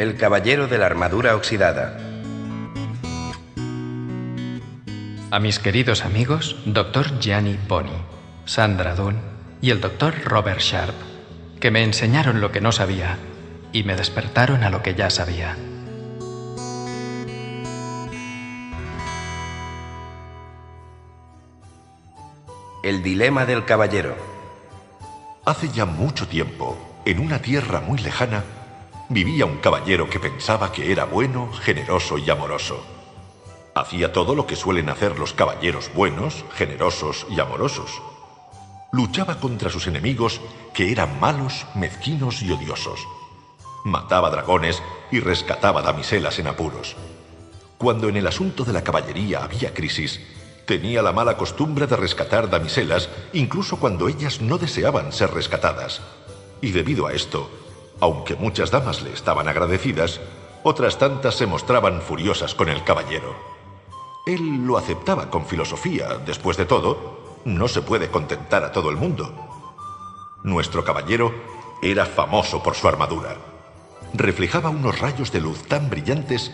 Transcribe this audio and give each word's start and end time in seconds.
El 0.00 0.16
caballero 0.16 0.66
de 0.66 0.78
la 0.78 0.86
armadura 0.86 1.36
oxidada. 1.36 1.98
A 5.30 5.38
mis 5.40 5.58
queridos 5.58 6.06
amigos, 6.06 6.56
Dr. 6.64 7.20
Gianni 7.20 7.58
Boni, 7.68 7.92
Sandra 8.46 8.94
Dunn 8.94 9.18
y 9.60 9.68
el 9.68 9.82
Dr. 9.82 10.24
Robert 10.24 10.60
Sharp, 10.60 10.94
que 11.60 11.70
me 11.70 11.82
enseñaron 11.82 12.40
lo 12.40 12.50
que 12.50 12.62
no 12.62 12.72
sabía 12.72 13.18
y 13.74 13.82
me 13.82 13.94
despertaron 13.94 14.64
a 14.64 14.70
lo 14.70 14.82
que 14.82 14.94
ya 14.94 15.10
sabía. 15.10 15.54
El 22.82 23.02
dilema 23.02 23.44
del 23.44 23.66
caballero. 23.66 24.16
Hace 25.44 25.68
ya 25.68 25.84
mucho 25.84 26.26
tiempo, 26.26 27.02
en 27.04 27.18
una 27.18 27.42
tierra 27.42 27.82
muy 27.82 27.98
lejana, 27.98 28.44
vivía 29.10 29.44
un 29.44 29.58
caballero 29.58 30.08
que 30.08 30.20
pensaba 30.20 30.70
que 30.70 30.92
era 30.92 31.04
bueno, 31.04 31.52
generoso 31.52 32.16
y 32.16 32.30
amoroso. 32.30 32.80
Hacía 33.74 34.12
todo 34.12 34.36
lo 34.36 34.46
que 34.46 34.54
suelen 34.54 34.88
hacer 34.88 35.18
los 35.18 35.32
caballeros 35.32 35.92
buenos, 35.92 36.44
generosos 36.54 37.26
y 37.28 37.40
amorosos. 37.40 38.00
Luchaba 38.92 39.40
contra 39.40 39.68
sus 39.68 39.88
enemigos 39.88 40.40
que 40.72 40.92
eran 40.92 41.18
malos, 41.18 41.66
mezquinos 41.74 42.40
y 42.42 42.52
odiosos. 42.52 43.00
Mataba 43.84 44.30
dragones 44.30 44.80
y 45.10 45.18
rescataba 45.18 45.82
damiselas 45.82 46.38
en 46.38 46.46
apuros. 46.46 46.96
Cuando 47.78 48.08
en 48.08 48.16
el 48.16 48.28
asunto 48.28 48.64
de 48.64 48.72
la 48.72 48.84
caballería 48.84 49.42
había 49.42 49.74
crisis, 49.74 50.20
tenía 50.66 51.02
la 51.02 51.12
mala 51.12 51.36
costumbre 51.36 51.88
de 51.88 51.96
rescatar 51.96 52.48
damiselas 52.48 53.08
incluso 53.32 53.78
cuando 53.78 54.06
ellas 54.06 54.40
no 54.40 54.56
deseaban 54.56 55.12
ser 55.12 55.32
rescatadas. 55.32 56.00
Y 56.60 56.70
debido 56.70 57.06
a 57.06 57.12
esto, 57.12 57.50
aunque 58.00 58.36
muchas 58.36 58.70
damas 58.70 59.02
le 59.02 59.12
estaban 59.12 59.48
agradecidas, 59.48 60.20
otras 60.62 60.98
tantas 60.98 61.34
se 61.36 61.46
mostraban 61.46 62.00
furiosas 62.02 62.54
con 62.54 62.68
el 62.68 62.84
caballero. 62.84 63.34
Él 64.26 64.66
lo 64.66 64.76
aceptaba 64.76 65.30
con 65.30 65.46
filosofía, 65.46 66.18
después 66.24 66.56
de 66.56 66.66
todo, 66.66 67.40
no 67.44 67.68
se 67.68 67.82
puede 67.82 68.10
contentar 68.10 68.64
a 68.64 68.72
todo 68.72 68.90
el 68.90 68.96
mundo. 68.96 69.32
Nuestro 70.42 70.84
caballero 70.84 71.32
era 71.82 72.04
famoso 72.04 72.62
por 72.62 72.74
su 72.74 72.88
armadura. 72.88 73.36
Reflejaba 74.12 74.70
unos 74.70 74.98
rayos 74.98 75.32
de 75.32 75.40
luz 75.40 75.62
tan 75.64 75.88
brillantes 75.88 76.52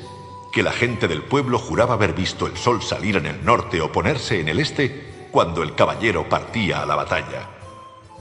que 0.53 0.63
la 0.63 0.73
gente 0.73 1.09
del 1.09 1.23
pueblo 1.23 1.59
juraba 1.59 1.95
haber 1.95 2.13
visto 2.13 2.47
el 2.47 2.57
sol 2.57 2.83
salir 2.83 3.17
en 3.17 3.27
el 3.27 3.45
norte 3.45 3.81
o 3.81 3.93
ponerse 3.93 4.41
en 4.41 4.49
el 4.49 4.61
este 4.61 5.29
cuando 5.31 5.63
el 5.63 5.75
caballero 5.75 6.29
partía 6.29 6.83
a 6.83 6.87
la 6.87 6.95
batalla. 6.95 7.49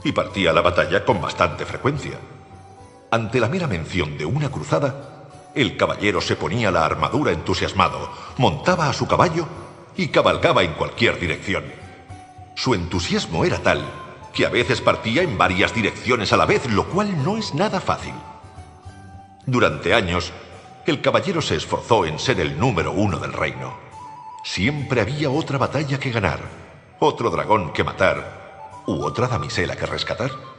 Y 0.04 0.12
partía 0.12 0.50
a 0.50 0.52
la 0.52 0.60
batalla 0.60 1.04
con 1.04 1.20
bastante 1.20 1.64
frecuencia. 1.64 2.18
Ante 3.10 3.40
la 3.40 3.48
mera 3.48 3.66
mención 3.66 4.18
de 4.18 4.26
una 4.26 4.50
cruzada, 4.50 5.28
el 5.54 5.76
caballero 5.76 6.20
se 6.20 6.36
ponía 6.36 6.70
la 6.70 6.84
armadura 6.84 7.32
entusiasmado, 7.32 8.10
montaba 8.36 8.88
a 8.88 8.92
su 8.92 9.06
caballo 9.06 9.46
y 9.96 10.08
cabalgaba 10.08 10.62
en 10.62 10.72
cualquier 10.74 11.18
dirección. 11.18 11.64
Su 12.56 12.74
entusiasmo 12.74 13.44
era 13.44 13.58
tal 13.58 13.84
que 14.34 14.44
a 14.44 14.50
veces 14.50 14.82
partía 14.82 15.22
en 15.22 15.38
varias 15.38 15.72
direcciones 15.72 16.32
a 16.32 16.36
la 16.36 16.44
vez, 16.44 16.70
lo 16.70 16.88
cual 16.88 17.24
no 17.24 17.38
es 17.38 17.54
nada 17.54 17.80
fácil. 17.80 18.12
Durante 19.46 19.94
años, 19.94 20.32
el 20.84 21.00
caballero 21.00 21.40
se 21.40 21.56
esforzó 21.56 22.04
en 22.04 22.18
ser 22.18 22.40
el 22.40 22.58
número 22.58 22.92
uno 22.92 23.18
del 23.18 23.32
reino. 23.32 23.78
Siempre 24.44 25.00
había 25.00 25.30
otra 25.30 25.56
batalla 25.56 25.98
que 25.98 26.10
ganar, 26.10 26.40
otro 26.98 27.30
dragón 27.30 27.72
que 27.72 27.82
matar, 27.82 28.82
u 28.86 29.04
otra 29.04 29.26
damisela 29.26 29.74
que 29.74 29.86
rescatar. 29.86 30.55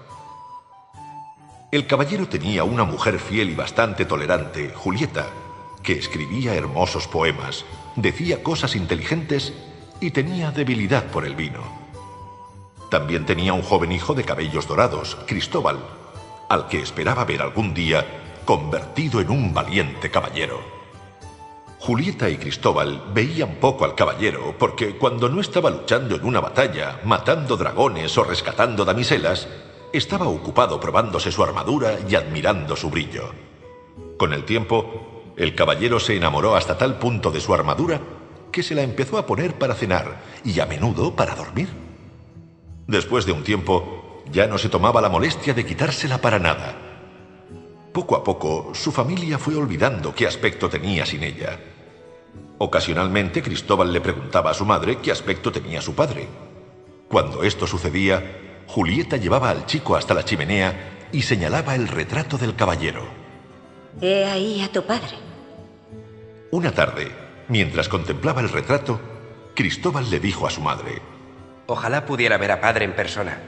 El 1.70 1.86
caballero 1.86 2.30
tenía 2.30 2.64
una 2.64 2.86
mujer 2.86 3.20
fiel 3.20 3.50
y 3.50 3.56
bastante 3.56 4.06
tolerante, 4.06 4.72
Julieta, 4.74 5.28
que 5.84 5.94
escribía 5.94 6.56
hermosos 6.56 7.10
poemas, 7.10 7.66
decía 7.98 8.42
cosas 8.42 8.78
inteligentes 8.78 9.54
y 10.00 10.12
tenía 10.12 10.52
debilidad 10.52 11.04
por 11.08 11.26
el 11.26 11.36
vino. 11.36 11.60
También 12.90 13.26
tenía 13.26 13.52
un 13.52 13.64
joven 13.64 13.92
hijo 13.92 14.14
de 14.14 14.24
cabellos 14.24 14.66
dorados, 14.66 15.18
Cristóbal, 15.28 15.80
al 16.48 16.70
que 16.70 16.80
esperaba 16.80 17.26
ver 17.26 17.42
algún 17.42 17.74
día 17.74 18.06
convertido 18.46 19.20
en 19.20 19.30
un 19.30 19.54
valiente 19.54 20.10
caballero. 20.10 20.62
Julieta 21.80 22.30
y 22.30 22.38
Cristóbal 22.38 23.12
veían 23.14 23.56
poco 23.56 23.84
al 23.84 23.94
caballero 23.94 24.56
porque 24.58 24.98
cuando 24.98 25.28
no 25.28 25.42
estaba 25.42 25.70
luchando 25.70 26.16
en 26.16 26.24
una 26.24 26.40
batalla, 26.40 27.02
matando 27.04 27.58
dragones 27.58 28.18
o 28.18 28.24
rescatando 28.24 28.86
damiselas, 28.86 29.50
estaba 29.98 30.28
ocupado 30.28 30.80
probándose 30.80 31.32
su 31.32 31.44
armadura 31.44 31.98
y 32.08 32.16
admirando 32.16 32.76
su 32.76 32.90
brillo. 32.90 33.32
Con 34.18 34.34
el 34.34 34.46
tiempo, 34.46 35.34
el 35.36 35.56
caballero 35.56 36.00
se 36.00 36.16
enamoró 36.16 36.56
hasta 36.56 36.78
tal 36.78 36.98
punto 37.00 37.32
de 37.32 37.42
su 37.42 37.54
armadura 37.54 38.00
que 38.52 38.64
se 38.64 38.76
la 38.76 38.84
empezó 38.84 39.18
a 39.18 39.26
poner 39.26 39.56
para 39.56 39.76
cenar 39.76 40.22
y 40.44 40.60
a 40.60 40.66
menudo 40.66 41.16
para 41.16 41.36
dormir. 41.36 41.70
Después 42.88 43.26
de 43.26 43.34
un 43.34 43.44
tiempo, 43.44 44.24
ya 44.32 44.48
no 44.48 44.58
se 44.58 44.70
tomaba 44.70 45.02
la 45.02 45.10
molestia 45.10 45.54
de 45.54 45.66
quitársela 45.66 46.20
para 46.20 46.40
nada 46.40 46.88
poco 47.98 48.16
a 48.16 48.24
poco, 48.24 48.76
su 48.76 48.92
familia 48.92 49.40
fue 49.40 49.56
olvidando 49.56 50.14
qué 50.14 50.28
aspecto 50.28 50.70
tenía 50.70 51.04
sin 51.04 51.24
ella. 51.24 51.60
Ocasionalmente, 52.60 53.42
Cristóbal 53.42 53.92
le 53.92 54.02
preguntaba 54.02 54.52
a 54.52 54.54
su 54.54 54.66
madre 54.66 55.00
qué 55.00 55.12
aspecto 55.12 55.52
tenía 55.52 55.82
su 55.82 55.96
padre. 55.96 56.28
Cuando 57.08 57.42
esto 57.42 57.66
sucedía, 57.66 58.47
Julieta 58.68 59.18
llevaba 59.18 59.50
al 59.50 59.66
chico 59.66 59.96
hasta 59.96 60.14
la 60.14 60.24
chimenea 60.24 61.08
y 61.12 61.22
señalaba 61.22 61.76
el 61.76 61.88
retrato 61.88 62.38
del 62.38 62.56
caballero. 62.56 63.08
He 64.02 64.26
ahí 64.26 64.62
a 64.62 64.72
tu 64.72 64.84
padre. 64.84 65.18
Una 66.52 66.72
tarde, 66.72 67.12
mientras 67.48 67.90
contemplaba 67.90 68.42
el 68.42 68.50
retrato, 68.50 69.00
Cristóbal 69.56 70.10
le 70.10 70.20
dijo 70.20 70.46
a 70.46 70.52
su 70.52 70.62
madre, 70.62 71.02
Ojalá 71.66 72.06
pudiera 72.06 72.38
ver 72.38 72.52
a 72.52 72.62
padre 72.62 72.86
en 72.86 72.96
persona. 72.96 73.40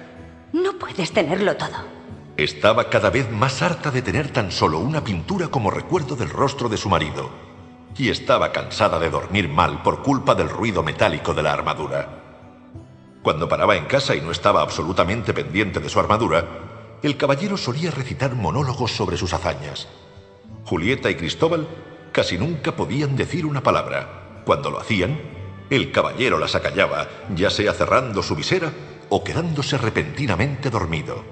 No 0.51 0.73
puedes 0.79 1.13
tenerlo 1.13 1.55
todo. 1.55 1.77
Estaba 2.35 2.89
cada 2.89 3.09
vez 3.09 3.29
más 3.29 3.61
harta 3.61 3.91
de 3.91 4.01
tener 4.01 4.31
tan 4.31 4.51
solo 4.51 4.79
una 4.79 5.03
pintura 5.03 5.49
como 5.49 5.71
recuerdo 5.71 6.15
del 6.15 6.29
rostro 6.29 6.67
de 6.69 6.77
su 6.77 6.89
marido. 6.89 7.29
Y 7.97 8.09
estaba 8.09 8.51
cansada 8.51 8.99
de 8.99 9.09
dormir 9.09 9.49
mal 9.49 9.83
por 9.83 10.01
culpa 10.01 10.35
del 10.35 10.49
ruido 10.49 10.83
metálico 10.83 11.33
de 11.33 11.43
la 11.43 11.53
armadura. 11.53 12.18
Cuando 13.29 13.47
paraba 13.47 13.75
en 13.75 13.85
casa 13.85 14.15
y 14.15 14.21
no 14.21 14.31
estaba 14.31 14.63
absolutamente 14.63 15.35
pendiente 15.35 15.79
de 15.79 15.87
su 15.87 15.99
armadura, 15.99 16.47
el 17.03 17.15
caballero 17.15 17.57
solía 17.57 17.91
recitar 17.91 18.33
monólogos 18.33 18.91
sobre 18.91 19.17
sus 19.17 19.35
hazañas. 19.35 19.87
Julieta 20.65 21.11
y 21.11 21.15
Cristóbal 21.15 21.67
casi 22.11 22.39
nunca 22.39 22.75
podían 22.75 23.15
decir 23.15 23.45
una 23.45 23.61
palabra. 23.61 24.41
Cuando 24.45 24.71
lo 24.71 24.79
hacían, 24.79 25.19
el 25.69 25.91
caballero 25.91 26.39
las 26.39 26.55
acallaba, 26.55 27.07
ya 27.35 27.51
sea 27.51 27.73
cerrando 27.73 28.23
su 28.23 28.35
visera 28.35 28.73
o 29.09 29.23
quedándose 29.23 29.77
repentinamente 29.77 30.71
dormido. 30.71 31.23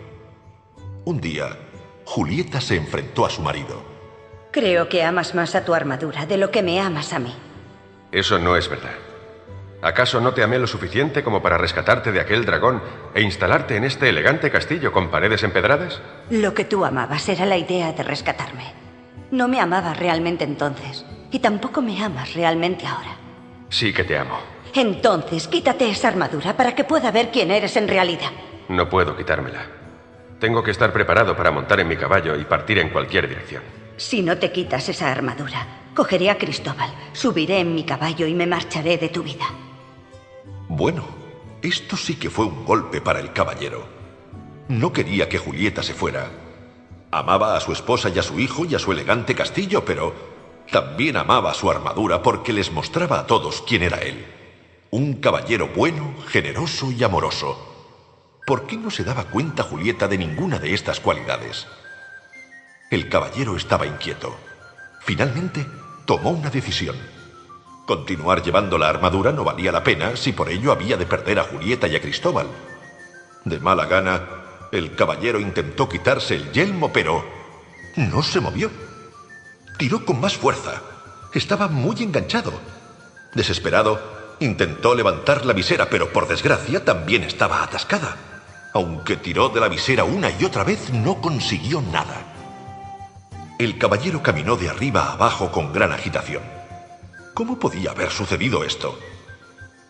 Un 1.04 1.20
día, 1.20 1.58
Julieta 2.06 2.62
se 2.62 2.76
enfrentó 2.76 3.26
a 3.26 3.32
su 3.32 3.42
marido. 3.42 3.82
Creo 4.52 4.88
que 4.88 5.02
amas 5.02 5.34
más 5.34 5.56
a 5.56 5.66
tu 5.66 5.74
armadura 5.74 6.28
de 6.28 6.38
lo 6.38 6.52
que 6.52 6.62
me 6.62 6.80
amas 6.80 7.12
a 7.12 7.18
mí. 7.18 7.34
Eso 8.12 8.38
no 8.38 8.56
es 8.56 8.70
verdad. 8.70 9.17
¿Acaso 9.82 10.20
no 10.20 10.34
te 10.34 10.42
amé 10.42 10.58
lo 10.58 10.66
suficiente 10.66 11.24
como 11.24 11.42
para 11.42 11.58
rescatarte 11.58 12.12
de 12.12 12.20
aquel 12.20 12.46
dragón 12.46 12.82
e 13.14 13.22
instalarte 13.22 13.76
en 13.76 13.84
este 13.84 14.10
elegante 14.10 14.50
castillo 14.50 14.92
con 14.92 15.12
paredes 15.12 15.44
empedradas? 15.44 16.02
Lo 16.32 16.54
que 16.56 16.66
tú 16.66 16.84
amabas 16.84 17.30
era 17.30 17.46
la 17.46 17.58
idea 17.58 17.94
de 17.94 18.02
rescatarme. 18.02 18.74
No 19.30 19.48
me 19.48 19.60
amabas 19.60 19.98
realmente 20.00 20.46
entonces, 20.46 21.06
y 21.32 21.40
tampoco 21.40 21.82
me 21.82 22.04
amas 22.04 22.34
realmente 22.34 22.88
ahora. 22.88 23.18
Sí 23.70 23.94
que 23.94 24.04
te 24.04 24.18
amo. 24.18 24.40
Entonces, 24.74 25.48
quítate 25.48 25.90
esa 25.90 26.08
armadura 26.08 26.58
para 26.58 26.74
que 26.74 26.84
pueda 26.84 27.12
ver 27.12 27.30
quién 27.30 27.52
eres 27.52 27.78
en 27.78 27.88
realidad. 27.88 28.32
No 28.70 28.90
puedo 28.90 29.16
quitármela. 29.16 29.66
Tengo 30.40 30.64
que 30.64 30.72
estar 30.72 30.92
preparado 30.92 31.36
para 31.36 31.52
montar 31.52 31.80
en 31.80 31.88
mi 31.88 31.98
caballo 31.98 32.36
y 32.36 32.46
partir 32.46 32.80
en 32.80 32.90
cualquier 32.90 33.28
dirección. 33.28 33.64
Si 33.98 34.22
no 34.22 34.38
te 34.38 34.52
quitas 34.52 34.90
esa 34.90 35.12
armadura, 35.12 35.68
cogeré 35.96 36.30
a 36.30 36.38
Cristóbal, 36.38 36.90
subiré 37.14 37.60
en 37.60 37.74
mi 37.76 37.84
caballo 37.84 38.28
y 38.28 38.34
me 38.34 38.46
marcharé 38.46 38.98
de 38.98 39.10
tu 39.10 39.24
vida. 39.24 39.46
Bueno, 40.68 41.06
esto 41.62 41.98
sí 41.98 42.16
que 42.16 42.30
fue 42.30 42.46
un 42.46 42.66
golpe 42.66 43.02
para 43.02 43.20
el 43.20 43.34
caballero. 43.34 43.88
No 44.68 44.92
quería 44.92 45.30
que 45.30 45.38
Julieta 45.38 45.84
se 45.84 45.94
fuera. 45.94 46.30
Amaba 47.12 47.56
a 47.56 47.60
su 47.62 47.72
esposa 47.72 48.10
y 48.10 48.20
a 48.20 48.24
su 48.24 48.40
hijo 48.40 48.66
y 48.66 48.76
a 48.76 48.80
su 48.80 48.92
elegante 48.92 49.34
castillo, 49.34 49.86
pero 49.86 50.14
también 50.72 51.18
amaba 51.18 51.54
su 51.54 51.72
armadura 51.72 52.22
porque 52.22 52.54
les 52.54 52.72
mostraba 52.72 53.20
a 53.20 53.28
todos 53.28 53.64
quién 53.66 53.84
era 53.84 53.98
él. 53.98 54.26
Un 54.92 55.16
caballero 55.16 55.70
bueno, 55.76 56.16
generoso 56.28 56.92
y 56.92 57.04
amoroso 57.04 57.68
¿Por 58.48 58.66
qué 58.66 58.78
no 58.78 58.90
se 58.90 59.04
daba 59.04 59.26
cuenta 59.26 59.62
Julieta 59.62 60.08
de 60.08 60.18
ninguna 60.18 60.58
de 60.58 60.74
estas 60.74 61.02
cualidades? 61.02 61.68
El 62.90 63.10
caballero 63.10 63.58
estaba 63.58 63.86
inquieto. 63.86 64.38
Finalmente, 65.02 65.68
tomó 66.06 66.30
una 66.30 66.50
decisión. 66.50 66.96
Continuar 67.88 68.44
llevando 68.44 68.78
la 68.78 68.90
armadura 68.90 69.32
no 69.32 69.46
valía 69.46 69.72
la 69.72 69.82
pena 69.82 70.18
si 70.18 70.34
por 70.34 70.50
ello 70.50 70.74
había 70.74 70.98
de 70.98 71.06
perder 71.06 71.40
a 71.40 71.46
Julieta 71.46 71.88
y 71.88 71.96
a 71.96 72.02
Cristóbal. 72.02 72.46
De 73.46 73.62
mala 73.62 73.86
gana, 73.86 74.28
el 74.74 74.94
caballero 74.94 75.40
intentó 75.40 75.88
quitarse 75.88 76.36
el 76.36 76.52
yelmo, 76.52 76.92
pero 76.92 77.26
no 77.96 78.22
se 78.24 78.42
movió. 78.42 78.70
Tiró 79.78 80.04
con 80.04 80.20
más 80.20 80.36
fuerza. 80.36 80.82
Estaba 81.34 81.70
muy 81.70 82.04
enganchado. 82.04 82.52
Desesperado, 83.34 84.36
intentó 84.42 84.94
levantar 84.94 85.46
la 85.46 85.54
visera, 85.54 85.90
pero 85.90 86.12
por 86.12 86.28
desgracia 86.28 86.84
también 86.84 87.24
estaba 87.24 87.64
atascada. 87.64 88.18
Aunque 88.74 89.16
tiró 89.16 89.48
de 89.48 89.62
la 89.62 89.70
visera 89.70 90.04
una 90.04 90.30
y 90.30 90.44
otra 90.44 90.66
vez, 90.66 90.92
no 90.92 91.22
consiguió 91.22 91.82
nada. 91.82 92.36
El 93.60 93.78
caballero 93.78 94.22
caminó 94.22 94.58
de 94.58 94.68
arriba 94.68 95.04
a 95.04 95.14
abajo 95.14 95.54
con 95.54 95.72
gran 95.72 95.94
agitación. 95.94 96.57
¿Cómo 97.38 97.60
podía 97.60 97.92
haber 97.92 98.10
sucedido 98.10 98.64
esto? 98.64 98.98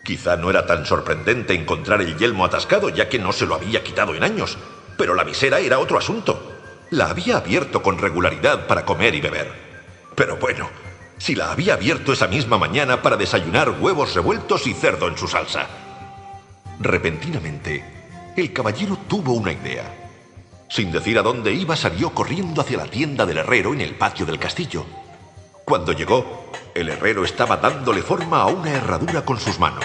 Quizá 0.04 0.36
no 0.36 0.50
era 0.50 0.66
tan 0.66 0.84
sorprendente 0.84 1.54
encontrar 1.54 2.02
el 2.02 2.18
yelmo 2.18 2.44
atascado, 2.44 2.90
ya 2.90 3.08
que 3.08 3.18
no 3.18 3.32
se 3.32 3.46
lo 3.46 3.54
había 3.54 3.82
quitado 3.82 4.14
en 4.14 4.22
años, 4.22 4.58
pero 4.98 5.14
la 5.14 5.24
visera 5.24 5.58
era 5.58 5.78
otro 5.78 5.96
asunto. 5.96 6.42
La 6.90 7.08
había 7.08 7.38
abierto 7.38 7.82
con 7.82 7.96
regularidad 7.96 8.66
para 8.66 8.84
comer 8.84 9.14
y 9.14 9.22
beber. 9.22 9.50
Pero 10.14 10.36
bueno, 10.36 10.68
si 11.16 11.34
la 11.34 11.50
había 11.50 11.72
abierto 11.72 12.12
esa 12.12 12.26
misma 12.26 12.58
mañana 12.58 13.00
para 13.00 13.16
desayunar 13.16 13.80
huevos 13.80 14.14
revueltos 14.14 14.66
y 14.66 14.74
cerdo 14.74 15.08
en 15.08 15.16
su 15.16 15.26
salsa. 15.26 15.68
Repentinamente, 16.80 17.82
el 18.36 18.52
caballero 18.52 18.98
tuvo 19.08 19.32
una 19.32 19.52
idea. 19.52 19.84
Sin 20.68 20.92
decir 20.92 21.18
a 21.18 21.22
dónde 21.22 21.54
iba, 21.54 21.76
salió 21.76 22.10
corriendo 22.10 22.60
hacia 22.60 22.76
la 22.76 22.90
tienda 22.90 23.24
del 23.24 23.38
herrero 23.38 23.72
en 23.72 23.80
el 23.80 23.94
patio 23.94 24.26
del 24.26 24.38
castillo. 24.38 24.84
Cuando 25.68 25.92
llegó, 25.92 26.50
el 26.74 26.88
herrero 26.88 27.24
estaba 27.24 27.58
dándole 27.58 28.00
forma 28.00 28.40
a 28.40 28.46
una 28.46 28.70
herradura 28.70 29.22
con 29.22 29.38
sus 29.38 29.58
manos. 29.58 29.84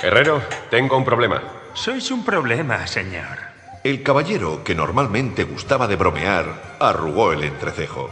Herrero, 0.00 0.40
tengo 0.70 0.96
un 0.96 1.04
problema. 1.04 1.42
Sois 1.72 2.08
un 2.12 2.24
problema, 2.24 2.86
señor. 2.86 3.38
El 3.82 4.04
caballero, 4.04 4.62
que 4.62 4.76
normalmente 4.76 5.42
gustaba 5.42 5.88
de 5.88 5.96
bromear, 5.96 6.76
arrugó 6.78 7.32
el 7.32 7.42
entrecejo. 7.42 8.08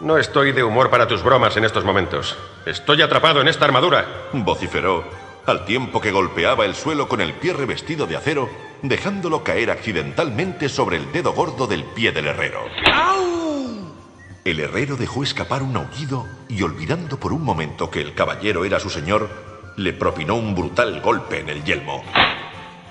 No 0.00 0.16
estoy 0.16 0.52
de 0.52 0.64
humor 0.64 0.88
para 0.88 1.06
tus 1.06 1.22
bromas 1.22 1.58
en 1.58 1.64
estos 1.66 1.84
momentos. 1.84 2.38
Estoy 2.64 3.02
atrapado 3.02 3.42
en 3.42 3.48
esta 3.48 3.66
armadura. 3.66 4.06
Vociferó, 4.32 5.04
al 5.44 5.66
tiempo 5.66 6.00
que 6.00 6.10
golpeaba 6.10 6.64
el 6.64 6.74
suelo 6.74 7.06
con 7.06 7.20
el 7.20 7.34
pie 7.34 7.52
revestido 7.52 8.06
de 8.06 8.16
acero, 8.16 8.48
dejándolo 8.80 9.44
caer 9.44 9.70
accidentalmente 9.70 10.70
sobre 10.70 10.96
el 10.96 11.12
dedo 11.12 11.34
gordo 11.34 11.66
del 11.66 11.84
pie 11.84 12.12
del 12.12 12.28
herrero. 12.28 12.64
El 14.46 14.60
herrero 14.60 14.96
dejó 14.96 15.24
escapar 15.24 15.64
un 15.64 15.74
aullido 15.74 16.24
y 16.48 16.62
olvidando 16.62 17.18
por 17.18 17.32
un 17.32 17.42
momento 17.42 17.90
que 17.90 18.00
el 18.00 18.14
caballero 18.14 18.64
era 18.64 18.78
su 18.78 18.90
señor, 18.90 19.28
le 19.74 19.92
propinó 19.92 20.36
un 20.36 20.54
brutal 20.54 21.00
golpe 21.00 21.40
en 21.40 21.48
el 21.48 21.64
yelmo. 21.64 22.04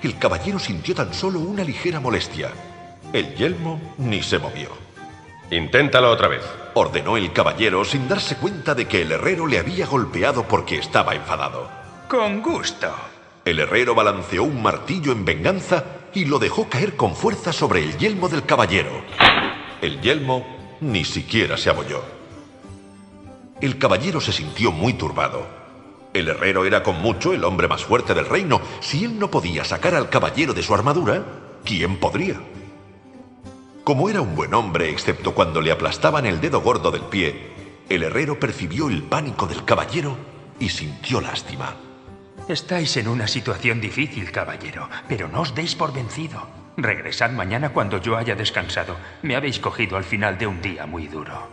El 0.02 0.18
caballero 0.18 0.58
sintió 0.58 0.94
tan 0.94 1.14
solo 1.14 1.40
una 1.40 1.64
ligera 1.64 1.98
molestia. 1.98 2.50
El 3.10 3.34
yelmo 3.36 3.80
ni 3.96 4.22
se 4.22 4.38
movió. 4.38 4.68
Inténtalo 5.50 6.10
otra 6.10 6.28
vez. 6.28 6.42
Ordenó 6.74 7.16
el 7.16 7.32
caballero 7.32 7.86
sin 7.86 8.06
darse 8.06 8.36
cuenta 8.36 8.74
de 8.74 8.86
que 8.86 9.00
el 9.00 9.12
herrero 9.12 9.46
le 9.46 9.58
había 9.58 9.86
golpeado 9.86 10.46
porque 10.46 10.76
estaba 10.76 11.14
enfadado. 11.14 11.70
Con 12.06 12.42
gusto. 12.42 12.94
El 13.46 13.60
herrero 13.60 13.94
balanceó 13.94 14.42
un 14.42 14.60
martillo 14.60 15.10
en 15.10 15.24
venganza 15.24 15.84
y 16.12 16.26
lo 16.26 16.38
dejó 16.38 16.68
caer 16.68 16.96
con 16.96 17.16
fuerza 17.16 17.50
sobre 17.50 17.82
el 17.82 17.96
yelmo 17.96 18.28
del 18.28 18.44
caballero. 18.44 18.90
El 19.80 20.02
yelmo 20.02 20.55
ni 20.80 21.04
siquiera 21.04 21.56
se 21.56 21.70
abolló. 21.70 22.02
El 23.60 23.78
caballero 23.78 24.20
se 24.20 24.32
sintió 24.32 24.72
muy 24.72 24.94
turbado. 24.94 25.46
El 26.12 26.28
herrero 26.28 26.64
era 26.64 26.82
con 26.82 27.00
mucho 27.00 27.32
el 27.32 27.44
hombre 27.44 27.68
más 27.68 27.84
fuerte 27.84 28.14
del 28.14 28.26
reino. 28.26 28.60
Si 28.80 29.04
él 29.04 29.18
no 29.18 29.30
podía 29.30 29.64
sacar 29.64 29.94
al 29.94 30.08
caballero 30.08 30.54
de 30.54 30.62
su 30.62 30.74
armadura, 30.74 31.24
¿quién 31.64 31.96
podría? 31.98 32.40
Como 33.84 34.10
era 34.10 34.20
un 34.20 34.34
buen 34.34 34.52
hombre, 34.54 34.90
excepto 34.90 35.34
cuando 35.34 35.60
le 35.60 35.70
aplastaban 35.70 36.26
el 36.26 36.40
dedo 36.40 36.60
gordo 36.60 36.90
del 36.90 37.02
pie, 37.02 37.52
el 37.88 38.02
herrero 38.02 38.40
percibió 38.40 38.88
el 38.88 39.02
pánico 39.02 39.46
del 39.46 39.64
caballero 39.64 40.16
y 40.58 40.68
sintió 40.70 41.20
lástima. 41.20 41.76
Estáis 42.48 42.96
en 42.96 43.08
una 43.08 43.28
situación 43.28 43.80
difícil, 43.80 44.30
caballero, 44.32 44.88
pero 45.08 45.28
no 45.28 45.42
os 45.42 45.54
deis 45.54 45.74
por 45.74 45.92
vencido. 45.92 46.55
Regresad 46.76 47.30
mañana 47.30 47.70
cuando 47.70 47.98
yo 47.98 48.16
haya 48.16 48.34
descansado. 48.34 48.96
Me 49.22 49.34
habéis 49.34 49.58
cogido 49.58 49.96
al 49.96 50.04
final 50.04 50.36
de 50.36 50.46
un 50.46 50.60
día 50.60 50.86
muy 50.86 51.06
duro. 51.06 51.48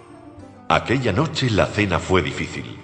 Aquella 0.68 1.14
noche 1.14 1.50
la 1.50 1.66
cena 1.66 2.00
fue 2.00 2.22
difícil. 2.22 2.78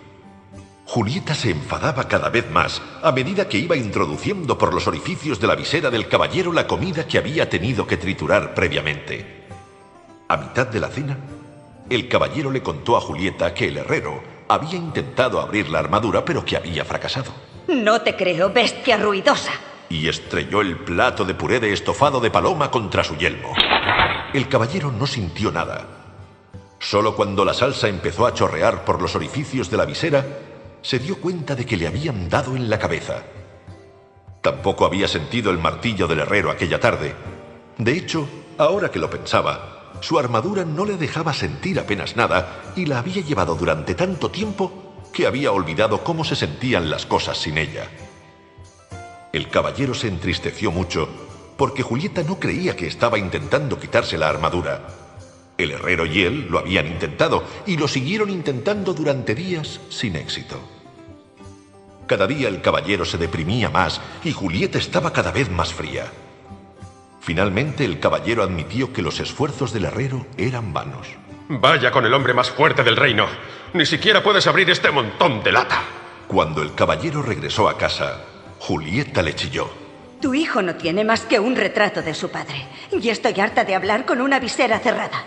Julieta 0.85 1.35
se 1.35 1.51
enfadaba 1.51 2.07
cada 2.07 2.29
vez 2.29 2.49
más 2.49 2.81
a 3.03 3.11
medida 3.11 3.47
que 3.47 3.59
iba 3.59 3.75
introduciendo 3.75 4.57
por 4.57 4.73
los 4.73 4.87
orificios 4.87 5.39
de 5.39 5.47
la 5.47 5.55
visera 5.55 5.91
del 5.91 6.07
caballero 6.07 6.51
la 6.51 6.65
comida 6.65 7.05
que 7.05 7.17
había 7.17 7.49
tenido 7.49 7.85
que 7.85 7.97
triturar 7.97 8.55
previamente. 8.55 9.45
A 10.27 10.37
mitad 10.37 10.67
de 10.67 10.79
la 10.79 10.87
cena, 10.87 11.17
el 11.89 12.07
caballero 12.07 12.49
le 12.51 12.63
contó 12.63 12.97
a 12.97 13.01
Julieta 13.01 13.53
que 13.53 13.67
el 13.67 13.77
herrero 13.77 14.23
había 14.47 14.75
intentado 14.75 15.39
abrir 15.41 15.69
la 15.69 15.79
armadura 15.79 16.25
pero 16.25 16.43
que 16.43 16.57
había 16.57 16.85
fracasado. 16.85 17.33
No 17.67 18.01
te 18.01 18.15
creo, 18.15 18.51
bestia 18.51 18.97
ruidosa. 18.97 19.51
Y 19.89 20.07
estrelló 20.07 20.61
el 20.61 20.77
plato 20.77 21.25
de 21.25 21.33
puré 21.33 21.59
de 21.59 21.73
estofado 21.73 22.19
de 22.19 22.29
paloma 22.29 22.69
contra 22.69 23.03
su 23.03 23.17
yelmo. 23.17 23.53
El 24.33 24.47
caballero 24.47 24.91
no 24.91 25.07
sintió 25.07 25.51
nada. 25.51 25.87
Solo 26.79 27.15
cuando 27.15 27.43
la 27.43 27.53
salsa 27.53 27.87
empezó 27.87 28.25
a 28.25 28.33
chorrear 28.33 28.85
por 28.85 29.01
los 29.01 29.15
orificios 29.15 29.69
de 29.69 29.77
la 29.77 29.85
visera, 29.85 30.25
se 30.81 30.99
dio 30.99 31.19
cuenta 31.19 31.55
de 31.55 31.65
que 31.65 31.75
le 31.75 31.87
habían 31.87 32.29
dado 32.29 32.55
en 32.55 32.69
la 32.69 32.79
cabeza. 32.79 33.23
Tampoco 34.41 34.85
había 34.85 35.07
sentido 35.07 35.51
el 35.51 35.57
martillo 35.57 36.07
del 36.07 36.19
herrero 36.19 36.51
aquella 36.51 36.79
tarde. 36.79 37.15
De 37.77 37.91
hecho, 37.93 38.29
ahora 38.57 38.89
que 38.89 38.99
lo 38.99 39.09
pensaba, 39.09 39.91
su 39.99 40.17
armadura 40.17 40.63
no 40.63 40.85
le 40.85 40.95
dejaba 40.95 41.33
sentir 41.33 41.79
apenas 41.79 42.15
nada 42.15 42.73
y 42.75 42.85
la 42.85 42.99
había 42.99 43.21
llevado 43.21 43.55
durante 43.55 43.95
tanto 43.95 44.29
tiempo 44.31 44.71
que 45.11 45.27
había 45.27 45.51
olvidado 45.51 46.03
cómo 46.03 46.23
se 46.23 46.35
sentían 46.35 46.89
las 46.89 47.05
cosas 47.05 47.37
sin 47.37 47.57
ella. 47.57 47.89
El 49.31 49.49
caballero 49.49 49.93
se 49.93 50.07
entristeció 50.07 50.71
mucho 50.71 51.07
porque 51.55 51.83
Julieta 51.83 52.23
no 52.23 52.39
creía 52.39 52.75
que 52.75 52.87
estaba 52.87 53.19
intentando 53.19 53.79
quitarse 53.79 54.17
la 54.17 54.29
armadura. 54.29 54.87
El 55.57 55.71
herrero 55.71 56.05
y 56.05 56.21
él 56.21 56.47
lo 56.49 56.57
habían 56.57 56.87
intentado 56.87 57.43
y 57.65 57.77
lo 57.77 57.87
siguieron 57.87 58.29
intentando 58.29 58.93
durante 58.93 59.35
días 59.35 59.81
sin 59.89 60.15
éxito. 60.15 60.57
Cada 62.07 62.25
día 62.25 62.47
el 62.47 62.61
caballero 62.61 63.05
se 63.05 63.17
deprimía 63.17 63.69
más 63.69 64.01
y 64.23 64.31
Julieta 64.31 64.79
estaba 64.79 65.13
cada 65.13 65.31
vez 65.31 65.51
más 65.51 65.73
fría. 65.73 66.11
Finalmente 67.19 67.85
el 67.85 67.99
caballero 67.99 68.41
admitió 68.41 68.91
que 68.93 69.03
los 69.03 69.19
esfuerzos 69.19 69.73
del 69.73 69.85
herrero 69.85 70.25
eran 70.37 70.73
vanos. 70.73 71.07
Vaya 71.49 71.91
con 71.91 72.05
el 72.05 72.13
hombre 72.13 72.33
más 72.33 72.49
fuerte 72.49 72.83
del 72.83 72.95
reino. 72.95 73.27
Ni 73.73 73.85
siquiera 73.85 74.23
puedes 74.23 74.47
abrir 74.47 74.69
este 74.69 74.89
montón 74.91 75.43
de 75.43 75.51
lata. 75.51 75.83
Cuando 76.27 76.61
el 76.61 76.73
caballero 76.73 77.21
regresó 77.21 77.67
a 77.67 77.77
casa, 77.77 78.23
Julieta 78.59 79.21
le 79.21 79.33
chilló. 79.35 79.69
Tu 80.21 80.33
hijo 80.33 80.61
no 80.61 80.75
tiene 80.75 81.03
más 81.03 81.21
que 81.21 81.39
un 81.39 81.55
retrato 81.55 82.01
de 82.01 82.13
su 82.13 82.29
padre. 82.29 82.65
Y 82.91 83.09
estoy 83.09 83.39
harta 83.39 83.63
de 83.63 83.73
hablar 83.73 84.05
con 84.05 84.21
una 84.21 84.39
visera 84.39 84.79
cerrada. 84.79 85.23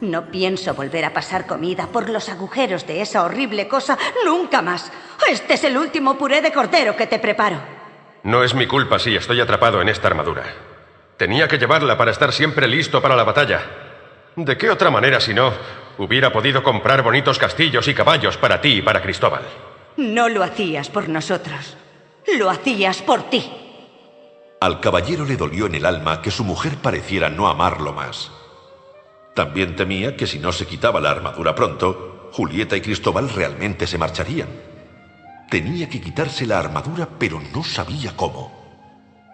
No 0.00 0.26
pienso 0.30 0.74
volver 0.74 1.06
a 1.06 1.14
pasar 1.14 1.46
comida 1.46 1.86
por 1.86 2.10
los 2.10 2.28
agujeros 2.28 2.86
de 2.86 3.00
esa 3.00 3.24
horrible 3.24 3.66
cosa 3.66 3.96
nunca 4.26 4.60
más. 4.60 4.92
Este 5.30 5.54
es 5.54 5.64
el 5.64 5.78
último 5.78 6.18
puré 6.18 6.42
de 6.42 6.52
cordero 6.52 6.94
que 6.94 7.06
te 7.06 7.18
preparo. 7.18 7.58
No 8.22 8.44
es 8.44 8.54
mi 8.54 8.66
culpa 8.66 8.98
si 8.98 9.16
estoy 9.16 9.40
atrapado 9.40 9.80
en 9.80 9.88
esta 9.88 10.08
armadura. 10.08 10.44
Tenía 11.16 11.48
que 11.48 11.56
llevarla 11.56 11.96
para 11.96 12.10
estar 12.10 12.30
siempre 12.32 12.68
listo 12.68 13.00
para 13.00 13.16
la 13.16 13.24
batalla. 13.24 13.62
¿De 14.36 14.58
qué 14.58 14.68
otra 14.68 14.90
manera 14.90 15.18
si 15.18 15.32
no 15.32 15.50
hubiera 15.96 16.30
podido 16.30 16.62
comprar 16.62 17.02
bonitos 17.02 17.38
castillos 17.38 17.88
y 17.88 17.94
caballos 17.94 18.36
para 18.36 18.60
ti 18.60 18.74
y 18.74 18.82
para 18.82 19.00
Cristóbal? 19.00 19.42
No 19.96 20.28
lo 20.28 20.42
hacías 20.42 20.90
por 20.90 21.08
nosotros. 21.08 21.74
Lo 22.34 22.50
hacías 22.50 23.02
por 23.02 23.30
ti. 23.30 23.50
Al 24.60 24.80
caballero 24.80 25.24
le 25.24 25.36
dolió 25.36 25.66
en 25.66 25.76
el 25.76 25.86
alma 25.86 26.22
que 26.22 26.30
su 26.30 26.42
mujer 26.42 26.76
pareciera 26.76 27.28
no 27.28 27.46
amarlo 27.46 27.92
más. 27.92 28.32
También 29.34 29.76
temía 29.76 30.16
que 30.16 30.26
si 30.26 30.38
no 30.38 30.50
se 30.50 30.66
quitaba 30.66 31.00
la 31.00 31.10
armadura 31.10 31.54
pronto, 31.54 32.30
Julieta 32.32 32.76
y 32.76 32.80
Cristóbal 32.80 33.28
realmente 33.28 33.86
se 33.86 33.98
marcharían. 33.98 34.48
Tenía 35.50 35.88
que 35.88 36.00
quitarse 36.00 36.46
la 36.46 36.58
armadura, 36.58 37.08
pero 37.18 37.40
no 37.54 37.62
sabía 37.62 38.16
cómo. 38.16 38.50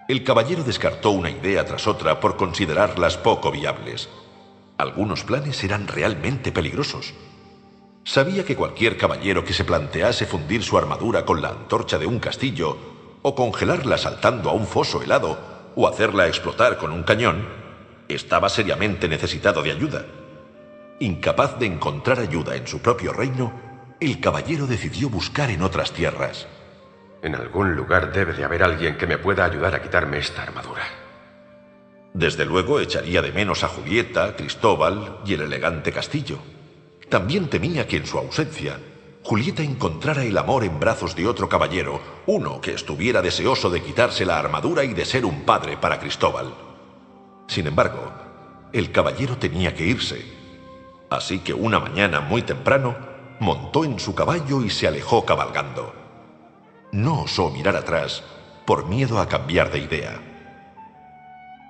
El 0.09 0.25
caballero 0.25 0.63
descartó 0.63 1.11
una 1.11 1.31
idea 1.31 1.65
tras 1.65 1.87
otra 1.87 2.21
por 2.21 2.37
considerarlas 2.37 3.17
poco 3.17 3.51
viables. 3.51 4.11
Algunos 4.77 5.25
planes 5.25 5.63
eran 5.65 5.87
realmente 5.87 6.53
peligrosos. 6.53 7.15
Sabía 8.05 8.45
que 8.45 8.57
cualquier 8.57 8.97
caballero 8.97 9.45
que 9.45 9.53
se 9.53 9.65
plantease 9.65 10.27
fundir 10.27 10.63
su 10.63 10.77
armadura 10.77 11.25
con 11.25 11.41
la 11.41 11.51
antorcha 11.51 11.99
de 11.99 12.07
un 12.07 12.19
castillo, 12.19 12.77
o 13.23 13.35
congelarla 13.35 13.97
saltando 13.97 14.51
a 14.51 14.53
un 14.53 14.67
foso 14.67 15.03
helado, 15.03 15.39
o 15.77 15.87
hacerla 15.87 16.27
explotar 16.27 16.79
con 16.79 16.91
un 16.91 17.05
cañón, 17.05 17.47
estaba 18.09 18.49
seriamente 18.49 19.09
necesitado 19.09 19.63
de 19.63 19.71
ayuda. 19.71 20.05
Incapaz 20.99 21.59
de 21.59 21.67
encontrar 21.67 22.19
ayuda 22.19 22.57
en 22.57 22.67
su 22.67 22.81
propio 22.81 23.13
reino, 23.13 23.53
el 24.01 24.21
caballero 24.21 24.67
decidió 24.67 25.09
buscar 25.09 25.51
en 25.51 25.63
otras 25.63 25.93
tierras. 25.93 26.49
En 27.23 27.37
algún 27.37 27.77
lugar 27.77 28.13
debe 28.13 28.33
de 28.33 28.45
haber 28.45 28.65
alguien 28.65 28.97
que 28.97 29.07
me 29.07 29.17
pueda 29.17 29.45
ayudar 29.45 29.77
a 29.77 29.83
quitarme 29.83 30.19
esta 30.19 30.43
armadura. 30.43 30.83
Desde 32.13 32.45
luego 32.45 32.81
echaría 32.81 33.23
de 33.23 33.33
menos 33.33 33.63
a 33.63 33.69
Julieta, 33.69 34.35
Cristóbal 34.37 35.21
y 35.25 35.35
el 35.35 35.43
elegante 35.43 35.93
castillo. 35.93 36.39
También 37.13 37.51
temía 37.51 37.87
que 37.87 37.99
en 37.99 38.07
su 38.07 38.17
ausencia 38.17 38.81
Julieta 39.23 39.63
encontrara 39.63 40.25
el 40.25 40.39
amor 40.39 40.65
en 40.65 40.81
brazos 40.81 41.15
de 41.15 41.27
otro 41.27 41.47
caballero, 41.47 42.01
uno 42.25 42.59
que 42.63 42.73
estuviera 42.73 43.21
deseoso 43.21 43.69
de 43.69 43.83
quitarse 43.83 44.25
la 44.25 44.39
armadura 44.39 44.83
y 44.83 44.95
de 44.95 45.05
ser 45.05 45.27
un 45.27 45.43
padre 45.43 45.77
para 45.77 46.01
Cristóbal. 46.01 46.55
Sin 47.49 47.67
embargo, 47.67 48.11
el 48.73 48.93
caballero 48.93 49.37
tenía 49.37 49.75
que 49.75 49.85
irse, 49.85 50.25
así 51.11 51.41
que 51.41 51.53
una 51.53 51.81
mañana 51.81 52.23
muy 52.23 52.41
temprano 52.41 52.97
montó 53.41 53.85
en 53.85 54.01
su 54.01 54.15
caballo 54.15 54.65
y 54.65 54.71
se 54.71 54.89
alejó 54.89 55.27
cabalgando. 55.27 55.95
No 56.93 57.25
osó 57.25 57.51
mirar 57.51 57.77
atrás 57.77 58.25
por 58.65 58.87
miedo 58.87 59.21
a 59.21 59.29
cambiar 59.29 59.71
de 59.71 59.81
idea. 59.81 60.19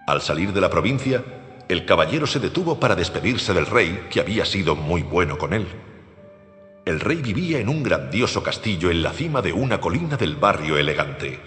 Al 0.07 0.23
salir 0.23 0.53
de 0.53 0.61
la 0.61 0.71
provincia, 0.71 1.42
el 1.73 1.87
caballero 1.87 2.27
se 2.27 2.39
detuvo 2.39 2.79
para 2.79 2.95
despedirse 2.95 3.55
del 3.55 3.65
rey, 3.65 4.07
que 4.11 4.21
había 4.21 4.45
sido 4.45 4.77
muy 4.77 5.03
bueno 5.03 5.39
con 5.39 5.55
él. 5.55 5.67
El 6.85 7.01
rey 7.01 7.23
vivía 7.23 7.61
en 7.61 7.71
un 7.71 7.83
grandioso 7.83 8.43
castillo 8.43 8.91
en 8.91 9.03
la 9.03 9.13
cima 9.13 9.41
de 9.41 9.55
una 9.55 9.81
colina 9.81 10.19
del 10.19 10.37
barrio 10.37 10.77
elegante. 10.77 11.41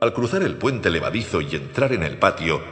Al 0.00 0.12
cruzar 0.12 0.44
el 0.44 0.54
puente 0.54 0.90
levadizo 0.90 1.40
y 1.40 1.56
entrar 1.56 1.92
en 1.92 2.04
el 2.04 2.18
patio, 2.18 2.62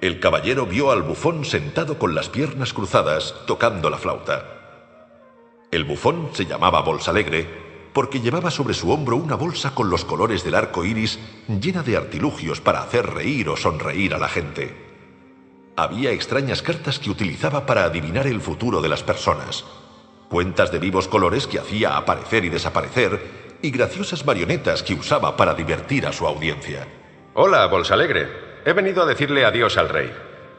el 0.00 0.18
caballero 0.18 0.66
vio 0.66 0.90
al 0.90 1.02
bufón 1.02 1.44
sentado 1.44 1.96
con 1.96 2.16
las 2.16 2.28
piernas 2.28 2.72
cruzadas, 2.72 3.36
tocando 3.46 3.88
la 3.88 3.98
flauta. 3.98 4.46
El 5.70 5.84
bufón 5.84 6.30
se 6.32 6.44
llamaba 6.44 6.80
Bolsalegre 6.80 7.46
porque 7.92 8.20
llevaba 8.20 8.50
sobre 8.50 8.74
su 8.74 8.90
hombro 8.90 9.16
una 9.16 9.36
bolsa 9.36 9.76
con 9.76 9.90
los 9.90 10.04
colores 10.04 10.42
del 10.42 10.56
arco 10.56 10.84
iris 10.84 11.20
llena 11.46 11.84
de 11.84 11.96
artilugios 11.96 12.60
para 12.60 12.82
hacer 12.82 13.06
reír 13.06 13.48
o 13.48 13.56
sonreír 13.56 14.12
a 14.14 14.18
la 14.18 14.28
gente. 14.28 14.89
Había 15.80 16.10
extrañas 16.10 16.60
cartas 16.60 16.98
que 16.98 17.08
utilizaba 17.08 17.64
para 17.64 17.84
adivinar 17.84 18.26
el 18.26 18.42
futuro 18.42 18.82
de 18.82 18.90
las 18.90 19.02
personas 19.02 19.64
cuentas 20.28 20.70
de 20.70 20.78
vivos 20.78 21.08
colores 21.08 21.46
que 21.46 21.58
hacía 21.58 21.96
aparecer 21.96 22.44
y 22.44 22.50
desaparecer, 22.50 23.58
y 23.62 23.70
graciosas 23.70 24.26
marionetas 24.26 24.82
que 24.82 24.92
usaba 24.92 25.38
para 25.38 25.54
divertir 25.54 26.06
a 26.06 26.12
su 26.12 26.26
audiencia. 26.26 26.86
Hola, 27.32 27.66
Bolsalegre. 27.66 28.28
He 28.66 28.74
venido 28.74 29.02
a 29.02 29.06
decirle 29.06 29.46
adiós 29.46 29.78
al 29.78 29.88
rey. 29.88 30.12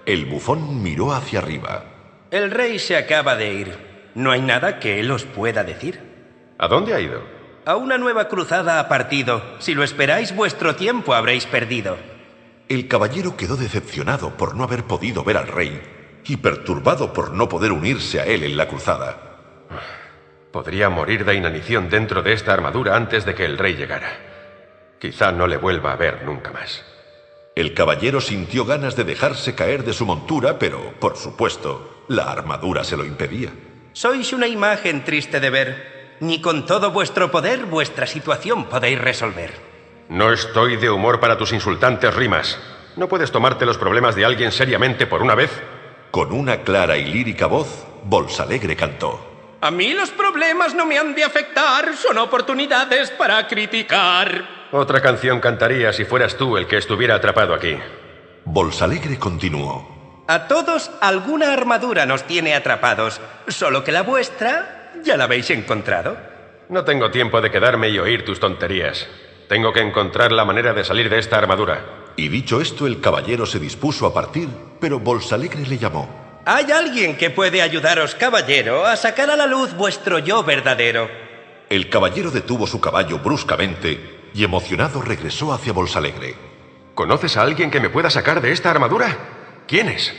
El 0.08 0.26
bufón 0.26 0.82
miró 0.82 1.14
hacia 1.14 1.38
arriba. 1.38 1.86
El 2.32 2.50
rey 2.50 2.80
se 2.80 2.98
acaba 2.98 3.36
de 3.36 3.54
ir. 3.54 4.12
No 4.16 4.32
hay 4.32 4.42
nada 4.42 4.80
que 4.80 5.00
él 5.00 5.12
os 5.12 5.24
pueda 5.24 5.64
decir. 5.64 6.02
¿A 6.58 6.68
dónde 6.68 6.96
ha 6.96 7.00
ido? 7.00 7.22
A 7.66 7.76
una 7.76 8.00
nueva 8.00 8.28
cruzada 8.28 8.80
ha 8.80 8.90
partido. 8.90 9.42
Si 9.60 9.76
lo 9.76 9.84
esperáis, 9.84 10.36
vuestro 10.36 10.76
tiempo 10.76 11.14
habréis 11.14 11.46
perdido. 11.46 11.96
El 12.72 12.88
caballero 12.88 13.36
quedó 13.36 13.58
decepcionado 13.58 14.38
por 14.38 14.56
no 14.56 14.64
haber 14.64 14.86
podido 14.86 15.26
ver 15.26 15.36
al 15.36 15.50
rey 15.50 15.82
y 16.24 16.38
perturbado 16.38 17.12
por 17.12 17.34
no 17.34 17.50
poder 17.50 17.74
unirse 17.74 18.22
a 18.22 18.26
él 18.26 18.46
en 18.46 18.56
la 18.56 18.70
cruzada. 18.70 19.68
Podría 20.54 20.90
morir 20.90 21.26
de 21.26 21.36
inanición 21.36 21.90
dentro 21.90 22.24
de 22.24 22.32
esta 22.32 22.54
armadura 22.54 22.96
antes 22.96 23.26
de 23.26 23.36
que 23.36 23.44
el 23.44 23.58
rey 23.58 23.76
llegara. 23.76 24.14
Quizá 25.02 25.34
no 25.34 25.48
le 25.48 25.58
vuelva 25.58 25.92
a 25.92 25.98
ver 25.98 26.24
nunca 26.24 26.54
más. 26.54 26.86
El 27.58 27.74
caballero 27.74 28.22
sintió 28.22 28.64
ganas 28.64 28.96
de 28.96 29.04
dejarse 29.04 29.54
caer 29.54 29.84
de 29.84 29.92
su 29.92 30.06
montura, 30.06 30.58
pero, 30.58 30.94
por 30.98 31.18
supuesto, 31.18 32.06
la 32.08 32.32
armadura 32.32 32.86
se 32.86 32.96
lo 32.96 33.04
impedía. 33.04 33.52
Sois 33.92 34.32
una 34.32 34.48
imagen 34.48 35.04
triste 35.04 35.42
de 35.42 35.50
ver. 35.50 36.18
Ni 36.22 36.40
con 36.40 36.66
todo 36.66 36.92
vuestro 36.92 37.32
poder 37.32 37.66
vuestra 37.66 38.08
situación 38.08 38.70
podéis 38.70 39.02
resolver. 39.02 39.71
No 40.12 40.34
estoy 40.34 40.76
de 40.76 40.90
humor 40.90 41.22
para 41.22 41.38
tus 41.38 41.54
insultantes 41.54 42.14
rimas. 42.14 42.60
¿No 42.98 43.08
puedes 43.08 43.32
tomarte 43.32 43.66
los 43.66 43.78
problemas 43.78 44.14
de 44.14 44.26
alguien 44.26 44.52
seriamente 44.52 45.08
por 45.08 45.22
una 45.22 45.36
vez? 45.36 45.50
Con 46.12 46.34
una 46.34 46.64
clara 46.64 46.98
y 46.98 47.06
lírica 47.06 47.46
voz, 47.46 47.88
Bolsalegre 48.04 48.76
cantó. 48.76 49.56
A 49.62 49.72
mí 49.72 49.94
los 49.94 50.10
problemas 50.10 50.76
no 50.76 50.86
me 50.86 51.00
han 51.00 51.16
de 51.16 51.24
afectar, 51.24 51.96
son 51.96 52.18
oportunidades 52.18 53.10
para 53.12 53.48
criticar. 53.48 54.68
Otra 54.74 55.02
canción 55.02 55.40
cantaría 55.40 55.94
si 55.94 56.04
fueras 56.04 56.36
tú 56.36 56.58
el 56.58 56.68
que 56.68 56.76
estuviera 56.76 57.16
atrapado 57.16 57.54
aquí. 57.54 57.78
Bolsalegre 58.44 59.18
continuó. 59.18 60.26
A 60.28 60.50
todos 60.50 60.92
alguna 61.00 61.54
armadura 61.54 62.06
nos 62.06 62.26
tiene 62.26 62.54
atrapados, 62.54 63.22
solo 63.48 63.86
que 63.86 63.94
la 63.94 64.02
vuestra 64.02 64.92
ya 65.06 65.16
la 65.16 65.24
habéis 65.24 65.50
encontrado. 65.52 66.18
No 66.68 66.84
tengo 66.84 67.12
tiempo 67.12 67.40
de 67.40 67.50
quedarme 67.50 67.88
y 67.88 67.98
oír 67.98 68.26
tus 68.26 68.42
tonterías. 68.42 69.08
Tengo 69.52 69.74
que 69.74 69.82
encontrar 69.82 70.32
la 70.32 70.46
manera 70.46 70.72
de 70.72 70.86
salir 70.86 71.10
de 71.10 71.20
esta 71.20 71.38
armadura. 71.38 72.14
Y 72.16 72.30
dicho 72.30 72.62
esto, 72.62 72.88
el 72.88 73.02
caballero 73.02 73.46
se 73.46 73.60
dispuso 73.60 74.06
a 74.06 74.14
partir, 74.14 74.48
pero 74.80 74.98
Bolsalegre 74.98 75.68
le 75.68 75.78
llamó. 75.78 76.40
Hay 76.46 76.72
alguien 76.72 77.18
que 77.18 77.32
puede 77.32 77.62
ayudaros, 77.62 78.16
caballero, 78.16 78.86
a 78.86 78.96
sacar 78.96 79.30
a 79.30 79.36
la 79.36 79.48
luz 79.48 79.74
vuestro 79.74 80.20
yo 80.20 80.42
verdadero. 80.46 81.10
El 81.70 81.90
caballero 81.90 82.32
detuvo 82.32 82.66
su 82.66 82.80
caballo 82.80 83.20
bruscamente 83.20 84.30
y 84.34 84.42
emocionado 84.46 85.02
regresó 85.02 85.52
hacia 85.52 85.74
Bolsalegre. 85.74 86.34
¿Conoces 86.96 87.36
a 87.36 87.42
alguien 87.42 87.70
que 87.70 87.82
me 87.82 87.90
pueda 87.90 88.10
sacar 88.10 88.40
de 88.40 88.54
esta 88.54 88.72
armadura? 88.72 89.18
¿Quién 89.68 89.90
es? 89.90 90.14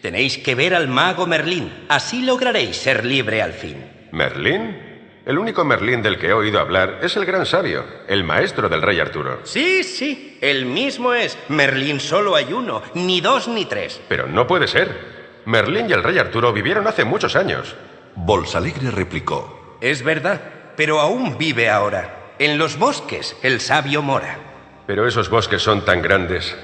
Tenéis 0.00 0.38
que 0.38 0.54
ver 0.54 0.76
al 0.76 0.86
mago 0.86 1.26
Merlín. 1.26 1.86
Así 1.88 2.22
lograréis 2.22 2.76
ser 2.76 3.04
libre 3.04 3.42
al 3.42 3.52
fin. 3.52 3.84
¿Merlín? 4.12 4.95
El 5.26 5.38
único 5.38 5.64
Merlín 5.64 6.02
del 6.02 6.20
que 6.20 6.28
he 6.28 6.32
oído 6.32 6.60
hablar 6.60 7.00
es 7.02 7.16
el 7.16 7.26
gran 7.26 7.44
sabio, 7.46 7.84
el 8.06 8.22
maestro 8.22 8.68
del 8.68 8.80
rey 8.80 9.00
Arturo. 9.00 9.40
Sí, 9.42 9.82
sí, 9.82 10.38
el 10.40 10.66
mismo 10.66 11.14
es. 11.14 11.36
Merlín 11.48 11.98
solo 11.98 12.36
hay 12.36 12.52
uno, 12.52 12.80
ni 12.94 13.20
dos 13.20 13.48
ni 13.48 13.64
tres. 13.64 14.00
Pero 14.08 14.28
no 14.28 14.46
puede 14.46 14.68
ser. 14.68 15.42
Merlín 15.44 15.90
y 15.90 15.92
el 15.94 16.04
rey 16.04 16.16
Arturo 16.18 16.52
vivieron 16.52 16.86
hace 16.86 17.04
muchos 17.04 17.34
años. 17.34 17.74
Bolsalegre 18.14 18.92
replicó. 18.92 19.76
Es 19.80 20.04
verdad, 20.04 20.40
pero 20.76 21.00
aún 21.00 21.36
vive 21.36 21.70
ahora. 21.70 22.34
En 22.38 22.56
los 22.56 22.78
bosques, 22.78 23.36
el 23.42 23.60
sabio 23.60 24.02
mora. 24.02 24.38
Pero 24.86 25.08
esos 25.08 25.28
bosques 25.28 25.60
son 25.60 25.84
tan 25.84 26.02
grandes. 26.02 26.56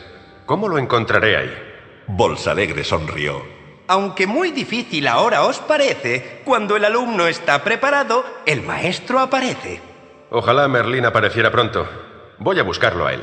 ¿Cómo 0.46 0.68
lo 0.68 0.78
encontraré 0.78 1.36
ahí? 1.36 1.52
Bolsalegre 2.06 2.84
sonrió. 2.84 3.42
Aunque 3.92 4.26
muy 4.26 4.52
difícil 4.52 5.06
ahora 5.06 5.44
os 5.44 5.58
parece, 5.58 6.40
cuando 6.46 6.76
el 6.76 6.86
alumno 6.86 7.26
está 7.26 7.62
preparado, 7.62 8.24
el 8.46 8.62
maestro 8.62 9.18
aparece. 9.18 9.82
Ojalá 10.30 10.66
Merlín 10.66 11.04
apareciera 11.04 11.52
pronto. 11.52 11.86
Voy 12.38 12.58
a 12.58 12.62
buscarlo 12.62 13.06
a 13.06 13.12
él. 13.12 13.22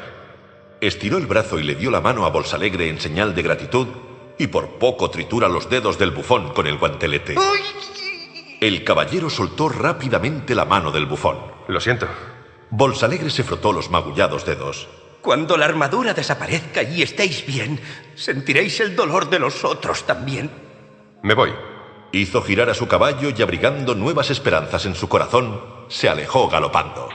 Estiró 0.80 1.18
el 1.18 1.26
brazo 1.26 1.58
y 1.58 1.64
le 1.64 1.74
dio 1.74 1.90
la 1.90 2.02
mano 2.02 2.24
a 2.24 2.30
Bolsalegre 2.30 2.88
en 2.88 3.02
señal 3.02 3.34
de 3.34 3.42
gratitud 3.42 3.88
y 4.38 4.46
por 4.46 4.78
poco 4.78 5.10
tritura 5.10 5.48
los 5.48 5.72
dedos 5.72 5.98
del 5.98 6.12
bufón 6.12 6.54
con 6.54 6.68
el 6.68 6.78
guantelete. 6.78 7.34
El 8.62 8.84
caballero 8.84 9.32
soltó 9.32 9.70
rápidamente 9.70 10.54
la 10.54 10.66
mano 10.66 10.92
del 10.92 11.08
bufón. 11.08 11.40
Lo 11.68 11.80
siento. 11.80 12.08
Bolsalegre 12.70 13.32
se 13.32 13.44
frotó 13.44 13.74
los 13.74 13.90
magullados 13.90 14.46
dedos. 14.46 14.88
Cuando 15.22 15.58
la 15.58 15.66
armadura 15.66 16.14
desaparezca 16.14 16.84
y 16.84 17.02
estéis 17.02 17.46
bien, 17.46 17.80
sentiréis 18.16 18.80
el 18.80 18.96
dolor 18.96 19.30
de 19.30 19.40
los 19.40 19.64
otros 19.64 20.06
también. 20.06 20.50
Me 21.24 21.34
voy. 21.34 21.54
Hizo 22.12 22.42
girar 22.42 22.70
a 22.70 22.74
su 22.74 22.88
caballo 22.88 23.30
y 23.36 23.42
abrigando 23.42 23.96
nuevas 23.96 24.32
esperanzas 24.32 24.86
en 24.86 24.96
su 24.96 25.08
corazón, 25.08 25.62
se 25.90 26.10
alejó 26.10 26.48
galopando. 26.50 27.10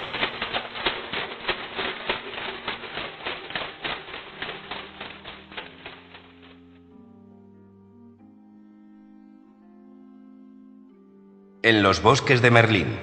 en 11.65 11.83
los 11.83 12.03
bosques 12.03 12.43
de 12.43 12.51
Merlín. 12.51 13.01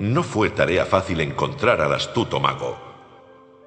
No 0.00 0.24
fue 0.24 0.50
tarea 0.50 0.84
fácil 0.86 1.20
encontrar 1.20 1.80
al 1.80 1.94
astuto 1.94 2.40
mago. 2.40 2.93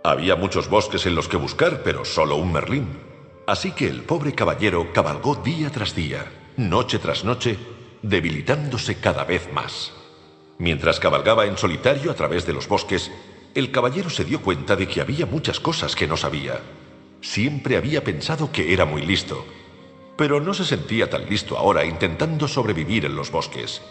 Había 0.07 0.37
muchos 0.37 0.69
bosques 0.69 1.05
en 1.05 1.15
los 1.15 1.27
que 1.27 1.35
buscar, 1.35 1.81
pero 1.83 2.05
solo 2.05 2.37
un 2.37 2.53
Merlín. 2.53 2.87
Así 3.45 3.73
que 3.73 3.89
el 3.89 4.03
pobre 4.03 4.33
caballero 4.33 4.93
cabalgó 4.93 5.35
día 5.35 5.69
tras 5.69 5.95
día, 5.95 6.31
noche 6.55 6.97
tras 6.97 7.25
noche, 7.25 7.59
debilitándose 8.03 9.01
cada 9.01 9.25
vez 9.25 9.51
más. 9.51 9.91
Mientras 10.59 11.01
cabalgaba 11.01 11.45
en 11.45 11.57
solitario 11.57 12.09
a 12.09 12.13
través 12.13 12.47
de 12.47 12.53
los 12.53 12.69
bosques, 12.69 13.11
el 13.53 13.69
caballero 13.69 14.09
se 14.09 14.23
dio 14.23 14.41
cuenta 14.41 14.77
de 14.77 14.87
que 14.87 15.01
había 15.01 15.25
muchas 15.25 15.59
cosas 15.59 15.93
que 15.93 16.07
no 16.07 16.15
sabía. 16.15 16.61
Siempre 17.19 17.75
había 17.75 18.01
pensado 18.01 18.49
que 18.49 18.71
era 18.71 18.85
muy 18.85 19.01
listo, 19.01 19.45
pero 20.15 20.39
no 20.39 20.53
se 20.53 20.63
sentía 20.63 21.09
tan 21.09 21.29
listo 21.29 21.57
ahora 21.57 21.83
intentando 21.83 22.47
sobrevivir 22.47 23.03
en 23.03 23.17
los 23.17 23.29
bosques. 23.29 23.81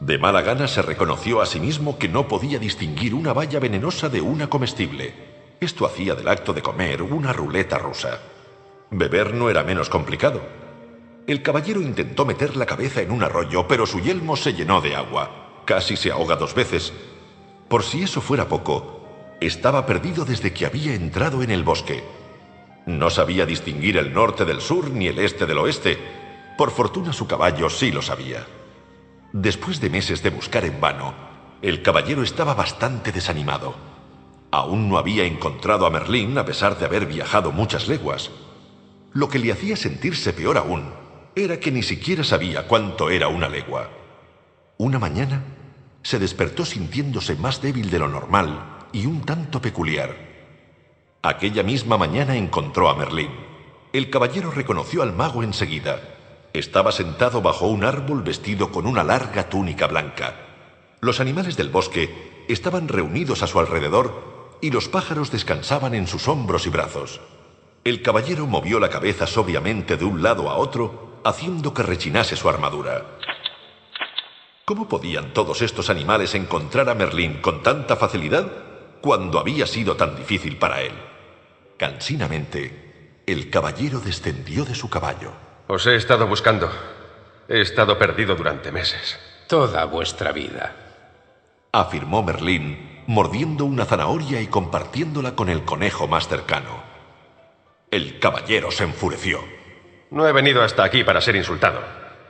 De 0.00 0.16
mala 0.16 0.40
gana 0.40 0.66
se 0.66 0.80
reconoció 0.80 1.42
a 1.42 1.46
sí 1.46 1.60
mismo 1.60 1.98
que 1.98 2.08
no 2.08 2.26
podía 2.26 2.58
distinguir 2.58 3.12
una 3.12 3.34
valla 3.34 3.60
venenosa 3.60 4.08
de 4.08 4.22
una 4.22 4.48
comestible. 4.48 5.36
Esto 5.60 5.86
hacía 5.86 6.14
del 6.14 6.28
acto 6.28 6.52
de 6.52 6.62
comer 6.62 7.02
una 7.02 7.32
ruleta 7.32 7.78
rusa. 7.78 8.20
Beber 8.90 9.34
no 9.34 9.50
era 9.50 9.64
menos 9.64 9.88
complicado. 9.88 10.40
El 11.26 11.42
caballero 11.42 11.80
intentó 11.82 12.24
meter 12.24 12.56
la 12.56 12.64
cabeza 12.64 13.02
en 13.02 13.10
un 13.10 13.22
arroyo, 13.22 13.66
pero 13.66 13.84
su 13.84 14.00
yelmo 14.00 14.36
se 14.36 14.54
llenó 14.54 14.80
de 14.80 14.94
agua. 14.94 15.62
Casi 15.64 15.96
se 15.96 16.12
ahoga 16.12 16.36
dos 16.36 16.54
veces. 16.54 16.92
Por 17.68 17.82
si 17.82 18.02
eso 18.02 18.20
fuera 18.20 18.48
poco, 18.48 19.04
estaba 19.40 19.84
perdido 19.84 20.24
desde 20.24 20.52
que 20.52 20.64
había 20.64 20.94
entrado 20.94 21.42
en 21.42 21.50
el 21.50 21.64
bosque. 21.64 22.02
No 22.86 23.10
sabía 23.10 23.44
distinguir 23.44 23.98
el 23.98 24.14
norte 24.14 24.44
del 24.44 24.60
sur 24.60 24.90
ni 24.90 25.08
el 25.08 25.18
este 25.18 25.44
del 25.44 25.58
oeste. 25.58 25.98
Por 26.56 26.70
fortuna 26.70 27.12
su 27.12 27.26
caballo 27.26 27.68
sí 27.68 27.90
lo 27.92 28.00
sabía. 28.00 28.46
Después 29.32 29.80
de 29.80 29.90
meses 29.90 30.22
de 30.22 30.30
buscar 30.30 30.64
en 30.64 30.80
vano, 30.80 31.12
el 31.60 31.82
caballero 31.82 32.22
estaba 32.22 32.54
bastante 32.54 33.12
desanimado. 33.12 33.97
Aún 34.50 34.88
no 34.88 34.96
había 34.96 35.24
encontrado 35.24 35.84
a 35.84 35.90
Merlín 35.90 36.38
a 36.38 36.44
pesar 36.44 36.78
de 36.78 36.86
haber 36.86 37.06
viajado 37.06 37.52
muchas 37.52 37.86
leguas. 37.86 38.30
Lo 39.12 39.28
que 39.28 39.38
le 39.38 39.52
hacía 39.52 39.76
sentirse 39.76 40.32
peor 40.32 40.56
aún 40.56 40.90
era 41.34 41.60
que 41.60 41.70
ni 41.70 41.82
siquiera 41.82 42.24
sabía 42.24 42.66
cuánto 42.66 43.10
era 43.10 43.28
una 43.28 43.48
legua. 43.48 43.90
Una 44.78 44.98
mañana 44.98 45.42
se 46.02 46.18
despertó 46.18 46.64
sintiéndose 46.64 47.36
más 47.36 47.60
débil 47.60 47.90
de 47.90 47.98
lo 47.98 48.08
normal 48.08 48.86
y 48.92 49.06
un 49.06 49.20
tanto 49.22 49.60
peculiar. 49.60 50.16
Aquella 51.22 51.62
misma 51.62 51.98
mañana 51.98 52.36
encontró 52.36 52.88
a 52.88 52.94
Merlín. 52.94 53.30
El 53.92 54.08
caballero 54.08 54.50
reconoció 54.50 55.02
al 55.02 55.12
mago 55.12 55.42
enseguida. 55.42 56.00
Estaba 56.54 56.92
sentado 56.92 57.42
bajo 57.42 57.66
un 57.66 57.84
árbol 57.84 58.22
vestido 58.22 58.70
con 58.70 58.86
una 58.86 59.04
larga 59.04 59.48
túnica 59.48 59.86
blanca. 59.86 60.34
Los 61.00 61.20
animales 61.20 61.56
del 61.56 61.68
bosque 61.68 62.44
estaban 62.48 62.88
reunidos 62.88 63.42
a 63.42 63.46
su 63.46 63.58
alrededor 63.58 64.37
y 64.60 64.70
los 64.70 64.88
pájaros 64.88 65.30
descansaban 65.30 65.94
en 65.94 66.06
sus 66.06 66.28
hombros 66.28 66.66
y 66.66 66.70
brazos. 66.70 67.20
El 67.84 68.02
caballero 68.02 68.46
movió 68.46 68.80
la 68.80 68.90
cabeza 68.90 69.26
sobriamente 69.26 69.96
de 69.96 70.04
un 70.04 70.22
lado 70.22 70.50
a 70.50 70.56
otro, 70.56 71.20
haciendo 71.24 71.72
que 71.72 71.82
rechinase 71.82 72.36
su 72.36 72.48
armadura. 72.48 73.04
¿Cómo 74.64 74.88
podían 74.88 75.32
todos 75.32 75.62
estos 75.62 75.88
animales 75.88 76.34
encontrar 76.34 76.88
a 76.90 76.94
Merlín 76.94 77.40
con 77.40 77.62
tanta 77.62 77.96
facilidad 77.96 78.46
cuando 79.00 79.38
había 79.38 79.66
sido 79.66 79.96
tan 79.96 80.16
difícil 80.16 80.58
para 80.58 80.82
él? 80.82 80.92
Cansinamente, 81.78 83.22
el 83.26 83.50
caballero 83.50 84.00
descendió 84.00 84.64
de 84.64 84.74
su 84.74 84.90
caballo. 84.90 85.32
Os 85.68 85.86
he 85.86 85.96
estado 85.96 86.26
buscando. 86.26 86.70
He 87.48 87.60
estado 87.60 87.98
perdido 87.98 88.34
durante 88.34 88.72
meses. 88.72 89.18
Toda 89.48 89.84
vuestra 89.86 90.32
vida. 90.32 90.76
Afirmó 91.72 92.22
Merlín, 92.22 92.87
mordiendo 93.08 93.64
una 93.64 93.86
zanahoria 93.86 94.42
y 94.42 94.48
compartiéndola 94.48 95.34
con 95.34 95.48
el 95.48 95.64
conejo 95.64 96.06
más 96.06 96.28
cercano. 96.28 96.82
El 97.90 98.18
caballero 98.18 98.70
se 98.70 98.84
enfureció. 98.84 99.40
No 100.10 100.28
he 100.28 100.32
venido 100.32 100.62
hasta 100.62 100.84
aquí 100.84 101.04
para 101.04 101.22
ser 101.22 101.34
insultado. 101.34 101.80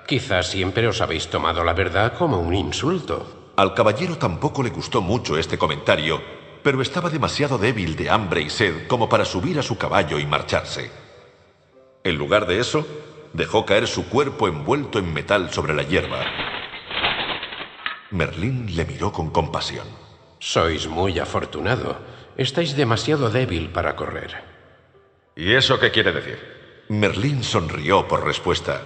Quizás 0.06 0.46
siempre 0.46 0.86
os 0.86 1.00
habéis 1.00 1.30
tomado 1.30 1.64
la 1.64 1.72
verdad 1.72 2.16
como 2.16 2.38
un 2.38 2.54
insulto. 2.54 3.52
Al 3.56 3.74
caballero 3.74 4.18
tampoco 4.18 4.62
le 4.62 4.70
gustó 4.70 5.02
mucho 5.02 5.36
este 5.36 5.58
comentario, 5.58 6.22
pero 6.62 6.80
estaba 6.80 7.10
demasiado 7.10 7.58
débil 7.58 7.96
de 7.96 8.08
hambre 8.08 8.42
y 8.42 8.48
sed 8.48 8.86
como 8.86 9.08
para 9.08 9.24
subir 9.24 9.58
a 9.58 9.64
su 9.64 9.76
caballo 9.78 10.20
y 10.20 10.26
marcharse. 10.26 10.92
En 12.04 12.14
lugar 12.14 12.46
de 12.46 12.60
eso, 12.60 12.86
dejó 13.32 13.66
caer 13.66 13.88
su 13.88 14.08
cuerpo 14.08 14.46
envuelto 14.46 15.00
en 15.00 15.12
metal 15.12 15.50
sobre 15.50 15.74
la 15.74 15.82
hierba. 15.82 16.24
Merlín 18.12 18.76
le 18.76 18.84
miró 18.84 19.10
con 19.10 19.30
compasión. 19.30 20.07
Sois 20.38 20.86
muy 20.86 21.18
afortunado. 21.18 21.98
Estáis 22.36 22.76
demasiado 22.76 23.30
débil 23.30 23.70
para 23.70 23.96
correr. 23.96 24.36
¿Y 25.34 25.54
eso 25.54 25.80
qué 25.80 25.90
quiere 25.90 26.12
decir? 26.12 26.38
Merlín 26.88 27.42
sonrió 27.42 28.06
por 28.06 28.24
respuesta. 28.24 28.82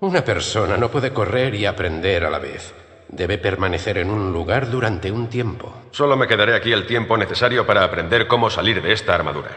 Una 0.00 0.24
persona 0.24 0.76
no 0.76 0.90
puede 0.90 1.12
correr 1.12 1.54
y 1.54 1.66
aprender 1.66 2.24
a 2.24 2.30
la 2.30 2.38
vez. 2.38 2.74
Debe 3.08 3.38
permanecer 3.38 3.98
en 3.98 4.10
un 4.10 4.32
lugar 4.32 4.70
durante 4.70 5.10
un 5.10 5.28
tiempo. 5.28 5.72
Solo 5.90 6.16
me 6.16 6.28
quedaré 6.28 6.54
aquí 6.54 6.72
el 6.72 6.86
tiempo 6.86 7.16
necesario 7.16 7.66
para 7.66 7.82
aprender 7.82 8.26
cómo 8.26 8.50
salir 8.50 8.82
de 8.82 8.92
esta 8.92 9.14
armadura. 9.14 9.50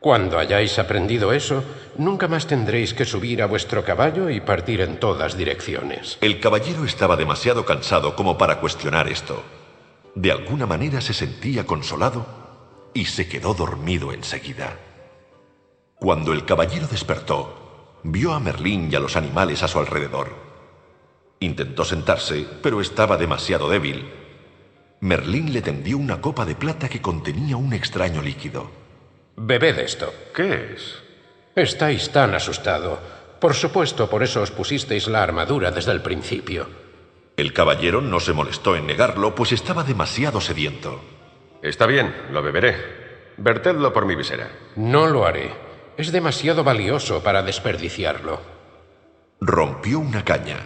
Cuando 0.00 0.38
hayáis 0.38 0.78
aprendido 0.78 1.32
eso, 1.32 1.64
nunca 1.96 2.28
más 2.28 2.46
tendréis 2.46 2.94
que 2.94 3.04
subir 3.04 3.42
a 3.42 3.46
vuestro 3.46 3.84
caballo 3.84 4.30
y 4.30 4.40
partir 4.40 4.80
en 4.80 4.98
todas 5.00 5.36
direcciones. 5.36 6.18
El 6.20 6.38
caballero 6.38 6.84
estaba 6.84 7.16
demasiado 7.16 7.64
cansado 7.64 8.14
como 8.14 8.38
para 8.38 8.60
cuestionar 8.60 9.08
esto. 9.08 9.42
De 10.18 10.32
alguna 10.32 10.66
manera 10.66 11.00
se 11.00 11.14
sentía 11.14 11.64
consolado 11.64 12.26
y 12.92 13.04
se 13.04 13.28
quedó 13.28 13.54
dormido 13.54 14.12
enseguida. 14.12 14.76
Cuando 15.94 16.32
el 16.32 16.44
caballero 16.44 16.88
despertó, 16.88 18.00
vio 18.02 18.32
a 18.32 18.40
Merlín 18.40 18.88
y 18.90 18.96
a 18.96 18.98
los 18.98 19.14
animales 19.14 19.62
a 19.62 19.68
su 19.68 19.78
alrededor. 19.78 20.34
Intentó 21.38 21.84
sentarse, 21.84 22.44
pero 22.60 22.80
estaba 22.80 23.16
demasiado 23.16 23.70
débil. 23.70 24.12
Merlín 24.98 25.52
le 25.52 25.62
tendió 25.62 25.96
una 25.96 26.20
copa 26.20 26.44
de 26.44 26.56
plata 26.56 26.88
que 26.88 27.00
contenía 27.00 27.56
un 27.56 27.72
extraño 27.72 28.20
líquido. 28.20 28.72
Bebed 29.36 29.78
esto. 29.78 30.12
¿Qué 30.34 30.74
es? 30.74 30.96
Estáis 31.54 32.10
tan 32.10 32.34
asustado. 32.34 32.98
Por 33.38 33.54
supuesto, 33.54 34.10
por 34.10 34.24
eso 34.24 34.42
os 34.42 34.50
pusisteis 34.50 35.06
la 35.06 35.22
armadura 35.22 35.70
desde 35.70 35.92
el 35.92 36.02
principio. 36.02 36.87
El 37.38 37.52
caballero 37.52 38.00
no 38.00 38.18
se 38.18 38.32
molestó 38.32 38.74
en 38.74 38.88
negarlo, 38.88 39.36
pues 39.36 39.52
estaba 39.52 39.84
demasiado 39.84 40.40
sediento. 40.40 41.00
Está 41.62 41.86
bien, 41.86 42.12
lo 42.32 42.42
beberé. 42.42 42.74
Vertedlo 43.36 43.92
por 43.92 44.06
mi 44.06 44.16
visera. 44.16 44.50
No 44.74 45.06
lo 45.06 45.24
haré. 45.24 45.52
Es 45.96 46.10
demasiado 46.10 46.64
valioso 46.64 47.22
para 47.22 47.44
desperdiciarlo. 47.44 48.40
Rompió 49.40 50.00
una 50.00 50.24
caña, 50.24 50.56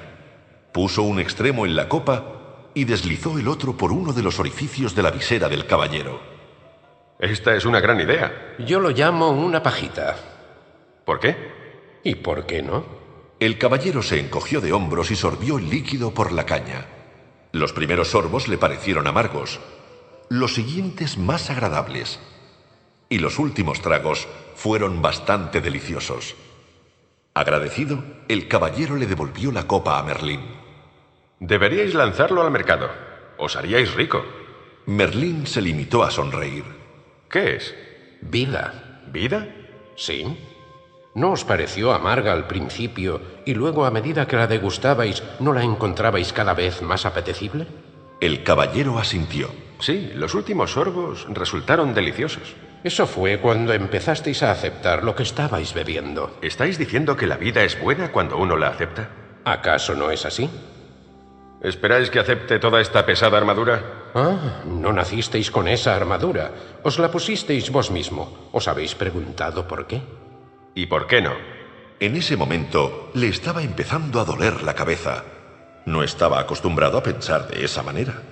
puso 0.73 1.03
un 1.03 1.21
extremo 1.21 1.67
en 1.67 1.77
la 1.77 1.91
copa 1.91 2.71
y 2.73 2.85
deslizó 2.85 3.39
el 3.39 3.49
otro 3.49 3.77
por 3.77 3.93
uno 3.93 4.15
de 4.15 4.23
los 4.23 4.41
orificios 4.41 4.95
de 4.95 5.03
la 5.03 5.11
visera 5.11 5.51
del 5.51 5.67
caballero. 5.67 6.21
Esta 7.19 7.55
es 7.55 7.67
una 7.67 7.81
gran 7.81 8.01
idea. 8.01 8.55
Yo 8.61 8.81
lo 8.81 8.89
llamo 8.89 9.29
una 9.29 9.63
pajita. 9.63 10.17
¿Por 11.05 11.21
qué? 11.21 11.37
¿Y 12.03 12.15
por 12.15 12.47
qué 12.47 12.63
no? 12.63 13.02
El 13.43 13.59
caballero 13.59 14.05
se 14.05 14.21
encogió 14.21 14.61
de 14.61 14.73
hombros 14.73 15.11
y 15.11 15.17
sorbió 15.17 15.59
el 15.59 15.69
líquido 15.69 16.15
por 16.15 16.31
la 16.31 16.47
caña. 16.47 16.87
Los 17.51 17.73
primeros 17.73 18.13
sorbos 18.13 18.47
le 18.47 18.57
parecieron 18.57 19.09
amargos, 19.09 19.59
los 20.29 20.55
siguientes 20.55 21.19
más 21.19 21.51
agradables, 21.51 22.21
y 23.09 23.19
los 23.19 23.41
últimos 23.41 23.83
tragos 23.83 24.29
fueron 24.55 25.03
bastante 25.03 25.61
deliciosos. 25.61 26.37
Agradecido, 27.35 28.05
el 28.29 28.47
caballero 28.47 28.95
le 28.95 29.09
devolvió 29.09 29.51
la 29.51 29.67
copa 29.67 29.99
a 29.99 30.05
Merlín. 30.05 30.43
Deberíais 31.41 31.95
lanzarlo 31.95 32.43
al 32.43 32.53
mercado. 32.53 32.93
Os 33.39 33.57
haríais 33.57 33.93
rico. 33.95 34.25
Merlín 34.87 35.49
se 35.49 35.63
limitó 35.63 36.05
a 36.05 36.13
sonreír. 36.13 36.63
¿Qué 37.29 37.57
es? 37.57 37.75
Vida. 38.21 39.03
¿Vida? 39.11 39.49
Sí. 39.97 40.39
¿No 41.15 41.33
os 41.33 41.45
pareció 41.45 41.93
amarga 41.93 42.33
al 42.33 42.47
principio 42.47 43.21
y 43.45 43.53
luego 43.53 43.85
a 43.85 43.91
medida 43.91 44.27
que 44.27 44.37
la 44.37 44.47
degustabais 44.47 45.23
no 45.41 45.53
la 45.53 45.63
encontrabais 45.63 46.33
cada 46.33 46.55
vez 46.55 46.81
más 46.81 47.05
apetecible? 47.05 47.67
El 48.21 48.43
caballero 48.43 48.99
asintió. 48.99 49.51
Sí, 49.79 50.13
los 50.15 50.35
últimos 50.35 50.73
sorbos 50.73 51.27
resultaron 51.29 51.93
deliciosos. 51.93 52.55
Eso 52.83 53.07
fue 53.07 53.41
cuando 53.41 53.75
empezasteis 53.75 54.43
a 54.43 54.53
aceptar 54.53 55.05
lo 55.05 55.15
que 55.15 55.25
estabais 55.25 55.75
bebiendo. 55.75 56.39
¿Estáis 56.41 56.79
diciendo 56.79 57.15
que 57.15 57.27
la 57.27 57.37
vida 57.37 57.63
es 57.63 57.79
buena 57.79 58.11
cuando 58.11 58.39
uno 58.39 58.57
la 58.57 58.69
acepta? 58.69 59.11
¿Acaso 59.45 59.95
no 59.95 60.11
es 60.11 60.25
así? 60.25 60.49
¿Esperáis 61.61 62.11
que 62.11 62.21
acepte 62.21 62.59
toda 62.59 62.81
esta 62.81 63.05
pesada 63.05 63.37
armadura? 63.37 64.11
Ah, 64.15 64.63
no 64.65 64.93
nacisteis 64.93 65.51
con 65.51 65.69
esa 65.69 65.95
armadura. 65.95 66.53
Os 66.83 66.99
la 66.99 67.11
pusisteis 67.11 67.71
vos 67.71 67.91
mismo. 67.91 68.49
¿Os 68.53 68.67
habéis 68.67 68.95
preguntado 68.95 69.69
por 69.69 69.87
qué? 69.87 70.01
¿Y 70.75 70.87
por 70.87 71.07
qué 71.07 71.21
no? 71.21 71.33
En 72.01 72.17
ese 72.17 72.37
momento 72.37 73.11
le 73.15 73.29
estaba 73.29 73.63
empezando 73.63 74.21
a 74.21 74.25
doler 74.25 74.63
la 74.63 74.75
cabeza. 74.75 75.25
No 75.85 76.03
estaba 76.03 76.41
acostumbrado 76.41 76.99
a 76.99 77.03
pensar 77.03 77.47
de 77.49 77.65
esa 77.65 77.83
manera. 77.83 78.23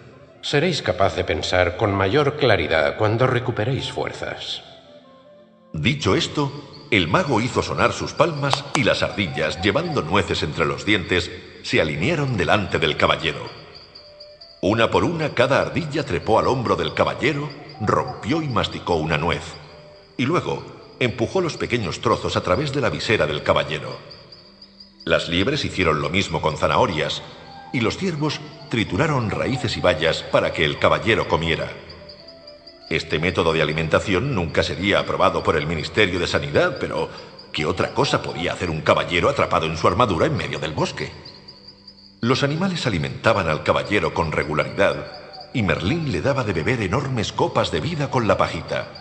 Seréis 0.41 0.81
capaz 0.81 1.17
de 1.17 1.25
pensar 1.25 1.77
con 1.77 1.95
mayor 1.95 2.37
claridad 2.37 2.97
cuando 2.97 3.27
recuperéis 3.27 3.93
fuerzas. 3.93 4.63
Dicho 5.73 6.17
esto, 6.17 6.87
el 6.91 7.09
mago 7.09 7.41
hizo 7.41 7.63
sonar 7.63 7.93
sus 7.93 8.15
palmas 8.15 8.65
y 8.75 8.83
las 8.85 9.03
ardillas, 9.03 9.61
llevando 9.63 10.03
nueces 10.03 10.43
entre 10.43 10.65
los 10.65 10.85
dientes, 10.85 11.31
se 11.63 11.81
alinearon 11.81 12.37
delante 12.37 12.79
del 12.79 12.97
caballero. 12.97 13.49
Una 14.63 14.91
por 14.91 15.05
una, 15.05 15.35
cada 15.35 15.61
ardilla 15.61 16.05
trepó 16.05 16.39
al 16.39 16.49
hombro 16.49 16.75
del 16.75 16.95
caballero, 16.95 17.51
rompió 17.81 18.43
y 18.43 18.49
masticó 18.49 18.95
una 18.95 19.19
nuez. 19.19 19.45
Y 20.17 20.27
luego 20.27 20.80
empujó 21.01 21.41
los 21.41 21.57
pequeños 21.57 22.01
trozos 22.01 22.37
a 22.37 22.43
través 22.43 22.73
de 22.73 22.83
la 22.83 22.91
visera 22.91 23.27
del 23.27 23.43
caballero. 23.43 23.99
Las 25.05 25.29
liebres 25.29 25.65
hicieron 25.65 26.03
lo 26.03 26.11
mismo 26.11 26.43
con 26.43 26.59
zanahorias, 26.59 27.23
y 27.73 27.81
los 27.81 27.97
ciervos 27.97 28.41
trituraron 28.69 29.31
raíces 29.31 29.77
y 29.77 29.81
bayas 29.81 30.23
para 30.23 30.53
que 30.53 30.65
el 30.65 30.79
caballero 30.79 31.27
comiera. 31.27 31.73
Este 32.91 33.19
método 33.19 33.53
de 33.53 33.63
alimentación 33.63 34.35
nunca 34.35 34.63
sería 34.63 34.99
aprobado 34.99 35.43
por 35.43 35.57
el 35.57 35.67
Ministerio 35.67 36.21
de 36.21 36.27
Sanidad, 36.27 36.77
pero 36.79 37.09
¿qué 37.51 37.65
otra 37.65 37.95
cosa 37.95 38.21
podía 38.21 38.53
hacer 38.53 38.69
un 38.69 38.83
caballero 38.83 39.31
atrapado 39.31 39.67
en 39.67 39.79
su 39.79 39.89
armadura 39.89 40.27
en 40.27 40.37
medio 40.37 40.59
del 40.59 40.73
bosque? 40.73 41.11
Los 42.21 42.43
animales 42.43 42.87
alimentaban 42.87 43.49
al 43.49 43.63
caballero 43.63 44.13
con 44.13 44.33
regularidad 44.33 45.07
y 45.55 45.63
Merlín 45.63 46.13
le 46.13 46.21
daba 46.21 46.45
de 46.45 46.53
beber 46.53 46.83
enormes 46.83 47.33
copas 47.33 47.71
de 47.71 47.81
vida 47.81 48.11
con 48.11 48.29
la 48.29 48.37
pajita. 48.37 49.00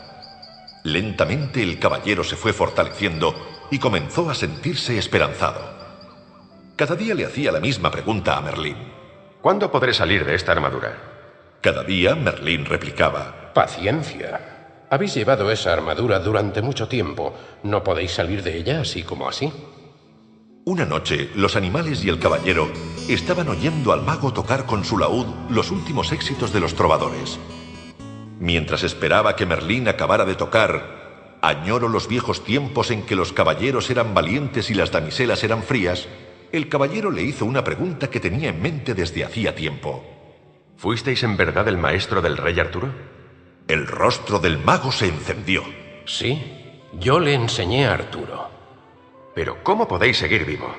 Lentamente 0.84 1.62
el 1.62 1.80
caballero 1.80 2.24
se 2.24 2.36
fue 2.36 2.54
fortaleciendo 2.54 3.36
y 3.72 3.80
comenzó 3.80 4.30
a 4.30 4.36
sentirse 4.36 4.98
esperanzado. 4.98 5.78
Cada 6.76 6.96
día 6.96 7.14
le 7.14 7.26
hacía 7.26 7.52
la 7.52 7.60
misma 7.60 7.92
pregunta 7.92 8.38
a 8.38 8.42
Merlín. 8.42 8.78
¿Cuándo 9.42 9.72
podré 9.72 9.94
salir 9.94 10.26
de 10.26 10.36
esta 10.36 10.54
armadura? 10.54 11.58
Cada 11.62 11.84
día 11.84 12.16
Merlín 12.16 12.66
replicaba. 12.66 13.52
Paciencia. 13.54 14.86
Habéis 14.90 15.14
llevado 15.14 15.52
esa 15.52 15.74
armadura 15.74 16.20
durante 16.20 16.62
mucho 16.62 16.88
tiempo. 16.88 17.36
No 17.64 17.84
podéis 17.84 18.12
salir 18.12 18.42
de 18.44 18.58
ella 18.58 18.82
así 18.82 19.04
como 19.04 19.28
así. 19.28 19.52
Una 20.66 20.86
noche, 20.86 21.30
los 21.36 21.56
animales 21.56 22.04
y 22.04 22.10
el 22.10 22.20
caballero 22.20 22.70
estaban 23.10 23.50
oyendo 23.50 23.92
al 23.92 24.04
mago 24.04 24.32
tocar 24.32 24.66
con 24.66 24.86
su 24.86 24.98
laúd 24.98 25.26
los 25.50 25.72
últimos 25.72 26.12
éxitos 26.12 26.54
de 26.54 26.60
los 26.60 26.76
trovadores. 26.76 27.40
Mientras 28.40 28.84
esperaba 28.84 29.36
que 29.36 29.46
Merlín 29.46 29.90
acabara 29.90 30.24
de 30.24 30.36
tocar, 30.36 31.38
añoro 31.42 31.90
los 31.90 32.08
viejos 32.08 32.46
tiempos 32.46 32.90
en 32.90 33.06
que 33.06 33.18
los 33.18 33.34
caballeros 33.34 33.90
eran 33.90 34.14
valientes 34.14 34.70
y 34.70 34.74
las 34.74 34.92
damiselas 34.92 35.44
eran 35.44 35.62
frías, 35.62 36.08
el 36.54 36.70
caballero 36.70 37.12
le 37.12 37.22
hizo 37.22 37.46
una 37.46 37.66
pregunta 37.66 38.10
que 38.10 38.22
tenía 38.22 38.50
en 38.50 38.62
mente 38.62 38.94
desde 38.94 39.26
hacía 39.26 39.54
tiempo. 39.56 40.06
¿Fuisteis 40.78 41.22
en 41.24 41.36
verdad 41.36 41.68
el 41.68 41.78
maestro 41.78 42.22
del 42.22 42.38
rey 42.38 42.58
Arturo? 42.58 42.88
El 43.68 43.86
rostro 43.86 44.40
del 44.40 44.58
mago 44.58 44.94
se 44.94 45.08
encendió. 45.08 45.62
Sí, 46.06 46.42
yo 46.98 47.20
le 47.20 47.34
enseñé 47.34 47.88
a 47.88 47.94
Arturo. 47.94 48.50
Pero 49.36 49.62
¿cómo 49.64 49.86
podéis 49.86 50.18
seguir 50.18 50.46
vivo? 50.46 50.74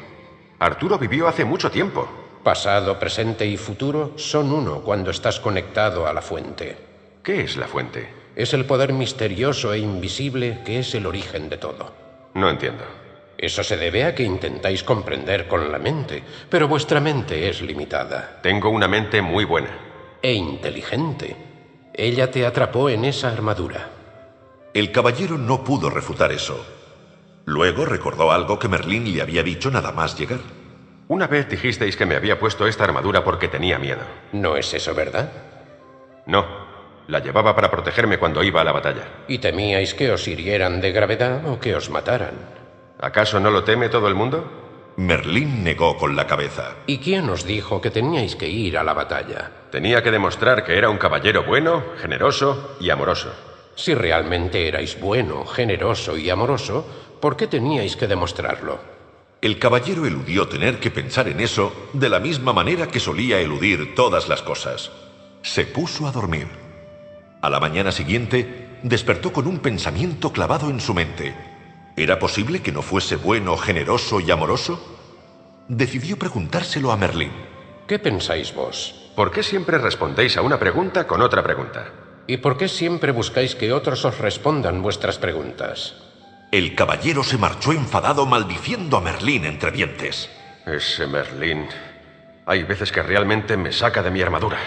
Arturo 0.58 0.98
vivió 0.98 1.28
hace 1.28 1.44
mucho 1.44 1.70
tiempo. 1.70 2.08
Pasado, 2.42 2.98
presente 2.98 3.44
y 3.44 3.58
futuro 3.58 4.14
son 4.16 4.50
uno 4.50 4.80
cuando 4.80 5.10
estás 5.10 5.38
conectado 5.38 6.06
a 6.06 6.14
la 6.14 6.22
fuente. 6.22 6.89
¿Qué 7.22 7.42
es 7.42 7.56
la 7.58 7.66
fuente? 7.66 8.08
Es 8.34 8.54
el 8.54 8.64
poder 8.64 8.94
misterioso 8.94 9.74
e 9.74 9.78
invisible 9.78 10.60
que 10.64 10.78
es 10.78 10.94
el 10.94 11.04
origen 11.04 11.50
de 11.50 11.58
todo. 11.58 11.92
No 12.32 12.48
entiendo. 12.48 12.84
Eso 13.36 13.62
se 13.62 13.76
debe 13.76 14.04
a 14.04 14.14
que 14.14 14.22
intentáis 14.22 14.82
comprender 14.82 15.46
con 15.46 15.70
la 15.70 15.78
mente, 15.78 16.22
pero 16.48 16.66
vuestra 16.66 17.00
mente 17.00 17.48
es 17.48 17.60
limitada. 17.60 18.38
Tengo 18.42 18.70
una 18.70 18.88
mente 18.88 19.20
muy 19.20 19.44
buena. 19.44 19.70
E 20.22 20.32
inteligente. 20.32 21.36
Ella 21.92 22.30
te 22.30 22.46
atrapó 22.46 22.88
en 22.88 23.04
esa 23.04 23.30
armadura. 23.30 23.90
El 24.72 24.90
caballero 24.92 25.36
no 25.36 25.62
pudo 25.62 25.90
refutar 25.90 26.32
eso. 26.32 26.64
Luego 27.44 27.84
recordó 27.84 28.32
algo 28.32 28.58
que 28.58 28.68
Merlín 28.68 29.12
le 29.12 29.20
había 29.20 29.42
dicho 29.42 29.70
nada 29.70 29.92
más 29.92 30.18
llegar. 30.18 30.40
Una 31.08 31.26
vez 31.26 31.48
dijisteis 31.48 31.96
que 31.96 32.06
me 32.06 32.16
había 32.16 32.38
puesto 32.38 32.66
esta 32.66 32.84
armadura 32.84 33.24
porque 33.24 33.48
tenía 33.48 33.78
miedo. 33.78 34.02
¿No 34.32 34.56
es 34.56 34.72
eso 34.72 34.94
verdad? 34.94 35.32
No, 36.26 36.69
la 37.10 37.18
llevaba 37.18 37.54
para 37.54 37.70
protegerme 37.70 38.18
cuando 38.18 38.42
iba 38.42 38.60
a 38.60 38.64
la 38.64 38.72
batalla. 38.72 39.24
¿Y 39.28 39.38
temíais 39.38 39.94
que 39.94 40.10
os 40.12 40.26
hirieran 40.28 40.80
de 40.80 40.92
gravedad 40.92 41.46
o 41.46 41.58
que 41.58 41.74
os 41.74 41.90
mataran? 41.90 42.34
¿Acaso 43.00 43.40
no 43.40 43.50
lo 43.50 43.64
teme 43.64 43.88
todo 43.88 44.08
el 44.08 44.14
mundo? 44.14 44.92
Merlín 44.96 45.64
negó 45.64 45.96
con 45.96 46.14
la 46.14 46.26
cabeza. 46.26 46.76
¿Y 46.86 46.98
quién 46.98 47.28
os 47.28 47.44
dijo 47.44 47.80
que 47.80 47.90
teníais 47.90 48.36
que 48.36 48.48
ir 48.48 48.78
a 48.78 48.84
la 48.84 48.92
batalla? 48.92 49.50
Tenía 49.70 50.02
que 50.02 50.10
demostrar 50.10 50.64
que 50.64 50.76
era 50.76 50.90
un 50.90 50.98
caballero 50.98 51.44
bueno, 51.44 51.82
generoso 52.00 52.76
y 52.80 52.90
amoroso. 52.90 53.32
Si 53.74 53.94
realmente 53.94 54.68
erais 54.68 55.00
bueno, 55.00 55.46
generoso 55.46 56.16
y 56.16 56.28
amoroso, 56.28 56.86
¿por 57.20 57.36
qué 57.36 57.46
teníais 57.46 57.96
que 57.96 58.06
demostrarlo? 58.06 58.78
El 59.40 59.58
caballero 59.58 60.04
eludió 60.06 60.48
tener 60.48 60.78
que 60.80 60.90
pensar 60.90 61.26
en 61.28 61.40
eso 61.40 61.72
de 61.94 62.10
la 62.10 62.20
misma 62.20 62.52
manera 62.52 62.88
que 62.88 63.00
solía 63.00 63.40
eludir 63.40 63.94
todas 63.94 64.28
las 64.28 64.42
cosas. 64.42 64.92
Se 65.42 65.64
puso 65.64 66.06
a 66.06 66.12
dormir. 66.12 66.69
A 67.42 67.48
la 67.48 67.58
mañana 67.58 67.90
siguiente, 67.90 68.78
despertó 68.82 69.32
con 69.32 69.46
un 69.46 69.60
pensamiento 69.60 70.32
clavado 70.32 70.68
en 70.68 70.80
su 70.80 70.92
mente. 70.92 71.34
¿Era 71.96 72.18
posible 72.18 72.60
que 72.60 72.72
no 72.72 72.82
fuese 72.82 73.16
bueno, 73.16 73.56
generoso 73.56 74.20
y 74.20 74.30
amoroso? 74.30 74.98
Decidió 75.68 76.18
preguntárselo 76.18 76.92
a 76.92 76.96
Merlín. 76.96 77.32
¿Qué 77.86 77.98
pensáis 77.98 78.54
vos? 78.54 79.10
¿Por 79.16 79.30
qué 79.32 79.42
siempre 79.42 79.78
respondéis 79.78 80.36
a 80.36 80.42
una 80.42 80.58
pregunta 80.58 81.06
con 81.06 81.22
otra 81.22 81.42
pregunta? 81.42 81.92
¿Y 82.26 82.36
por 82.36 82.56
qué 82.56 82.68
siempre 82.68 83.10
buscáis 83.10 83.54
que 83.54 83.72
otros 83.72 84.04
os 84.04 84.18
respondan 84.18 84.82
vuestras 84.82 85.18
preguntas? 85.18 85.96
El 86.52 86.74
caballero 86.74 87.24
se 87.24 87.38
marchó 87.38 87.72
enfadado 87.72 88.26
maldiciendo 88.26 88.96
a 88.96 89.00
Merlín 89.00 89.44
entre 89.46 89.70
dientes. 89.70 90.30
Ese 90.66 91.06
Merlín. 91.06 91.66
Hay 92.44 92.64
veces 92.64 92.92
que 92.92 93.02
realmente 93.02 93.56
me 93.56 93.72
saca 93.72 94.02
de 94.02 94.10
mi 94.10 94.20
armadura. 94.20 94.58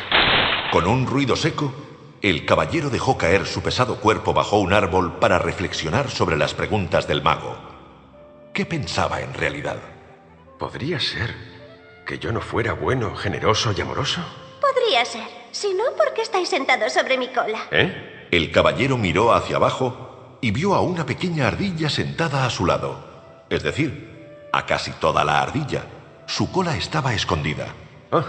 Con 0.72 0.88
un 0.88 1.06
ruido 1.06 1.36
seco, 1.36 1.74
el 2.24 2.46
caballero 2.46 2.90
dejó 2.90 3.18
caer 3.18 3.46
su 3.46 3.62
pesado 3.62 4.00
cuerpo 4.00 4.34
bajo 4.34 4.58
un 4.58 4.72
árbol 4.72 5.20
para 5.20 5.40
reflexionar 5.40 6.10
sobre 6.10 6.38
las 6.38 6.54
preguntas 6.54 7.06
del 7.06 7.22
mago. 7.22 7.58
¿Qué 8.54 8.66
pensaba 8.66 9.20
en 9.20 9.34
realidad? 9.34 9.76
¿Podría 10.58 11.02
ser 11.02 11.36
que 12.06 12.20
yo 12.20 12.32
no 12.32 12.40
fuera 12.40 12.72
bueno, 12.72 13.14
generoso 13.14 13.74
y 13.76 13.82
amoroso? 13.82 14.22
Podría 14.62 15.04
ser. 15.04 15.28
Si 15.52 15.74
no, 15.74 15.84
¿por 15.98 16.14
qué 16.14 16.22
estáis 16.22 16.48
sentados 16.48 16.94
sobre 16.94 17.18
mi 17.18 17.28
cola? 17.28 17.68
¿Eh? 17.72 18.30
El 18.32 18.52
caballero 18.52 18.98
miró 18.98 19.34
hacia 19.34 19.58
abajo 19.58 20.38
y 20.40 20.52
vio 20.52 20.76
a 20.76 20.82
una 20.82 21.06
pequeña 21.06 21.50
ardilla 21.50 21.90
sentada 21.90 22.46
a 22.46 22.50
su 22.50 22.66
lado. 22.66 23.46
Es 23.50 23.64
decir, 23.64 24.48
a 24.54 24.66
casi 24.66 24.92
toda 24.92 25.26
la 25.26 25.42
ardilla. 25.42 25.84
Su 26.26 26.50
cola 26.54 26.78
estaba 26.78 27.14
escondida. 27.14 27.68
Oh, 28.12 28.24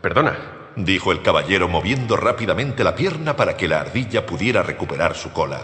perdona, 0.00 0.61
dijo 0.76 1.12
el 1.12 1.22
caballero 1.22 1.68
moviendo 1.68 2.16
rápidamente 2.16 2.84
la 2.84 2.94
pierna 2.94 3.36
para 3.36 3.56
que 3.56 3.68
la 3.68 3.80
ardilla 3.80 4.26
pudiera 4.26 4.62
recuperar 4.62 5.14
su 5.14 5.32
cola. 5.32 5.60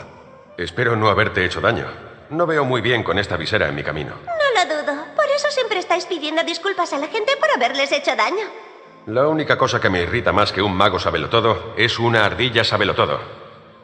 Espero 0.57 0.97
no 0.97 1.09
haberte 1.09 1.45
hecho 1.45 1.61
daño. 1.61 1.87
No 2.31 2.47
veo 2.47 2.65
muy 2.65 2.81
bien 2.81 3.03
con 3.03 3.19
esta 3.19 3.37
visera 3.37 3.69
en 3.69 3.75
mi 3.75 3.83
camino. 3.83 4.15
No 4.27 4.65
lo 4.65 4.83
dudo. 4.83 5.05
Por 5.17 5.25
eso 5.35 5.49
siempre 5.51 5.79
estáis 5.79 6.05
pidiendo 6.07 6.43
disculpas 6.43 6.93
a 6.93 6.99
la 6.99 7.07
gente 7.07 7.33
por 7.39 7.51
haberles 7.51 7.91
hecho 7.93 8.15
daño. 8.17 8.45
La 9.07 9.27
única 9.27 9.57
cosa 9.57 9.81
que 9.81 9.89
me 9.89 10.03
irrita 10.03 10.33
más 10.33 10.53
que 10.53 10.61
un 10.61 10.77
mago 10.77 10.99
sabelotodo 10.99 11.75
es 11.77 11.99
una 11.99 12.27
ardilla 12.27 12.65
sabelotodo. 12.65 13.21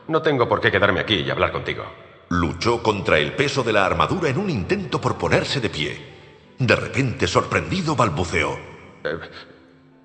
No 0.09 0.21
tengo 0.21 0.49
por 0.49 0.61
qué 0.61 0.71
quedarme 0.71 1.01
aquí 1.01 1.15
y 1.15 1.31
hablar 1.31 1.53
contigo. 1.53 1.85
Luchó 2.29 2.83
contra 2.83 3.19
el 3.19 3.33
peso 3.33 3.63
de 3.63 3.73
la 3.73 3.87
armadura 3.87 4.29
en 4.29 4.39
un 4.39 4.51
intento 4.51 5.01
por 5.01 5.17
ponerse 5.17 5.61
de 5.61 5.71
pie. 5.71 6.15
De 6.59 6.77
repente, 6.77 7.27
sorprendido, 7.27 7.97
balbuceó. 7.97 8.59
Eh, 9.05 9.19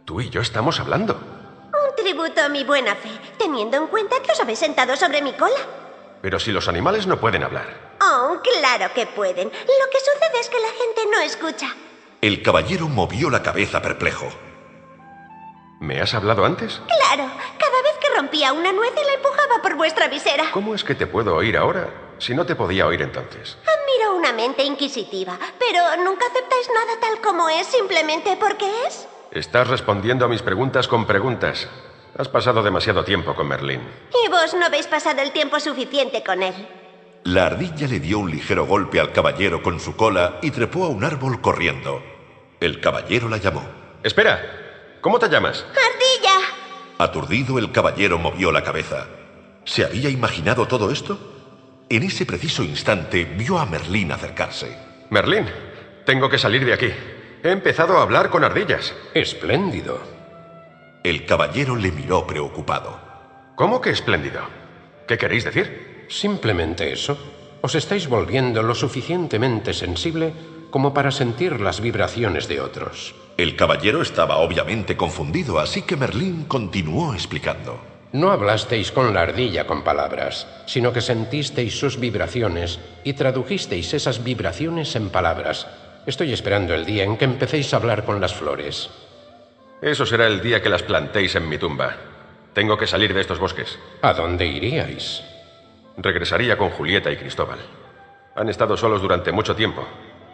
Tú 0.09 0.19
y 0.21 0.29
yo 0.31 0.41
estamos 0.41 0.79
hablando. 0.79 1.13
Un 1.13 1.95
tributo 1.95 2.41
a 2.41 2.49
mi 2.49 2.63
buena 2.63 2.95
fe, 2.95 3.11
teniendo 3.37 3.77
en 3.77 3.85
cuenta 3.85 4.19
que 4.23 4.31
os 4.31 4.39
habéis 4.39 4.57
sentado 4.57 4.95
sobre 4.95 5.21
mi 5.21 5.33
cola. 5.33 5.59
Pero 6.19 6.39
si 6.39 6.51
los 6.51 6.67
animales 6.67 7.05
no 7.05 7.19
pueden 7.19 7.43
hablar. 7.43 7.95
Oh, 8.01 8.39
claro 8.41 8.91
que 8.95 9.05
pueden. 9.05 9.49
Lo 9.49 9.89
que 9.91 9.99
sucede 9.99 10.39
es 10.41 10.49
que 10.49 10.59
la 10.59 10.69
gente 10.69 11.01
no 11.11 11.19
escucha. 11.19 11.75
El 12.21 12.41
caballero 12.41 12.87
movió 12.87 13.29
la 13.29 13.43
cabeza 13.43 13.83
perplejo. 13.83 14.25
¿Me 15.79 16.01
has 16.01 16.15
hablado 16.15 16.43
antes? 16.43 16.81
Claro, 16.87 17.31
cada 17.59 17.81
vez 17.83 17.93
que 18.01 18.15
rompía 18.17 18.51
una 18.51 18.71
nuez 18.71 18.93
y 18.99 19.05
la 19.05 19.13
empujaba 19.13 19.61
por 19.61 19.75
vuestra 19.75 20.07
visera. 20.07 20.49
¿Cómo 20.51 20.73
es 20.73 20.83
que 20.83 20.95
te 20.95 21.05
puedo 21.05 21.35
oír 21.35 21.55
ahora 21.55 22.15
si 22.17 22.33
no 22.33 22.47
te 22.47 22.55
podía 22.55 22.87
oír 22.87 23.03
entonces? 23.03 23.59
Admiro 23.61 24.15
una 24.15 24.33
mente 24.33 24.63
inquisitiva, 24.63 25.37
pero 25.59 26.03
nunca 26.03 26.25
aceptáis 26.25 26.67
nada 26.73 26.99
tal 26.99 27.21
como 27.21 27.47
es 27.47 27.67
simplemente 27.67 28.35
porque 28.37 28.65
es. 28.87 29.07
Estás 29.31 29.67
respondiendo 29.67 30.25
a 30.25 30.27
mis 30.27 30.41
preguntas 30.41 30.87
con 30.87 31.05
preguntas. 31.05 31.69
Has 32.17 32.27
pasado 32.27 32.63
demasiado 32.63 33.03
tiempo 33.03 33.35
con 33.35 33.47
Merlín. 33.47 33.81
Y 34.25 34.29
vos 34.29 34.55
no 34.55 34.65
habéis 34.65 34.87
pasado 34.87 35.21
el 35.21 35.31
tiempo 35.31 35.59
suficiente 35.59 36.23
con 36.23 36.41
él. 36.41 36.53
La 37.25 37.45
ardilla 37.45 37.87
le 37.87 37.99
dio 37.99 38.17
un 38.19 38.31
ligero 38.31 38.65
golpe 38.65 38.99
al 38.99 39.11
caballero 39.11 39.61
con 39.61 39.79
su 39.79 39.95
cola 39.95 40.39
y 40.41 40.49
trepó 40.49 40.85
a 40.85 40.89
un 40.89 41.03
árbol 41.03 41.41
corriendo. 41.41 42.01
El 42.59 42.81
caballero 42.81 43.29
la 43.29 43.37
llamó. 43.37 43.63
Espera, 44.01 44.41
¿cómo 45.01 45.19
te 45.19 45.29
llamas? 45.29 45.63
¡Ardilla! 45.69 46.47
Aturdido, 46.97 47.59
el 47.59 47.71
caballero 47.71 48.17
movió 48.17 48.51
la 48.51 48.63
cabeza. 48.63 49.05
¿Se 49.63 49.85
había 49.85 50.09
imaginado 50.09 50.67
todo 50.67 50.89
esto? 50.89 51.19
En 51.87 52.01
ese 52.01 52.25
preciso 52.25 52.63
instante 52.63 53.25
vio 53.25 53.59
a 53.59 53.65
Merlín 53.67 54.11
acercarse. 54.11 54.75
Merlín, 55.11 55.45
tengo 56.05 56.29
que 56.29 56.39
salir 56.39 56.65
de 56.65 56.73
aquí. 56.73 56.91
He 57.41 57.51
empezado 57.51 57.97
a 57.97 58.01
hablar 58.01 58.29
con 58.29 58.43
ardillas. 58.43 58.93
Espléndido. 59.13 60.01
El 61.03 61.25
caballero 61.25 61.77
le 61.77 61.89
miró 61.91 62.27
preocupado. 62.27 62.99
¿Cómo 63.55 63.79
que 63.79 63.91
espléndido? 63.91 64.41
¿Qué 65.07 65.17
queréis 65.17 65.45
decir? 65.45 66.05
Simplemente 66.09 66.91
eso. 66.91 67.17
Os 67.61 67.75
estáis 67.75 68.09
volviendo 68.09 68.61
lo 68.61 68.75
suficientemente 68.75 69.73
sensible 69.73 70.33
como 70.69 70.93
para 70.93 71.11
sentir 71.11 71.61
las 71.61 71.79
vibraciones 71.79 72.49
de 72.49 72.59
otros. 72.59 73.15
El 73.37 73.55
caballero 73.55 74.01
estaba 74.01 74.37
obviamente 74.37 74.97
confundido, 74.97 75.59
así 75.59 75.83
que 75.83 75.95
Merlín 75.95 76.43
continuó 76.43 77.13
explicando. 77.13 77.79
No 78.11 78.31
hablasteis 78.31 78.91
con 78.91 79.13
la 79.13 79.21
ardilla 79.21 79.65
con 79.65 79.83
palabras, 79.83 80.45
sino 80.65 80.91
que 80.91 80.99
sentisteis 80.99 81.79
sus 81.79 81.99
vibraciones 81.99 82.81
y 83.05 83.13
tradujisteis 83.13 83.93
esas 83.93 84.23
vibraciones 84.23 84.95
en 84.95 85.09
palabras, 85.09 85.67
Estoy 86.09 86.33
esperando 86.33 86.73
el 86.73 86.87
día 86.87 87.03
en 87.03 87.17
que 87.17 87.25
empecéis 87.25 87.71
a 87.71 87.77
hablar 87.77 88.03
con 88.03 88.19
las 88.19 88.33
flores. 88.33 88.89
Eso 89.79 90.07
será 90.07 90.25
el 90.25 90.41
día 90.41 90.59
que 90.59 90.67
las 90.67 90.81
plantéis 90.81 91.35
en 91.35 91.47
mi 91.47 91.59
tumba. 91.59 91.97
Tengo 92.51 92.79
que 92.79 92.87
salir 92.87 93.13
de 93.13 93.21
estos 93.21 93.37
bosques. 93.37 93.77
¿A 94.01 94.13
dónde 94.13 94.47
iríais? 94.47 95.21
Regresaría 95.97 96.57
con 96.57 96.71
Julieta 96.71 97.11
y 97.11 97.17
Cristóbal. 97.17 97.59
Han 98.35 98.49
estado 98.49 98.75
solos 98.75 99.03
durante 99.03 99.31
mucho 99.31 99.55
tiempo. 99.55 99.87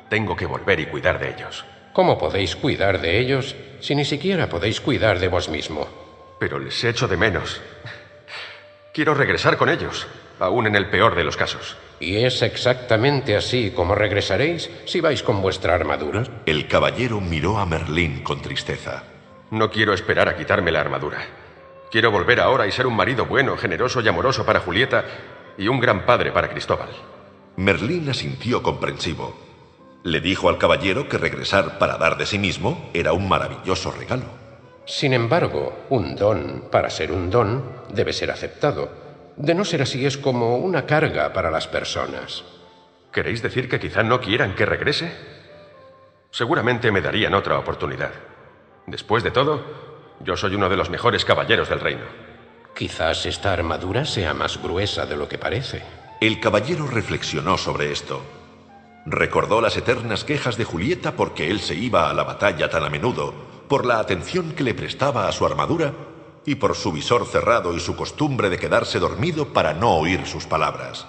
Tengo 0.08 0.34
que 0.34 0.46
volver 0.46 0.80
y 0.80 0.86
cuidar 0.86 1.20
de 1.20 1.32
ellos. 1.32 1.66
¿Cómo 1.92 2.18
podéis 2.18 2.56
cuidar 2.56 3.02
de 3.02 3.20
ellos 3.20 3.54
si 3.82 3.96
ni 3.96 4.06
siquiera 4.06 4.48
podéis 4.48 4.80
cuidar 4.80 5.20
de 5.20 5.28
vos 5.28 5.50
mismo? 5.50 5.90
Pero 6.40 6.58
les 6.58 6.82
echo 6.86 7.10
de 7.10 7.18
menos. 7.18 7.60
Quiero 8.94 9.14
regresar 9.14 9.58
con 9.58 9.68
ellos, 9.68 10.08
aún 10.40 10.68
en 10.68 10.78
el 10.78 10.90
peor 10.90 11.16
de 11.16 11.26
los 11.26 11.36
casos. 11.36 11.76
¿Y 12.00 12.18
es 12.18 12.42
exactamente 12.42 13.38
así 13.38 13.72
como 13.72 13.96
regresaréis 13.96 14.70
si 14.86 15.00
vais 15.00 15.24
con 15.24 15.42
vuestra 15.42 15.76
armadura? 15.76 16.24
El 16.46 16.68
caballero 16.68 17.22
miró 17.22 17.58
a 17.58 17.66
Merlín 17.66 18.22
con 18.22 18.42
tristeza. 18.42 19.04
No 19.52 19.72
quiero 19.72 19.94
esperar 19.94 20.28
a 20.28 20.36
quitarme 20.36 20.72
la 20.72 20.82
armadura. 20.82 21.26
Quiero 21.92 22.12
volver 22.12 22.42
ahora 22.42 22.68
y 22.68 22.72
ser 22.72 22.88
un 22.88 22.96
marido 22.96 23.26
bueno, 23.26 23.56
generoso 23.56 24.02
y 24.02 24.08
amoroso 24.08 24.46
para 24.46 24.60
Julieta 24.60 25.06
y 25.58 25.68
un 25.70 25.80
gran 25.80 26.06
padre 26.06 26.32
para 26.32 26.50
Cristóbal. 26.50 26.90
Merlín 27.56 28.10
asintió 28.10 28.62
comprensivo. 28.62 29.34
Le 30.04 30.20
dijo 30.20 30.50
al 30.50 30.58
caballero 30.58 31.08
que 31.08 31.18
regresar 31.18 31.78
para 31.80 31.98
dar 31.98 32.18
de 32.18 32.26
sí 32.26 32.38
mismo 32.38 32.90
era 32.94 33.14
un 33.14 33.30
maravilloso 33.30 33.92
regalo. 33.92 34.26
Sin 34.86 35.14
embargo, 35.14 35.86
un 35.90 36.16
don, 36.16 36.66
para 36.70 36.90
ser 36.90 37.12
un 37.12 37.30
don, 37.30 37.64
debe 37.90 38.14
ser 38.14 38.30
aceptado. 38.30 39.05
De 39.38 39.54
no 39.54 39.66
ser 39.66 39.82
así 39.82 40.06
es 40.06 40.18
como 40.18 40.58
una 40.58 40.86
carga 40.86 41.34
para 41.34 41.52
las 41.52 41.68
personas. 41.68 42.44
¿Queréis 43.12 43.42
decir 43.42 43.68
que 43.68 43.80
quizá 43.80 44.02
no 44.02 44.22
quieran 44.22 44.56
que 44.56 44.66
regrese? 44.66 45.12
Seguramente 46.32 46.92
me 46.92 47.02
darían 47.02 47.34
otra 47.34 47.60
oportunidad. 47.60 48.12
Después 48.88 49.24
de 49.24 49.32
todo, 49.32 49.62
yo 50.22 50.38
soy 50.38 50.56
uno 50.56 50.70
de 50.70 50.78
los 50.78 50.90
mejores 50.90 51.26
caballeros 51.26 51.70
del 51.70 51.82
reino. 51.82 52.06
Quizás 52.74 53.26
esta 53.26 53.52
armadura 53.52 54.06
sea 54.06 54.34
más 54.34 54.62
gruesa 54.62 55.06
de 55.06 55.18
lo 55.18 55.28
que 55.28 55.38
parece. 55.38 55.84
El 56.22 56.40
caballero 56.40 56.88
reflexionó 56.88 57.58
sobre 57.58 57.92
esto. 57.92 58.22
Recordó 59.06 59.60
las 59.60 59.76
eternas 59.76 60.24
quejas 60.24 60.58
de 60.58 60.64
Julieta 60.64 61.12
porque 61.12 61.52
él 61.52 61.60
se 61.60 61.76
iba 61.76 62.10
a 62.10 62.14
la 62.14 62.24
batalla 62.24 62.70
tan 62.70 62.84
a 62.84 62.90
menudo, 62.90 63.34
por 63.68 63.86
la 63.86 64.00
atención 64.00 64.54
que 64.54 64.64
le 64.64 64.74
prestaba 64.74 65.28
a 65.28 65.32
su 65.32 65.46
armadura 65.46 65.94
y 66.46 66.56
por 66.56 66.76
su 66.76 66.92
visor 66.92 67.26
cerrado 67.26 67.76
y 67.76 67.80
su 67.80 67.96
costumbre 67.96 68.50
de 68.50 68.60
quedarse 68.60 69.00
dormido 69.00 69.54
para 69.54 69.74
no 69.74 69.96
oír 69.96 70.26
sus 70.26 70.46
palabras. 70.46 71.08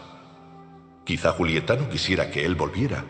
Quizá 1.04 1.32
Julieta 1.32 1.76
no 1.76 1.88
quisiera 1.88 2.30
que 2.30 2.44
él 2.44 2.54
volviera, 2.54 3.04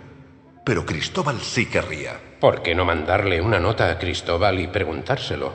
pero 0.64 0.84
Cristóbal 0.84 1.40
sí 1.40 1.66
querría. 1.66 2.20
¿Por 2.40 2.62
qué 2.62 2.74
no 2.74 2.84
mandarle 2.84 3.40
una 3.40 3.60
nota 3.60 3.90
a 3.90 3.98
Cristóbal 3.98 4.58
y 4.58 4.66
preguntárselo? 4.66 5.52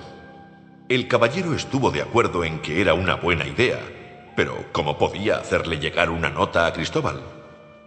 El 0.90 1.08
caballero 1.08 1.54
estuvo 1.54 1.92
de 1.92 2.02
acuerdo 2.02 2.44
en 2.44 2.60
que 2.60 2.82
era 2.82 2.94
una 2.94 3.16
buena 3.16 3.46
idea, 3.46 3.80
pero 4.36 4.66
¿cómo 4.72 4.98
podía 4.98 5.38
hacerle 5.38 5.78
llegar 5.80 6.10
una 6.10 6.30
nota 6.30 6.66
a 6.66 6.74
Cristóbal? 6.74 7.22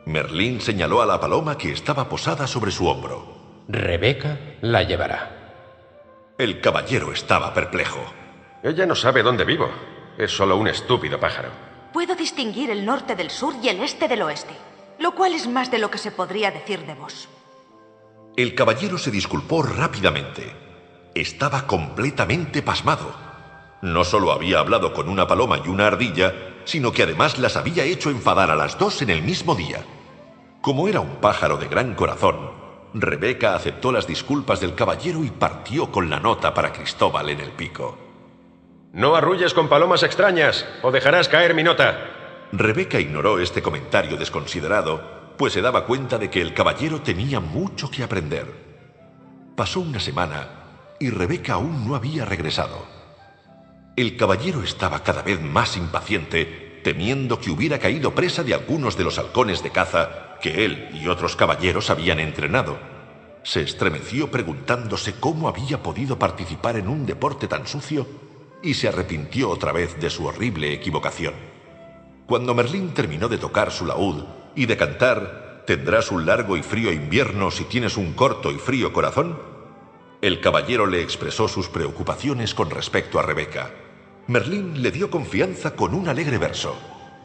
Merlín 0.07 0.61
señaló 0.61 1.01
a 1.01 1.07
la 1.07 1.19
paloma 1.19 1.57
que 1.57 1.73
estaba 1.73 2.09
posada 2.09 2.47
sobre 2.47 2.71
su 2.71 2.87
hombro. 2.87 3.63
Rebeca 3.69 4.39
la 4.61 4.83
llevará. 4.83 6.35
El 6.39 6.61
caballero 6.61 7.13
estaba 7.13 7.55
perplejo. 7.55 8.05
Ella 8.65 8.87
no 8.87 8.95
sabe 8.95 9.23
dónde 9.23 9.45
vivo. 9.45 9.69
Es 10.17 10.35
solo 10.35 10.57
un 10.57 10.67
estúpido 10.67 11.21
pájaro. 11.21 11.51
Puedo 11.93 12.17
distinguir 12.17 12.71
el 12.71 12.87
norte 12.87 13.15
del 13.15 13.29
sur 13.29 13.55
y 13.63 13.69
el 13.69 13.83
este 13.83 14.09
del 14.09 14.23
oeste, 14.23 14.55
lo 15.01 15.15
cual 15.15 15.35
es 15.35 15.47
más 15.47 15.71
de 15.71 15.79
lo 15.79 15.91
que 15.91 15.99
se 15.99 16.11
podría 16.11 16.51
decir 16.51 16.87
de 16.87 16.95
vos. 16.95 17.29
El 18.37 18.55
caballero 18.55 18.97
se 18.97 19.11
disculpó 19.11 19.63
rápidamente. 19.63 20.57
Estaba 21.15 21.67
completamente 21.67 22.63
pasmado. 22.63 23.15
No 23.83 24.03
solo 24.03 24.33
había 24.33 24.61
hablado 24.61 24.95
con 24.95 25.11
una 25.11 25.27
paloma 25.27 25.61
y 25.63 25.69
una 25.69 25.89
ardilla, 25.89 26.33
sino 26.65 26.91
que 26.91 27.03
además 27.03 27.39
las 27.39 27.59
había 27.59 27.85
hecho 27.85 28.09
enfadar 28.09 28.51
a 28.51 28.57
las 28.57 28.79
dos 28.79 29.03
en 29.03 29.11
el 29.11 29.21
mismo 29.21 29.55
día. 29.55 29.85
Como 30.63 30.89
era 30.89 31.01
un 31.01 31.17
pájaro 31.17 31.59
de 31.59 31.69
gran 31.69 31.95
corazón, 31.95 32.51
Rebeca 32.95 33.55
aceptó 33.55 33.93
las 33.93 34.07
disculpas 34.07 34.61
del 34.61 34.75
caballero 34.75 35.23
y 35.23 35.29
partió 35.29 35.93
con 35.93 36.09
la 36.09 36.19
nota 36.19 36.55
para 36.55 36.73
Cristóbal 36.73 37.29
en 37.29 37.41
el 37.41 37.51
pico. 37.51 38.04
No 38.95 39.17
arrulles 39.17 39.55
con 39.55 39.69
palomas 39.69 40.05
extrañas 40.05 40.65
o 40.83 40.93
dejarás 40.93 41.29
caer 41.29 41.53
mi 41.53 41.65
nota. 41.65 42.47
Rebeca 42.53 43.01
ignoró 43.01 43.41
este 43.41 43.61
comentario 43.61 44.17
desconsiderado, 44.17 45.35
pues 45.37 45.53
se 45.53 45.61
daba 45.61 45.85
cuenta 45.85 46.17
de 46.17 46.31
que 46.31 46.41
el 46.41 46.55
caballero 46.55 47.01
tenía 47.03 47.41
mucho 47.41 47.91
que 47.91 48.05
aprender. 48.05 48.47
Pasó 49.57 49.81
una 49.81 49.99
semana 49.99 50.95
y 51.01 51.11
Rebeca 51.11 51.55
aún 51.55 51.89
no 51.89 51.97
había 51.97 52.25
regresado. 52.25 52.87
El 53.97 54.17
caballero 54.17 54.63
estaba 54.63 55.03
cada 55.03 55.23
vez 55.23 55.41
más 55.41 55.77
impaciente, 55.77 56.81
temiendo 56.85 57.41
que 57.41 57.51
hubiera 57.51 57.81
caído 57.81 58.15
presa 58.15 58.45
de 58.45 58.55
algunos 58.55 58.97
de 58.97 59.03
los 59.03 59.19
halcones 59.19 59.61
de 59.65 59.71
caza 59.71 60.37
que 60.41 60.65
él 60.65 60.91
y 60.95 61.09
otros 61.09 61.35
caballeros 61.35 61.91
habían 61.91 62.21
entrenado. 62.21 62.79
Se 63.43 63.61
estremeció 63.61 64.31
preguntándose 64.31 65.15
cómo 65.19 65.49
había 65.49 65.83
podido 65.83 66.17
participar 66.17 66.77
en 66.77 66.87
un 66.87 67.07
deporte 67.07 67.49
tan 67.49 67.67
sucio 67.67 68.07
y 68.63 68.75
se 68.75 68.89
arrepintió 68.89 69.51
otra 69.51 69.73
vez 69.73 69.99
de 70.01 70.11
su 70.11 70.27
horrible 70.27 70.73
equivocación. 70.73 71.35
Cuando 72.27 72.55
Merlín 72.55 72.95
terminó 72.95 73.29
de 73.29 73.39
tocar 73.39 73.71
su 73.71 73.87
laúd 73.87 74.25
y 74.55 74.67
de 74.67 74.77
cantar 74.77 75.45
Tendrás 75.67 76.11
un 76.11 76.27
largo 76.27 76.59
y 76.59 76.63
frío 76.63 76.93
invierno 76.93 77.51
si 77.51 77.65
tienes 77.65 77.97
un 77.97 78.13
corto 78.13 78.51
y 78.51 78.57
frío 78.57 78.93
corazón, 78.93 79.39
el 80.21 80.41
caballero 80.41 80.87
le 80.87 81.01
expresó 81.01 81.49
sus 81.49 81.69
preocupaciones 81.69 82.55
con 82.55 82.69
respecto 82.69 83.19
a 83.19 83.23
Rebeca. 83.23 83.71
Merlín 84.27 84.83
le 84.83 84.91
dio 84.91 85.11
confianza 85.11 85.75
con 85.75 85.95
un 85.95 86.09
alegre 86.09 86.37
verso. 86.37 86.77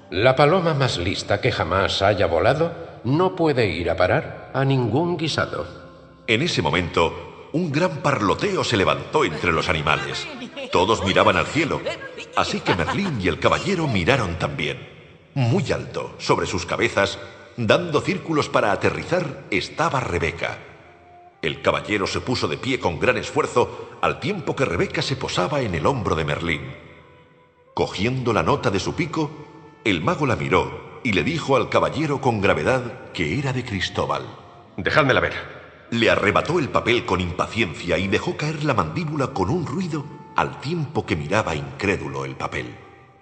La 0.09 0.37
paloma 0.37 0.73
más 0.73 0.97
lista 0.97 1.41
que 1.41 1.51
jamás 1.51 2.01
haya 2.01 2.27
volado 2.27 2.73
no 3.03 3.35
puede 3.35 3.67
ir 3.67 3.89
a 3.89 3.97
parar 3.97 4.51
a 4.53 4.63
ningún 4.63 5.17
guisado. 5.17 5.67
En 6.25 6.41
ese 6.41 6.61
momento, 6.61 7.28
un 7.51 7.71
gran 7.71 7.97
parloteo 8.01 8.63
se 8.63 8.77
levantó 8.77 9.25
entre 9.25 9.51
los 9.51 9.69
animales. 9.69 10.27
Todos 10.71 11.03
miraban 11.03 11.37
al 11.37 11.47
cielo, 11.47 11.81
así 12.35 12.61
que 12.61 12.75
Merlín 12.75 13.19
y 13.21 13.27
el 13.27 13.39
caballero 13.39 13.87
miraron 13.87 14.37
también. 14.37 14.87
Muy 15.33 15.71
alto, 15.71 16.15
sobre 16.17 16.47
sus 16.47 16.65
cabezas, 16.65 17.19
dando 17.57 18.01
círculos 18.01 18.49
para 18.49 18.71
aterrizar, 18.71 19.45
estaba 19.51 19.99
Rebeca. 19.99 20.59
El 21.41 21.61
caballero 21.61 22.05
se 22.05 22.19
puso 22.19 22.47
de 22.47 22.57
pie 22.57 22.79
con 22.79 22.99
gran 22.99 23.17
esfuerzo 23.17 23.89
al 24.01 24.19
tiempo 24.19 24.55
que 24.55 24.65
Rebeca 24.65 25.01
se 25.01 25.15
posaba 25.15 25.61
en 25.61 25.73
el 25.73 25.85
hombro 25.85 26.15
de 26.15 26.25
Merlín. 26.25 26.75
Cogiendo 27.73 28.33
la 28.33 28.43
nota 28.43 28.69
de 28.69 28.79
su 28.79 28.93
pico, 28.93 29.31
el 29.85 30.01
mago 30.01 30.25
la 30.25 30.35
miró 30.35 30.99
y 31.03 31.13
le 31.13 31.23
dijo 31.23 31.55
al 31.55 31.69
caballero 31.69 32.19
con 32.19 32.41
gravedad 32.41 33.11
que 33.13 33.39
era 33.39 33.53
de 33.53 33.63
Cristóbal. 33.63 34.23
Dejádmela 34.75 35.21
ver. 35.21 35.58
Le 35.91 36.09
arrebató 36.09 36.59
el 36.59 36.69
papel 36.69 37.05
con 37.05 37.19
impaciencia 37.19 37.97
y 37.97 38.07
dejó 38.07 38.37
caer 38.37 38.63
la 38.63 38.73
mandíbula 38.73 39.27
con 39.27 39.49
un 39.49 39.65
ruido 39.65 40.05
al 40.35 40.59
tiempo 40.61 41.05
que 41.05 41.15
miraba 41.15 41.55
incrédulo 41.55 42.25
el 42.25 42.35
papel. 42.35 42.75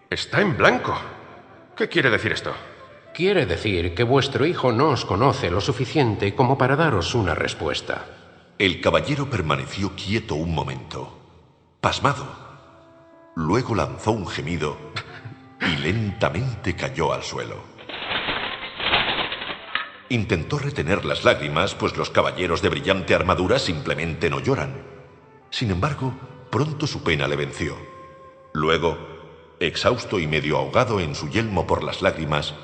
Está 0.09 0.41
en 0.41 0.57
blanco. 0.57 0.95
¿Qué 1.75 1.87
quiere 1.87 2.09
decir 2.09 2.31
esto? 2.31 2.53
Quiere 3.13 3.45
decir 3.45 3.95
que 3.95 4.03
vuestro 4.03 4.45
hijo 4.45 4.71
no 4.71 4.89
os 4.89 5.05
conoce 5.05 5.49
lo 5.49 5.61
suficiente 5.61 6.35
como 6.35 6.57
para 6.57 6.75
daros 6.75 7.15
una 7.15 7.33
respuesta. 7.33 8.05
El 8.59 8.81
caballero 8.81 9.29
permaneció 9.29 9.95
quieto 9.95 10.35
un 10.35 10.53
momento, 10.53 11.17
pasmado. 11.81 12.25
Luego 13.35 13.75
lanzó 13.75 14.11
un 14.11 14.27
gemido 14.27 14.77
y 15.61 15.77
lentamente 15.77 16.75
cayó 16.75 17.13
al 17.13 17.23
suelo. 17.23 17.76
Intentó 20.09 20.57
retener 20.57 21.03
las 21.03 21.25
lágrimas, 21.25 21.75
pues 21.75 21.97
los 21.97 22.09
caballeros 22.09 22.61
de 22.61 22.69
brillante 22.69 23.13
armadura 23.13 23.59
simplemente 23.59 24.29
no 24.29 24.39
lloran. 24.39 24.81
Sin 25.49 25.69
embargo, 25.69 26.13
pronto 26.49 26.87
su 26.87 27.03
pena 27.03 27.27
le 27.27 27.35
venció. 27.35 27.75
Luego, 28.53 28.97
exhausto 29.59 30.19
y 30.19 30.27
medio 30.27 30.57
ahogado 30.57 31.01
en 31.01 31.13
su 31.13 31.29
yelmo 31.29 31.67
por 31.67 31.83
las 31.83 32.01
lágrimas, 32.01 32.55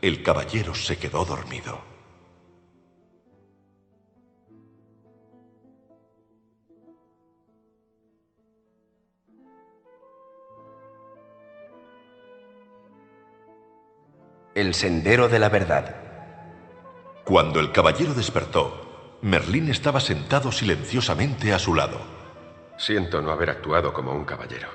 el 0.00 0.22
caballero 0.22 0.74
se 0.74 0.96
quedó 0.96 1.24
dormido. 1.24 1.80
El 14.54 14.74
sendero 14.74 15.28
de 15.28 15.38
la 15.38 15.48
verdad. 15.48 16.11
Cuando 17.24 17.60
el 17.60 17.70
caballero 17.70 18.14
despertó, 18.14 19.18
Merlín 19.22 19.70
estaba 19.70 20.00
sentado 20.00 20.50
silenciosamente 20.50 21.52
a 21.52 21.58
su 21.58 21.74
lado. 21.74 22.00
Siento 22.76 23.22
no 23.22 23.30
haber 23.30 23.50
actuado 23.50 23.92
como 23.92 24.12
un 24.12 24.24
caballero. 24.24 24.68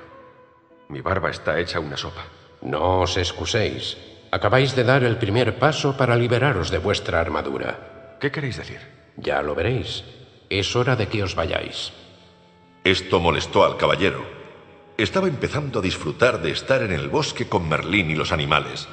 Mi 0.88 1.02
barba 1.02 1.28
está 1.28 1.60
hecha 1.60 1.78
una 1.78 1.98
sopa. 1.98 2.24
No 2.62 3.00
os 3.00 3.18
excuséis. 3.18 3.98
Acabáis 4.30 4.74
de 4.74 4.84
dar 4.84 5.04
el 5.04 5.18
primer 5.18 5.58
paso 5.58 5.96
para 5.96 6.16
liberaros 6.16 6.70
de 6.70 6.78
vuestra 6.78 7.20
armadura. 7.20 8.16
¿Qué 8.18 8.30
queréis 8.30 8.56
decir? 8.56 8.80
Ya 9.16 9.42
lo 9.42 9.54
veréis. 9.54 10.04
Es 10.48 10.74
hora 10.74 10.96
de 10.96 11.08
que 11.08 11.22
os 11.22 11.34
vayáis. 11.34 11.92
Esto 12.82 13.20
molestó 13.20 13.66
al 13.66 13.76
caballero. 13.76 14.24
Estaba 14.96 15.28
empezando 15.28 15.80
a 15.80 15.82
disfrutar 15.82 16.40
de 16.40 16.52
estar 16.52 16.82
en 16.82 16.92
el 16.92 17.08
bosque 17.08 17.46
con 17.46 17.68
Merlín 17.68 18.10
y 18.10 18.14
los 18.14 18.32
animales. 18.32 18.88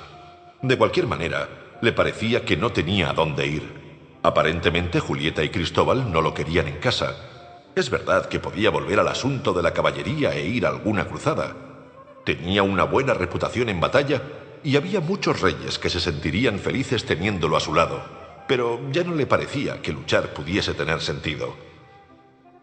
De 0.61 0.77
cualquier 0.77 1.07
manera, 1.07 1.47
le 1.81 1.91
parecía 1.91 2.45
que 2.45 2.57
no 2.57 2.71
tenía 2.71 3.09
a 3.09 3.13
dónde 3.13 3.47
ir. 3.47 4.19
Aparentemente 4.23 4.99
Julieta 4.99 5.43
y 5.43 5.49
Cristóbal 5.49 6.11
no 6.11 6.21
lo 6.21 6.33
querían 6.33 6.67
en 6.67 6.77
casa. 6.77 7.15
Es 7.75 7.89
verdad 7.89 8.27
que 8.27 8.39
podía 8.39 8.69
volver 8.69 8.99
al 8.99 9.07
asunto 9.07 9.53
de 9.53 9.61
la 9.61 9.73
caballería 9.73 10.33
e 10.33 10.45
ir 10.45 10.65
a 10.65 10.69
alguna 10.69 11.05
cruzada. 11.05 11.55
Tenía 12.23 12.63
una 12.63 12.85
buena 12.85 13.13
reputación 13.13 13.69
en 13.69 13.79
batalla 13.79 14.21
y 14.63 14.77
había 14.77 14.99
muchos 14.99 15.41
reyes 15.41 15.77
que 15.77 15.89
se 15.91 15.99
sentirían 15.99 16.57
felices 16.57 17.05
teniéndolo 17.05 17.55
a 17.55 17.59
su 17.59 17.73
lado, 17.73 18.03
pero 18.47 18.79
ya 18.91 19.03
no 19.03 19.13
le 19.13 19.27
parecía 19.27 19.81
que 19.81 19.93
luchar 19.93 20.33
pudiese 20.33 20.73
tener 20.73 21.01
sentido. 21.01 21.55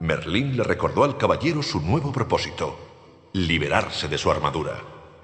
Merlín 0.00 0.56
le 0.56 0.64
recordó 0.64 1.04
al 1.04 1.16
caballero 1.16 1.62
su 1.62 1.80
nuevo 1.80 2.10
propósito, 2.10 2.76
liberarse 3.34 4.08
de 4.08 4.18
su 4.18 4.32
armadura. 4.32 4.80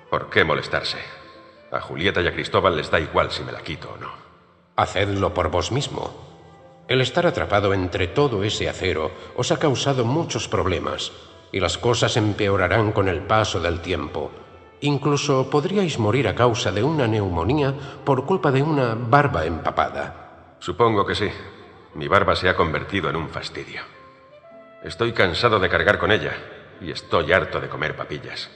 ¿Por 0.09 0.31
qué 0.31 0.45
molestarse? 0.45 0.99
A 1.71 1.81
Julieta 1.81 2.23
y 2.23 2.27
a 2.27 2.33
Cristóbal 2.33 2.77
les 2.77 2.91
da 2.91 2.99
igual 2.99 3.31
si 3.31 3.43
me 3.45 3.53
la 3.53 3.61
quito 3.61 3.93
o 3.93 3.99
no. 3.99 4.11
Hacedlo 4.77 5.35
por 5.35 5.51
vos 5.51 5.71
mismo. 5.71 6.15
El 6.89 7.03
estar 7.03 7.27
atrapado 7.27 7.75
entre 7.75 8.07
todo 8.07 8.43
ese 8.43 8.69
acero 8.69 9.11
os 9.37 9.53
ha 9.53 9.59
causado 9.59 10.05
muchos 10.05 10.49
problemas 10.49 11.13
y 11.53 11.61
las 11.61 11.77
cosas 11.77 12.17
empeorarán 12.17 12.93
con 12.93 13.09
el 13.09 13.21
paso 13.21 13.61
del 13.61 13.81
tiempo. 13.81 14.31
Incluso 14.81 15.51
podríais 15.51 15.99
morir 15.99 16.29
a 16.29 16.35
causa 16.35 16.73
de 16.73 16.83
una 16.83 17.07
neumonía 17.07 17.75
por 18.05 18.25
culpa 18.25 18.51
de 18.51 18.63
una 18.63 18.95
barba 18.95 19.45
empapada. 19.45 20.55
Supongo 20.61 21.05
que 21.05 21.15
sí. 21.15 21.29
Mi 21.95 22.09
barba 22.09 22.37
se 22.37 22.49
ha 22.49 22.57
convertido 22.57 23.11
en 23.11 23.17
un 23.17 23.29
fastidio. 23.29 23.83
Estoy 24.83 25.13
cansado 25.13 25.59
de 25.59 25.69
cargar 25.69 25.99
con 25.99 26.13
ella 26.13 26.33
y 26.81 26.91
estoy 26.91 27.33
harto 27.33 27.61
de 27.61 27.69
comer 27.69 27.97
papillas. 27.97 28.49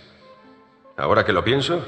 Ahora 0.97 1.25
que 1.25 1.33
lo 1.33 1.43
pienso, 1.43 1.83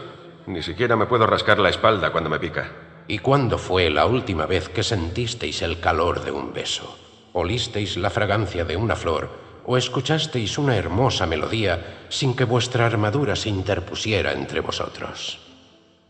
ni 0.47 0.63
siquiera 0.63 0.97
me 0.97 1.07
puedo 1.07 1.27
rascar 1.27 1.59
la 1.59 1.71
espalda 1.71 2.13
cuando 2.13 2.31
me 2.31 2.39
pica. 2.39 2.71
¿Y 3.07 3.19
cuándo 3.19 3.59
fue 3.59 3.91
la 3.91 4.07
última 4.07 4.47
vez 4.47 4.69
que 4.69 4.83
sentisteis 4.83 5.63
el 5.63 5.81
calor 5.81 6.25
de 6.25 6.31
un 6.31 6.53
beso? 6.53 6.99
¿Olisteis 7.33 7.97
la 7.97 8.11
fragancia 8.11 8.65
de 8.65 8.77
una 8.77 8.97
flor 8.97 9.29
o 9.67 9.77
escuchasteis 9.77 10.59
una 10.59 10.77
hermosa 10.77 11.27
melodía 11.27 12.07
sin 12.09 12.35
que 12.35 12.45
vuestra 12.45 12.87
armadura 12.87 13.37
se 13.37 13.49
interpusiera 13.49 14.33
entre 14.33 14.61
vosotros? 14.61 15.41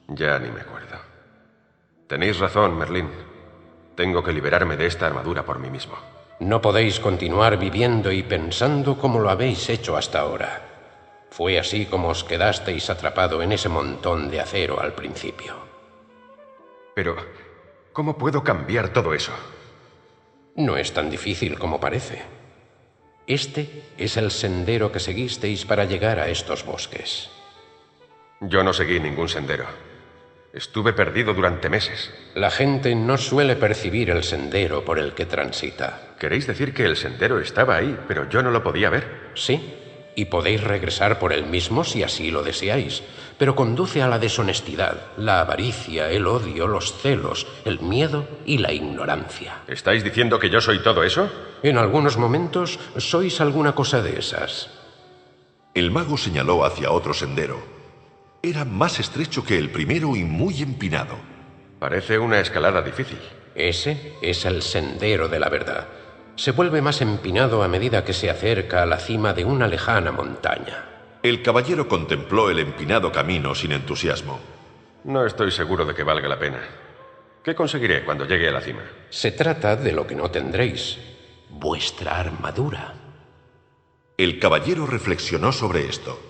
Ya 0.08 0.38
ni 0.38 0.50
me 0.50 0.60
acuerdo. 0.60 0.98
Tenéis 2.06 2.38
razón, 2.38 2.76
Merlín. 2.76 3.08
Tengo 3.96 4.22
que 4.22 4.32
liberarme 4.32 4.76
de 4.76 4.86
esta 4.86 5.06
armadura 5.06 5.44
por 5.44 5.58
mí 5.58 5.70
mismo. 5.70 5.94
No 6.40 6.60
podéis 6.60 7.00
continuar 7.00 7.56
viviendo 7.58 8.12
y 8.12 8.22
pensando 8.22 8.98
como 8.98 9.20
lo 9.20 9.30
habéis 9.30 9.68
hecho 9.68 9.96
hasta 9.96 10.20
ahora. 10.20 10.73
Fue 11.34 11.58
así 11.58 11.86
como 11.86 12.10
os 12.10 12.22
quedasteis 12.22 12.90
atrapado 12.90 13.42
en 13.42 13.50
ese 13.50 13.68
montón 13.68 14.30
de 14.30 14.40
acero 14.40 14.80
al 14.80 14.92
principio. 14.94 15.56
Pero, 16.94 17.16
¿cómo 17.92 18.16
puedo 18.16 18.44
cambiar 18.44 18.92
todo 18.92 19.12
eso? 19.12 19.32
No 20.54 20.76
es 20.76 20.92
tan 20.92 21.10
difícil 21.10 21.58
como 21.58 21.80
parece. 21.80 22.22
Este 23.26 23.82
es 23.98 24.16
el 24.16 24.30
sendero 24.30 24.92
que 24.92 25.00
seguisteis 25.00 25.64
para 25.64 25.86
llegar 25.86 26.20
a 26.20 26.28
estos 26.28 26.64
bosques. 26.64 27.28
Yo 28.40 28.62
no 28.62 28.72
seguí 28.72 29.00
ningún 29.00 29.28
sendero. 29.28 29.66
Estuve 30.52 30.92
perdido 30.92 31.34
durante 31.34 31.68
meses. 31.68 32.14
La 32.36 32.52
gente 32.52 32.94
no 32.94 33.18
suele 33.18 33.56
percibir 33.56 34.10
el 34.10 34.22
sendero 34.22 34.84
por 34.84 35.00
el 35.00 35.14
que 35.14 35.26
transita. 35.26 36.14
¿Queréis 36.20 36.46
decir 36.46 36.72
que 36.72 36.84
el 36.84 36.96
sendero 36.96 37.40
estaba 37.40 37.74
ahí, 37.74 37.98
pero 38.06 38.28
yo 38.28 38.40
no 38.40 38.52
lo 38.52 38.62
podía 38.62 38.88
ver? 38.88 39.32
Sí, 39.34 39.80
y 40.16 40.26
podéis 40.26 40.62
regresar 40.62 41.18
por 41.18 41.32
él 41.32 41.46
mismo 41.46 41.84
si 41.84 42.02
así 42.02 42.30
lo 42.30 42.42
deseáis, 42.42 43.02
pero 43.38 43.56
conduce 43.56 44.02
a 44.02 44.08
la 44.08 44.18
deshonestidad, 44.18 45.12
la 45.16 45.40
avaricia, 45.40 46.10
el 46.10 46.26
odio, 46.26 46.66
los 46.66 46.94
celos, 46.94 47.46
el 47.64 47.80
miedo 47.80 48.26
y 48.46 48.58
la 48.58 48.72
ignorancia. 48.72 49.62
¿Estáis 49.66 50.04
diciendo 50.04 50.38
que 50.38 50.50
yo 50.50 50.60
soy 50.60 50.80
todo 50.82 51.02
eso? 51.02 51.30
En 51.62 51.78
algunos 51.78 52.16
momentos 52.16 52.78
sois 52.96 53.40
alguna 53.40 53.74
cosa 53.74 54.02
de 54.02 54.18
esas. 54.18 54.70
El 55.74 55.90
mago 55.90 56.16
señaló 56.16 56.64
hacia 56.64 56.92
otro 56.92 57.14
sendero. 57.14 57.60
Era 58.42 58.64
más 58.64 59.00
estrecho 59.00 59.44
que 59.44 59.58
el 59.58 59.70
primero 59.70 60.14
y 60.14 60.22
muy 60.22 60.62
empinado. 60.62 61.16
Parece 61.80 62.18
una 62.18 62.38
escalada 62.40 62.82
difícil. 62.82 63.18
Ese 63.54 64.14
es 64.22 64.44
el 64.44 64.62
sendero 64.62 65.28
de 65.28 65.40
la 65.40 65.48
verdad. 65.48 65.88
Se 66.36 66.50
vuelve 66.50 66.82
más 66.82 67.00
empinado 67.00 67.62
a 67.62 67.68
medida 67.68 68.04
que 68.04 68.12
se 68.12 68.28
acerca 68.28 68.82
a 68.82 68.86
la 68.86 68.98
cima 68.98 69.32
de 69.32 69.44
una 69.44 69.68
lejana 69.68 70.10
montaña. 70.10 70.84
El 71.22 71.42
caballero 71.42 71.88
contempló 71.88 72.50
el 72.50 72.58
empinado 72.58 73.12
camino 73.12 73.54
sin 73.54 73.72
entusiasmo. 73.72 74.40
No 75.04 75.24
estoy 75.24 75.52
seguro 75.52 75.84
de 75.84 75.94
que 75.94 76.02
valga 76.02 76.28
la 76.28 76.38
pena. 76.38 76.60
¿Qué 77.42 77.54
conseguiré 77.54 78.04
cuando 78.04 78.26
llegue 78.26 78.48
a 78.48 78.52
la 78.52 78.60
cima? 78.60 78.82
Se 79.10 79.30
trata 79.30 79.76
de 79.76 79.92
lo 79.92 80.06
que 80.06 80.16
no 80.16 80.30
tendréis. 80.30 80.98
Vuestra 81.50 82.18
armadura. 82.18 82.94
El 84.16 84.38
caballero 84.40 84.86
reflexionó 84.86 85.52
sobre 85.52 85.86
esto. 85.86 86.20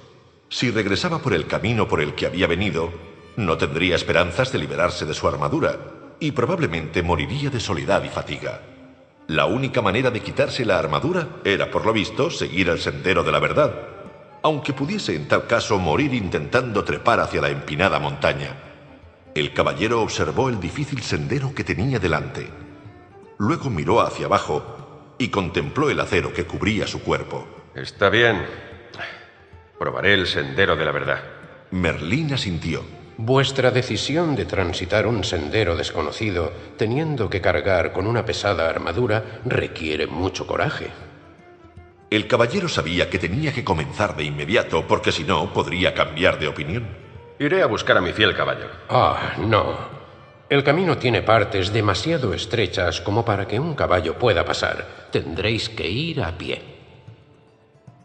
Si 0.48 0.70
regresaba 0.70 1.20
por 1.20 1.32
el 1.32 1.46
camino 1.46 1.88
por 1.88 2.00
el 2.00 2.14
que 2.14 2.26
había 2.26 2.46
venido, 2.46 2.92
no 3.36 3.56
tendría 3.56 3.96
esperanzas 3.96 4.52
de 4.52 4.58
liberarse 4.58 5.06
de 5.06 5.14
su 5.14 5.26
armadura 5.26 5.78
y 6.20 6.32
probablemente 6.32 7.02
moriría 7.02 7.48
de 7.48 7.60
soledad 7.60 8.04
y 8.04 8.08
fatiga. 8.08 8.73
La 9.26 9.46
única 9.46 9.80
manera 9.80 10.10
de 10.10 10.20
quitarse 10.20 10.66
la 10.66 10.78
armadura 10.78 11.40
era, 11.44 11.70
por 11.70 11.86
lo 11.86 11.94
visto, 11.94 12.30
seguir 12.30 12.68
el 12.68 12.78
sendero 12.78 13.24
de 13.24 13.32
la 13.32 13.38
verdad, 13.38 13.72
aunque 14.42 14.74
pudiese 14.74 15.16
en 15.16 15.28
tal 15.28 15.46
caso 15.46 15.78
morir 15.78 16.12
intentando 16.12 16.84
trepar 16.84 17.20
hacia 17.20 17.40
la 17.40 17.48
empinada 17.48 17.98
montaña. 17.98 18.54
El 19.34 19.54
caballero 19.54 20.02
observó 20.02 20.50
el 20.50 20.60
difícil 20.60 21.02
sendero 21.02 21.54
que 21.54 21.64
tenía 21.64 21.98
delante. 21.98 22.50
Luego 23.38 23.70
miró 23.70 24.02
hacia 24.02 24.26
abajo 24.26 25.14
y 25.18 25.28
contempló 25.28 25.88
el 25.88 26.00
acero 26.00 26.32
que 26.34 26.44
cubría 26.44 26.86
su 26.86 27.02
cuerpo. 27.02 27.46
Está 27.74 28.10
bien. 28.10 28.44
Probaré 29.78 30.14
el 30.14 30.26
sendero 30.26 30.76
de 30.76 30.84
la 30.84 30.92
verdad. 30.92 31.22
Merlín 31.70 32.32
asintió. 32.34 32.84
Vuestra 33.16 33.70
decisión 33.70 34.34
de 34.34 34.44
transitar 34.44 35.06
un 35.06 35.22
sendero 35.22 35.76
desconocido 35.76 36.52
teniendo 36.76 37.30
que 37.30 37.40
cargar 37.40 37.92
con 37.92 38.06
una 38.06 38.24
pesada 38.24 38.68
armadura 38.68 39.40
requiere 39.44 40.08
mucho 40.08 40.46
coraje. 40.46 40.90
El 42.10 42.26
caballero 42.26 42.68
sabía 42.68 43.08
que 43.08 43.18
tenía 43.18 43.52
que 43.52 43.64
comenzar 43.64 44.16
de 44.16 44.24
inmediato 44.24 44.86
porque 44.86 45.12
si 45.12 45.24
no 45.24 45.52
podría 45.52 45.94
cambiar 45.94 46.38
de 46.38 46.48
opinión. 46.48 46.88
Iré 47.38 47.62
a 47.62 47.66
buscar 47.66 47.96
a 47.96 48.00
mi 48.00 48.12
fiel 48.12 48.34
caballo. 48.34 48.68
Ah, 48.88 49.34
no. 49.38 49.94
El 50.48 50.62
camino 50.62 50.98
tiene 50.98 51.22
partes 51.22 51.72
demasiado 51.72 52.34
estrechas 52.34 53.00
como 53.00 53.24
para 53.24 53.46
que 53.46 53.58
un 53.58 53.74
caballo 53.74 54.18
pueda 54.18 54.44
pasar. 54.44 55.08
Tendréis 55.10 55.68
que 55.68 55.88
ir 55.88 56.20
a 56.20 56.36
pie. 56.36 56.62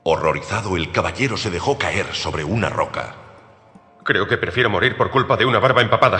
Horrorizado, 0.03 0.77
el 0.77 0.91
caballero 0.91 1.35
se 1.35 1.51
dejó 1.51 1.77
caer 1.77 2.07
sobre 2.13 2.43
una 2.43 2.69
roca. 2.69 3.28
Creo 4.09 4.27
que 4.27 4.39
prefiero 4.39 4.71
morir 4.71 4.97
por 4.97 5.11
culpa 5.11 5.37
de 5.37 5.45
una 5.45 5.59
barba 5.59 5.83
empapada. 5.83 6.19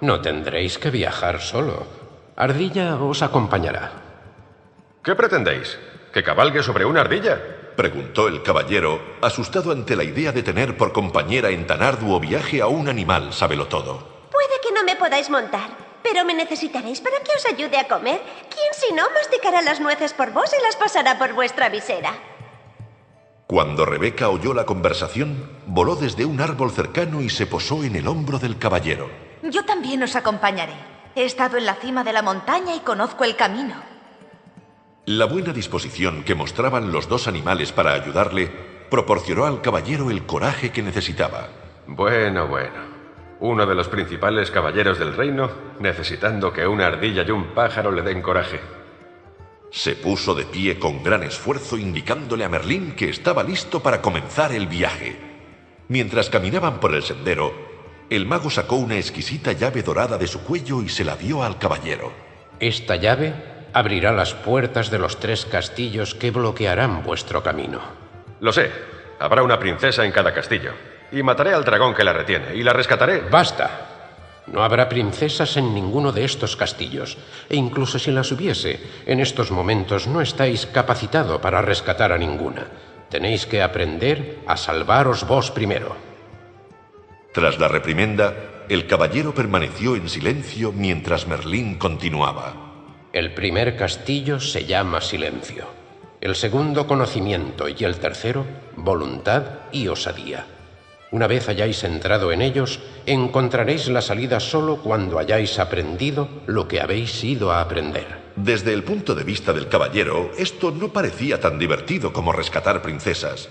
No 0.00 0.20
tendréis 0.20 0.76
que 0.76 0.90
viajar 0.90 1.40
solo. 1.40 1.86
Ardilla 2.34 2.96
os 2.96 3.22
acompañará. 3.22 3.92
¿Qué 5.04 5.14
pretendéis? 5.14 5.78
¿Que 6.12 6.24
cabalgue 6.24 6.64
sobre 6.64 6.84
una 6.84 7.02
ardilla? 7.02 7.38
Preguntó 7.76 8.26
el 8.26 8.42
caballero, 8.42 9.00
asustado 9.22 9.70
ante 9.70 9.94
la 9.94 10.02
idea 10.02 10.32
de 10.32 10.42
tener 10.42 10.76
por 10.76 10.92
compañera 10.92 11.50
en 11.50 11.64
tan 11.64 11.80
arduo 11.80 12.18
viaje 12.18 12.60
a 12.60 12.66
un 12.66 12.88
animal 12.88 13.30
todo. 13.68 14.26
Puede 14.32 14.60
que 14.60 14.74
no 14.74 14.82
me 14.82 14.96
podáis 14.96 15.30
montar, 15.30 15.70
pero 16.02 16.24
me 16.24 16.34
necesitaréis 16.34 17.00
para 17.00 17.20
que 17.20 17.36
os 17.36 17.46
ayude 17.46 17.78
a 17.78 17.86
comer. 17.86 18.20
¿Quién 18.50 18.74
si 18.74 18.92
no 18.94 19.04
masticará 19.14 19.62
las 19.62 19.78
nueces 19.78 20.12
por 20.12 20.32
vos 20.32 20.52
y 20.58 20.60
las 20.60 20.74
pasará 20.74 21.20
por 21.20 21.34
vuestra 21.34 21.68
visera? 21.68 22.14
Cuando 23.52 23.84
Rebeca 23.84 24.30
oyó 24.30 24.54
la 24.54 24.64
conversación, 24.64 25.46
voló 25.66 25.94
desde 25.94 26.24
un 26.24 26.40
árbol 26.40 26.70
cercano 26.70 27.20
y 27.20 27.28
se 27.28 27.44
posó 27.44 27.84
en 27.84 27.96
el 27.96 28.08
hombro 28.08 28.38
del 28.38 28.56
caballero. 28.56 29.10
Yo 29.42 29.62
también 29.66 30.02
os 30.02 30.16
acompañaré. 30.16 30.72
He 31.14 31.26
estado 31.26 31.58
en 31.58 31.66
la 31.66 31.74
cima 31.74 32.02
de 32.02 32.14
la 32.14 32.22
montaña 32.22 32.74
y 32.74 32.80
conozco 32.80 33.24
el 33.24 33.36
camino. 33.36 33.74
La 35.04 35.26
buena 35.26 35.52
disposición 35.52 36.24
que 36.24 36.34
mostraban 36.34 36.92
los 36.92 37.10
dos 37.10 37.28
animales 37.28 37.72
para 37.72 37.92
ayudarle 37.92 38.50
proporcionó 38.88 39.44
al 39.44 39.60
caballero 39.60 40.10
el 40.10 40.24
coraje 40.24 40.72
que 40.72 40.82
necesitaba. 40.82 41.48
Bueno, 41.86 42.46
bueno. 42.46 42.80
Uno 43.40 43.66
de 43.66 43.74
los 43.74 43.88
principales 43.88 44.50
caballeros 44.50 44.98
del 44.98 45.14
reino 45.14 45.50
necesitando 45.78 46.54
que 46.54 46.66
una 46.66 46.86
ardilla 46.86 47.22
y 47.22 47.30
un 47.30 47.52
pájaro 47.52 47.92
le 47.92 48.00
den 48.00 48.22
coraje. 48.22 48.81
Se 49.72 49.96
puso 49.96 50.34
de 50.34 50.44
pie 50.44 50.78
con 50.78 51.02
gran 51.02 51.22
esfuerzo 51.22 51.78
indicándole 51.78 52.44
a 52.44 52.48
Merlín 52.50 52.94
que 52.94 53.08
estaba 53.08 53.42
listo 53.42 53.82
para 53.82 54.02
comenzar 54.02 54.52
el 54.52 54.66
viaje. 54.66 55.16
Mientras 55.88 56.28
caminaban 56.28 56.78
por 56.78 56.94
el 56.94 57.02
sendero, 57.02 57.54
el 58.10 58.26
mago 58.26 58.50
sacó 58.50 58.76
una 58.76 58.96
exquisita 58.96 59.52
llave 59.52 59.82
dorada 59.82 60.18
de 60.18 60.26
su 60.26 60.42
cuello 60.42 60.82
y 60.82 60.90
se 60.90 61.04
la 61.04 61.16
dio 61.16 61.42
al 61.42 61.58
caballero. 61.58 62.12
Esta 62.60 62.96
llave 62.96 63.32
abrirá 63.72 64.12
las 64.12 64.34
puertas 64.34 64.90
de 64.90 64.98
los 64.98 65.18
tres 65.18 65.46
castillos 65.46 66.14
que 66.14 66.30
bloquearán 66.30 67.02
vuestro 67.02 67.42
camino. 67.42 67.80
Lo 68.40 68.52
sé. 68.52 68.70
Habrá 69.20 69.42
una 69.42 69.58
princesa 69.58 70.04
en 70.04 70.12
cada 70.12 70.34
castillo. 70.34 70.72
Y 71.12 71.22
mataré 71.22 71.54
al 71.54 71.64
dragón 71.64 71.94
que 71.94 72.04
la 72.04 72.12
retiene 72.12 72.54
y 72.54 72.62
la 72.62 72.74
rescataré. 72.74 73.20
Basta. 73.20 73.91
No 74.46 74.64
habrá 74.64 74.88
princesas 74.88 75.56
en 75.56 75.72
ninguno 75.72 76.10
de 76.10 76.24
estos 76.24 76.56
castillos, 76.56 77.16
e 77.48 77.56
incluso 77.56 77.98
si 77.98 78.10
las 78.10 78.32
hubiese, 78.32 78.80
en 79.06 79.20
estos 79.20 79.50
momentos 79.50 80.06
no 80.06 80.20
estáis 80.20 80.66
capacitado 80.66 81.40
para 81.40 81.62
rescatar 81.62 82.12
a 82.12 82.18
ninguna. 82.18 82.66
Tenéis 83.08 83.46
que 83.46 83.62
aprender 83.62 84.40
a 84.46 84.56
salvaros 84.56 85.26
vos 85.26 85.50
primero. 85.50 85.94
Tras 87.32 87.58
la 87.58 87.68
reprimenda, 87.68 88.64
el 88.68 88.86
caballero 88.86 89.34
permaneció 89.34 89.96
en 89.96 90.08
silencio 90.08 90.72
mientras 90.72 91.26
Merlín 91.26 91.76
continuaba. 91.76 92.72
El 93.12 93.34
primer 93.34 93.76
castillo 93.76 94.40
se 94.40 94.64
llama 94.64 95.00
silencio, 95.00 95.66
el 96.20 96.34
segundo 96.34 96.86
conocimiento 96.86 97.68
y 97.68 97.84
el 97.84 97.98
tercero 97.98 98.46
voluntad 98.76 99.42
y 99.70 99.88
osadía. 99.88 100.46
Una 101.12 101.26
vez 101.26 101.46
hayáis 101.50 101.84
entrado 101.84 102.32
en 102.32 102.40
ellos, 102.40 102.80
encontraréis 103.04 103.88
la 103.88 104.00
salida 104.00 104.40
solo 104.40 104.78
cuando 104.78 105.18
hayáis 105.18 105.58
aprendido 105.58 106.26
lo 106.46 106.66
que 106.66 106.80
habéis 106.80 107.22
ido 107.22 107.52
a 107.52 107.60
aprender. 107.60 108.32
Desde 108.34 108.72
el 108.72 108.82
punto 108.82 109.14
de 109.14 109.22
vista 109.22 109.52
del 109.52 109.68
caballero, 109.68 110.30
esto 110.38 110.70
no 110.70 110.88
parecía 110.88 111.38
tan 111.38 111.58
divertido 111.58 112.14
como 112.14 112.32
rescatar 112.32 112.80
princesas. 112.80 113.50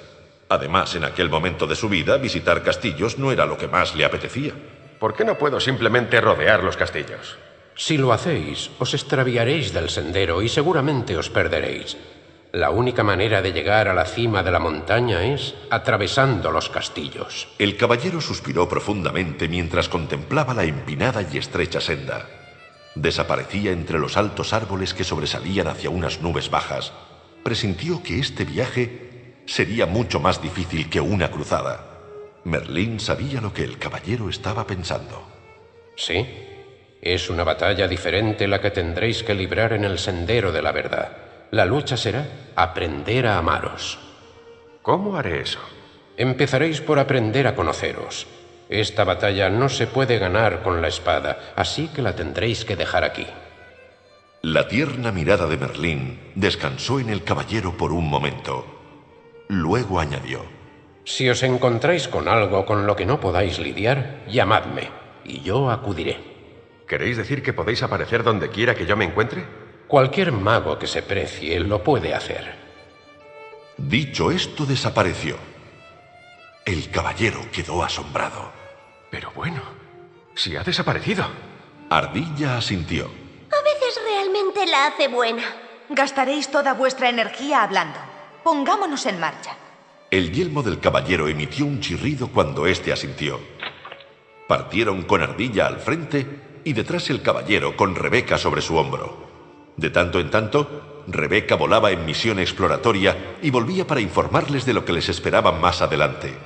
Además, 0.49 0.95
en 0.95 1.05
aquel 1.05 1.30
momento 1.30 1.68
de 1.68 1.76
su 1.76 1.88
vida, 1.88 2.18
visitar 2.18 2.64
castillos 2.64 3.20
no 3.20 3.32
era 3.32 3.45
lo 3.45 3.59
que 3.59 3.68
más 3.68 3.95
le 3.95 4.05
apetecía. 4.05 4.53
¿Por 4.99 5.14
qué 5.14 5.24
no 5.24 5.38
puedo 5.38 5.59
simplemente 5.59 6.20
rodear 6.20 6.64
los 6.64 6.78
castillos? 6.78 7.38
Si 7.76 7.95
lo 7.97 8.12
hacéis, 8.12 8.72
os 8.80 8.95
extraviaréis 8.95 9.72
del 9.72 9.91
sendero 9.91 10.41
y 10.41 10.49
seguramente 10.49 11.16
os 11.16 11.30
perderéis. 11.30 11.95
La 12.54 12.70
única 12.70 13.02
manera 13.02 13.41
de 13.41 13.54
llegar 13.54 13.88
a 13.88 13.93
la 13.93 14.04
cima 14.04 14.43
de 14.43 14.52
la 14.52 14.60
montaña 14.60 15.24
es 15.24 15.56
atravesando 15.70 16.52
los 16.52 16.68
castillos. 16.68 17.47
El 17.58 17.78
caballero 17.78 18.20
suspiró 18.20 18.68
profundamente 18.68 19.47
mientras 19.47 19.88
contemplaba 19.88 20.54
la 20.54 20.66
empinada 20.66 21.22
y 21.22 21.38
estrecha 21.38 21.80
senda. 21.80 22.28
Desaparecía 22.93 23.72
entre 23.72 23.99
los 23.99 24.18
altos 24.18 24.52
árboles 24.52 24.93
que 24.93 25.06
sobresalían 25.06 25.68
hacia 25.68 25.89
unas 25.89 26.22
nubes 26.22 26.49
bajas. 26.49 26.91
Presintió 27.41 28.04
que 28.04 28.20
este 28.20 28.43
viaje 28.43 29.43
sería 29.45 29.86
mucho 29.86 30.20
más 30.20 30.41
difícil 30.41 30.89
que 30.89 30.99
una 30.99 31.32
cruzada. 31.32 31.88
Merlín 32.43 32.99
sabía 32.99 33.39
lo 33.39 33.54
que 33.54 33.64
el 33.64 33.78
caballero 33.78 34.30
estaba 34.30 34.68
pensando. 34.68 35.26
Sí, 35.95 36.28
es 37.02 37.30
una 37.30 37.45
batalla 37.45 37.88
diferente 37.88 38.45
la 38.45 38.60
que 38.60 38.72
tendréis 38.72 39.24
que 39.24 39.36
librar 39.36 39.72
en 39.72 39.86
el 39.86 39.97
sendero 39.97 40.52
de 40.52 40.62
la 40.62 40.74
verdad. 40.74 41.30
La 41.52 41.66
lucha 41.66 41.97
será 41.97 42.26
aprender 42.56 43.28
a 43.28 43.38
amaros. 43.38 43.99
¿Cómo 44.82 45.18
haré 45.18 45.41
eso? 45.41 45.60
Empezaréis 46.16 46.80
por 46.80 46.97
aprender 46.97 47.45
a 47.45 47.56
conoceros. 47.56 48.26
Esta 48.70 49.04
batalla 49.04 49.49
no 49.49 49.68
se 49.68 49.86
puede 49.86 50.18
ganar 50.18 50.64
con 50.64 50.82
la 50.82 50.88
espada, 50.88 51.52
así 51.58 51.89
que 51.89 52.02
la 52.02 52.16
tendréis 52.16 52.64
que 52.64 52.78
dejar 52.78 53.04
aquí. 53.04 53.28
La 54.41 54.70
tierna 54.70 55.12
mirada 55.12 55.45
de 55.45 55.58
Merlín 55.58 56.22
descansó 56.36 57.02
en 57.02 57.10
el 57.10 57.26
caballero 57.26 57.76
por 57.76 57.91
un 57.91 58.10
momento. 58.10 58.66
Luego 59.49 59.99
añadió, 59.99 60.45
Si 61.04 61.30
os 61.30 61.43
encontráis 61.43 62.08
con 62.08 62.30
algo 62.30 62.66
con 62.66 62.88
lo 62.88 62.95
que 62.95 63.06
no 63.06 63.20
podáis 63.20 63.60
lidiar, 63.60 64.24
llamadme, 64.30 64.89
y 65.26 65.41
yo 65.41 65.70
acudiré. 65.70 66.18
¿Queréis 66.88 67.18
decir 67.18 67.43
que 67.43 67.52
podéis 67.52 67.84
aparecer 67.84 68.24
donde 68.24 68.49
quiera 68.49 68.74
que 68.74 68.86
yo 68.86 68.95
me 68.95 69.04
encuentre? 69.04 69.43
Cualquier 69.91 70.31
mago 70.31 70.79
que 70.79 70.87
se 70.87 71.01
precie 71.01 71.59
lo 71.59 71.83
puede 71.83 72.13
hacer. 72.13 72.55
Dicho 73.75 74.31
esto, 74.31 74.65
desapareció. 74.65 75.35
El 76.63 76.89
caballero 76.89 77.41
quedó 77.51 77.83
asombrado. 77.83 78.53
Pero 79.09 79.33
bueno, 79.35 79.61
si 80.33 80.55
ha 80.55 80.63
desaparecido. 80.63 81.25
Ardilla 81.89 82.55
asintió. 82.55 83.03
A 83.03 83.61
veces 83.63 84.01
realmente 84.01 84.65
la 84.65 84.87
hace 84.87 85.09
buena. 85.09 85.43
Gastaréis 85.89 86.49
toda 86.49 86.73
vuestra 86.73 87.09
energía 87.09 87.61
hablando. 87.61 87.99
Pongámonos 88.45 89.05
en 89.07 89.19
marcha. 89.19 89.57
El 90.09 90.31
yelmo 90.31 90.63
del 90.63 90.79
caballero 90.79 91.27
emitió 91.27 91.65
un 91.65 91.81
chirrido 91.81 92.29
cuando 92.29 92.65
éste 92.65 92.93
asintió. 92.93 93.41
Partieron 94.47 95.01
con 95.01 95.21
Ardilla 95.21 95.67
al 95.67 95.81
frente 95.81 96.61
y 96.63 96.71
detrás 96.71 97.09
el 97.09 97.21
caballero 97.21 97.75
con 97.75 97.93
Rebeca 97.93 98.37
sobre 98.37 98.61
su 98.61 98.77
hombro. 98.77 99.30
De 99.82 99.89
tanto 99.89 100.19
en 100.19 100.29
tanto, 100.29 101.03
Rebeca 101.07 101.55
volaba 101.55 101.89
en 101.89 102.05
misión 102.05 102.38
exploratoria 102.38 103.38
y 103.41 103.49
volvía 103.49 103.88
para 103.88 103.99
informarles 103.99 104.63
de 104.63 104.75
lo 104.75 104.86
que 104.86 104.93
les 104.93 105.09
esperaba 105.09 105.51
más 105.53 105.82
adelante. 105.82 106.38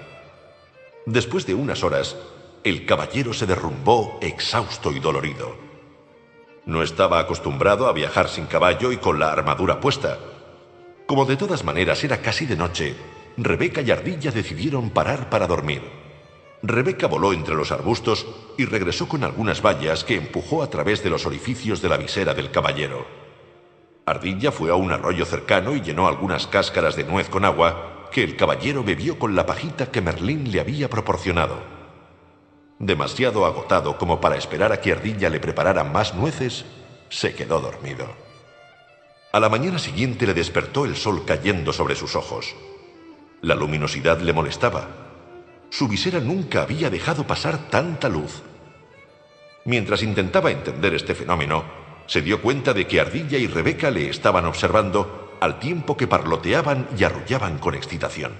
Después 1.05 1.45
de 1.45 1.53
unas 1.53 1.83
horas, 1.83 2.15
el 2.63 2.85
caballero 2.85 3.33
se 3.33 3.45
derrumbó 3.45 4.19
exhausto 4.21 4.93
y 4.93 5.01
dolorido. 5.01 5.53
No 6.65 6.81
estaba 6.81 7.19
acostumbrado 7.19 7.87
a 7.87 7.91
viajar 7.91 8.29
sin 8.29 8.45
caballo 8.45 8.93
y 8.93 8.97
con 8.97 9.19
la 9.19 9.33
armadura 9.33 9.81
puesta. 9.81 10.17
Como 11.05 11.25
de 11.25 11.35
todas 11.35 11.65
maneras 11.65 12.05
era 12.05 12.21
casi 12.21 12.45
de 12.45 12.55
noche, 12.55 12.95
Rebeca 13.35 13.81
y 13.81 13.91
Ardilla 13.91 14.31
decidieron 14.31 14.91
parar 14.91 15.29
para 15.29 15.45
dormir. 15.45 15.81
Rebeca 16.63 17.07
voló 17.07 17.33
entre 17.33 17.55
los 17.55 17.73
arbustos 17.73 18.25
y 18.57 18.63
regresó 18.63 19.09
con 19.09 19.25
algunas 19.25 19.61
vallas 19.61 20.05
que 20.05 20.15
empujó 20.15 20.63
a 20.63 20.69
través 20.69 21.03
de 21.03 21.09
los 21.09 21.25
orificios 21.25 21.81
de 21.81 21.89
la 21.89 21.97
visera 21.97 22.33
del 22.33 22.49
caballero. 22.49 23.24
Ardilla 24.05 24.51
fue 24.51 24.69
a 24.69 24.75
un 24.75 24.91
arroyo 24.91 25.25
cercano 25.25 25.75
y 25.75 25.81
llenó 25.81 26.07
algunas 26.07 26.47
cáscaras 26.47 26.95
de 26.95 27.03
nuez 27.03 27.29
con 27.29 27.45
agua 27.45 28.09
que 28.11 28.23
el 28.23 28.35
caballero 28.35 28.83
bebió 28.83 29.17
con 29.17 29.35
la 29.35 29.45
pajita 29.45 29.91
que 29.91 30.01
Merlín 30.01 30.51
le 30.51 30.59
había 30.59 30.89
proporcionado. 30.89 31.59
Demasiado 32.77 33.45
agotado 33.45 33.97
como 33.97 34.21
para 34.21 34.35
esperar 34.35 34.71
a 34.71 34.79
que 34.79 34.91
Ardilla 34.91 35.29
le 35.29 35.39
preparara 35.39 35.83
más 35.83 36.13
nueces, 36.13 36.65
se 37.09 37.33
quedó 37.33 37.59
dormido. 37.59 38.07
A 39.31 39.39
la 39.39 39.49
mañana 39.49 39.79
siguiente 39.79 40.27
le 40.27 40.33
despertó 40.33 40.85
el 40.85 40.95
sol 40.95 41.23
cayendo 41.25 41.73
sobre 41.73 41.95
sus 41.95 42.15
ojos. 42.15 42.55
La 43.41 43.55
luminosidad 43.55 44.19
le 44.19 44.33
molestaba 44.33 45.05
su 45.75 45.89
visera 45.89 46.21
nunca 46.21 46.61
había 46.61 46.89
dejado 46.89 47.27
pasar 47.27 47.69
tanta 47.69 48.07
luz. 48.07 48.43
Mientras 49.65 50.03
intentaba 50.03 50.49
entender 50.51 50.93
este 50.93 51.15
fenómeno, 51.15 51.65
se 52.07 52.21
dio 52.21 52.41
cuenta 52.41 52.73
de 52.73 52.87
que 52.87 52.99
Ardilla 52.99 53.37
y 53.37 53.47
Rebeca 53.47 53.91
le 53.91 54.09
estaban 54.09 54.45
observando 54.45 55.37
al 55.41 55.59
tiempo 55.59 55.97
que 55.97 56.07
parloteaban 56.07 56.87
y 56.97 57.03
arrullaban 57.03 57.57
con 57.57 57.75
excitación. 57.75 58.33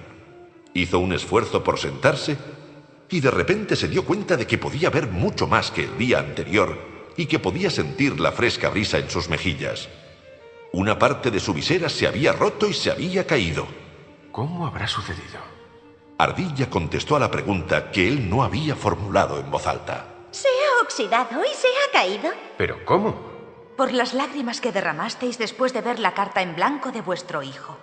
Hizo 0.74 0.98
un 0.98 1.12
esfuerzo 1.12 1.64
por 1.64 1.78
sentarse 1.78 2.36
y 3.08 3.20
de 3.20 3.30
repente 3.30 3.76
se 3.76 3.88
dio 3.88 4.04
cuenta 4.04 4.36
de 4.36 4.46
que 4.46 4.58
podía 4.58 4.90
ver 4.90 5.08
mucho 5.08 5.46
más 5.46 5.70
que 5.70 5.84
el 5.84 5.98
día 5.98 6.18
anterior 6.18 6.78
y 7.16 7.26
que 7.26 7.38
podía 7.38 7.70
sentir 7.70 8.20
la 8.20 8.32
fresca 8.32 8.68
brisa 8.68 8.98
en 8.98 9.08
sus 9.10 9.28
mejillas. 9.28 9.88
Una 10.72 10.98
parte 10.98 11.30
de 11.30 11.40
su 11.40 11.54
visera 11.54 11.88
se 11.88 12.06
había 12.06 12.32
roto 12.32 12.68
y 12.68 12.74
se 12.74 12.90
había 12.90 13.26
caído. 13.26 13.66
¿Cómo 14.32 14.66
habrá 14.66 14.86
sucedido? 14.86 15.40
Ardilla 16.18 16.68
contestó 16.68 17.16
a 17.16 17.20
la 17.20 17.30
pregunta 17.30 17.90
que 17.90 18.08
él 18.08 18.28
no 18.28 18.42
había 18.42 18.74
formulado 18.74 19.38
en 19.38 19.50
voz 19.50 19.66
alta. 19.66 20.06
Se 20.30 20.48
ha 20.48 20.82
oxidado 20.82 21.42
y 21.44 21.54
se 21.54 21.68
ha 21.68 21.92
caído. 21.92 22.30
¿Pero 22.58 22.84
cómo? 22.84 23.35
Por 23.76 23.92
las 23.92 24.14
lágrimas 24.14 24.62
que 24.62 24.72
derramasteis 24.72 25.36
después 25.36 25.74
de 25.74 25.82
ver 25.82 25.98
la 25.98 26.14
carta 26.14 26.40
en 26.40 26.56
blanco 26.56 26.92
de 26.92 27.02
vuestro 27.02 27.42
hijo. 27.42 27.78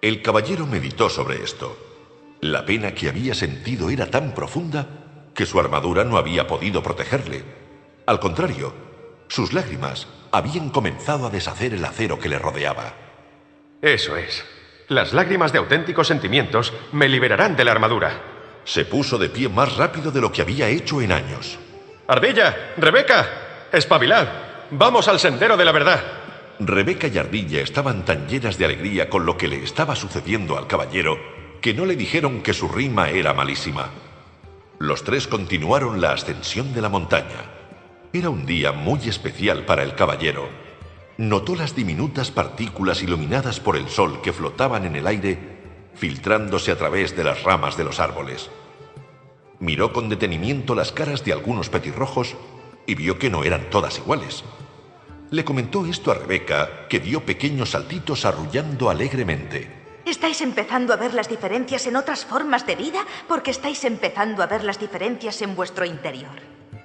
El 0.00 0.22
caballero 0.22 0.66
meditó 0.66 1.08
sobre 1.10 1.42
esto. 1.42 1.76
La 2.40 2.64
pena 2.64 2.94
que 2.94 3.08
había 3.08 3.34
sentido 3.34 3.90
era 3.90 4.06
tan 4.06 4.34
profunda 4.34 4.86
que 5.34 5.46
su 5.46 5.58
armadura 5.58 6.04
no 6.04 6.16
había 6.16 6.46
podido 6.46 6.82
protegerle. 6.82 7.44
Al 8.06 8.20
contrario, 8.20 8.72
sus 9.26 9.52
lágrimas 9.52 10.06
habían 10.30 10.70
comenzado 10.70 11.26
a 11.26 11.30
deshacer 11.30 11.74
el 11.74 11.84
acero 11.84 12.20
que 12.20 12.28
le 12.28 12.38
rodeaba. 12.38 12.94
Eso 13.80 14.16
es. 14.16 14.44
Las 14.88 15.12
lágrimas 15.12 15.52
de 15.52 15.58
auténticos 15.58 16.06
sentimientos 16.06 16.72
me 16.92 17.08
liberarán 17.08 17.56
de 17.56 17.64
la 17.64 17.72
armadura. 17.72 18.22
Se 18.64 18.84
puso 18.84 19.18
de 19.18 19.28
pie 19.28 19.48
más 19.48 19.76
rápido 19.76 20.12
de 20.12 20.20
lo 20.20 20.30
que 20.30 20.42
había 20.42 20.68
hecho 20.68 21.00
en 21.00 21.10
años. 21.10 21.58
Ardilla, 22.06 22.74
Rebeca, 22.76 23.68
espabilad. 23.72 24.51
Vamos 24.72 25.08
al 25.08 25.20
sendero 25.20 25.56
de 25.56 25.64
la 25.64 25.72
verdad. 25.72 26.02
Rebeca 26.58 27.06
y 27.06 27.18
Ardilla 27.18 27.60
estaban 27.60 28.04
tan 28.04 28.28
llenas 28.28 28.58
de 28.58 28.64
alegría 28.64 29.08
con 29.08 29.24
lo 29.24 29.36
que 29.36 29.48
le 29.48 29.62
estaba 29.62 29.96
sucediendo 29.96 30.58
al 30.58 30.66
caballero 30.66 31.18
que 31.60 31.74
no 31.74 31.86
le 31.86 31.94
dijeron 31.94 32.42
que 32.42 32.54
su 32.54 32.68
rima 32.68 33.10
era 33.10 33.34
malísima. 33.34 33.90
Los 34.78 35.04
tres 35.04 35.28
continuaron 35.28 36.00
la 36.00 36.12
ascensión 36.12 36.74
de 36.74 36.80
la 36.80 36.88
montaña. 36.88 37.50
Era 38.12 38.30
un 38.30 38.46
día 38.46 38.72
muy 38.72 39.08
especial 39.08 39.64
para 39.64 39.84
el 39.84 39.94
caballero 39.94 40.48
notó 41.18 41.54
las 41.54 41.74
diminutas 41.76 42.30
partículas 42.30 43.02
iluminadas 43.02 43.60
por 43.60 43.76
el 43.76 43.88
sol 43.88 44.20
que 44.22 44.32
flotaban 44.32 44.86
en 44.86 44.96
el 44.96 45.06
aire, 45.06 45.38
filtrándose 45.94 46.72
a 46.72 46.76
través 46.76 47.16
de 47.16 47.24
las 47.24 47.42
ramas 47.42 47.76
de 47.76 47.84
los 47.84 48.00
árboles. 48.00 48.50
Miró 49.60 49.92
con 49.92 50.08
detenimiento 50.08 50.74
las 50.74 50.90
caras 50.90 51.24
de 51.24 51.32
algunos 51.32 51.68
petirrojos 51.68 52.34
y 52.86 52.94
vio 52.94 53.18
que 53.18 53.30
no 53.30 53.44
eran 53.44 53.70
todas 53.70 53.98
iguales. 53.98 54.42
Le 55.32 55.46
comentó 55.46 55.86
esto 55.86 56.10
a 56.10 56.14
Rebeca, 56.14 56.86
que 56.90 57.00
dio 57.00 57.24
pequeños 57.24 57.70
saltitos 57.70 58.26
arrullando 58.26 58.90
alegremente. 58.90 59.66
¿Estáis 60.04 60.42
empezando 60.42 60.92
a 60.92 60.96
ver 60.96 61.14
las 61.14 61.26
diferencias 61.26 61.86
en 61.86 61.96
otras 61.96 62.26
formas 62.26 62.66
de 62.66 62.76
vida? 62.76 63.06
Porque 63.26 63.50
estáis 63.50 63.82
empezando 63.84 64.42
a 64.42 64.46
ver 64.46 64.62
las 64.62 64.78
diferencias 64.78 65.40
en 65.40 65.56
vuestro 65.56 65.86
interior. 65.86 66.38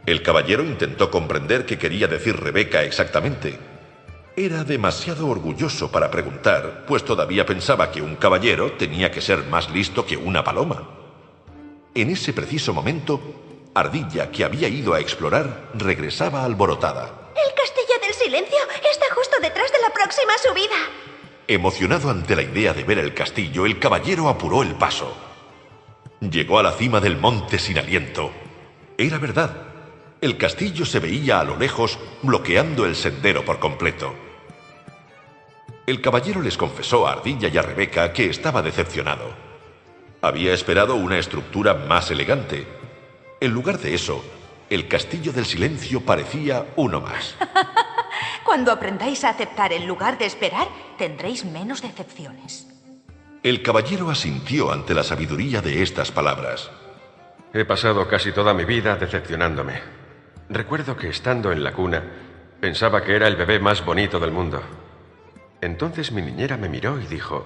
El 0.05 0.23
caballero 0.23 0.63
intentó 0.63 1.11
comprender 1.11 1.65
qué 1.65 1.77
quería 1.77 2.07
decir 2.07 2.39
Rebeca 2.39 2.83
exactamente. 2.83 3.59
Era 4.37 4.63
demasiado 4.63 5.27
orgulloso 5.27 5.91
para 5.91 6.09
preguntar, 6.09 6.85
pues 6.87 7.03
todavía 7.03 7.45
pensaba 7.45 7.91
que 7.91 8.01
un 8.01 8.15
caballero 8.15 8.71
tenía 8.73 9.11
que 9.11 9.19
ser 9.19 9.43
más 9.47 9.69
listo 9.71 10.05
que 10.05 10.15
una 10.15 10.45
paloma. 10.45 10.87
En 11.93 12.11
ese 12.11 12.31
preciso 12.31 12.73
momento, 12.73 13.19
Ardilla, 13.73 14.31
que 14.31 14.45
había 14.45 14.69
ido 14.69 14.93
a 14.93 15.01
explorar, 15.01 15.71
regresaba 15.73 16.45
alborotada. 16.45 17.27
El 17.35 17.53
castillo 17.53 17.86
silencio 18.27 18.57
está 18.91 19.05
justo 19.15 19.37
detrás 19.41 19.71
de 19.71 19.79
la 19.79 19.93
próxima 19.93 20.33
subida. 20.37 20.75
Emocionado 21.47 22.09
ante 22.09 22.35
la 22.35 22.41
idea 22.41 22.73
de 22.73 22.83
ver 22.83 22.99
el 22.99 23.13
castillo, 23.13 23.65
el 23.65 23.79
caballero 23.79 24.27
apuró 24.27 24.63
el 24.63 24.75
paso. 24.75 25.15
Llegó 26.19 26.59
a 26.59 26.63
la 26.63 26.73
cima 26.73 26.99
del 26.99 27.15
monte 27.15 27.57
sin 27.57 27.77
aliento. 27.77 28.33
Era 28.97 29.17
verdad. 29.17 29.55
El 30.19 30.35
castillo 30.35 30.85
se 30.85 30.99
veía 30.99 31.39
a 31.39 31.45
lo 31.45 31.55
lejos, 31.55 31.97
bloqueando 32.21 32.85
el 32.85 32.97
sendero 32.97 33.45
por 33.45 33.59
completo. 33.59 34.13
El 35.85 36.01
caballero 36.01 36.41
les 36.41 36.57
confesó 36.57 37.07
a 37.07 37.13
Ardilla 37.13 37.47
y 37.47 37.57
a 37.57 37.61
Rebeca 37.61 38.11
que 38.11 38.29
estaba 38.29 38.61
decepcionado. 38.61 39.29
Había 40.21 40.53
esperado 40.53 40.95
una 40.95 41.17
estructura 41.17 41.75
más 41.75 42.11
elegante. 42.11 42.67
En 43.39 43.51
lugar 43.51 43.79
de 43.79 43.95
eso, 43.95 44.21
el 44.69 44.89
castillo 44.89 45.31
del 45.31 45.45
silencio 45.45 46.01
parecía 46.01 46.65
uno 46.75 46.99
más. 46.99 47.37
Cuando 48.47 48.71
aprendáis 48.71 49.25
a 49.25 49.31
aceptar 49.31 49.73
en 49.73 49.85
lugar 49.85 50.17
de 50.17 50.25
esperar, 50.25 50.69
tendréis 50.97 51.43
menos 51.43 51.81
decepciones. 51.81 52.65
El 53.43 53.61
caballero 53.61 54.09
asintió 54.09 54.71
ante 54.71 54.93
la 54.93 55.03
sabiduría 55.03 55.61
de 55.61 55.83
estas 55.83 56.13
palabras. 56.13 56.71
He 57.53 57.65
pasado 57.65 58.07
casi 58.07 58.31
toda 58.31 58.53
mi 58.53 58.63
vida 58.63 58.95
decepcionándome. 58.95 59.81
Recuerdo 60.47 60.95
que 60.95 61.09
estando 61.09 61.51
en 61.51 61.61
la 61.61 61.73
cuna, 61.73 62.01
pensaba 62.61 63.03
que 63.03 63.17
era 63.17 63.27
el 63.27 63.35
bebé 63.35 63.59
más 63.59 63.83
bonito 63.83 64.17
del 64.17 64.31
mundo. 64.31 64.63
Entonces 65.59 66.13
mi 66.13 66.21
niñera 66.21 66.55
me 66.55 66.69
miró 66.69 67.01
y 67.01 67.05
dijo, 67.05 67.45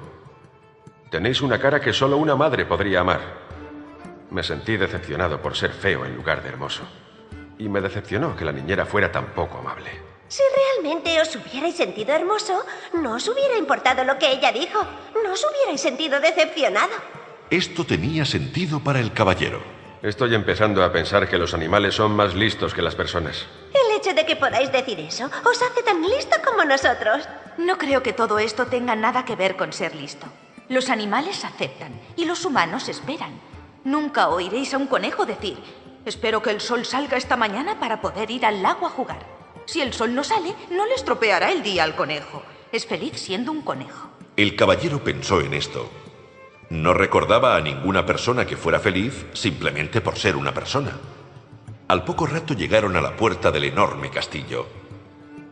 Tenéis 1.10 1.41
una 1.41 1.58
cara 1.58 1.80
que 1.82 1.93
solo 1.93 2.18
una 2.18 2.36
madre 2.36 2.68
podría 2.68 2.99
amar. 2.99 3.22
Me 4.30 4.43
sentí 4.43 4.78
decepcionado 4.78 5.41
por 5.41 5.58
ser 5.58 5.72
feo 5.72 6.06
en 6.06 6.16
lugar 6.16 6.43
de 6.43 6.49
hermoso. 6.49 6.84
Y 7.58 7.70
me 7.70 7.82
decepcionó 7.82 8.36
que 8.36 8.45
la 8.45 8.52
niñera 8.52 8.86
fuera 8.86 9.12
tan 9.12 9.34
poco 9.34 9.58
amable. 9.58 10.11
Si 10.32 10.41
realmente 10.55 11.19
os 11.19 11.36
hubierais 11.36 11.75
sentido 11.75 12.13
hermoso, 12.13 12.63
no 12.93 13.15
os 13.15 13.27
hubiera 13.27 13.57
importado 13.57 14.05
lo 14.05 14.17
que 14.17 14.32
ella 14.32 14.53
dijo. 14.53 14.79
No 15.21 15.34
os 15.34 15.43
hubierais 15.43 15.82
sentido 15.82 16.21
decepcionado. 16.21 16.93
Esto 17.49 17.86
tenía 17.86 18.23
sentido 18.23 18.79
para 18.79 19.01
el 19.01 19.11
caballero. 19.11 19.61
Estoy 20.01 20.34
empezando 20.34 20.86
a 20.86 20.93
pensar 20.93 21.27
que 21.27 21.38
los 21.38 21.53
animales 21.53 21.95
son 21.95 22.15
más 22.15 22.34
listos 22.34 22.73
que 22.73 22.82
las 22.82 22.95
personas. 22.95 23.45
El 23.73 23.97
hecho 23.97 24.13
de 24.13 24.25
que 24.25 24.38
podáis 24.38 24.71
decir 24.71 25.01
eso 25.01 25.25
os 25.25 25.61
hace 25.61 25.84
tan 25.84 26.01
listo 26.01 26.38
como 26.45 26.63
nosotros. 26.63 27.27
No 27.57 27.77
creo 27.77 28.01
que 28.01 28.13
todo 28.13 28.39
esto 28.39 28.67
tenga 28.67 28.95
nada 28.95 29.25
que 29.25 29.36
ver 29.36 29.57
con 29.57 29.73
ser 29.73 29.93
listo. 29.95 30.27
Los 30.69 30.89
animales 30.89 31.43
aceptan 31.43 31.99
y 32.15 32.23
los 32.23 32.45
humanos 32.45 32.88
esperan. 32.88 33.41
Nunca 33.84 34.29
oiréis 34.29 34.73
a 34.73 34.77
un 34.77 34.88
conejo 34.88 35.25
decir, 35.25 35.57
espero 36.05 36.41
que 36.41 36.51
el 36.51 36.61
sol 36.61 36.86
salga 36.86 37.17
esta 37.17 37.36
mañana 37.36 37.82
para 37.82 37.99
poder 37.99 38.32
ir 38.32 38.45
al 38.45 38.63
lago 38.63 38.88
a 38.88 38.91
jugar. 38.91 39.40
Si 39.66 39.82
el 39.82 39.93
sol 39.93 40.14
no 40.14 40.24
sale, 40.24 40.55
no 40.70 40.86
le 40.86 40.95
estropeará 40.95 41.51
el 41.51 41.64
día 41.64 41.84
al 41.84 41.95
conejo. 41.95 42.43
Es 42.72 42.86
feliz 42.86 43.14
siendo 43.16 43.51
un 43.51 43.62
conejo. 43.62 44.09
El 44.38 44.55
caballero 44.55 45.03
pensó 45.03 45.41
en 45.41 45.53
esto. 45.53 45.89
No 46.70 46.93
recordaba 46.93 47.57
a 47.57 47.62
ninguna 47.62 48.05
persona 48.05 48.45
que 48.45 48.55
fuera 48.55 48.80
feliz 48.80 49.26
simplemente 49.34 49.99
por 49.99 50.18
ser 50.18 50.38
una 50.38 50.53
persona. 50.53 50.97
Al 51.89 52.05
poco 52.05 52.26
rato 52.26 52.53
llegaron 52.53 52.95
a 52.95 53.01
la 53.01 53.18
puerta 53.18 53.51
del 53.51 53.66
enorme 53.66 54.09
castillo. 54.09 54.68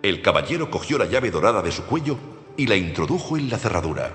El 0.01 0.22
caballero 0.22 0.72
cogió 0.72 0.97
la 0.97 1.05
llave 1.05 1.30
dorada 1.30 1.62
de 1.62 1.74
su 1.74 1.84
cuello 1.84 2.18
y 2.55 2.68
la 2.68 2.78
introdujo 2.78 3.36
en 3.36 3.49
la 3.49 3.57
cerradura. 3.57 4.14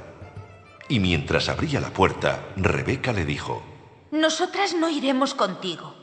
Y 0.88 0.98
mientras 1.00 1.50
abría 1.50 1.80
la 1.80 1.90
puerta, 1.90 2.46
Rebeca 2.56 3.12
le 3.12 3.26
dijo, 3.26 3.62
Nosotras 4.10 4.74
no 4.74 4.88
iremos 4.88 5.34
contigo. 5.34 5.94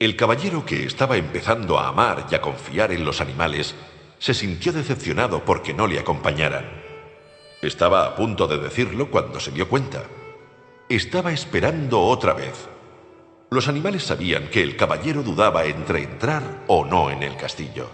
El 0.00 0.16
caballero 0.16 0.66
que 0.66 0.84
estaba 0.86 1.16
empezando 1.16 1.78
a 1.78 1.86
amar 1.86 2.26
y 2.28 2.34
a 2.34 2.40
confiar 2.40 2.90
en 2.90 3.04
los 3.04 3.20
animales 3.20 3.76
se 4.18 4.34
sintió 4.34 4.72
decepcionado 4.72 5.44
porque 5.44 5.72
no 5.72 5.86
le 5.86 6.00
acompañaran. 6.00 6.82
Estaba 7.62 8.04
a 8.04 8.16
punto 8.16 8.48
de 8.48 8.58
decirlo 8.58 9.08
cuando 9.08 9.38
se 9.38 9.52
dio 9.52 9.68
cuenta. 9.68 10.02
Estaba 10.88 11.30
esperando 11.32 12.00
otra 12.02 12.32
vez. 12.32 12.68
Los 13.50 13.68
animales 13.68 14.02
sabían 14.02 14.48
que 14.48 14.64
el 14.64 14.76
caballero 14.76 15.22
dudaba 15.22 15.64
entre 15.64 16.02
entrar 16.02 16.42
o 16.66 16.84
no 16.84 17.08
en 17.10 17.22
el 17.22 17.36
castillo. 17.36 17.88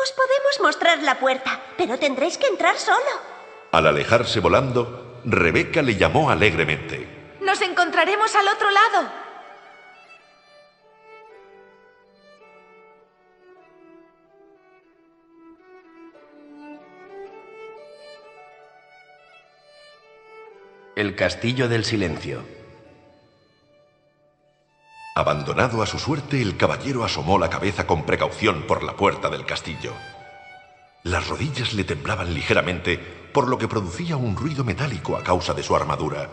Os 0.00 0.10
podemos 0.10 0.60
mostrar 0.60 0.98
la 1.04 1.20
puerta, 1.20 1.62
pero 1.78 1.96
tendréis 1.96 2.38
que 2.38 2.48
entrar 2.48 2.76
solo. 2.76 2.98
Al 3.70 3.86
alejarse 3.86 4.40
volando, 4.40 5.20
Rebeca 5.24 5.80
le 5.80 5.94
llamó 5.94 6.28
alegremente. 6.28 7.36
Nos 7.40 7.62
encontraremos 7.62 8.34
al 8.34 8.48
otro 8.48 8.68
lado. 8.72 9.25
El 20.96 21.14
castillo 21.14 21.68
del 21.68 21.84
silencio. 21.84 22.42
Abandonado 25.14 25.82
a 25.82 25.86
su 25.86 25.98
suerte, 25.98 26.40
el 26.40 26.56
caballero 26.56 27.04
asomó 27.04 27.38
la 27.38 27.50
cabeza 27.50 27.86
con 27.86 28.06
precaución 28.06 28.62
por 28.62 28.82
la 28.82 28.96
puerta 28.96 29.28
del 29.28 29.44
castillo. 29.44 29.92
Las 31.02 31.28
rodillas 31.28 31.74
le 31.74 31.84
temblaban 31.84 32.32
ligeramente, 32.32 32.96
por 32.96 33.46
lo 33.46 33.58
que 33.58 33.68
producía 33.68 34.16
un 34.16 34.36
ruido 34.36 34.64
metálico 34.64 35.18
a 35.18 35.22
causa 35.22 35.52
de 35.52 35.62
su 35.62 35.76
armadura. 35.76 36.30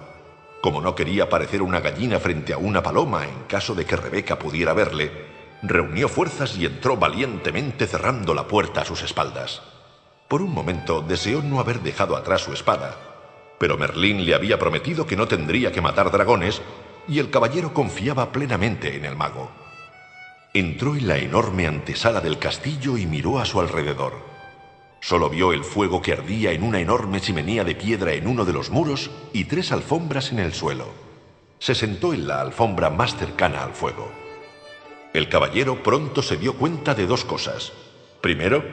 Como 0.62 0.80
no 0.80 0.96
quería 0.96 1.28
parecer 1.28 1.62
una 1.62 1.82
gallina 1.82 2.22
frente 2.22 2.54
a 2.54 2.58
una 2.58 2.82
paloma 2.82 3.26
en 3.26 3.44
caso 3.50 3.76
de 3.76 3.84
que 3.84 3.98
Rebeca 3.98 4.40
pudiera 4.40 4.72
verle, 4.72 5.12
reunió 5.62 6.08
fuerzas 6.08 6.56
y 6.56 6.66
entró 6.66 6.96
valientemente 6.96 7.86
cerrando 7.86 8.34
la 8.34 8.48
puerta 8.48 8.84
a 8.84 8.86
sus 8.86 9.02
espaldas. 9.04 9.62
Por 10.30 10.42
un 10.42 10.54
momento 10.54 11.02
deseó 11.02 11.42
no 11.42 11.60
haber 11.60 11.82
dejado 11.82 12.16
atrás 12.16 12.44
su 12.44 12.54
espada, 12.54 13.13
pero 13.60 13.78
Merlín 13.78 14.26
le 14.26 14.36
había 14.36 14.60
prometido 14.60 15.06
que 15.06 15.16
no 15.16 15.28
tendría 15.28 15.72
que 15.72 15.82
matar 15.82 16.12
dragones 16.12 16.62
y 17.08 17.20
el 17.20 17.30
caballero 17.30 17.74
confiaba 17.74 18.32
plenamente 18.32 18.96
en 18.96 19.06
el 19.06 19.16
mago. 19.16 19.52
Entró 20.54 20.96
en 20.96 21.08
la 21.08 21.18
enorme 21.18 21.68
antesala 21.68 22.22
del 22.22 22.40
castillo 22.40 22.98
y 22.98 23.06
miró 23.06 23.40
a 23.40 23.46
su 23.46 23.60
alrededor. 23.60 24.14
Solo 25.02 25.30
vio 25.30 25.52
el 25.52 25.64
fuego 25.64 26.02
que 26.02 26.14
ardía 26.14 26.52
en 26.52 26.64
una 26.64 26.80
enorme 26.80 27.20
chimenea 27.20 27.64
de 27.64 27.76
piedra 27.76 28.14
en 28.14 28.28
uno 28.28 28.46
de 28.46 28.54
los 28.54 28.70
muros 28.70 29.12
y 29.34 29.46
tres 29.46 29.72
alfombras 29.72 30.32
en 30.32 30.40
el 30.40 30.54
suelo. 30.54 30.88
Se 31.60 31.76
sentó 31.76 32.14
en 32.14 32.28
la 32.28 32.40
alfombra 32.40 32.90
más 32.90 33.16
cercana 33.18 33.64
al 33.64 33.74
fuego. 33.74 34.12
El 35.14 35.30
caballero 35.30 35.84
pronto 35.84 36.22
se 36.22 36.38
dio 36.38 36.56
cuenta 36.56 36.96
de 36.96 37.06
dos 37.06 37.26
cosas. 37.26 37.74
Primero, 38.22 38.64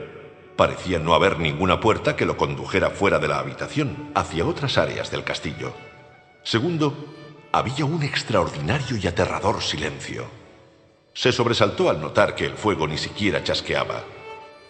parecía 0.57 0.99
no 0.99 1.15
haber 1.15 1.39
ninguna 1.39 1.81
puerta 1.81 2.17
que 2.17 2.27
lo 2.27 2.37
condujera 2.37 2.91
fuera 2.91 3.19
de 3.19 3.29
la 3.29 3.39
habitación, 3.39 4.11
hacia 4.15 4.47
otras 4.47 4.79
áreas 4.79 5.11
del 5.11 5.25
castillo. 5.25 5.73
Segundo, 6.43 6.95
había 7.53 7.85
un 7.85 8.03
extraordinario 8.03 8.97
y 8.97 9.07
aterrador 9.07 9.63
silencio. 9.63 10.27
Se 11.13 11.33
sobresaltó 11.33 11.91
al 11.91 12.01
notar 12.01 12.35
que 12.35 12.47
el 12.47 12.55
fuego 12.55 12.87
ni 12.87 12.97
siquiera 12.97 13.43
chasqueaba. 13.43 14.05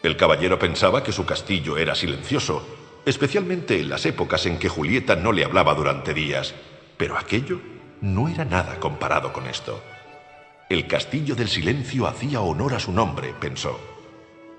El 0.02 0.16
caballero 0.16 0.58
pensaba 0.58 1.02
que 1.02 1.12
su 1.12 1.26
castillo 1.26 1.76
era 1.76 1.94
silencioso, 1.94 2.66
especialmente 3.04 3.78
en 3.78 3.90
las 3.90 4.06
épocas 4.06 4.46
en 4.46 4.58
que 4.58 4.68
Julieta 4.68 5.16
no 5.16 5.32
le 5.32 5.44
hablaba 5.44 5.74
durante 5.74 6.14
días, 6.14 6.54
pero 6.96 7.18
aquello 7.18 7.60
no 8.00 8.28
era 8.28 8.44
nada 8.44 8.80
comparado 8.80 9.32
con 9.32 9.46
esto. 9.46 9.82
El 10.70 10.86
castillo 10.86 11.34
del 11.34 11.48
silencio 11.48 12.06
hacía 12.06 12.40
honor 12.40 12.74
a 12.74 12.80
su 12.80 12.92
nombre, 12.92 13.34
pensó. 13.38 13.78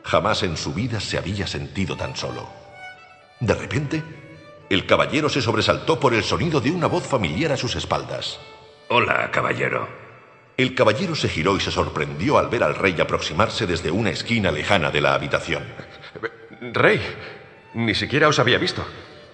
Jamás 0.04 0.44
en 0.44 0.58
su 0.58 0.74
vida 0.74 1.00
se 1.00 1.18
había 1.18 1.48
sentido 1.48 1.96
tan 1.96 2.16
solo. 2.16 2.48
De 3.40 3.54
repente, 3.54 4.04
el 4.70 4.86
caballero 4.86 5.30
se 5.30 5.42
sobresaltó 5.42 6.00
por 6.00 6.14
el 6.14 6.24
sonido 6.24 6.62
de 6.62 6.72
una 6.72 6.88
voz 6.88 7.06
familiar 7.06 7.52
a 7.52 7.58
sus 7.58 7.76
espaldas. 7.76 8.40
Hola, 8.90 9.30
caballero. 9.32 9.88
El 10.58 10.76
caballero 10.76 11.16
se 11.16 11.28
giró 11.28 11.58
y 11.58 11.60
se 11.60 11.72
sorprendió 11.72 12.38
al 12.38 12.50
ver 12.50 12.64
al 12.64 12.76
rey 12.76 13.00
aproximarse 13.00 13.66
desde 13.66 13.92
una 13.92 14.12
esquina 14.12 14.52
lejana 14.52 14.92
de 14.92 15.02
la 15.02 15.14
habitación. 15.14 15.64
Rey, 16.74 17.02
ni 17.74 17.96
siquiera 17.96 18.28
os 18.28 18.40
había 18.40 18.58
visto. 18.58 18.86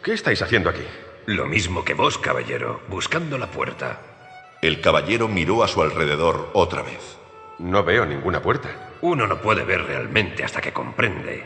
¿Qué 0.03 0.13
estáis 0.13 0.41
haciendo 0.41 0.69
aquí? 0.69 0.83
Lo 1.25 1.45
mismo 1.45 1.83
que 1.83 1.93
vos, 1.93 2.17
caballero, 2.17 2.81
buscando 2.87 3.37
la 3.37 3.51
puerta. 3.51 3.99
El 4.61 4.79
caballero 4.79 5.27
miró 5.27 5.63
a 5.63 5.67
su 5.67 5.81
alrededor 5.81 6.49
otra 6.53 6.81
vez. 6.81 7.17
No 7.59 7.83
veo 7.83 8.05
ninguna 8.05 8.41
puerta. 8.41 8.86
Uno 9.01 9.27
no 9.27 9.41
puede 9.41 9.63
ver 9.63 9.83
realmente 9.83 10.43
hasta 10.43 10.61
que 10.61 10.73
comprende. 10.73 11.45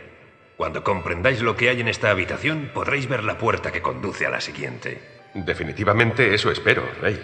Cuando 0.58 0.84
comprendáis 0.84 1.42
lo 1.42 1.56
que 1.56 1.70
hay 1.70 1.82
en 1.82 1.88
esta 1.88 2.12
habitación, 2.12 2.72
podréis 2.74 3.08
ver 3.08 3.24
la 3.24 3.38
puerta 3.38 3.72
que 3.72 3.82
conduce 3.82 4.26
a 4.26 4.30
la 4.30 4.42
siguiente. 4.42 5.02
Definitivamente 5.34 6.34
eso 6.34 6.52
espero, 6.52 6.84
Rey. 7.02 7.20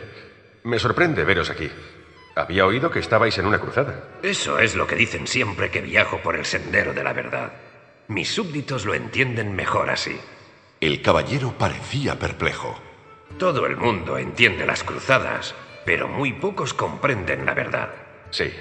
Me 0.63 0.79
sorprende 0.79 1.23
veros 1.23 1.49
aquí. 1.49 1.69
Había 2.35 2.65
oído 2.65 2.91
que 2.91 2.99
estabais 2.99 3.37
en 3.37 3.45
una 3.45 3.59
cruzada. 3.59 4.03
Eso 4.21 4.59
es 4.59 4.75
lo 4.75 4.85
que 4.85 4.95
dicen 4.95 5.27
siempre 5.27 5.71
que 5.71 5.81
viajo 5.81 6.19
por 6.19 6.35
el 6.35 6.45
sendero 6.45 6.93
de 6.93 7.03
la 7.03 7.13
verdad. 7.13 7.53
Mis 8.07 8.29
súbditos 8.29 8.85
lo 8.85 8.93
entienden 8.93 9.55
mejor 9.55 9.89
así. 9.89 10.19
El 10.79 11.01
caballero 11.01 11.53
parecía 11.57 12.19
perplejo. 12.19 12.79
Todo 13.37 13.65
el 13.65 13.75
mundo 13.75 14.17
entiende 14.17 14.65
las 14.65 14.83
cruzadas, 14.83 15.55
pero 15.85 16.07
muy 16.07 16.33
pocos 16.33 16.73
comprenden 16.73 17.45
la 17.45 17.53
verdad. 17.53 17.89
Sí. 18.29 18.51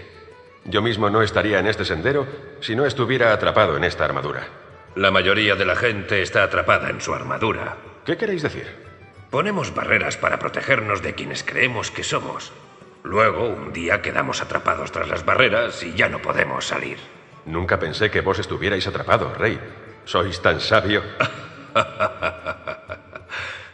Yo 0.68 0.82
mismo 0.82 1.10
no 1.10 1.22
estaría 1.22 1.60
en 1.60 1.66
este 1.66 1.84
sendero 1.84 2.26
si 2.60 2.74
no 2.74 2.86
estuviera 2.86 3.32
atrapado 3.32 3.76
en 3.76 3.84
esta 3.84 4.04
armadura. 4.04 4.48
La 4.96 5.10
mayoría 5.10 5.54
de 5.54 5.64
la 5.64 5.76
gente 5.76 6.22
está 6.22 6.42
atrapada 6.42 6.90
en 6.90 7.00
su 7.00 7.14
armadura. 7.14 7.76
¿Qué 8.04 8.16
queréis 8.16 8.42
decir? 8.42 8.66
Ponemos 9.30 9.74
barreras 9.74 10.16
para 10.16 10.38
protegernos 10.38 11.02
de 11.02 11.14
quienes 11.14 11.44
creemos 11.44 11.90
que 11.90 12.02
somos. 12.02 12.52
Luego, 13.04 13.48
un 13.48 13.72
día 13.72 14.02
quedamos 14.02 14.42
atrapados 14.42 14.90
tras 14.90 15.08
las 15.08 15.24
barreras 15.24 15.82
y 15.84 15.94
ya 15.94 16.08
no 16.08 16.20
podemos 16.20 16.66
salir. 16.66 16.98
Nunca 17.44 17.78
pensé 17.78 18.10
que 18.10 18.20
vos 18.20 18.38
estuvierais 18.40 18.86
atrapado, 18.86 19.32
Rey. 19.34 19.60
Sois 20.04 20.40
tan 20.42 20.60
sabio. 20.60 21.02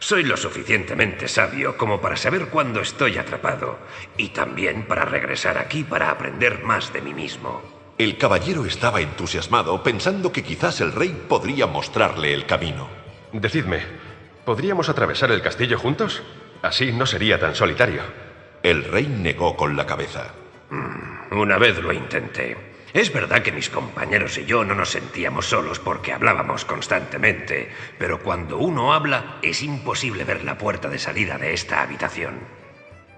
Soy 0.03 0.23
lo 0.23 0.35
suficientemente 0.35 1.29
sabio 1.29 1.77
como 1.77 2.01
para 2.01 2.17
saber 2.17 2.49
cuándo 2.49 2.81
estoy 2.81 3.17
atrapado 3.17 3.79
y 4.17 4.31
también 4.31 4.85
para 4.85 5.05
regresar 5.05 5.57
aquí 5.57 5.85
para 5.85 6.11
aprender 6.11 6.61
más 6.61 6.91
de 6.91 7.01
mí 7.01 7.13
mismo. 7.13 7.61
El 7.97 8.17
caballero 8.17 8.65
estaba 8.65 8.99
entusiasmado 8.99 9.81
pensando 9.81 10.33
que 10.33 10.43
quizás 10.43 10.81
el 10.81 10.91
rey 10.91 11.15
podría 11.29 11.67
mostrarle 11.67 12.33
el 12.33 12.45
camino. 12.45 12.89
Decidme, 13.31 13.79
¿podríamos 14.43 14.89
atravesar 14.89 15.31
el 15.31 15.41
castillo 15.41 15.79
juntos? 15.79 16.21
Así 16.61 16.91
no 16.91 17.05
sería 17.05 17.39
tan 17.39 17.55
solitario. 17.55 18.01
El 18.61 18.83
rey 18.83 19.07
negó 19.07 19.55
con 19.55 19.77
la 19.77 19.85
cabeza. 19.85 20.33
Mm, 20.69 21.37
una 21.39 21.57
vez 21.57 21.81
lo 21.81 21.93
intenté. 21.93 22.72
Es 22.93 23.11
verdad 23.11 23.41
que 23.41 23.51
mis 23.51 23.71
compañeros 23.71 24.37
y 24.37 24.45
yo 24.45 24.63
no 24.63 24.75
nos 24.75 24.91
sentíamos 24.91 25.47
solos 25.47 25.79
porque 25.79 26.13
hablábamos 26.13 26.63
constantemente, 26.63 27.71
pero 27.97 28.19
cuando 28.19 28.59
uno 28.59 28.93
habla 28.93 29.39
es 29.41 29.63
imposible 29.63 30.23
ver 30.25 30.43
la 30.43 30.59
puerta 30.59 30.89
de 30.89 30.99
salida 30.99 31.39
de 31.39 31.53
esta 31.53 31.81
habitación. 31.81 32.35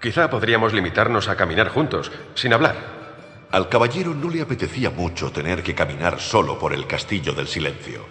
Quizá 0.02 0.30
podríamos 0.30 0.72
limitarnos 0.72 1.28
a 1.28 1.36
caminar 1.36 1.68
juntos, 1.68 2.10
sin 2.36 2.54
hablar. 2.54 2.76
Al 3.52 3.68
caballero 3.68 4.14
no 4.14 4.30
le 4.30 4.42
apetecía 4.42 4.92
mucho 4.92 5.32
tener 5.32 5.62
que 5.62 5.76
caminar 5.76 6.22
solo 6.22 6.58
por 6.58 6.74
el 6.74 6.88
castillo 6.88 7.34
del 7.34 7.48
silencio. 7.48 8.06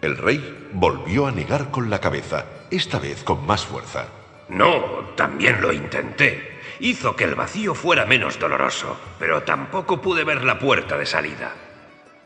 El 0.00 0.16
rey 0.16 0.68
volvió 0.72 1.26
a 1.26 1.32
negar 1.32 1.72
con 1.72 1.90
la 1.90 2.00
cabeza, 2.00 2.46
esta 2.70 3.00
vez 3.00 3.24
con 3.24 3.44
más 3.44 3.66
fuerza. 3.66 4.06
No, 4.48 5.10
también 5.16 5.60
lo 5.60 5.72
intenté 5.72 6.47
hizo 6.80 7.16
que 7.16 7.24
el 7.24 7.34
vacío 7.34 7.74
fuera 7.74 8.06
menos 8.06 8.38
doloroso, 8.38 8.98
pero 9.18 9.42
tampoco 9.42 10.00
pude 10.00 10.24
ver 10.24 10.44
la 10.44 10.58
puerta 10.58 10.96
de 10.96 11.06
salida. 11.06 11.54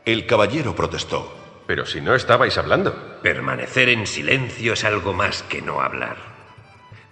El 0.05 0.27
caballero 0.27 0.75
protestó. 0.75 1.39
Pero 1.67 1.87
si 1.87 2.01
no 2.01 2.15
estabais 2.15 2.59
hablando. 2.59 3.21
Permanecer 3.23 3.89
en 3.89 4.07
silencio 4.07 4.73
es 4.73 4.85
algo 4.85 5.13
más 5.13 5.43
que 5.45 5.63
no 5.63 5.81
hablar. 5.81 6.17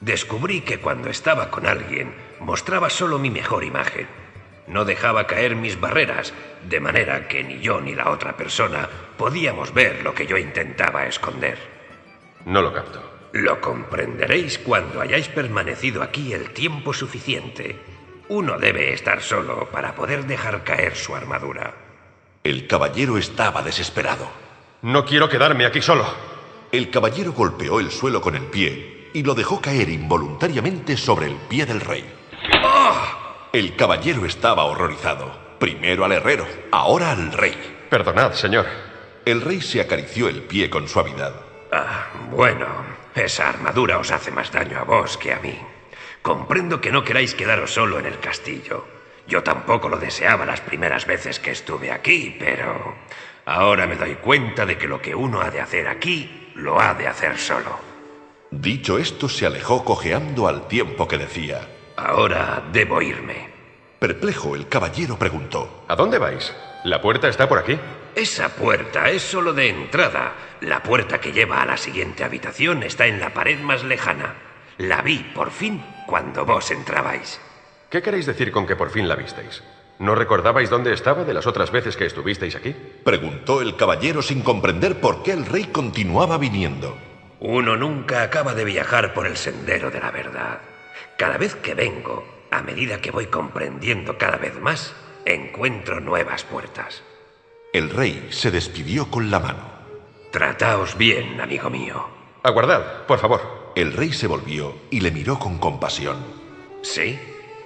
Descubrí 0.01 0.63
que 0.63 0.81
cuando 0.81 1.09
estaba 1.09 1.51
con 1.51 1.67
alguien 1.67 2.15
mostraba 2.41 2.91
solo 2.91 3.19
mi 3.19 3.31
mejor 3.31 3.65
imagen. 3.65 4.09
No 4.67 4.85
dejaba 4.85 5.27
caer 5.27 5.57
mis 5.57 5.81
barreras, 5.81 6.33
de 6.69 6.81
manera 6.81 7.29
que 7.29 7.45
ni 7.45 7.61
yo 7.61 7.81
ni 7.81 7.95
la 7.95 8.11
otra 8.11 8.37
persona 8.37 8.89
podíamos 9.17 9.75
ver 9.75 10.03
lo 10.03 10.15
que 10.15 10.27
yo 10.27 10.37
intentaba 10.37 11.07
esconder. 11.07 11.59
No 12.45 12.63
lo 12.63 12.73
capto. 12.73 13.10
Lo 13.33 13.61
comprenderéis 13.61 14.59
cuando 14.59 15.01
hayáis 15.01 15.29
permanecido 15.29 16.03
aquí 16.03 16.33
el 16.33 16.51
tiempo 16.51 16.93
suficiente. 16.93 17.79
Uno 18.29 18.59
debe 18.59 18.93
estar 18.93 19.23
solo 19.23 19.69
para 19.71 19.95
poder 19.95 20.27
dejar 20.27 20.65
caer 20.65 20.97
su 20.97 21.15
armadura. 21.15 21.75
El 22.43 22.67
caballero 22.67 23.19
estaba 23.19 23.63
desesperado. 23.63 24.29
No 24.83 25.05
quiero 25.05 25.29
quedarme 25.29 25.67
aquí 25.67 25.81
solo. 25.83 26.07
El 26.73 26.91
caballero 26.91 27.33
golpeó 27.33 27.81
el 27.81 27.91
suelo 27.91 28.21
con 28.21 28.35
el 28.35 28.45
pie 28.45 29.11
y 29.13 29.23
lo 29.23 29.35
dejó 29.35 29.61
caer 29.61 29.89
involuntariamente 29.89 30.97
sobre 30.97 31.27
el 31.27 31.35
pie 31.35 31.67
del 31.67 31.81
rey. 31.81 32.05
¡Ah! 32.65 33.49
El 33.53 33.77
caballero 33.77 34.25
estaba 34.27 34.65
horrorizado. 34.65 35.57
Primero 35.59 36.05
al 36.05 36.13
herrero, 36.13 36.47
ahora 36.73 37.11
al 37.13 37.33
rey. 37.33 37.55
Perdonad, 37.91 38.33
señor. 38.33 38.67
El 39.25 39.43
rey 39.43 39.61
se 39.61 39.81
acarició 39.81 40.29
el 40.29 40.43
pie 40.43 40.71
con 40.71 40.89
suavidad. 40.89 41.35
Ah, 41.73 42.07
bueno, 42.31 42.67
esa 43.25 43.49
armadura 43.49 43.99
os 43.99 44.11
hace 44.11 44.31
más 44.31 44.53
daño 44.53 44.79
a 44.79 44.85
vos 44.85 45.17
que 45.17 45.33
a 45.33 45.41
mí. 45.41 45.59
Comprendo 46.23 46.81
que 46.81 46.93
no 46.93 47.05
queráis 47.05 47.35
quedaros 47.35 47.73
solo 47.73 47.99
en 47.99 48.07
el 48.07 48.19
castillo. 48.19 48.87
Yo 49.27 49.43
tampoco 49.43 49.89
lo 49.89 49.99
deseaba 49.99 50.45
las 50.45 50.61
primeras 50.61 51.07
veces 51.07 51.39
que 51.39 51.53
estuve 51.53 51.91
aquí, 51.91 52.37
pero 52.39 52.97
ahora 53.47 53.87
me 53.87 53.97
doy 53.97 54.17
cuenta 54.17 54.67
de 54.67 54.77
que 54.77 54.89
lo 54.89 55.01
que 55.01 55.15
uno 55.15 55.41
ha 55.41 55.51
de 55.51 55.61
hacer 55.61 55.89
aquí, 55.89 56.51
lo 56.55 56.81
ha 56.81 56.95
de 56.95 57.07
hacer 57.07 57.39
solo. 57.39 57.79
Dicho 58.51 58.99
esto, 58.99 59.29
se 59.29 59.47
alejó 59.47 59.85
cojeando 59.85 60.49
al 60.49 60.67
tiempo 60.67 61.07
que 61.07 61.19
decía. 61.19 61.69
Ahora 61.97 62.65
debo 62.73 63.01
irme. 63.01 63.49
Perplejo, 64.01 64.57
el 64.57 64.67
caballero 64.69 65.17
preguntó. 65.17 65.85
¿A 65.87 65.95
dónde 65.95 66.19
vais? 66.19 66.55
¿La 66.85 67.01
puerta 67.01 67.29
está 67.29 67.49
por 67.49 67.59
aquí? 67.59 67.79
Esa 68.15 68.49
puerta 68.51 69.09
es 69.11 69.23
solo 69.23 69.53
de 69.53 69.69
entrada. 69.69 70.33
La 70.61 70.83
puerta 70.83 71.21
que 71.21 71.33
lleva 71.33 71.63
a 71.63 71.67
la 71.67 71.77
siguiente 71.77 72.25
habitación 72.25 72.83
está 72.83 73.07
en 73.07 73.21
la 73.21 73.33
pared 73.33 73.59
más 73.61 73.85
lejana. 73.85 74.35
La 74.79 75.03
vi, 75.03 75.19
por 75.35 75.51
fin, 75.51 75.83
cuando 76.07 76.45
vos 76.45 76.71
entrabais. 76.71 77.41
¿Qué 77.89 78.03
queréis 78.03 78.27
decir 78.27 78.51
con 78.51 78.67
que 78.67 78.77
por 78.77 78.91
fin 78.91 79.09
la 79.09 79.15
visteis? 79.15 79.63
¿No 79.99 80.15
recordabais 80.15 80.71
dónde 80.71 80.93
estaba 80.93 81.25
de 81.25 81.35
las 81.35 81.47
otras 81.47 81.71
veces 81.71 81.97
que 81.97 82.07
estuvisteis 82.07 82.57
aquí? 82.57 82.75
Preguntó 83.05 83.61
el 83.61 83.77
caballero 83.77 84.23
sin 84.23 84.43
comprender 84.43 85.01
por 85.01 85.23
qué 85.23 85.33
el 85.33 85.47
rey 85.47 85.65
continuaba 85.65 86.39
viniendo. 86.39 86.97
Uno 87.39 87.77
nunca 87.77 88.23
acaba 88.23 88.55
de 88.55 88.65
viajar 88.65 89.15
por 89.15 89.27
el 89.27 89.37
sendero 89.37 89.91
de 89.91 90.01
la 90.01 90.11
verdad. 90.11 90.61
Cada 91.17 91.37
vez 91.37 91.55
que 91.55 91.75
vengo, 91.75 92.27
a 92.51 92.63
medida 92.63 93.01
que 93.01 93.11
voy 93.11 93.27
comprendiendo 93.27 94.19
cada 94.19 94.39
vez 94.39 94.59
más, 94.59 94.95
encuentro 95.27 96.01
nuevas 96.01 96.45
puertas. 96.45 97.03
El 97.73 97.91
rey 97.91 98.27
se 98.31 98.51
despidió 98.51 99.09
con 99.11 99.31
la 99.31 99.39
mano. 99.39 99.63
Trataos 100.33 100.97
bien, 100.99 101.41
amigo 101.41 101.71
mío. 101.71 102.05
Aguardad, 102.43 103.07
por 103.07 103.21
favor. 103.21 103.73
El 103.77 103.93
rey 103.93 104.13
se 104.13 104.27
volvió 104.27 104.75
y 104.91 104.99
le 105.01 105.13
miró 105.13 105.39
con 105.39 105.59
compasión. 105.59 106.17
¿Sí? 106.83 107.17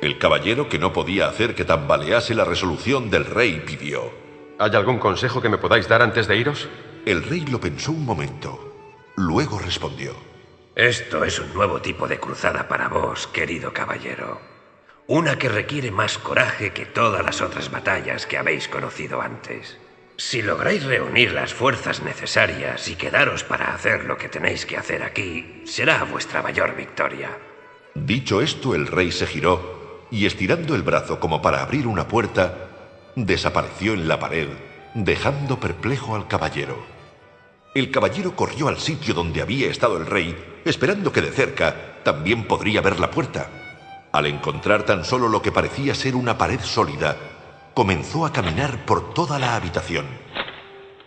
El 0.03 0.19
caballero, 0.19 0.69
que 0.69 0.79
no 0.79 0.93
podía 0.93 1.29
hacer 1.29 1.55
que 1.55 1.65
tambalease 1.65 2.35
la 2.35 2.45
resolución 2.45 3.09
del 3.09 3.25
rey, 3.25 3.63
pidió. 3.65 4.13
¿Hay 4.59 4.75
algún 4.75 4.99
consejo 4.99 5.41
que 5.41 5.49
me 5.49 5.57
podáis 5.57 5.89
dar 5.89 6.03
antes 6.03 6.29
de 6.29 6.37
iros? 6.37 6.69
El 7.07 7.23
rey 7.23 7.41
lo 7.47 7.59
pensó 7.59 7.93
un 7.93 8.05
momento. 8.05 8.75
Luego 9.17 9.59
respondió. 9.59 10.15
Esto 10.75 11.25
es 11.25 11.39
un 11.39 11.55
nuevo 11.55 11.81
tipo 11.81 12.07
de 12.07 12.21
cruzada 12.21 12.69
para 12.69 12.89
vos, 12.89 13.27
querido 13.29 13.73
caballero. 13.73 14.39
Una 15.07 15.39
que 15.39 15.49
requiere 15.49 15.91
más 15.91 16.19
coraje 16.19 16.75
que 16.75 16.85
todas 16.85 17.25
las 17.25 17.41
otras 17.41 17.71
batallas 17.71 18.27
que 18.27 18.37
habéis 18.37 18.69
conocido 18.69 19.23
antes. 19.23 19.79
Si 20.17 20.43
lográis 20.43 20.85
reunir 20.85 21.33
las 21.33 21.53
fuerzas 21.53 22.03
necesarias 22.03 22.89
y 22.89 22.95
quedaros 22.95 23.43
para 23.43 23.75
hacer 23.75 24.05
lo 24.05 24.17
que 24.17 24.29
tenéis 24.29 24.65
que 24.65 24.77
hacer 24.77 25.03
aquí, 25.03 25.63
será 25.65 26.05
vuestra 26.05 26.41
mayor 26.41 26.77
victoria. 26.77 27.37
Dicho 27.95 28.41
esto, 28.41 28.75
el 28.75 28.87
rey 28.87 29.11
se 29.11 29.27
giró 29.27 30.07
y 30.13 30.27
estirando 30.27 30.77
el 30.77 30.83
brazo 30.83 31.19
como 31.19 31.43
para 31.43 31.63
abrir 31.63 31.89
una 31.89 32.07
puerta, 32.07 32.69
desapareció 33.17 33.95
en 33.95 34.07
la 34.07 34.21
pared, 34.21 34.49
dejando 34.95 35.59
perplejo 35.59 36.15
al 36.15 36.29
caballero. 36.29 36.87
El 37.75 37.91
caballero 37.91 38.37
corrió 38.37 38.69
al 38.69 38.79
sitio 38.79 39.15
donde 39.15 39.43
había 39.43 39.69
estado 39.69 39.97
el 39.97 40.07
rey, 40.07 40.37
esperando 40.65 41.11
que 41.11 41.23
de 41.23 41.33
cerca 41.33 42.03
también 42.05 42.45
podría 42.45 42.81
ver 42.81 43.01
la 43.01 43.11
puerta. 43.11 43.49
Al 44.13 44.27
encontrar 44.27 44.85
tan 44.85 45.05
solo 45.05 45.29
lo 45.29 45.43
que 45.43 45.51
parecía 45.51 45.93
ser 45.97 46.15
una 46.15 46.39
pared 46.39 46.61
sólida, 46.61 47.17
comenzó 47.75 48.25
a 48.25 48.33
caminar 48.33 48.87
por 48.87 49.13
toda 49.13 49.39
la 49.41 49.57
habitación. 49.57 50.07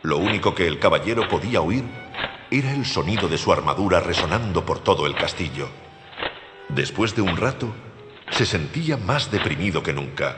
Lo 0.01 0.17
único 0.17 0.53
que 0.53 0.67
el 0.67 0.79
caballero 0.79 1.27
podía 1.29 1.61
oír 1.61 1.85
era 2.51 2.73
el 2.73 2.85
sonido 2.85 3.29
de 3.29 3.37
su 3.37 3.53
armadura 3.53 4.01
resonando 4.01 4.65
por 4.65 4.79
todo 4.79 5.07
el 5.07 5.15
castillo. 5.15 5.69
Después 6.67 7.15
de 7.15 7.21
un 7.21 7.37
rato, 7.37 7.73
se 8.29 8.45
sentía 8.45 8.97
más 8.97 9.31
deprimido 9.31 9.81
que 9.81 9.93
nunca. 9.93 10.37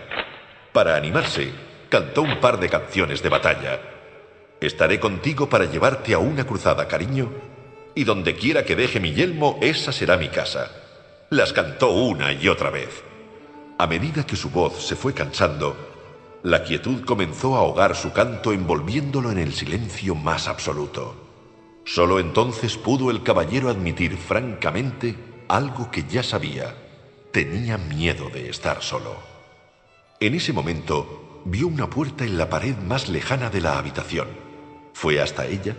Para 0.71 0.95
animarse, 0.95 1.51
cantó 1.89 2.21
un 2.21 2.39
par 2.39 2.59
de 2.59 2.69
canciones 2.69 3.23
de 3.23 3.30
batalla. 3.30 3.82
Estaré 4.61 4.99
contigo 4.99 5.49
para 5.49 5.65
llevarte 5.65 6.13
a 6.13 6.19
una 6.19 6.45
cruzada, 6.45 6.88
cariño, 6.88 7.32
y 7.95 8.03
donde 8.03 8.36
quiera 8.36 8.63
que 8.63 8.75
deje 8.75 8.99
mi 8.99 9.13
yelmo, 9.13 9.57
esa 9.61 9.91
será 9.91 10.15
mi 10.15 10.30
casa. 10.30 10.71
Las 11.32 11.53
cantó 11.53 11.89
una 11.89 12.32
y 12.34 12.47
otra 12.47 12.69
vez. 12.69 13.03
A 13.80 13.88
medida 13.88 14.25
que 14.25 14.36
su 14.36 14.51
voz 14.51 14.86
se 14.86 14.95
fue 14.95 15.13
cansando, 15.13 15.89
la 16.44 16.64
quietud 16.64 17.04
comenzó 17.04 17.56
a 17.56 17.60
ahogar 17.60 17.96
su 17.96 18.14
canto 18.14 18.54
envolviéndolo 18.54 19.32
en 19.32 19.40
el 19.40 19.54
silencio 19.54 20.16
más 20.16 20.48
absoluto. 20.48 21.16
Solo 21.84 22.20
entonces 22.20 22.78
pudo 22.78 23.12
el 23.12 23.24
caballero 23.24 23.70
admitir 23.70 24.16
francamente 24.16 25.16
algo 25.48 25.92
que 25.92 26.04
ya 26.04 26.24
sabía. 26.24 26.76
Tenía 27.32 27.78
miedo 27.78 28.30
de 28.30 28.50
estar 28.50 28.82
solo. 28.82 29.16
En 30.20 30.34
ese 30.34 30.54
momento 30.54 31.42
vio 31.46 31.68
una 31.68 31.90
puerta 31.90 32.24
en 32.24 32.38
la 32.38 32.50
pared 32.50 32.78
más 32.78 33.10
lejana 33.10 33.50
de 33.50 33.62
la 33.62 33.78
habitación. 33.78 34.28
Fue 34.94 35.20
hasta 35.22 35.46
ella, 35.46 35.76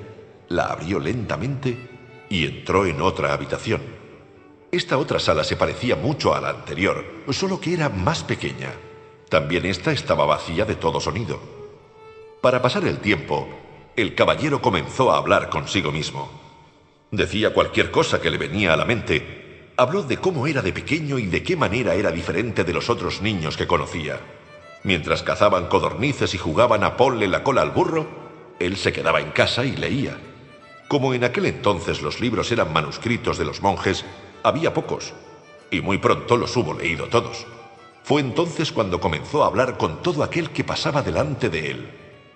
la 0.48 0.64
abrió 0.64 0.98
lentamente 0.98 2.26
y 2.28 2.46
entró 2.46 2.86
en 2.86 3.00
otra 3.00 3.32
habitación. 3.32 3.80
Esta 4.72 4.98
otra 4.98 5.18
sala 5.18 5.42
se 5.42 5.56
parecía 5.56 5.96
mucho 5.96 6.34
a 6.34 6.40
la 6.40 6.50
anterior, 6.50 7.04
solo 7.30 7.60
que 7.60 7.74
era 7.74 7.88
más 7.88 8.22
pequeña. 8.22 8.72
También 9.30 9.64
esta 9.64 9.92
estaba 9.92 10.26
vacía 10.26 10.64
de 10.64 10.74
todo 10.74 11.00
sonido. 11.00 11.38
Para 12.40 12.60
pasar 12.60 12.84
el 12.84 12.98
tiempo, 12.98 13.48
el 13.94 14.16
caballero 14.16 14.60
comenzó 14.60 15.12
a 15.12 15.18
hablar 15.18 15.48
consigo 15.48 15.92
mismo. 15.92 16.28
Decía 17.12 17.54
cualquier 17.54 17.92
cosa 17.92 18.20
que 18.20 18.28
le 18.28 18.38
venía 18.38 18.72
a 18.72 18.76
la 18.76 18.84
mente. 18.84 19.70
Habló 19.76 20.02
de 20.02 20.16
cómo 20.16 20.48
era 20.48 20.62
de 20.62 20.72
pequeño 20.72 21.16
y 21.16 21.26
de 21.26 21.44
qué 21.44 21.56
manera 21.56 21.94
era 21.94 22.10
diferente 22.10 22.64
de 22.64 22.72
los 22.72 22.90
otros 22.90 23.22
niños 23.22 23.56
que 23.56 23.68
conocía. 23.68 24.18
Mientras 24.82 25.22
cazaban 25.22 25.68
codornices 25.68 26.34
y 26.34 26.38
jugaban 26.38 26.82
a 26.82 26.96
ponle 26.96 27.28
la 27.28 27.44
cola 27.44 27.62
al 27.62 27.70
burro, 27.70 28.08
él 28.58 28.76
se 28.76 28.92
quedaba 28.92 29.20
en 29.20 29.30
casa 29.30 29.64
y 29.64 29.76
leía. 29.76 30.18
Como 30.88 31.14
en 31.14 31.22
aquel 31.22 31.46
entonces 31.46 32.02
los 32.02 32.18
libros 32.18 32.50
eran 32.50 32.72
manuscritos 32.72 33.38
de 33.38 33.44
los 33.44 33.62
monjes, 33.62 34.04
había 34.42 34.74
pocos, 34.74 35.12
y 35.70 35.82
muy 35.82 35.98
pronto 35.98 36.36
los 36.36 36.56
hubo 36.56 36.74
leído 36.74 37.06
todos. 37.06 37.46
Fue 38.02 38.20
entonces 38.20 38.72
cuando 38.72 39.00
comenzó 39.00 39.44
a 39.44 39.46
hablar 39.46 39.76
con 39.76 40.02
todo 40.02 40.22
aquel 40.22 40.50
que 40.50 40.64
pasaba 40.64 41.02
delante 41.02 41.48
de 41.48 41.70
él. 41.70 41.90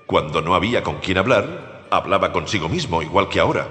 Cuando 0.06 0.40
no 0.42 0.54
había 0.54 0.82
con 0.82 0.98
quien 0.98 1.18
hablar, 1.18 1.86
hablaba 1.90 2.32
consigo 2.32 2.68
mismo 2.68 3.02
igual 3.02 3.28
que 3.28 3.40
ahora. 3.40 3.68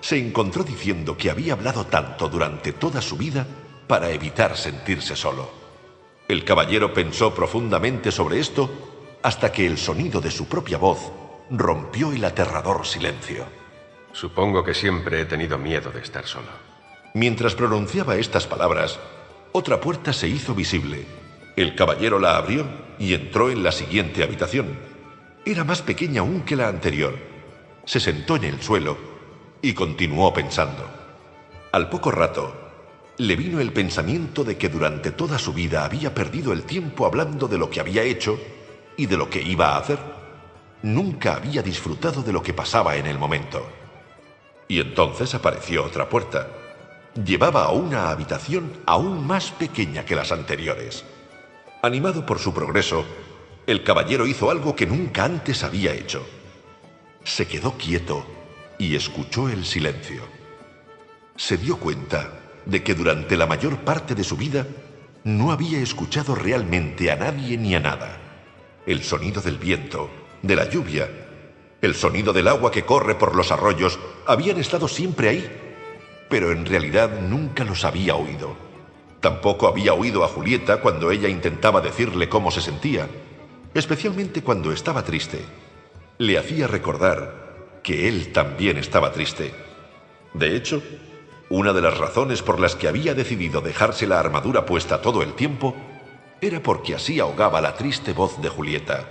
Se 0.00 0.18
encontró 0.18 0.64
diciendo 0.64 1.16
que 1.16 1.30
había 1.30 1.54
hablado 1.54 1.86
tanto 1.86 2.28
durante 2.28 2.72
toda 2.72 3.00
su 3.00 3.16
vida 3.16 3.46
para 3.86 4.10
evitar 4.10 4.56
sentirse 4.56 5.16
solo. 5.16 5.50
El 6.26 6.44
caballero 6.44 6.92
pensó 6.92 7.34
profundamente 7.34 8.10
sobre 8.10 8.40
esto 8.40 8.70
hasta 9.22 9.52
que 9.52 9.66
el 9.66 9.78
sonido 9.78 10.20
de 10.20 10.30
su 10.30 10.46
propia 10.46 10.78
voz 10.78 11.12
rompió 11.50 12.12
el 12.12 12.24
aterrador 12.24 12.86
silencio. 12.86 13.44
Supongo 14.12 14.64
que 14.64 14.74
siempre 14.74 15.20
he 15.20 15.24
tenido 15.26 15.58
miedo 15.58 15.90
de 15.90 16.00
estar 16.00 16.26
solo. 16.26 16.48
Mientras 17.14 17.54
pronunciaba 17.54 18.16
estas 18.16 18.46
palabras, 18.46 18.98
otra 19.52 19.80
puerta 19.80 20.12
se 20.12 20.28
hizo 20.28 20.54
visible. 20.54 21.06
El 21.56 21.76
caballero 21.76 22.18
la 22.18 22.36
abrió 22.36 22.66
y 22.98 23.14
entró 23.14 23.48
en 23.50 23.62
la 23.62 23.70
siguiente 23.70 24.24
habitación. 24.24 24.76
Era 25.44 25.62
más 25.62 25.82
pequeña 25.82 26.22
aún 26.22 26.42
que 26.42 26.56
la 26.56 26.68
anterior. 26.68 27.16
Se 27.84 28.00
sentó 28.00 28.36
en 28.36 28.44
el 28.44 28.60
suelo 28.60 28.96
y 29.62 29.72
continuó 29.72 30.32
pensando. 30.32 30.84
Al 31.70 31.88
poco 31.88 32.10
rato, 32.10 32.52
le 33.18 33.36
vino 33.36 33.60
el 33.60 33.72
pensamiento 33.72 34.42
de 34.42 34.56
que 34.58 34.68
durante 34.68 35.12
toda 35.12 35.38
su 35.38 35.52
vida 35.52 35.84
había 35.84 36.12
perdido 36.12 36.52
el 36.52 36.64
tiempo 36.64 37.06
hablando 37.06 37.46
de 37.46 37.58
lo 37.58 37.70
que 37.70 37.78
había 37.78 38.02
hecho 38.02 38.38
y 38.96 39.06
de 39.06 39.16
lo 39.16 39.30
que 39.30 39.40
iba 39.40 39.68
a 39.70 39.78
hacer. 39.78 39.98
Nunca 40.82 41.36
había 41.36 41.62
disfrutado 41.62 42.22
de 42.22 42.32
lo 42.32 42.42
que 42.42 42.52
pasaba 42.52 42.96
en 42.96 43.06
el 43.06 43.18
momento. 43.18 43.64
Y 44.66 44.80
entonces 44.80 45.34
apareció 45.34 45.84
otra 45.84 46.08
puerta. 46.08 46.48
Llevaba 47.24 47.66
a 47.66 47.70
una 47.70 48.10
habitación 48.10 48.72
aún 48.86 49.24
más 49.24 49.52
pequeña 49.52 50.04
que 50.04 50.16
las 50.16 50.32
anteriores. 50.32 51.04
Animado 51.84 52.24
por 52.24 52.38
su 52.38 52.54
progreso, 52.54 53.04
el 53.66 53.84
caballero 53.84 54.26
hizo 54.26 54.50
algo 54.50 54.74
que 54.74 54.86
nunca 54.86 55.26
antes 55.26 55.62
había 55.64 55.92
hecho. 55.92 56.26
Se 57.24 57.46
quedó 57.46 57.76
quieto 57.76 58.24
y 58.78 58.96
escuchó 58.96 59.50
el 59.50 59.66
silencio. 59.66 60.22
Se 61.36 61.58
dio 61.58 61.76
cuenta 61.76 62.40
de 62.64 62.82
que 62.82 62.94
durante 62.94 63.36
la 63.36 63.44
mayor 63.44 63.80
parte 63.80 64.14
de 64.14 64.24
su 64.24 64.38
vida 64.38 64.66
no 65.24 65.52
había 65.52 65.78
escuchado 65.78 66.34
realmente 66.34 67.10
a 67.10 67.16
nadie 67.16 67.58
ni 67.58 67.74
a 67.74 67.80
nada. 67.80 68.18
El 68.86 69.04
sonido 69.04 69.42
del 69.42 69.58
viento, 69.58 70.08
de 70.40 70.56
la 70.56 70.70
lluvia, 70.70 71.06
el 71.82 71.94
sonido 71.94 72.32
del 72.32 72.48
agua 72.48 72.70
que 72.70 72.86
corre 72.86 73.14
por 73.14 73.36
los 73.36 73.52
arroyos 73.52 73.98
habían 74.26 74.58
estado 74.58 74.88
siempre 74.88 75.28
ahí, 75.28 75.46
pero 76.30 76.50
en 76.50 76.64
realidad 76.64 77.20
nunca 77.20 77.62
los 77.62 77.84
había 77.84 78.14
oído. 78.14 78.56
Tampoco 79.24 79.66
había 79.68 79.94
oído 79.94 80.22
a 80.22 80.28
Julieta 80.28 80.82
cuando 80.82 81.10
ella 81.10 81.30
intentaba 81.30 81.80
decirle 81.80 82.28
cómo 82.28 82.50
se 82.50 82.60
sentía 82.60 83.08
especialmente 83.72 84.42
cuando 84.42 84.70
estaba 84.70 85.02
triste. 85.02 85.40
Le 86.18 86.36
hacía 86.36 86.66
recordar 86.66 87.78
que 87.82 88.06
él 88.06 88.32
también 88.32 88.76
estaba 88.76 89.12
triste. 89.12 89.54
De 90.34 90.54
hecho, 90.54 90.82
una 91.48 91.72
de 91.72 91.80
las 91.80 91.96
razones 91.96 92.42
por 92.42 92.60
las 92.60 92.76
que 92.76 92.86
había 92.86 93.14
decidido 93.14 93.62
dejarse 93.62 94.06
la 94.06 94.20
armadura 94.20 94.66
puesta 94.66 95.00
todo 95.00 95.22
el 95.22 95.32
tiempo 95.32 95.74
era 96.42 96.62
porque 96.62 96.94
así 96.94 97.18
ahogaba 97.18 97.62
la 97.62 97.76
triste 97.76 98.12
voz 98.12 98.42
de 98.42 98.50
Julieta. 98.50 99.08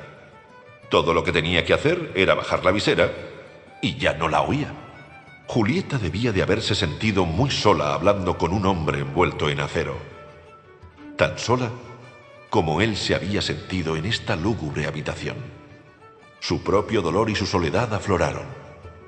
Todo 0.90 1.16
lo 1.16 1.24
que 1.24 1.32
tenía 1.32 1.66
que 1.66 1.74
hacer 1.74 2.12
era 2.14 2.36
bajar 2.36 2.64
la 2.64 2.72
visera 2.72 3.12
y 3.82 3.98
ya 3.98 4.14
no 4.14 4.30
la 4.30 4.42
oía. 4.42 4.83
Julieta 5.48 5.98
debía 5.98 6.32
de 6.32 6.42
haberse 6.42 6.74
sentido 6.74 7.26
muy 7.26 7.52
sola 7.52 7.94
hablando 7.94 8.38
con 8.38 8.54
un 8.54 8.66
hombre 8.66 9.00
envuelto 9.00 9.50
en 9.50 9.60
acero. 9.60 9.98
Tan 11.18 11.38
sola 11.38 11.70
como 12.50 12.82
él 12.82 12.96
se 12.96 13.16
había 13.16 13.42
sentido 13.42 13.96
en 13.98 14.06
esta 14.06 14.36
lúgubre 14.36 14.88
habitación. 14.88 15.36
Su 16.40 16.64
propio 16.64 17.02
dolor 17.02 17.30
y 17.30 17.36
su 17.36 17.46
soledad 17.46 17.94
afloraron. 17.94 18.46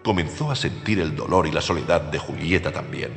Comenzó 0.04 0.52
a 0.52 0.56
sentir 0.56 1.00
el 1.00 1.16
dolor 1.16 1.48
y 1.48 1.52
la 1.52 1.62
soledad 1.62 2.02
de 2.02 2.20
Julieta 2.20 2.72
también. 2.72 3.12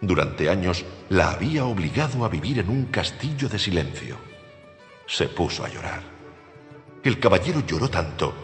Durante 0.00 0.48
años 0.48 0.84
la 1.08 1.30
había 1.30 1.64
obligado 1.64 2.24
a 2.24 2.28
vivir 2.28 2.58
en 2.58 2.70
un 2.70 2.86
castillo 2.86 3.48
de 3.48 3.58
silencio. 3.58 4.16
Se 5.06 5.28
puso 5.28 5.64
a 5.64 5.68
llorar. 5.68 6.02
El 7.02 7.18
caballero 7.18 7.62
lloró 7.66 7.88
tanto 7.88 8.34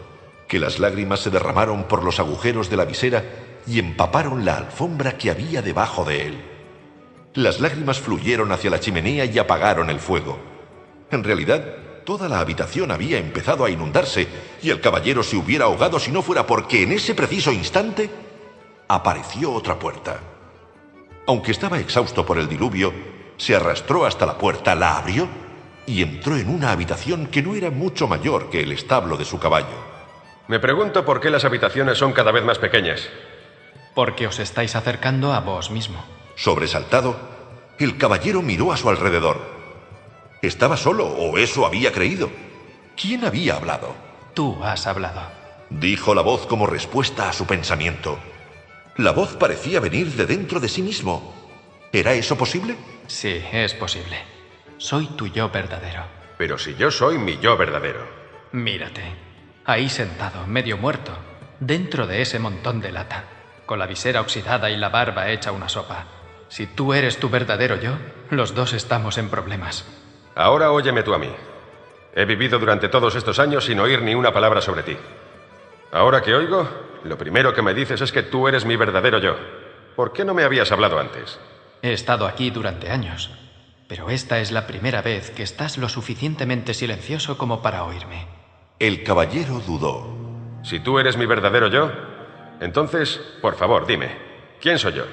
que 0.47 0.59
las 0.59 0.79
lágrimas 0.79 1.21
se 1.21 1.29
derramaron 1.29 1.83
por 1.83 2.03
los 2.03 2.19
agujeros 2.19 2.69
de 2.69 2.77
la 2.77 2.85
visera 2.85 3.23
y 3.69 3.77
empaparon 3.77 4.43
la 4.45 4.57
alfombra 4.57 5.15
que 5.17 5.29
había 5.29 5.61
debajo 5.61 6.03
de 6.03 6.25
él. 6.25 6.43
Las 7.35 7.59
lágrimas 7.59 7.99
fluyeron 7.99 8.51
hacia 8.51 8.71
la 8.71 8.79
chimenea 8.79 9.25
y 9.25 9.37
apagaron 9.37 9.91
el 9.91 9.99
fuego. 9.99 10.39
En 11.11 11.23
realidad, 11.23 11.63
toda 12.03 12.27
la 12.27 12.39
habitación 12.39 12.89
había 12.89 13.19
empezado 13.19 13.63
a 13.63 13.69
inundarse 13.69 14.27
y 14.63 14.71
el 14.71 14.81
caballero 14.81 15.21
se 15.21 15.37
hubiera 15.37 15.65
ahogado 15.65 15.99
si 15.99 16.11
no 16.11 16.23
fuera 16.23 16.47
porque 16.47 16.81
en 16.81 16.93
ese 16.93 17.13
preciso 17.13 17.51
instante 17.51 18.09
apareció 18.87 19.53
otra 19.53 19.77
puerta. 19.77 20.19
Aunque 21.27 21.51
estaba 21.51 21.79
exhausto 21.79 22.25
por 22.25 22.39
el 22.39 22.49
diluvio, 22.49 22.91
se 23.37 23.55
arrastró 23.55 24.07
hasta 24.07 24.25
la 24.25 24.39
puerta, 24.39 24.73
la 24.73 24.97
abrió 24.97 25.27
y 25.85 26.01
entró 26.01 26.35
en 26.37 26.49
una 26.49 26.71
habitación 26.71 27.27
que 27.27 27.43
no 27.43 27.53
era 27.53 27.69
mucho 27.69 28.07
mayor 28.07 28.49
que 28.49 28.61
el 28.61 28.71
establo 28.71 29.15
de 29.15 29.25
su 29.25 29.37
caballo. 29.37 29.89
Me 30.47 30.59
pregunto 30.59 31.05
por 31.05 31.21
qué 31.21 31.29
las 31.29 31.45
habitaciones 31.45 31.99
son 31.99 32.13
cada 32.13 32.31
vez 32.31 32.43
más 32.43 32.57
pequeñas. 32.57 33.07
Porque 33.99 34.27
os 34.27 34.39
estáis 34.39 34.77
acercando 34.77 35.33
a 35.33 35.41
vos 35.41 35.71
mismo. 35.71 36.01
Sobresaltado, 36.35 37.19
el 37.79 37.97
caballero 37.97 38.41
miró 38.41 38.71
a 38.71 38.77
su 38.77 38.87
alrededor. 38.87 39.41
Estaba 40.41 40.77
solo, 40.77 41.05
o 41.05 41.37
eso 41.37 41.65
había 41.65 41.91
creído. 41.91 42.31
¿Quién 42.95 43.25
había 43.25 43.57
hablado? 43.57 43.93
Tú 44.33 44.57
has 44.63 44.87
hablado. 44.87 45.23
Dijo 45.69 46.15
la 46.15 46.21
voz 46.21 46.47
como 46.47 46.65
respuesta 46.65 47.27
a 47.27 47.33
su 47.33 47.45
pensamiento. 47.45 48.17
La 48.95 49.11
voz 49.11 49.35
parecía 49.35 49.81
venir 49.81 50.13
de 50.13 50.25
dentro 50.25 50.61
de 50.61 50.69
sí 50.69 50.81
mismo. 50.81 51.33
¿Era 51.91 52.13
eso 52.13 52.37
posible? 52.37 52.77
Sí, 53.07 53.43
es 53.51 53.73
posible. 53.73 54.15
Soy 54.77 55.07
tu 55.07 55.27
yo 55.27 55.49
verdadero. 55.49 56.05
Pero 56.37 56.57
si 56.57 56.73
yo 56.75 56.89
soy 56.89 57.17
mi 57.17 57.37
yo 57.39 57.57
verdadero. 57.57 58.07
Mírate. 58.53 59.03
Ahí 59.65 59.89
sentado, 59.89 60.47
medio 60.47 60.77
muerto, 60.77 61.11
dentro 61.59 62.07
de 62.07 62.21
ese 62.21 62.39
montón 62.39 62.79
de 62.79 62.93
lata, 62.93 63.25
con 63.69 63.77
la 63.77 63.85
visera 63.85 64.21
oxidada 64.21 64.71
y 64.71 64.77
la 64.77 64.89
barba 64.89 65.29
hecha 65.29 65.51
una 65.51 65.69
sopa. 65.69 66.05
Si 66.47 66.65
tú 66.65 66.91
eres 66.91 67.19
tu 67.19 67.29
verdadero 67.29 67.75
yo, 67.75 67.91
los 68.31 68.55
dos 68.55 68.73
estamos 68.73 69.19
en 69.19 69.29
problemas. 69.29 69.85
Ahora 70.33 70.71
óyeme 70.71 71.03
tú 71.03 71.13
a 71.13 71.19
mí. 71.19 71.29
He 72.15 72.25
vivido 72.25 72.57
durante 72.57 72.89
todos 72.89 73.13
estos 73.13 73.37
años 73.37 73.65
sin 73.65 73.79
oír 73.79 74.01
ni 74.01 74.15
una 74.15 74.33
palabra 74.33 74.59
sobre 74.59 74.81
ti. 74.81 74.97
Ahora 75.91 76.23
que 76.23 76.33
oigo, 76.33 76.67
lo 77.03 77.15
primero 77.19 77.53
que 77.53 77.61
me 77.61 77.75
dices 77.75 78.01
es 78.01 78.11
que 78.11 78.23
tú 78.23 78.47
eres 78.47 78.65
mi 78.65 78.75
verdadero 78.75 79.19
yo. 79.19 79.35
¿Por 79.95 80.13
qué 80.13 80.25
no 80.25 80.33
me 80.33 80.45
habías 80.45 80.71
hablado 80.71 80.97
antes? 80.97 81.39
He 81.83 81.93
estado 81.93 82.25
aquí 82.25 82.49
durante 82.49 82.89
años, 82.89 83.29
pero 83.87 84.09
esta 84.09 84.39
es 84.39 84.51
la 84.51 84.65
primera 84.65 85.03
vez 85.03 85.29
que 85.29 85.43
estás 85.43 85.77
lo 85.77 85.89
suficientemente 85.89 86.73
silencioso 86.73 87.37
como 87.37 87.61
para 87.61 87.83
oírme. 87.83 88.25
El 88.79 89.03
caballero 89.03 89.59
dudó. 89.59 90.07
Si 90.63 90.79
tú 90.79 90.97
eres 90.97 91.17
mi 91.17 91.27
verdadero 91.27 91.67
yo, 91.67 91.91
entonces, 92.59 93.19
por 93.41 93.55
favor, 93.55 93.85
dime, 93.87 94.09
¿quién 94.61 94.77
soy 94.79 94.93
yo? 94.93 95.05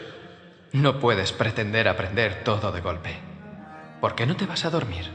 No 0.72 0.98
puedes 0.98 1.32
pretender 1.32 1.88
aprender 1.88 2.42
todo 2.44 2.72
de 2.72 2.80
golpe. 2.80 3.16
¿Por 4.00 4.14
qué 4.14 4.26
no 4.26 4.36
te 4.36 4.46
vas 4.46 4.64
a 4.64 4.70
dormir? 4.70 5.10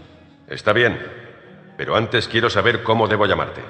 Está 0.47 0.73
bien, 0.73 0.99
pero 1.77 1.95
antes 1.95 2.27
quiero 2.27 2.49
saber 2.49 2.83
cómo 2.83 3.07
debo 3.07 3.25
llamarte. 3.25 3.61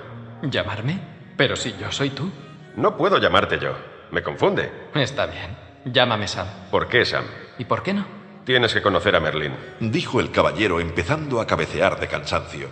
¿Llamarme? 0.44 1.00
Pero 1.38 1.56
si 1.56 1.76
yo 1.78 1.92
soy 1.92 2.12
tú. 2.12 2.32
No 2.76 2.96
puedo 2.98 3.18
llamarte 3.18 3.60
yo. 3.60 3.76
Me 4.12 4.24
confunde. 4.24 4.72
Está 4.96 5.26
bien. 5.26 5.58
Llámame 5.86 6.28
Sam. 6.28 6.48
¿Por 6.70 6.88
qué 6.88 7.06
Sam? 7.06 7.26
¿Y 7.58 7.66
por 7.66 7.84
qué 7.84 7.94
no? 7.94 8.06
Tienes 8.46 8.74
que 8.74 8.82
conocer 8.82 9.16
a 9.16 9.20
Merlín. 9.20 9.54
Dijo 9.80 10.20
el 10.20 10.32
caballero 10.32 10.80
empezando 10.80 11.42
a 11.42 11.48
cabecear 11.48 12.00
de 12.00 12.08
cansancio. 12.08 12.70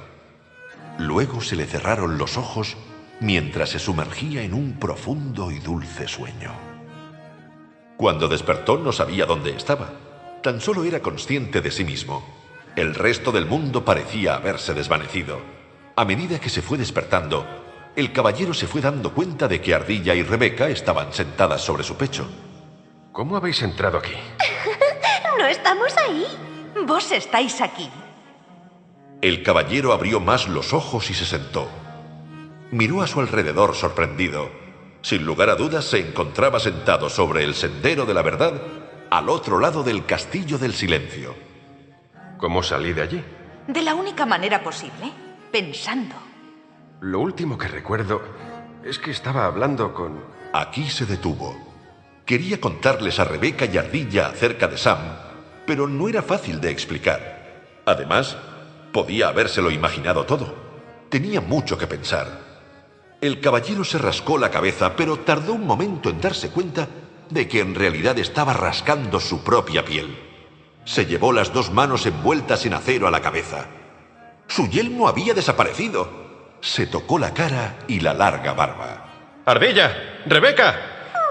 Luego 0.97 1.41
se 1.41 1.55
le 1.55 1.65
cerraron 1.65 2.17
los 2.17 2.37
ojos 2.37 2.75
mientras 3.19 3.69
se 3.69 3.79
sumergía 3.79 4.41
en 4.41 4.53
un 4.53 4.79
profundo 4.79 5.51
y 5.51 5.59
dulce 5.59 6.07
sueño. 6.07 6.51
Cuando 7.97 8.27
despertó 8.27 8.77
no 8.77 8.91
sabía 8.91 9.25
dónde 9.25 9.51
estaba. 9.51 9.89
Tan 10.41 10.61
solo 10.61 10.85
era 10.85 11.01
consciente 11.01 11.59
de 11.59 11.69
sí 11.69 11.83
mismo. 11.83 12.23
El 12.75 12.95
resto 12.95 13.31
del 13.31 13.45
mundo 13.45 13.83
parecía 13.83 14.35
haberse 14.35 14.73
desvanecido. 14.73 15.41
A 15.97 16.05
medida 16.05 16.39
que 16.39 16.49
se 16.49 16.61
fue 16.61 16.77
despertando, 16.77 17.45
el 17.97 18.13
caballero 18.13 18.53
se 18.53 18.67
fue 18.67 18.79
dando 18.79 19.13
cuenta 19.13 19.49
de 19.49 19.59
que 19.59 19.73
Ardilla 19.73 20.15
y 20.15 20.23
Rebeca 20.23 20.69
estaban 20.69 21.11
sentadas 21.11 21.61
sobre 21.61 21.83
su 21.83 21.97
pecho. 21.97 22.25
¿Cómo 23.11 23.35
habéis 23.35 23.61
entrado 23.63 23.97
aquí? 23.97 24.13
¿No 25.37 25.45
estamos 25.45 25.93
ahí? 25.97 26.25
Vos 26.85 27.11
estáis 27.11 27.59
aquí. 27.59 27.89
El 29.21 29.43
caballero 29.43 29.91
abrió 29.91 30.21
más 30.21 30.47
los 30.47 30.71
ojos 30.71 31.09
y 31.09 31.13
se 31.13 31.25
sentó. 31.25 31.67
Miró 32.71 33.01
a 33.01 33.07
su 33.07 33.19
alrededor 33.19 33.73
sorprendido. 33.73 34.49
Sin 35.01 35.25
lugar 35.25 35.49
a 35.49 35.55
dudas 35.55 35.85
se 35.85 35.99
encontraba 35.99 36.59
sentado 36.59 37.09
sobre 37.09 37.43
el 37.43 37.55
sendero 37.55 38.05
de 38.05 38.13
la 38.13 38.21
verdad 38.21 38.53
al 39.09 39.29
otro 39.29 39.59
lado 39.59 39.83
del 39.83 40.05
castillo 40.05 40.57
del 40.59 40.73
silencio. 40.73 41.35
¿Cómo 42.37 42.61
salí 42.61 42.93
de 42.93 43.01
allí? 43.01 43.23
De 43.67 43.81
la 43.81 43.95
única 43.95 44.25
manera 44.25 44.63
posible, 44.63 45.11
pensando. 45.51 46.15
Lo 47.01 47.19
último 47.19 47.57
que 47.57 47.67
recuerdo 47.67 48.21
es 48.83 48.99
que 48.99 49.11
estaba 49.11 49.45
hablando 49.45 49.93
con... 49.93 50.23
Aquí 50.53 50.89
se 50.89 51.05
detuvo. 51.05 51.55
Quería 52.25 52.59
contarles 52.61 53.19
a 53.19 53.23
Rebeca 53.23 53.65
y 53.65 53.77
Ardilla 53.77 54.27
acerca 54.27 54.67
de 54.67 54.77
Sam, 54.77 54.99
pero 55.65 55.87
no 55.87 56.07
era 56.07 56.21
fácil 56.21 56.61
de 56.61 56.69
explicar. 56.69 57.81
Además, 57.85 58.37
podía 58.91 59.29
habérselo 59.29 59.71
imaginado 59.71 60.25
todo. 60.25 60.53
Tenía 61.09 61.41
mucho 61.41 61.77
que 61.77 61.87
pensar. 61.87 62.48
El 63.21 63.41
caballero 63.41 63.83
se 63.83 63.97
rascó 63.97 64.37
la 64.37 64.49
cabeza, 64.49 64.95
pero 64.95 65.19
tardó 65.19 65.53
un 65.53 65.65
momento 65.67 66.09
en 66.09 66.21
darse 66.21 66.51
cuenta 66.51 66.87
de 67.29 67.47
que 67.49 67.59
en 67.59 67.75
realidad 67.75 68.17
estaba 68.17 68.53
rascando 68.53 69.19
su 69.19 69.43
propia 69.43 69.83
piel. 69.83 70.17
Se 70.85 71.05
llevó 71.05 71.33
las 71.33 71.51
dos 71.51 71.69
manos 71.71 72.05
envueltas 72.05 72.65
en 72.65 72.73
acero 72.73 73.07
a 73.07 73.11
la 73.11 73.21
cabeza. 73.21 73.67
Su 74.47 74.69
yelmo 74.69 75.09
había 75.09 75.33
desaparecido. 75.33 76.09
Se 76.61 76.87
tocó 76.87 77.19
la 77.19 77.33
cara 77.33 77.79
y 77.87 77.99
la 77.99 78.13
larga 78.13 78.53
barba. 78.53 79.05
¡Ardilla! 79.45 80.21
¡Rebeca! 80.25 80.75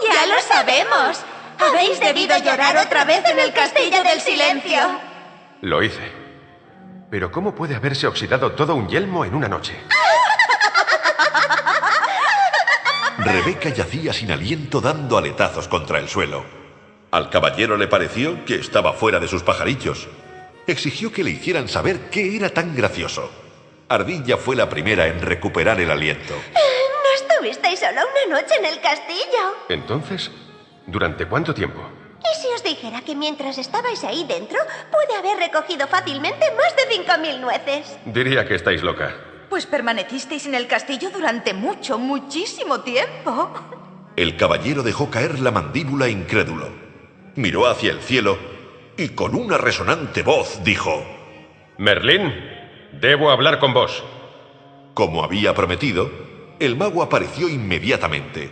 Ya 0.02 0.26
lo 0.26 0.40
sabemos. 0.42 1.24
Habéis 1.58 1.98
debido 2.00 2.36
llorar 2.38 2.76
otra 2.76 3.04
vez 3.04 3.24
en 3.24 3.38
el 3.38 3.52
castillo 3.52 4.04
del 4.04 4.20
silencio. 4.20 4.78
Lo 5.62 5.82
hice. 5.82 6.12
Pero 7.10 7.32
¿cómo 7.32 7.54
puede 7.54 7.74
haberse 7.74 8.06
oxidado 8.06 8.52
todo 8.52 8.74
un 8.74 8.88
yelmo 8.88 9.24
en 9.24 9.34
una 9.34 9.48
noche? 9.48 9.74
Rebeca 13.18 13.70
yacía 13.70 14.12
sin 14.12 14.30
aliento 14.30 14.80
dando 14.80 15.18
aletazos 15.18 15.66
contra 15.66 15.98
el 15.98 16.08
suelo. 16.08 16.44
Al 17.10 17.30
caballero 17.30 17.76
le 17.76 17.88
pareció 17.88 18.44
que 18.44 18.54
estaba 18.54 18.92
fuera 18.92 19.18
de 19.18 19.26
sus 19.26 19.42
pajarillos. 19.42 20.08
Exigió 20.68 21.10
que 21.10 21.24
le 21.24 21.30
hicieran 21.30 21.68
saber 21.68 22.10
qué 22.10 22.36
era 22.36 22.50
tan 22.50 22.76
gracioso. 22.76 23.28
Ardilla 23.88 24.36
fue 24.36 24.54
la 24.54 24.68
primera 24.68 25.08
en 25.08 25.20
recuperar 25.20 25.80
el 25.80 25.90
aliento. 25.90 26.34
¿No 26.34 27.14
estuvisteis 27.16 27.80
solo 27.80 28.02
una 28.02 28.40
noche 28.40 28.54
en 28.56 28.66
el 28.66 28.80
castillo? 28.80 29.56
Entonces, 29.68 30.30
¿durante 30.86 31.26
cuánto 31.26 31.52
tiempo? 31.52 31.80
¿Y 32.20 32.40
si 32.40 32.48
os 32.54 32.62
dijera 32.62 33.00
que 33.00 33.16
mientras 33.16 33.58
estabais 33.58 34.04
ahí 34.04 34.24
dentro, 34.28 34.58
pude 34.92 35.16
haber 35.18 35.38
recogido 35.38 35.88
fácilmente 35.88 36.46
más 36.52 36.76
de 36.76 37.04
5.000 37.04 37.40
nueces? 37.40 37.98
Diría 38.04 38.46
que 38.46 38.54
estáis 38.54 38.82
loca. 38.82 39.27
Pues 39.48 39.66
permanecisteis 39.66 40.46
en 40.46 40.54
el 40.54 40.66
castillo 40.66 41.10
durante 41.10 41.54
mucho, 41.54 41.98
muchísimo 41.98 42.80
tiempo. 42.80 43.50
El 44.16 44.36
caballero 44.36 44.82
dejó 44.82 45.10
caer 45.10 45.38
la 45.40 45.50
mandíbula 45.50 46.08
incrédulo. 46.08 46.68
Miró 47.36 47.66
hacia 47.66 47.92
el 47.92 48.00
cielo 48.00 48.36
y 48.96 49.10
con 49.10 49.34
una 49.34 49.56
resonante 49.56 50.22
voz 50.22 50.62
dijo... 50.64 51.04
Merlín, 51.78 52.34
debo 53.00 53.30
hablar 53.30 53.60
con 53.60 53.72
vos. 53.72 54.02
Como 54.94 55.22
había 55.22 55.54
prometido, 55.54 56.10
el 56.58 56.76
mago 56.76 57.02
apareció 57.02 57.48
inmediatamente. 57.48 58.50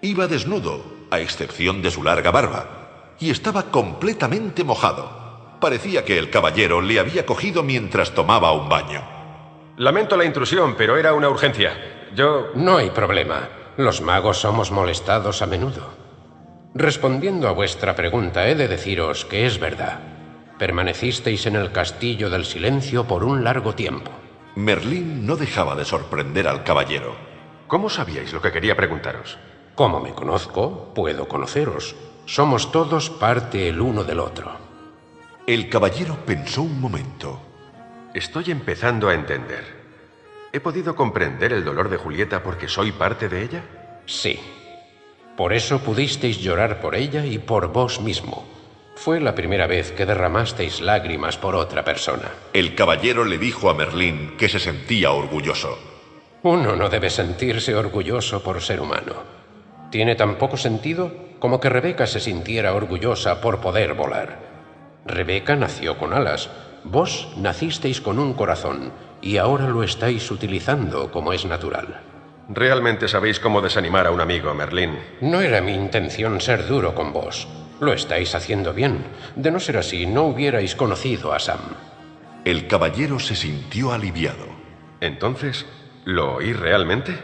Iba 0.00 0.28
desnudo, 0.28 0.84
a 1.10 1.18
excepción 1.18 1.82
de 1.82 1.90
su 1.90 2.04
larga 2.04 2.30
barba, 2.30 3.14
y 3.18 3.30
estaba 3.30 3.64
completamente 3.64 4.62
mojado. 4.62 5.58
Parecía 5.60 6.04
que 6.04 6.18
el 6.18 6.30
caballero 6.30 6.80
le 6.80 7.00
había 7.00 7.26
cogido 7.26 7.64
mientras 7.64 8.14
tomaba 8.14 8.52
un 8.52 8.68
baño. 8.68 9.15
Lamento 9.76 10.16
la 10.16 10.24
intrusión, 10.24 10.74
pero 10.74 10.96
era 10.96 11.12
una 11.12 11.28
urgencia. 11.28 11.72
Yo... 12.14 12.50
No 12.54 12.78
hay 12.78 12.90
problema. 12.90 13.48
Los 13.76 14.00
magos 14.00 14.40
somos 14.40 14.70
molestados 14.70 15.42
a 15.42 15.46
menudo. 15.46 15.90
Respondiendo 16.74 17.46
a 17.46 17.52
vuestra 17.52 17.94
pregunta, 17.94 18.48
he 18.48 18.54
de 18.54 18.68
deciros 18.68 19.26
que 19.26 19.46
es 19.46 19.60
verdad. 19.60 20.00
Permanecisteis 20.58 21.44
en 21.44 21.56
el 21.56 21.72
castillo 21.72 22.30
del 22.30 22.46
silencio 22.46 23.04
por 23.04 23.22
un 23.22 23.44
largo 23.44 23.74
tiempo. 23.74 24.10
Merlín 24.54 25.26
no 25.26 25.36
dejaba 25.36 25.74
de 25.74 25.84
sorprender 25.84 26.48
al 26.48 26.64
caballero. 26.64 27.14
¿Cómo 27.66 27.90
sabíais 27.90 28.32
lo 28.32 28.40
que 28.40 28.52
quería 28.52 28.76
preguntaros? 28.76 29.36
Como 29.74 30.00
me 30.00 30.14
conozco, 30.14 30.94
puedo 30.94 31.28
conoceros. 31.28 31.94
Somos 32.24 32.72
todos 32.72 33.10
parte 33.10 33.68
el 33.68 33.82
uno 33.82 34.04
del 34.04 34.20
otro. 34.20 34.52
El 35.46 35.68
caballero 35.68 36.16
pensó 36.24 36.62
un 36.62 36.80
momento. 36.80 37.40
Estoy 38.16 38.50
empezando 38.50 39.10
a 39.10 39.14
entender. 39.14 39.62
¿He 40.50 40.58
podido 40.58 40.96
comprender 40.96 41.52
el 41.52 41.66
dolor 41.66 41.90
de 41.90 41.98
Julieta 41.98 42.42
porque 42.42 42.66
soy 42.66 42.90
parte 42.92 43.28
de 43.28 43.42
ella? 43.42 43.62
Sí. 44.06 44.40
Por 45.36 45.52
eso 45.52 45.80
pudisteis 45.80 46.38
llorar 46.38 46.80
por 46.80 46.94
ella 46.94 47.26
y 47.26 47.36
por 47.36 47.74
vos 47.74 48.00
mismo. 48.00 48.48
Fue 48.94 49.20
la 49.20 49.34
primera 49.34 49.66
vez 49.66 49.92
que 49.92 50.06
derramasteis 50.06 50.80
lágrimas 50.80 51.36
por 51.36 51.54
otra 51.54 51.84
persona. 51.84 52.30
El 52.54 52.74
caballero 52.74 53.22
le 53.22 53.36
dijo 53.36 53.68
a 53.68 53.74
Merlín 53.74 54.38
que 54.38 54.48
se 54.48 54.60
sentía 54.60 55.10
orgulloso. 55.10 55.78
Uno 56.42 56.74
no 56.74 56.88
debe 56.88 57.10
sentirse 57.10 57.74
orgulloso 57.74 58.42
por 58.42 58.62
ser 58.62 58.80
humano. 58.80 59.24
Tiene 59.90 60.14
tan 60.14 60.36
poco 60.36 60.56
sentido 60.56 61.12
como 61.38 61.60
que 61.60 61.68
Rebeca 61.68 62.06
se 62.06 62.20
sintiera 62.20 62.72
orgullosa 62.72 63.42
por 63.42 63.60
poder 63.60 63.92
volar. 63.92 64.38
Rebeca 65.04 65.54
nació 65.54 65.98
con 65.98 66.14
alas, 66.14 66.48
Vos 66.88 67.28
nacisteis 67.36 68.00
con 68.00 68.20
un 68.20 68.32
corazón 68.32 68.92
y 69.20 69.38
ahora 69.38 69.66
lo 69.66 69.82
estáis 69.82 70.30
utilizando 70.30 71.10
como 71.10 71.32
es 71.32 71.44
natural. 71.44 72.00
Realmente 72.48 73.08
sabéis 73.08 73.40
cómo 73.40 73.60
desanimar 73.60 74.06
a 74.06 74.12
un 74.12 74.20
amigo, 74.20 74.54
Merlín. 74.54 74.96
No 75.20 75.40
era 75.40 75.60
mi 75.60 75.74
intención 75.74 76.40
ser 76.40 76.68
duro 76.68 76.94
con 76.94 77.12
vos. 77.12 77.48
Lo 77.80 77.92
estáis 77.92 78.36
haciendo 78.36 78.72
bien. 78.72 79.04
De 79.34 79.50
no 79.50 79.58
ser 79.58 79.78
así, 79.78 80.06
no 80.06 80.26
hubierais 80.26 80.76
conocido 80.76 81.32
a 81.32 81.40
Sam. 81.40 81.58
El 82.44 82.68
caballero 82.68 83.18
se 83.18 83.34
sintió 83.34 83.92
aliviado. 83.92 84.46
Entonces, 85.00 85.66
¿lo 86.04 86.36
oí 86.36 86.52
realmente? 86.52 87.18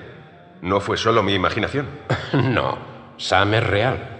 ¿No 0.60 0.80
fue 0.80 0.96
solo 0.96 1.22
mi 1.22 1.34
imaginación? 1.34 1.86
no, 2.32 2.78
Sam 3.16 3.54
es 3.54 3.64
real. 3.64 4.11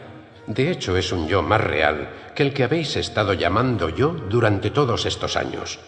De 0.46 0.70
hecho, 0.70 0.96
es 0.96 1.12
un 1.12 1.28
yo 1.28 1.42
más 1.42 1.60
real 1.60 2.10
que 2.34 2.42
el 2.42 2.52
que 2.52 2.64
habéis 2.64 2.96
estado 2.96 3.32
llamando 3.34 3.88
yo 3.88 4.08
durante 4.10 4.70
todos 4.70 5.06
estos 5.06 5.36
años. 5.36 5.78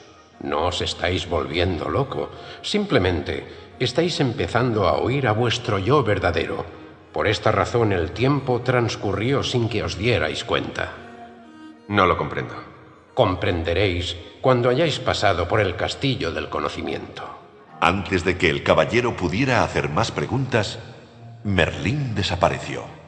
No 0.41 0.67
os 0.67 0.81
estáis 0.81 1.29
volviendo 1.29 1.89
loco, 1.89 2.31
simplemente 2.63 3.47
estáis 3.79 4.21
empezando 4.21 4.87
a 4.87 4.95
oír 4.95 5.27
a 5.27 5.33
vuestro 5.33 5.79
yo 5.79 6.03
verdadero. 6.03 6.65
Por 7.13 7.27
esta 7.27 7.53
razón 7.53 7.93
el 7.93 8.11
tiempo 8.13 8.61
transcurrió 8.63 9.43
sin 9.43 9.69
que 9.69 9.83
os 9.83 9.97
dierais 9.97 10.45
cuenta. 10.45 10.93
No 11.89 12.07
lo 12.07 12.17
comprendo. 12.17 12.55
Comprenderéis 13.15 14.17
cuando 14.41 14.69
hayáis 14.69 14.99
pasado 14.99 15.47
por 15.47 15.61
el 15.61 15.77
castillo 15.77 16.33
del 16.33 16.49
conocimiento. 16.49 17.23
Antes 17.81 18.25
de 18.25 18.37
que 18.37 18.51
el 18.51 18.63
caballero 18.63 19.17
pudiera 19.17 19.63
hacer 19.63 19.89
más 19.89 20.11
preguntas, 20.11 20.79
Merlín 21.45 22.15
desapareció. 22.15 23.04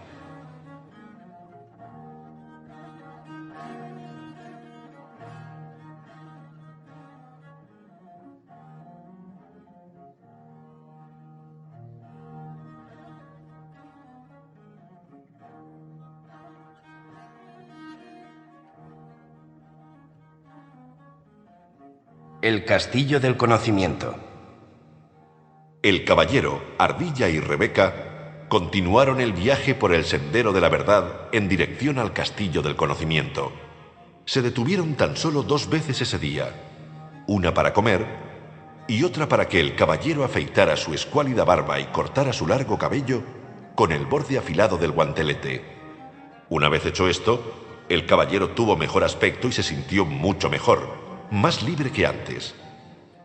El 22.46 22.64
castillo 22.64 23.18
del 23.18 23.36
conocimiento. 23.36 24.14
El 25.82 26.04
caballero, 26.04 26.62
Ardilla 26.78 27.28
y 27.28 27.40
Rebeca 27.40 28.46
continuaron 28.46 29.20
el 29.20 29.32
viaje 29.32 29.74
por 29.74 29.92
el 29.92 30.04
sendero 30.04 30.52
de 30.52 30.60
la 30.60 30.68
verdad 30.68 31.22
en 31.32 31.48
dirección 31.48 31.98
al 31.98 32.12
castillo 32.12 32.62
del 32.62 32.76
conocimiento. 32.76 33.50
Se 34.26 34.42
detuvieron 34.42 34.94
tan 34.94 35.16
solo 35.16 35.42
dos 35.42 35.68
veces 35.68 36.00
ese 36.02 36.20
día, 36.20 37.24
una 37.26 37.52
para 37.52 37.72
comer 37.72 38.06
y 38.86 39.02
otra 39.02 39.28
para 39.28 39.48
que 39.48 39.58
el 39.58 39.74
caballero 39.74 40.22
afeitara 40.22 40.76
su 40.76 40.94
escuálida 40.94 41.42
barba 41.42 41.80
y 41.80 41.86
cortara 41.86 42.32
su 42.32 42.46
largo 42.46 42.78
cabello 42.78 43.24
con 43.74 43.90
el 43.90 44.06
borde 44.06 44.38
afilado 44.38 44.78
del 44.78 44.92
guantelete. 44.92 45.64
Una 46.48 46.68
vez 46.68 46.86
hecho 46.86 47.08
esto, 47.08 47.42
el 47.88 48.06
caballero 48.06 48.50
tuvo 48.50 48.76
mejor 48.76 49.02
aspecto 49.02 49.48
y 49.48 49.52
se 49.52 49.64
sintió 49.64 50.04
mucho 50.04 50.48
mejor, 50.48 51.05
más 51.30 51.62
libre 51.62 51.90
que 51.90 52.06
antes. 52.06 52.54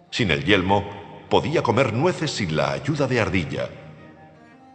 Sin 0.09 0.31
el 0.31 0.43
yelmo, 0.43 0.89
podía 1.29 1.63
comer 1.63 1.93
nueces 1.93 2.31
sin 2.31 2.55
la 2.55 2.71
ayuda 2.71 3.07
de 3.07 3.21
Ardilla. 3.21 3.69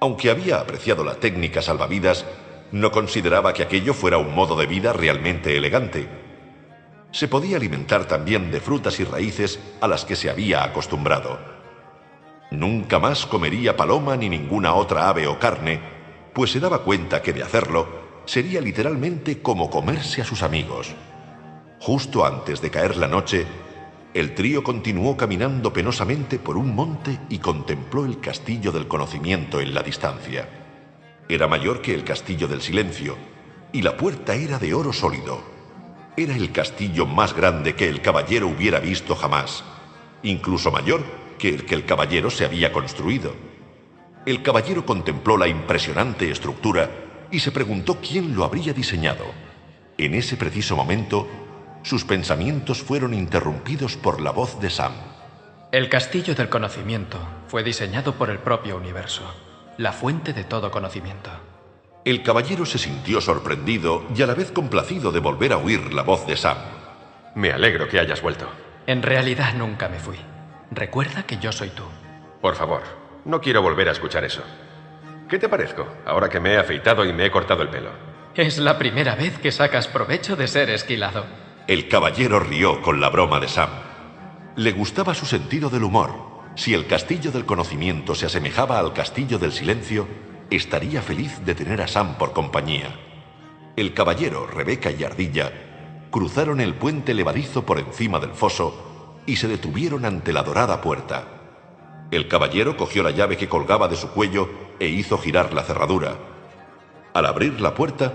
Aunque 0.01 0.31
había 0.31 0.61
apreciado 0.61 1.05
la 1.05 1.17
técnica 1.17 1.63
salvavidas, 1.63 2.25
no 2.73 2.91
consideraba 2.91 3.53
que 3.53 3.63
aquello 3.63 3.95
fuera 3.95 4.19
un 4.19 4.35
modo 4.35 4.57
de 4.57 4.67
vida 4.67 4.93
realmente 4.93 5.57
elegante. 5.57 6.09
Se 7.11 7.29
podía 7.29 7.57
alimentar 7.57 8.07
también 8.07 8.51
de 8.51 8.61
frutas 8.61 8.99
y 9.01 9.05
raíces 9.05 9.61
a 9.81 9.89
las 9.89 10.05
que 10.05 10.17
se 10.17 10.31
había 10.31 10.65
acostumbrado. 10.65 11.39
Nunca 12.51 12.99
más 12.99 13.27
comería 13.27 13.77
paloma 13.77 14.17
ni 14.17 14.29
ninguna 14.29 14.75
otra 14.75 15.09
ave 15.09 15.27
o 15.27 15.39
carne, 15.39 15.81
pues 16.33 16.53
se 16.53 16.61
daba 16.61 16.83
cuenta 16.83 17.23
que 17.23 17.33
de 17.33 17.43
hacerlo 17.43 18.07
sería 18.27 18.61
literalmente 18.61 19.41
como 19.41 19.71
comerse 19.71 20.21
a 20.21 20.25
sus 20.25 20.43
amigos. 20.43 20.95
Justo 21.81 22.25
antes 22.25 22.61
de 22.61 22.71
caer 22.71 22.97
la 22.97 23.07
noche, 23.07 23.47
el 24.15 24.35
trío 24.35 24.65
continuó 24.65 25.17
caminando 25.17 25.73
penosamente 25.73 26.39
por 26.39 26.57
un 26.57 26.75
monte 26.75 27.19
y 27.29 27.39
contempló 27.39 28.07
el 28.07 28.19
castillo 28.19 28.73
del 28.73 28.89
conocimiento 28.89 29.61
en 29.61 29.75
la 29.75 29.83
distancia. 29.83 30.49
Era 31.29 31.47
mayor 31.49 31.83
que 31.83 31.95
el 31.95 32.03
castillo 32.03 32.49
del 32.49 32.63
silencio, 32.63 33.17
y 33.73 33.83
la 33.83 33.97
puerta 33.97 34.35
era 34.35 34.59
de 34.59 34.73
oro 34.73 34.93
sólido. 34.93 35.43
Era 36.17 36.35
el 36.35 36.51
castillo 36.51 37.05
más 37.05 37.35
grande 37.35 37.75
que 37.75 37.89
el 37.89 38.01
caballero 38.01 38.49
hubiera 38.49 38.81
visto 38.81 39.15
jamás, 39.15 39.65
incluso 40.23 40.71
mayor 40.71 41.05
que 41.39 41.51
el 41.51 41.67
que 41.67 41.75
el 41.75 41.85
caballero 41.85 42.31
se 42.31 42.47
había 42.47 42.73
construido. 42.73 43.35
El 44.25 44.43
caballero 44.43 44.87
contempló 44.87 45.37
la 45.37 45.47
impresionante 45.47 46.31
estructura 46.31 46.91
y 47.31 47.41
se 47.41 47.53
preguntó 47.53 47.99
quién 48.01 48.35
lo 48.35 48.45
habría 48.45 48.73
diseñado. 48.73 49.27
En 49.99 50.15
ese 50.15 50.37
preciso 50.37 50.75
momento, 50.75 51.29
sus 51.87 52.05
pensamientos 52.05 52.83
fueron 52.83 53.15
interrumpidos 53.15 53.97
por 53.97 54.21
la 54.21 54.33
voz 54.33 54.61
de 54.61 54.71
Sam. 54.71 54.93
El 55.71 55.89
castillo 55.89 56.35
del 56.35 56.49
conocimiento 56.49 57.17
fue 57.47 57.63
diseñado 57.63 58.17
por 58.17 58.29
el 58.29 58.41
propio 58.41 58.77
universo, 58.77 59.23
la 59.79 59.93
fuente 59.93 60.33
de 60.33 60.43
todo 60.43 60.73
conocimiento. 60.73 61.31
El 62.05 62.25
caballero 62.25 62.67
se 62.67 62.79
sintió 62.79 63.21
sorprendido 63.21 64.05
y 64.17 64.21
a 64.23 64.27
la 64.27 64.35
vez 64.35 64.51
complacido 64.51 65.13
de 65.13 65.21
volver 65.21 65.53
a 65.53 65.59
oír 65.59 65.95
la 65.95 66.03
voz 66.03 66.27
de 66.27 66.37
Sam. 66.37 66.57
Me 67.37 67.53
alegro 67.53 67.89
que 67.89 68.01
hayas 68.01 68.21
vuelto. 68.21 68.49
En 68.89 69.01
realidad 69.03 69.55
nunca 69.55 69.89
me 69.89 70.01
fui. 70.01 70.19
Recuerda 70.73 71.23
que 71.23 71.39
yo 71.39 71.53
soy 71.53 71.69
tú. 71.69 71.85
Por 72.41 72.57
favor, 72.57 72.83
no 73.25 73.41
quiero 73.41 73.63
volver 73.63 73.89
a 73.89 73.93
escuchar 73.93 74.25
eso. 74.25 74.43
¿Qué 75.29 75.39
te 75.39 75.49
parezco 75.49 75.87
ahora 76.05 76.29
que 76.29 76.41
me 76.41 76.55
he 76.55 76.59
afeitado 76.59 77.05
y 77.05 77.13
me 77.13 77.27
he 77.27 77.31
cortado 77.31 77.63
el 77.63 77.69
pelo? 77.69 77.91
Es 78.35 78.59
la 78.59 78.77
primera 78.77 79.15
vez 79.15 79.39
que 79.39 79.53
sacas 79.53 79.87
provecho 79.87 80.35
de 80.35 80.49
ser 80.49 80.69
esquilado. 80.71 81.46
El 81.69 81.89
caballero 81.89 82.39
rió 82.39 82.81
con 82.81 83.01
la 83.01 83.09
broma 83.09 83.41
de 83.41 83.49
Sam. 83.49 83.71
Le 84.55 84.71
gustaba 84.71 85.15
su 85.15 85.27
sentido 85.27 85.69
del 85.69 85.83
humor. 85.83 86.13
Si 86.55 86.73
el 86.75 86.87
castillo 86.87 87.33
del 87.33 87.45
conocimiento 87.45 88.15
se 88.15 88.27
asemejaba 88.27 88.79
al 88.79 88.93
castillo 88.93 89.41
del 89.41 89.51
silencio, 89.51 90.07
estaría 90.49 91.03
feliz 91.03 91.45
de 91.45 91.57
tener 91.57 91.83
a 91.83 91.89
Sam 91.89 92.19
por 92.19 92.33
compañía. 92.33 92.95
El 93.75 93.95
caballero, 93.95 94.47
Rebeca 94.47 94.93
y 94.93 95.03
Ardilla 95.03 95.53
cruzaron 96.13 96.61
el 96.61 96.75
puente 96.75 97.15
levadizo 97.15 97.67
por 97.67 97.81
encima 97.81 98.21
del 98.21 98.31
foso 98.31 99.17
y 99.27 99.35
se 99.35 99.49
detuvieron 99.49 100.05
ante 100.05 100.33
la 100.33 100.45
dorada 100.45 100.81
puerta. 100.81 101.25
El 102.13 102.29
caballero 102.29 102.77
cogió 102.77 103.03
la 103.03 103.11
llave 103.11 103.37
que 103.37 103.49
colgaba 103.49 103.89
de 103.89 103.97
su 103.97 104.11
cuello 104.11 104.49
e 104.79 104.87
hizo 104.87 105.19
girar 105.19 105.53
la 105.53 105.65
cerradura. 105.65 106.17
Al 107.13 107.27
abrir 107.27 107.61
la 107.61 107.75
puerta, 107.75 108.13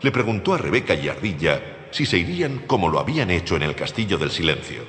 le 0.00 0.10
preguntó 0.10 0.54
a 0.54 0.58
Rebeca 0.58 0.94
y 0.94 1.10
Ardilla 1.10 1.75
si 1.90 2.06
se 2.06 2.18
irían 2.18 2.58
como 2.66 2.88
lo 2.88 2.98
habían 2.98 3.30
hecho 3.30 3.56
en 3.56 3.62
el 3.62 3.74
castillo 3.74 4.18
del 4.18 4.30
silencio. 4.30 4.82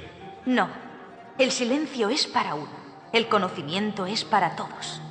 No, 0.46 0.70
el 1.38 1.52
silencio 1.52 2.10
es 2.10 2.28
para 2.28 2.56
uno, 2.56 2.72
el 3.14 3.28
conocimiento 3.28 4.06
es 4.06 4.24
para 4.24 4.56
todos. 4.56 5.02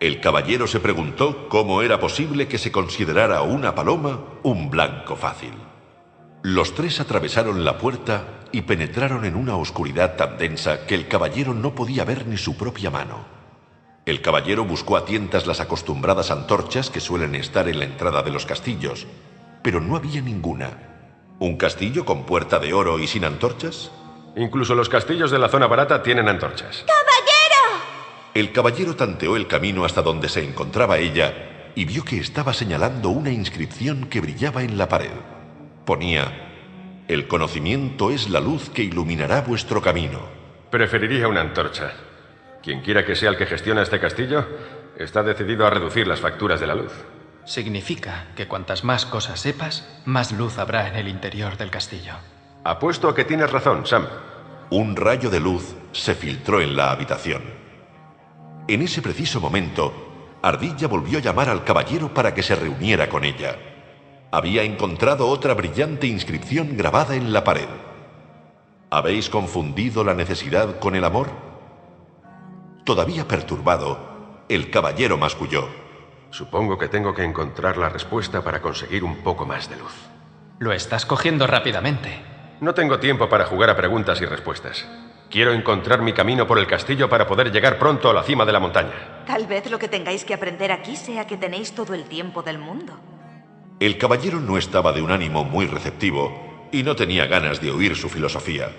El 0.00 0.20
caballero 0.20 0.66
se 0.66 0.80
preguntó 0.80 1.48
cómo 1.48 1.82
era 1.82 2.00
posible 2.00 2.48
que 2.48 2.58
se 2.58 2.72
considerara 2.72 3.42
una 3.42 3.74
paloma 3.74 4.20
un 4.42 4.68
blanco 4.68 5.14
fácil. 5.14 5.54
Los 6.42 6.74
tres 6.74 6.98
atravesaron 6.98 7.64
la 7.64 7.78
puerta 7.78 8.40
y 8.50 8.62
penetraron 8.62 9.24
en 9.24 9.36
una 9.36 9.56
oscuridad 9.56 10.16
tan 10.16 10.38
densa 10.38 10.86
que 10.86 10.96
el 10.96 11.06
caballero 11.06 11.54
no 11.54 11.76
podía 11.76 12.04
ver 12.04 12.26
ni 12.26 12.36
su 12.36 12.56
propia 12.56 12.90
mano. 12.90 13.24
El 14.04 14.20
caballero 14.20 14.64
buscó 14.64 14.96
a 14.96 15.04
tientas 15.04 15.46
las 15.46 15.60
acostumbradas 15.60 16.32
antorchas 16.32 16.90
que 16.90 16.98
suelen 16.98 17.36
estar 17.36 17.68
en 17.68 17.78
la 17.78 17.84
entrada 17.84 18.22
de 18.22 18.32
los 18.32 18.44
castillos, 18.44 19.06
pero 19.62 19.80
no 19.80 19.96
había 19.96 20.20
ninguna. 20.20 20.70
¿Un 21.38 21.56
castillo 21.56 22.04
con 22.04 22.24
puerta 22.24 22.58
de 22.58 22.72
oro 22.72 22.98
y 22.98 23.06
sin 23.06 23.24
antorchas? 23.24 23.90
Incluso 24.36 24.74
los 24.74 24.88
castillos 24.88 25.30
de 25.30 25.38
la 25.38 25.48
zona 25.48 25.66
barata 25.66 26.02
tienen 26.02 26.28
antorchas. 26.28 26.84
¡Caballero! 26.86 27.84
El 28.34 28.52
caballero 28.52 28.96
tanteó 28.96 29.36
el 29.36 29.46
camino 29.46 29.84
hasta 29.84 30.02
donde 30.02 30.28
se 30.28 30.42
encontraba 30.44 30.98
ella 30.98 31.70
y 31.74 31.84
vio 31.84 32.04
que 32.04 32.18
estaba 32.18 32.52
señalando 32.52 33.08
una 33.10 33.30
inscripción 33.30 34.06
que 34.06 34.20
brillaba 34.20 34.62
en 34.62 34.78
la 34.78 34.88
pared. 34.88 35.10
Ponía, 35.84 36.48
El 37.08 37.26
conocimiento 37.26 38.10
es 38.10 38.30
la 38.30 38.40
luz 38.40 38.70
que 38.70 38.82
iluminará 38.82 39.40
vuestro 39.42 39.82
camino. 39.82 40.20
Preferiría 40.70 41.28
una 41.28 41.40
antorcha. 41.40 41.92
Quien 42.62 42.80
quiera 42.80 43.04
que 43.04 43.16
sea 43.16 43.30
el 43.30 43.36
que 43.36 43.46
gestiona 43.46 43.82
este 43.82 43.98
castillo, 43.98 44.46
está 44.96 45.22
decidido 45.22 45.66
a 45.66 45.70
reducir 45.70 46.06
las 46.06 46.20
facturas 46.20 46.60
de 46.60 46.66
la 46.68 46.76
luz. 46.76 46.92
Significa 47.44 48.28
que 48.36 48.46
cuantas 48.46 48.84
más 48.84 49.04
cosas 49.04 49.40
sepas, 49.40 49.86
más 50.04 50.32
luz 50.32 50.58
habrá 50.58 50.88
en 50.88 50.96
el 50.96 51.08
interior 51.08 51.56
del 51.56 51.70
castillo. 51.70 52.14
Apuesto 52.64 53.08
a 53.08 53.14
que 53.14 53.24
tienes 53.24 53.50
razón, 53.50 53.84
Sam. 53.86 54.06
Un 54.70 54.94
rayo 54.96 55.28
de 55.28 55.40
luz 55.40 55.74
se 55.92 56.14
filtró 56.14 56.60
en 56.60 56.76
la 56.76 56.92
habitación. 56.92 57.42
En 58.68 58.80
ese 58.80 59.02
preciso 59.02 59.40
momento, 59.40 60.38
Ardilla 60.40 60.86
volvió 60.86 61.18
a 61.18 61.20
llamar 61.22 61.48
al 61.48 61.64
caballero 61.64 62.14
para 62.14 62.32
que 62.32 62.42
se 62.42 62.54
reuniera 62.54 63.08
con 63.08 63.24
ella. 63.24 63.58
Había 64.30 64.62
encontrado 64.62 65.28
otra 65.28 65.54
brillante 65.54 66.06
inscripción 66.06 66.76
grabada 66.76 67.16
en 67.16 67.32
la 67.32 67.44
pared. 67.44 67.68
¿Habéis 68.88 69.28
confundido 69.28 70.04
la 70.04 70.14
necesidad 70.14 70.78
con 70.78 70.94
el 70.94 71.04
amor? 71.04 71.30
Todavía 72.84 73.26
perturbado, 73.26 74.44
el 74.48 74.70
caballero 74.70 75.18
masculló. 75.18 75.81
Supongo 76.32 76.78
que 76.78 76.88
tengo 76.88 77.12
que 77.12 77.24
encontrar 77.24 77.76
la 77.76 77.90
respuesta 77.90 78.42
para 78.42 78.62
conseguir 78.62 79.04
un 79.04 79.16
poco 79.16 79.44
más 79.44 79.68
de 79.68 79.76
luz. 79.76 79.92
Lo 80.60 80.72
estás 80.72 81.04
cogiendo 81.04 81.46
rápidamente. 81.46 82.08
No 82.62 82.72
tengo 82.72 82.98
tiempo 82.98 83.28
para 83.28 83.44
jugar 83.44 83.68
a 83.68 83.76
preguntas 83.76 84.18
y 84.22 84.24
respuestas. 84.24 84.88
Quiero 85.28 85.52
encontrar 85.52 86.00
mi 86.00 86.14
camino 86.14 86.46
por 86.46 86.58
el 86.58 86.66
castillo 86.66 87.10
para 87.10 87.26
poder 87.26 87.52
llegar 87.52 87.78
pronto 87.78 88.08
a 88.08 88.14
la 88.14 88.22
cima 88.22 88.46
de 88.46 88.52
la 88.52 88.60
montaña. 88.60 89.24
Tal 89.26 89.46
vez 89.46 89.70
lo 89.70 89.78
que 89.78 89.88
tengáis 89.88 90.24
que 90.24 90.32
aprender 90.32 90.72
aquí 90.72 90.96
sea 90.96 91.26
que 91.26 91.36
tenéis 91.36 91.74
todo 91.74 91.92
el 91.92 92.04
tiempo 92.04 92.42
del 92.42 92.58
mundo. 92.58 92.98
El 93.78 93.98
caballero 93.98 94.40
no 94.40 94.56
estaba 94.56 94.92
de 94.92 95.02
un 95.02 95.10
ánimo 95.10 95.44
muy 95.44 95.66
receptivo 95.66 96.68
y 96.72 96.82
no 96.82 96.96
tenía 96.96 97.26
ganas 97.26 97.60
de 97.60 97.72
oír 97.72 97.94
su 97.94 98.08
filosofía. 98.08 98.70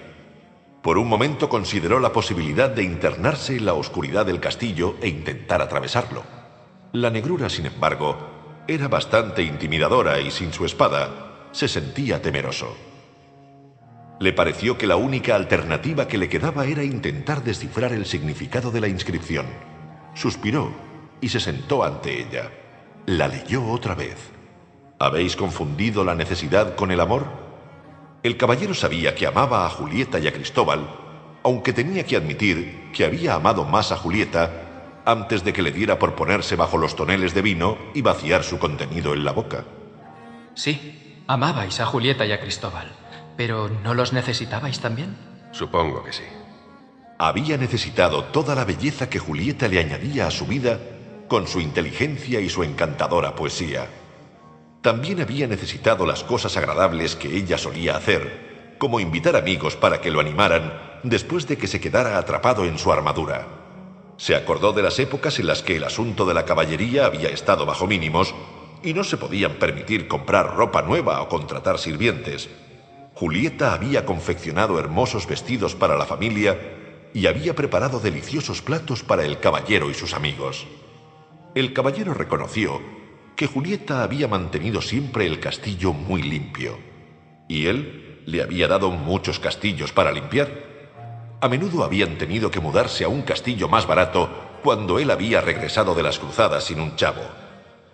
Por 0.81 0.97
un 0.97 1.07
momento 1.07 1.49
consideró 1.49 1.99
la 1.99 2.11
posibilidad 2.13 2.71
de 2.71 2.81
internarse 2.81 3.57
en 3.57 3.67
la 3.67 3.73
oscuridad 3.73 4.25
del 4.25 4.39
castillo 4.39 4.95
e 5.03 5.07
intentar 5.07 5.61
atravesarlo. 5.61 6.42
La 6.93 7.09
negrura, 7.09 7.49
sin 7.49 7.65
embargo, 7.65 8.63
era 8.67 8.87
bastante 8.87 9.41
intimidadora 9.41 10.19
y 10.19 10.29
sin 10.29 10.53
su 10.53 10.63
espada 10.63 11.47
se 11.51 11.67
sentía 11.67 12.21
temeroso. 12.21 12.77
Le 14.19 14.31
pareció 14.31 14.77
que 14.77 14.85
la 14.85 14.95
única 14.95 15.35
alternativa 15.35 16.07
que 16.07 16.19
le 16.19 16.29
quedaba 16.29 16.67
era 16.67 16.83
intentar 16.83 17.43
descifrar 17.43 17.93
el 17.93 18.05
significado 18.05 18.69
de 18.69 18.79
la 18.79 18.87
inscripción. 18.87 19.47
Suspiró 20.13 20.71
y 21.19 21.29
se 21.29 21.39
sentó 21.39 21.83
ante 21.83 22.21
ella. 22.21 22.51
La 23.07 23.27
leyó 23.27 23.67
otra 23.71 23.95
vez. 23.95 24.31
¿Habéis 24.99 25.35
confundido 25.35 26.03
la 26.03 26.13
necesidad 26.13 26.75
con 26.75 26.91
el 26.91 26.99
amor? 26.99 27.25
El 28.21 28.37
caballero 28.37 28.75
sabía 28.75 29.15
que 29.15 29.25
amaba 29.25 29.65
a 29.65 29.69
Julieta 29.71 30.19
y 30.19 30.27
a 30.27 30.31
Cristóbal, 30.31 30.87
aunque 31.41 31.73
tenía 31.73 32.05
que 32.05 32.17
admitir 32.17 32.91
que 32.93 33.03
había 33.03 33.33
amado 33.33 33.65
más 33.65 33.91
a 33.91 33.97
Julieta 33.97 34.62
antes 35.05 35.43
de 35.43 35.53
que 35.53 35.61
le 35.61 35.71
diera 35.71 35.99
por 35.99 36.15
ponerse 36.15 36.55
bajo 36.55 36.77
los 36.77 36.95
toneles 36.95 37.33
de 37.33 37.41
vino 37.41 37.77
y 37.93 38.01
vaciar 38.01 38.43
su 38.43 38.59
contenido 38.59 39.13
en 39.13 39.25
la 39.25 39.31
boca. 39.31 39.65
Sí, 40.55 41.23
amabais 41.27 41.79
a 41.79 41.85
Julieta 41.85 42.25
y 42.25 42.31
a 42.31 42.39
Cristóbal, 42.39 42.91
pero 43.35 43.69
¿no 43.69 43.93
los 43.93 44.13
necesitabais 44.13 44.79
también? 44.79 45.15
Supongo 45.51 46.03
que 46.03 46.13
sí. 46.13 46.23
Había 47.19 47.57
necesitado 47.57 48.25
toda 48.25 48.55
la 48.55 48.65
belleza 48.65 49.09
que 49.09 49.19
Julieta 49.19 49.67
le 49.67 49.79
añadía 49.79 50.27
a 50.27 50.31
su 50.31 50.45
vida 50.45 50.79
con 51.27 51.47
su 51.47 51.59
inteligencia 51.59 52.39
y 52.39 52.49
su 52.49 52.63
encantadora 52.63 53.35
poesía. 53.35 53.87
También 54.81 55.21
había 55.21 55.47
necesitado 55.47 56.05
las 56.05 56.23
cosas 56.23 56.57
agradables 56.57 57.15
que 57.15 57.35
ella 57.37 57.57
solía 57.57 57.95
hacer, 57.95 58.75
como 58.77 58.99
invitar 58.99 59.35
amigos 59.35 59.77
para 59.77 60.01
que 60.01 60.11
lo 60.11 60.19
animaran 60.19 60.73
después 61.03 61.47
de 61.47 61.57
que 61.57 61.67
se 61.67 61.79
quedara 61.79 62.17
atrapado 62.17 62.65
en 62.65 62.77
su 62.77 62.91
armadura. 62.91 63.62
Se 64.17 64.35
acordó 64.35 64.73
de 64.73 64.83
las 64.83 64.99
épocas 64.99 65.39
en 65.39 65.47
las 65.47 65.63
que 65.63 65.77
el 65.77 65.83
asunto 65.83 66.25
de 66.25 66.33
la 66.33 66.45
caballería 66.45 67.05
había 67.05 67.29
estado 67.29 67.65
bajo 67.65 67.87
mínimos 67.87 68.33
y 68.83 68.93
no 68.93 69.03
se 69.03 69.17
podían 69.17 69.53
permitir 69.53 70.07
comprar 70.07 70.55
ropa 70.55 70.81
nueva 70.81 71.21
o 71.21 71.29
contratar 71.29 71.79
sirvientes. 71.79 72.49
Julieta 73.15 73.73
había 73.73 74.05
confeccionado 74.05 74.79
hermosos 74.79 75.27
vestidos 75.27 75.75
para 75.75 75.97
la 75.97 76.05
familia 76.05 76.59
y 77.13 77.27
había 77.27 77.55
preparado 77.55 77.99
deliciosos 77.99 78.61
platos 78.61 79.03
para 79.03 79.23
el 79.23 79.39
caballero 79.39 79.89
y 79.89 79.93
sus 79.93 80.13
amigos. 80.13 80.67
El 81.55 81.73
caballero 81.73 82.13
reconoció 82.13 82.81
que 83.35 83.47
Julieta 83.47 84.03
había 84.03 84.27
mantenido 84.27 84.81
siempre 84.81 85.25
el 85.25 85.39
castillo 85.39 85.93
muy 85.93 86.23
limpio, 86.23 86.77
y 87.47 87.67
él 87.67 88.21
le 88.25 88.41
había 88.41 88.67
dado 88.67 88.91
muchos 88.91 89.39
castillos 89.39 89.91
para 89.91 90.11
limpiar. 90.11 90.72
A 91.43 91.49
menudo 91.49 91.83
habían 91.83 92.17
tenido 92.17 92.49
que 92.51 92.61
mudarse 92.61 93.03
a 93.03 93.09
un 93.09 93.21
castillo 93.23 93.67
más 93.67 93.85
barato 93.85 94.29
cuando 94.63 94.97
él 94.97 95.11
había 95.11 95.41
regresado 95.41 95.93
de 95.93 96.01
las 96.01 96.17
cruzadas 96.17 96.63
sin 96.63 96.79
un 96.79 96.95
chavo. 96.95 97.19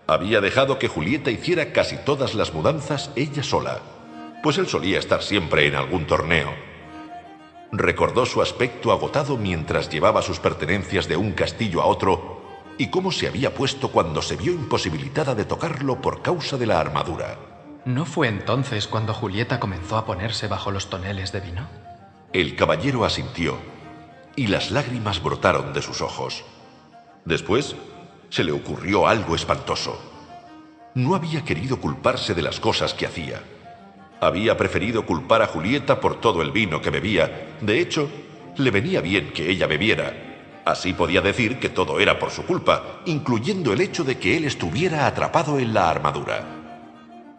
Había 0.06 0.40
dejado 0.40 0.78
que 0.78 0.88
Julieta 0.88 1.32
hiciera 1.32 1.74
casi 1.74 1.98
todas 1.98 2.36
las 2.36 2.54
mudanzas 2.54 3.10
ella 3.16 3.42
sola, 3.42 3.80
pues 4.44 4.60
él 4.60 4.68
solía 4.68 5.00
estar 5.00 5.24
siempre 5.24 5.66
en 5.66 5.74
algún 5.74 6.06
torneo. 6.06 6.54
Recordó 7.72 8.28
su 8.28 8.44
aspecto 8.44 8.92
agotado 8.92 9.36
mientras 9.36 9.90
llevaba 9.90 10.22
sus 10.22 10.40
pertenencias 10.40 11.08
de 11.08 11.18
un 11.18 11.32
castillo 11.32 11.82
a 11.82 11.88
otro 11.88 12.44
y 12.78 12.92
cómo 12.92 13.12
se 13.12 13.26
había 13.26 13.56
puesto 13.56 13.90
cuando 13.90 14.22
se 14.22 14.36
vio 14.36 14.52
imposibilitada 14.52 15.34
de 15.34 15.46
tocarlo 15.46 16.00
por 16.00 16.22
causa 16.22 16.56
de 16.60 16.68
la 16.68 16.80
armadura. 16.80 17.40
¿No 17.86 18.06
fue 18.06 18.28
entonces 18.28 18.86
cuando 18.86 19.16
Julieta 19.16 19.60
comenzó 19.60 19.98
a 19.98 20.06
ponerse 20.06 20.48
bajo 20.48 20.70
los 20.70 20.92
toneles 20.92 21.32
de 21.32 21.40
vino? 21.40 21.89
El 22.32 22.56
caballero 22.56 23.06
asintió 23.06 23.58
y 24.36 24.46
las 24.48 24.70
lágrimas 24.70 25.24
brotaron 25.24 25.74
de 25.74 25.82
sus 25.82 26.02
ojos. 26.02 26.44
Después 27.26 27.76
se 28.30 28.44
le 28.44 28.52
ocurrió 28.52 29.08
algo 29.08 29.34
espantoso. 29.34 30.00
No 30.94 31.16
había 31.16 31.44
querido 31.44 31.82
culparse 31.82 32.36
de 32.36 32.44
las 32.44 32.60
cosas 32.60 32.94
que 32.94 33.08
hacía. 33.08 33.42
Había 34.22 34.56
preferido 34.58 35.08
culpar 35.08 35.42
a 35.42 35.48
Julieta 35.48 36.00
por 36.00 36.22
todo 36.22 36.44
el 36.44 36.52
vino 36.52 36.82
que 36.82 36.92
bebía. 36.92 37.58
De 37.62 37.80
hecho, 37.80 38.08
le 38.58 38.70
venía 38.70 39.02
bien 39.02 39.34
que 39.34 39.50
ella 39.50 39.66
bebiera. 39.66 40.62
Así 40.66 40.94
podía 40.94 41.22
decir 41.22 41.58
que 41.58 41.70
todo 41.70 42.00
era 42.00 42.20
por 42.20 42.30
su 42.30 42.46
culpa, 42.46 43.02
incluyendo 43.06 43.74
el 43.74 43.82
hecho 43.82 44.04
de 44.04 44.20
que 44.20 44.38
él 44.38 44.46
estuviera 44.46 45.08
atrapado 45.08 45.58
en 45.58 45.74
la 45.74 45.90
armadura. 45.90 46.46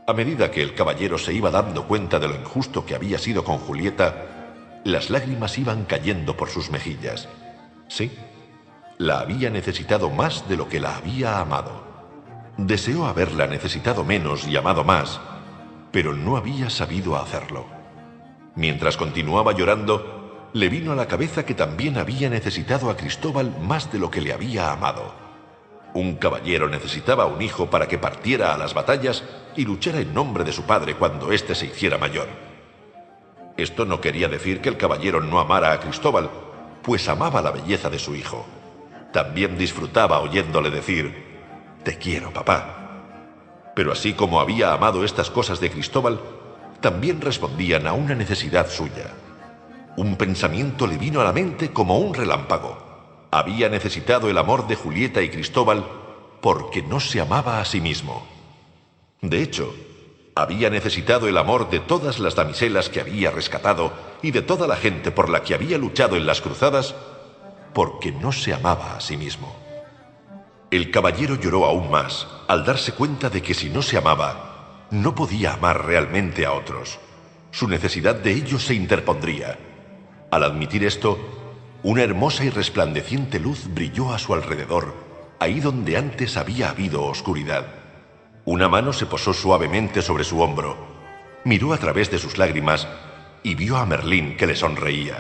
A 0.04 0.12
medida 0.12 0.50
que 0.50 0.62
el 0.62 0.74
caballero 0.74 1.16
se 1.16 1.32
iba 1.32 1.52
dando 1.52 1.86
cuenta 1.86 2.18
de 2.18 2.26
lo 2.26 2.34
injusto 2.34 2.84
que 2.84 2.96
había 2.96 3.18
sido 3.18 3.44
con 3.44 3.58
Julieta, 3.58 4.29
las 4.84 5.10
lágrimas 5.10 5.58
iban 5.58 5.84
cayendo 5.84 6.36
por 6.36 6.48
sus 6.48 6.70
mejillas. 6.70 7.28
Sí, 7.88 8.12
la 8.98 9.20
había 9.20 9.50
necesitado 9.50 10.10
más 10.10 10.48
de 10.48 10.56
lo 10.56 10.68
que 10.68 10.80
la 10.80 10.96
había 10.96 11.40
amado. 11.40 11.82
Deseó 12.56 13.06
haberla 13.06 13.46
necesitado 13.46 14.04
menos 14.04 14.46
y 14.46 14.56
amado 14.56 14.84
más, 14.84 15.20
pero 15.92 16.14
no 16.14 16.36
había 16.36 16.70
sabido 16.70 17.16
hacerlo. 17.16 17.66
Mientras 18.54 18.96
continuaba 18.96 19.52
llorando, 19.52 20.48
le 20.52 20.68
vino 20.68 20.92
a 20.92 20.96
la 20.96 21.06
cabeza 21.06 21.44
que 21.44 21.54
también 21.54 21.96
había 21.96 22.28
necesitado 22.28 22.90
a 22.90 22.96
Cristóbal 22.96 23.56
más 23.60 23.92
de 23.92 23.98
lo 23.98 24.10
que 24.10 24.20
le 24.20 24.32
había 24.32 24.72
amado. 24.72 25.14
Un 25.94 26.16
caballero 26.16 26.68
necesitaba 26.68 27.26
un 27.26 27.42
hijo 27.42 27.70
para 27.70 27.88
que 27.88 27.98
partiera 27.98 28.54
a 28.54 28.58
las 28.58 28.74
batallas 28.74 29.24
y 29.56 29.64
luchara 29.64 30.00
en 30.00 30.14
nombre 30.14 30.44
de 30.44 30.52
su 30.52 30.62
padre 30.62 30.94
cuando 30.94 31.32
éste 31.32 31.54
se 31.54 31.66
hiciera 31.66 31.98
mayor. 31.98 32.49
Esto 33.60 33.84
no 33.84 34.00
quería 34.00 34.28
decir 34.28 34.62
que 34.62 34.70
el 34.70 34.78
caballero 34.78 35.20
no 35.20 35.38
amara 35.38 35.72
a 35.72 35.80
Cristóbal, 35.80 36.30
pues 36.82 37.06
amaba 37.10 37.42
la 37.42 37.50
belleza 37.50 37.90
de 37.90 37.98
su 37.98 38.14
hijo. 38.14 38.46
También 39.12 39.58
disfrutaba 39.58 40.20
oyéndole 40.20 40.70
decir, 40.70 41.38
Te 41.84 41.98
quiero, 41.98 42.32
papá. 42.32 43.72
Pero 43.76 43.92
así 43.92 44.14
como 44.14 44.40
había 44.40 44.72
amado 44.72 45.04
estas 45.04 45.28
cosas 45.28 45.60
de 45.60 45.70
Cristóbal, 45.70 46.20
también 46.80 47.20
respondían 47.20 47.86
a 47.86 47.92
una 47.92 48.14
necesidad 48.14 48.70
suya. 48.70 49.12
Un 49.96 50.16
pensamiento 50.16 50.86
le 50.86 50.96
vino 50.96 51.20
a 51.20 51.24
la 51.24 51.32
mente 51.32 51.70
como 51.70 51.98
un 51.98 52.14
relámpago. 52.14 52.78
Había 53.30 53.68
necesitado 53.68 54.30
el 54.30 54.38
amor 54.38 54.68
de 54.68 54.76
Julieta 54.76 55.20
y 55.20 55.28
Cristóbal 55.28 55.84
porque 56.40 56.80
no 56.80 56.98
se 56.98 57.20
amaba 57.20 57.60
a 57.60 57.66
sí 57.66 57.82
mismo. 57.82 58.26
De 59.20 59.42
hecho, 59.42 59.74
había 60.34 60.70
necesitado 60.70 61.28
el 61.28 61.38
amor 61.38 61.70
de 61.70 61.80
todas 61.80 62.18
las 62.18 62.34
damiselas 62.34 62.88
que 62.88 63.00
había 63.00 63.30
rescatado 63.30 63.92
y 64.22 64.30
de 64.30 64.42
toda 64.42 64.66
la 64.66 64.76
gente 64.76 65.10
por 65.10 65.28
la 65.28 65.42
que 65.42 65.54
había 65.54 65.78
luchado 65.78 66.16
en 66.16 66.26
las 66.26 66.40
cruzadas 66.40 66.94
porque 67.74 68.12
no 68.12 68.32
se 68.32 68.52
amaba 68.52 68.96
a 68.96 69.00
sí 69.00 69.16
mismo. 69.16 69.54
El 70.70 70.90
caballero 70.90 71.34
lloró 71.34 71.64
aún 71.64 71.90
más 71.90 72.28
al 72.48 72.64
darse 72.64 72.92
cuenta 72.92 73.28
de 73.28 73.42
que 73.42 73.54
si 73.54 73.70
no 73.70 73.82
se 73.82 73.96
amaba, 73.96 74.86
no 74.90 75.14
podía 75.14 75.54
amar 75.54 75.84
realmente 75.84 76.46
a 76.46 76.52
otros. 76.52 76.98
Su 77.50 77.68
necesidad 77.68 78.14
de 78.14 78.32
ellos 78.32 78.64
se 78.64 78.74
interpondría. 78.74 79.58
Al 80.30 80.44
admitir 80.44 80.84
esto, 80.84 81.18
una 81.82 82.02
hermosa 82.02 82.44
y 82.44 82.50
resplandeciente 82.50 83.40
luz 83.40 83.64
brilló 83.72 84.12
a 84.12 84.18
su 84.18 84.34
alrededor, 84.34 84.94
ahí 85.40 85.58
donde 85.58 85.96
antes 85.96 86.36
había 86.36 86.70
habido 86.70 87.04
oscuridad. 87.04 87.79
Una 88.44 88.68
mano 88.68 88.92
se 88.92 89.06
posó 89.06 89.32
suavemente 89.32 90.02
sobre 90.02 90.24
su 90.24 90.40
hombro, 90.40 90.76
miró 91.44 91.72
a 91.72 91.78
través 91.78 92.10
de 92.10 92.18
sus 92.18 92.38
lágrimas 92.38 92.86
y 93.42 93.54
vio 93.54 93.76
a 93.76 93.86
Merlín 93.86 94.36
que 94.36 94.46
le 94.46 94.56
sonreía. 94.56 95.18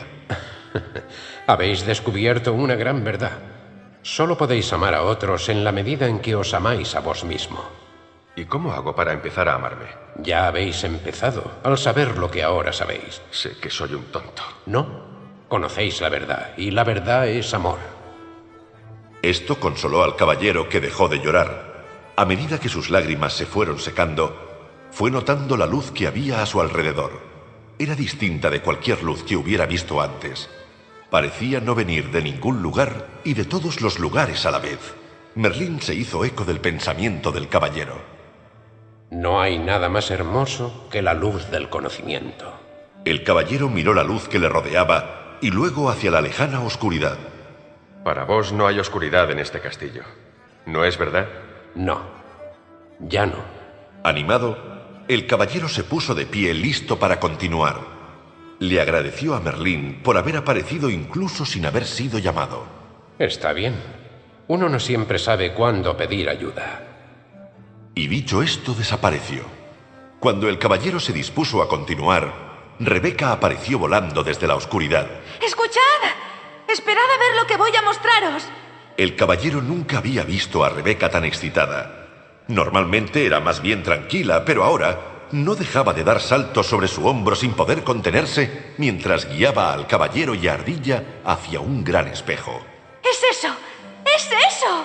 Habéis 1.46 1.84
descubierto 1.84 2.52
una 2.52 2.74
gran 2.74 3.04
verdad. 3.04 3.38
Solo 4.02 4.38
podéis 4.38 4.72
amar 4.72 4.94
a 4.94 5.02
otros 5.02 5.48
en 5.48 5.64
la 5.64 5.72
medida 5.72 6.06
en 6.06 6.20
que 6.20 6.34
os 6.34 6.54
amáis 6.54 6.94
a 6.94 7.00
vos 7.00 7.24
mismo. 7.24 7.62
¿Y 8.36 8.44
cómo 8.44 8.72
hago 8.72 8.94
para 8.94 9.12
empezar 9.12 9.48
a 9.48 9.56
amarme? 9.56 9.86
Ya 10.16 10.46
habéis 10.46 10.82
empezado, 10.84 11.58
al 11.62 11.76
saber 11.76 12.16
lo 12.16 12.30
que 12.30 12.42
ahora 12.42 12.72
sabéis. 12.72 13.20
Sé 13.30 13.58
que 13.60 13.68
soy 13.68 13.94
un 13.94 14.04
tonto. 14.04 14.42
No, 14.66 15.44
conocéis 15.48 16.00
la 16.00 16.08
verdad, 16.08 16.52
y 16.56 16.70
la 16.70 16.84
verdad 16.84 17.28
es 17.28 17.52
amor. 17.52 17.78
Esto 19.20 19.60
consoló 19.60 20.02
al 20.02 20.16
caballero 20.16 20.68
que 20.68 20.80
dejó 20.80 21.08
de 21.08 21.20
llorar. 21.20 21.69
A 22.20 22.26
medida 22.26 22.60
que 22.60 22.68
sus 22.68 22.90
lágrimas 22.90 23.32
se 23.32 23.46
fueron 23.46 23.78
secando, 23.78 24.68
fue 24.90 25.10
notando 25.10 25.56
la 25.56 25.64
luz 25.64 25.90
que 25.90 26.06
había 26.06 26.42
a 26.42 26.44
su 26.44 26.60
alrededor. 26.60 27.12
Era 27.78 27.94
distinta 27.94 28.50
de 28.50 28.60
cualquier 28.60 29.02
luz 29.02 29.22
que 29.22 29.36
hubiera 29.36 29.64
visto 29.64 30.02
antes. 30.02 30.50
Parecía 31.08 31.60
no 31.60 31.74
venir 31.74 32.10
de 32.10 32.20
ningún 32.20 32.60
lugar 32.60 33.06
y 33.24 33.32
de 33.32 33.46
todos 33.46 33.80
los 33.80 33.98
lugares 33.98 34.44
a 34.44 34.50
la 34.50 34.58
vez. 34.58 34.94
Merlín 35.34 35.80
se 35.80 35.94
hizo 35.94 36.22
eco 36.22 36.44
del 36.44 36.60
pensamiento 36.60 37.32
del 37.32 37.48
caballero. 37.48 37.94
No 39.10 39.40
hay 39.40 39.58
nada 39.58 39.88
más 39.88 40.10
hermoso 40.10 40.88
que 40.90 41.00
la 41.00 41.14
luz 41.14 41.50
del 41.50 41.70
conocimiento. 41.70 42.52
El 43.06 43.24
caballero 43.24 43.70
miró 43.70 43.94
la 43.94 44.04
luz 44.04 44.28
que 44.28 44.38
le 44.38 44.50
rodeaba 44.50 45.38
y 45.40 45.52
luego 45.52 45.88
hacia 45.88 46.10
la 46.10 46.20
lejana 46.20 46.60
oscuridad. 46.60 47.16
Para 48.04 48.24
vos 48.24 48.52
no 48.52 48.66
hay 48.66 48.78
oscuridad 48.78 49.30
en 49.30 49.38
este 49.38 49.60
castillo. 49.60 50.02
¿No 50.66 50.84
es 50.84 50.98
verdad? 50.98 51.26
No. 51.74 52.00
Ya 53.00 53.26
no. 53.26 53.36
Animado, 54.04 55.04
el 55.08 55.26
caballero 55.26 55.68
se 55.68 55.84
puso 55.84 56.14
de 56.14 56.26
pie 56.26 56.54
listo 56.54 56.98
para 56.98 57.18
continuar. 57.18 57.80
Le 58.58 58.80
agradeció 58.80 59.34
a 59.34 59.40
Merlín 59.40 60.00
por 60.02 60.16
haber 60.18 60.36
aparecido 60.36 60.90
incluso 60.90 61.46
sin 61.46 61.66
haber 61.66 61.86
sido 61.86 62.18
llamado. 62.18 62.64
Está 63.18 63.52
bien. 63.52 63.74
Uno 64.48 64.68
no 64.68 64.80
siempre 64.80 65.18
sabe 65.18 65.54
cuándo 65.54 65.96
pedir 65.96 66.28
ayuda. 66.28 66.82
Y 67.94 68.08
dicho 68.08 68.42
esto, 68.42 68.74
desapareció. 68.74 69.42
Cuando 70.20 70.48
el 70.48 70.58
caballero 70.58 71.00
se 71.00 71.12
dispuso 71.12 71.62
a 71.62 71.68
continuar, 71.68 72.74
Rebeca 72.78 73.32
apareció 73.32 73.78
volando 73.78 74.22
desde 74.22 74.46
la 74.46 74.54
oscuridad. 74.54 75.06
¡Escuchad! 75.42 75.80
Esperad 76.68 77.04
a 77.04 77.18
ver 77.18 77.36
lo 77.40 77.46
que 77.46 77.56
voy 77.56 77.74
a 77.74 77.82
mostraros. 77.82 78.44
El 79.00 79.16
caballero 79.16 79.62
nunca 79.62 79.96
había 79.96 80.24
visto 80.24 80.62
a 80.62 80.68
Rebeca 80.68 81.08
tan 81.08 81.24
excitada. 81.24 82.06
Normalmente 82.48 83.24
era 83.24 83.40
más 83.40 83.62
bien 83.62 83.82
tranquila, 83.82 84.44
pero 84.44 84.62
ahora 84.62 85.24
no 85.32 85.54
dejaba 85.54 85.94
de 85.94 86.04
dar 86.04 86.20
saltos 86.20 86.66
sobre 86.66 86.86
su 86.86 87.06
hombro 87.06 87.34
sin 87.34 87.54
poder 87.54 87.82
contenerse 87.82 88.74
mientras 88.76 89.26
guiaba 89.26 89.72
al 89.72 89.86
caballero 89.86 90.34
y 90.34 90.48
a 90.48 90.52
Ardilla 90.52 91.22
hacia 91.24 91.60
un 91.60 91.82
gran 91.82 92.08
espejo. 92.08 92.60
¡Es 93.02 93.22
eso! 93.38 93.48
¡Es 94.04 94.26
eso! 94.26 94.84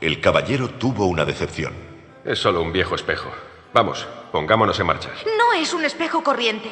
El 0.00 0.22
caballero 0.22 0.70
tuvo 0.70 1.04
una 1.04 1.26
decepción. 1.26 1.74
Es 2.24 2.38
solo 2.38 2.62
un 2.62 2.72
viejo 2.72 2.94
espejo. 2.94 3.30
Vamos, 3.74 4.08
pongámonos 4.32 4.80
en 4.80 4.86
marcha. 4.86 5.10
No 5.36 5.52
es 5.52 5.74
un 5.74 5.84
espejo 5.84 6.24
corriente. 6.24 6.70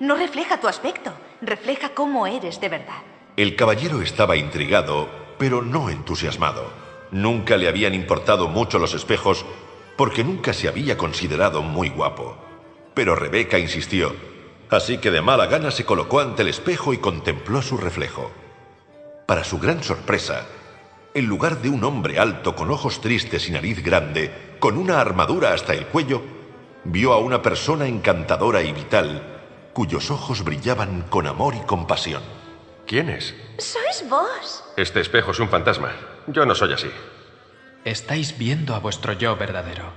No 0.00 0.16
refleja 0.16 0.58
tu 0.58 0.66
aspecto, 0.66 1.12
refleja 1.42 1.90
cómo 1.90 2.26
eres 2.26 2.60
de 2.60 2.70
verdad. 2.70 3.04
El 3.36 3.54
caballero 3.54 4.02
estaba 4.02 4.36
intrigado, 4.36 5.23
pero 5.44 5.60
no 5.60 5.90
entusiasmado. 5.90 6.70
Nunca 7.10 7.58
le 7.58 7.68
habían 7.68 7.92
importado 7.92 8.48
mucho 8.48 8.78
los 8.78 8.94
espejos 8.94 9.44
porque 9.94 10.24
nunca 10.24 10.54
se 10.54 10.68
había 10.68 10.96
considerado 10.96 11.60
muy 11.60 11.90
guapo. 11.90 12.38
Pero 12.94 13.14
Rebeca 13.14 13.58
insistió. 13.58 14.16
Así 14.70 14.96
que 14.96 15.10
de 15.10 15.20
mala 15.20 15.44
gana 15.44 15.70
se 15.70 15.84
colocó 15.84 16.20
ante 16.20 16.40
el 16.40 16.48
espejo 16.48 16.94
y 16.94 16.96
contempló 16.96 17.60
su 17.60 17.76
reflejo. 17.76 18.30
Para 19.26 19.44
su 19.44 19.58
gran 19.58 19.82
sorpresa, 19.82 20.46
en 21.12 21.26
lugar 21.26 21.60
de 21.60 21.68
un 21.68 21.84
hombre 21.84 22.18
alto 22.18 22.56
con 22.56 22.70
ojos 22.70 23.02
tristes 23.02 23.46
y 23.46 23.52
nariz 23.52 23.84
grande, 23.84 24.56
con 24.60 24.78
una 24.78 24.98
armadura 24.98 25.52
hasta 25.52 25.74
el 25.74 25.88
cuello, 25.88 26.22
vio 26.84 27.12
a 27.12 27.18
una 27.18 27.42
persona 27.42 27.86
encantadora 27.86 28.62
y 28.62 28.72
vital, 28.72 29.42
cuyos 29.74 30.10
ojos 30.10 30.42
brillaban 30.42 31.02
con 31.10 31.26
amor 31.26 31.54
y 31.54 31.60
compasión. 31.66 32.22
¿Quién 32.86 33.08
es? 33.08 33.34
Sois 33.58 34.08
vos. 34.08 34.64
Este 34.76 35.00
espejo 35.00 35.30
es 35.30 35.40
un 35.40 35.48
fantasma. 35.48 35.92
Yo 36.26 36.44
no 36.44 36.54
soy 36.54 36.72
así. 36.72 36.90
Estáis 37.84 38.38
viendo 38.38 38.74
a 38.74 38.78
vuestro 38.78 39.12
yo 39.12 39.36
verdadero, 39.36 39.92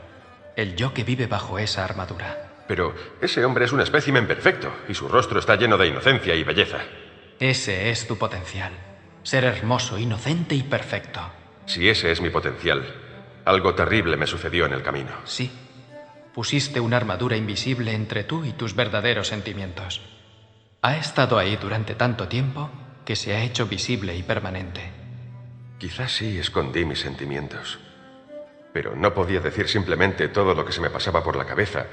el 0.55 0.76
yo 0.76 0.93
que 0.93 1.03
vive 1.03 1.27
bajo 1.27 1.59
esa 1.59 1.84
armadura. 1.84 2.64
Pero 2.68 2.93
ese 3.22 3.45
hombre 3.45 3.65
es 3.65 3.72
un 3.72 3.81
espécimen 3.81 4.27
perfecto 4.27 4.73
y 4.89 4.93
su 4.93 5.07
rostro 5.07 5.39
está 5.39 5.55
lleno 5.55 5.77
de 5.77 5.88
inocencia 5.88 6.35
y 6.35 6.43
belleza. 6.43 6.80
Ese 7.39 7.89
es 7.89 8.07
tu 8.07 8.18
potencial. 8.18 8.73
Ser 9.23 9.45
hermoso, 9.45 9.97
inocente 9.97 10.55
y 10.55 10.64
perfecto. 10.64 11.22
Si 11.65 11.88
ese 11.89 12.11
es 12.11 12.22
mi 12.22 12.30
potencial, 12.30 12.84
algo 13.45 13.76
terrible 13.76 14.18
me 14.18 14.27
sucedió 14.27 14.65
en 14.65 14.73
el 14.73 14.84
camino. 14.84 15.11
Sí. 15.26 15.51
Pusiste 16.34 16.80
una 16.80 16.97
armadura 16.97 17.35
invisible 17.35 17.93
entre 17.93 18.23
tú 18.23 18.45
y 18.45 18.53
tus 18.53 18.76
verdaderos 18.76 19.27
sentimientos. 19.27 20.01
Ha 20.81 20.97
estado 20.97 21.39
ahí 21.39 21.55
durante 21.55 21.95
tanto 21.95 22.27
tiempo 22.27 22.69
que 23.03 23.15
se 23.15 23.35
ha 23.35 23.43
hecho 23.43 23.65
visible 23.65 24.15
y 24.15 24.21
permanente. 24.21 24.81
Quizás 25.79 26.11
sí 26.11 26.37
escondí 26.37 26.85
mis 26.85 26.99
sentimientos. 26.99 27.79
Pero 28.73 28.95
no 28.95 29.13
podía 29.13 29.39
decir 29.39 29.67
simplemente 29.67 30.27
todo 30.27 30.53
lo 30.53 30.63
que 30.63 30.71
se 30.71 30.81
me 30.81 30.91
pasaba 30.91 31.23
por 31.23 31.35
la 31.35 31.45
cabeza 31.45 31.87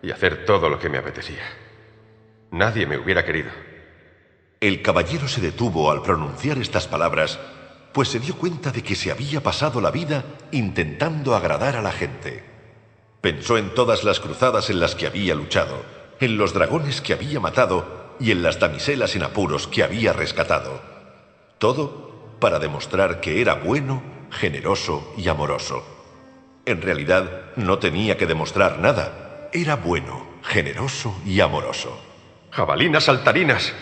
y 0.00 0.10
hacer 0.10 0.46
todo 0.46 0.70
lo 0.70 0.78
que 0.78 0.88
me 0.88 0.98
apetecía. 0.98 1.42
Nadie 2.50 2.86
me 2.86 2.96
hubiera 2.96 3.24
querido. 3.24 3.50
El 4.60 4.80
caballero 4.80 5.28
se 5.28 5.42
detuvo 5.42 5.90
al 5.90 6.02
pronunciar 6.02 6.56
estas 6.56 6.88
palabras, 6.88 7.38
pues 7.92 8.08
se 8.08 8.18
dio 8.18 8.36
cuenta 8.36 8.70
de 8.70 8.82
que 8.82 8.94
se 8.94 9.10
había 9.10 9.42
pasado 9.42 9.80
la 9.80 9.90
vida 9.90 10.24
intentando 10.52 11.34
agradar 11.34 11.76
a 11.76 11.82
la 11.82 11.92
gente. 11.92 12.44
Pensó 13.20 13.58
en 13.58 13.74
todas 13.74 14.04
las 14.04 14.20
cruzadas 14.20 14.70
en 14.70 14.80
las 14.80 14.94
que 14.94 15.06
había 15.06 15.34
luchado, 15.34 15.84
en 16.18 16.38
los 16.38 16.54
dragones 16.54 17.02
que 17.02 17.12
había 17.12 17.38
matado 17.38 18.01
y 18.20 18.30
en 18.30 18.42
las 18.42 18.58
damiselas 18.60 19.16
en 19.16 19.22
apuros 19.22 19.68
que 19.68 19.82
había 19.82 20.12
rescatado. 20.12 20.80
Todo 21.58 22.36
para 22.40 22.58
demostrar 22.58 23.20
que 23.20 23.40
era 23.40 23.54
bueno, 23.54 24.02
generoso 24.30 25.14
y 25.16 25.28
amoroso. 25.28 25.84
En 26.66 26.82
realidad 26.82 27.52
no 27.56 27.78
tenía 27.78 28.16
que 28.16 28.26
demostrar 28.26 28.78
nada. 28.78 29.48
Era 29.52 29.76
bueno, 29.76 30.26
generoso 30.42 31.20
y 31.24 31.40
amoroso. 31.40 32.00
Jabalinas 32.50 33.04
saltarinas. 33.04 33.72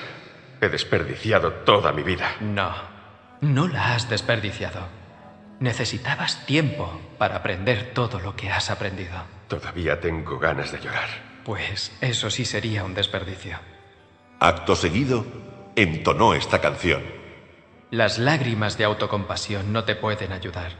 He 0.61 0.69
desperdiciado 0.69 1.52
toda 1.65 1.93
mi 1.93 2.02
vida. 2.02 2.36
No, 2.40 2.73
no 3.40 3.69
la 3.69 3.94
has 3.94 4.09
desperdiciado. 4.09 4.81
Necesitabas 5.59 6.47
tiempo 6.47 7.01
para 7.19 7.36
aprender 7.36 7.93
todo 7.93 8.19
lo 8.20 8.36
que 8.36 8.51
has 8.51 8.70
aprendido. 8.70 9.16
Todavía 9.48 10.01
tengo 10.01 10.39
ganas 10.39 10.73
de 10.73 10.81
llorar. 10.81 11.09
Pues 11.44 11.93
eso 12.01 12.31
sí 12.31 12.44
sería 12.44 12.85
un 12.85 12.94
desperdicio. 12.94 13.59
Acto 14.43 14.75
seguido, 14.75 15.27
entonó 15.77 16.33
esta 16.33 16.62
canción. 16.62 17.03
Las 17.91 18.19
lágrimas 18.19 18.79
de 18.79 18.85
autocompasión 18.85 19.71
no 19.71 19.85
te 19.85 19.97
pueden 19.97 20.33
ayudar. 20.33 20.73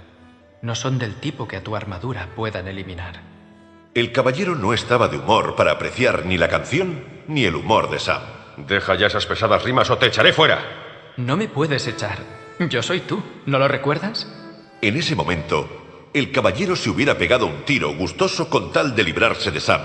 No 0.63 0.75
son 0.75 0.99
del 0.99 1.17
tipo 1.17 1.47
que 1.47 1.57
a 1.57 1.63
tu 1.63 1.77
armadura 1.77 2.31
puedan 2.35 2.69
eliminar. 2.69 3.21
El 3.93 4.13
caballero 4.13 4.55
no 4.55 4.73
estaba 4.73 5.09
de 5.09 5.19
humor 5.19 5.57
para 5.57 5.73
apreciar 5.73 6.25
ni 6.25 6.39
la 6.39 6.49
canción 6.49 7.05
ni 7.29 7.45
el 7.45 7.55
humor 7.55 7.91
de 7.91 7.99
Sam. 7.99 8.23
Deja 8.57 8.95
ya 8.95 9.09
esas 9.09 9.27
pesadas 9.27 9.63
rimas 9.63 9.91
o 9.91 9.99
te 9.99 10.07
echaré 10.07 10.33
fuera. 10.33 11.13
No 11.19 11.37
me 11.37 11.47
puedes 11.47 11.87
echar. 11.87 12.17
Yo 12.61 12.83
soy 12.83 13.01
tú. 13.01 13.23
¿No 13.45 13.59
lo 13.59 13.69
recuerdas? 13.69 14.27
En 14.81 14.97
ese 14.97 15.15
momento, 15.15 15.69
el 16.15 16.33
caballero 16.33 16.77
se 16.77 16.89
hubiera 16.89 17.19
pegado 17.19 17.45
un 17.45 17.67
tiro 17.67 17.95
gustoso 17.95 18.49
con 18.49 18.73
tal 18.73 18.97
de 18.97 19.05
librarse 19.05 19.51
de 19.51 19.61
Sam. 19.61 19.83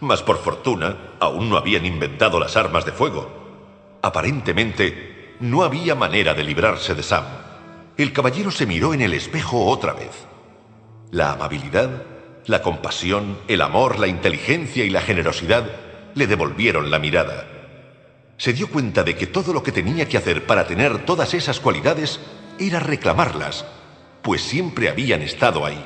Mas 0.00 0.22
por 0.22 0.38
fortuna, 0.38 0.96
aún 1.20 1.48
no 1.48 1.56
habían 1.56 1.86
inventado 1.86 2.38
las 2.38 2.56
armas 2.56 2.84
de 2.84 2.92
fuego. 2.92 3.98
Aparentemente, 4.02 5.36
no 5.40 5.62
había 5.62 5.94
manera 5.94 6.34
de 6.34 6.44
librarse 6.44 6.94
de 6.94 7.02
Sam. 7.02 7.24
El 7.96 8.12
caballero 8.12 8.50
se 8.50 8.66
miró 8.66 8.92
en 8.92 9.00
el 9.00 9.14
espejo 9.14 9.66
otra 9.66 9.94
vez. 9.94 10.26
La 11.10 11.32
amabilidad, 11.32 12.02
la 12.46 12.62
compasión, 12.62 13.38
el 13.48 13.62
amor, 13.62 13.98
la 13.98 14.06
inteligencia 14.06 14.84
y 14.84 14.90
la 14.90 15.00
generosidad 15.00 15.64
le 16.14 16.26
devolvieron 16.26 16.90
la 16.90 16.98
mirada. 16.98 17.48
Se 18.36 18.52
dio 18.52 18.68
cuenta 18.68 19.02
de 19.02 19.16
que 19.16 19.26
todo 19.26 19.52
lo 19.52 19.62
que 19.62 19.72
tenía 19.72 20.08
que 20.08 20.18
hacer 20.18 20.46
para 20.46 20.66
tener 20.66 21.04
todas 21.04 21.32
esas 21.32 21.58
cualidades 21.58 22.20
era 22.58 22.80
reclamarlas, 22.80 23.64
pues 24.22 24.42
siempre 24.42 24.88
habían 24.88 25.22
estado 25.22 25.64
ahí. 25.64 25.82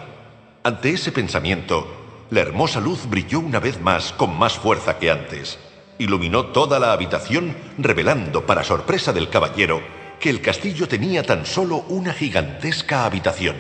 Ante 0.63 0.91
ese 0.91 1.13
pensamiento, 1.13 2.00
la 2.31 2.41
hermosa 2.41 2.81
luz 2.81 3.07
brilló 3.07 3.41
una 3.41 3.59
vez 3.59 3.81
más 3.81 4.13
con 4.13 4.39
más 4.39 4.59
fuerza 4.59 4.99
que 4.99 5.11
antes. 5.11 5.59
Iluminó 5.99 6.47
toda 6.47 6.79
la 6.79 6.93
habitación, 6.93 7.57
revelando, 7.77 8.47
para 8.47 8.65
sorpresa 8.65 9.13
del 9.13 9.29
caballero, 9.29 9.83
que 10.21 10.31
el 10.31 10.41
castillo 10.41 10.87
tenía 10.87 11.23
tan 11.25 11.45
solo 11.45 11.85
una 11.89 12.13
gigantesca 12.13 13.05
habitación. 13.05 13.57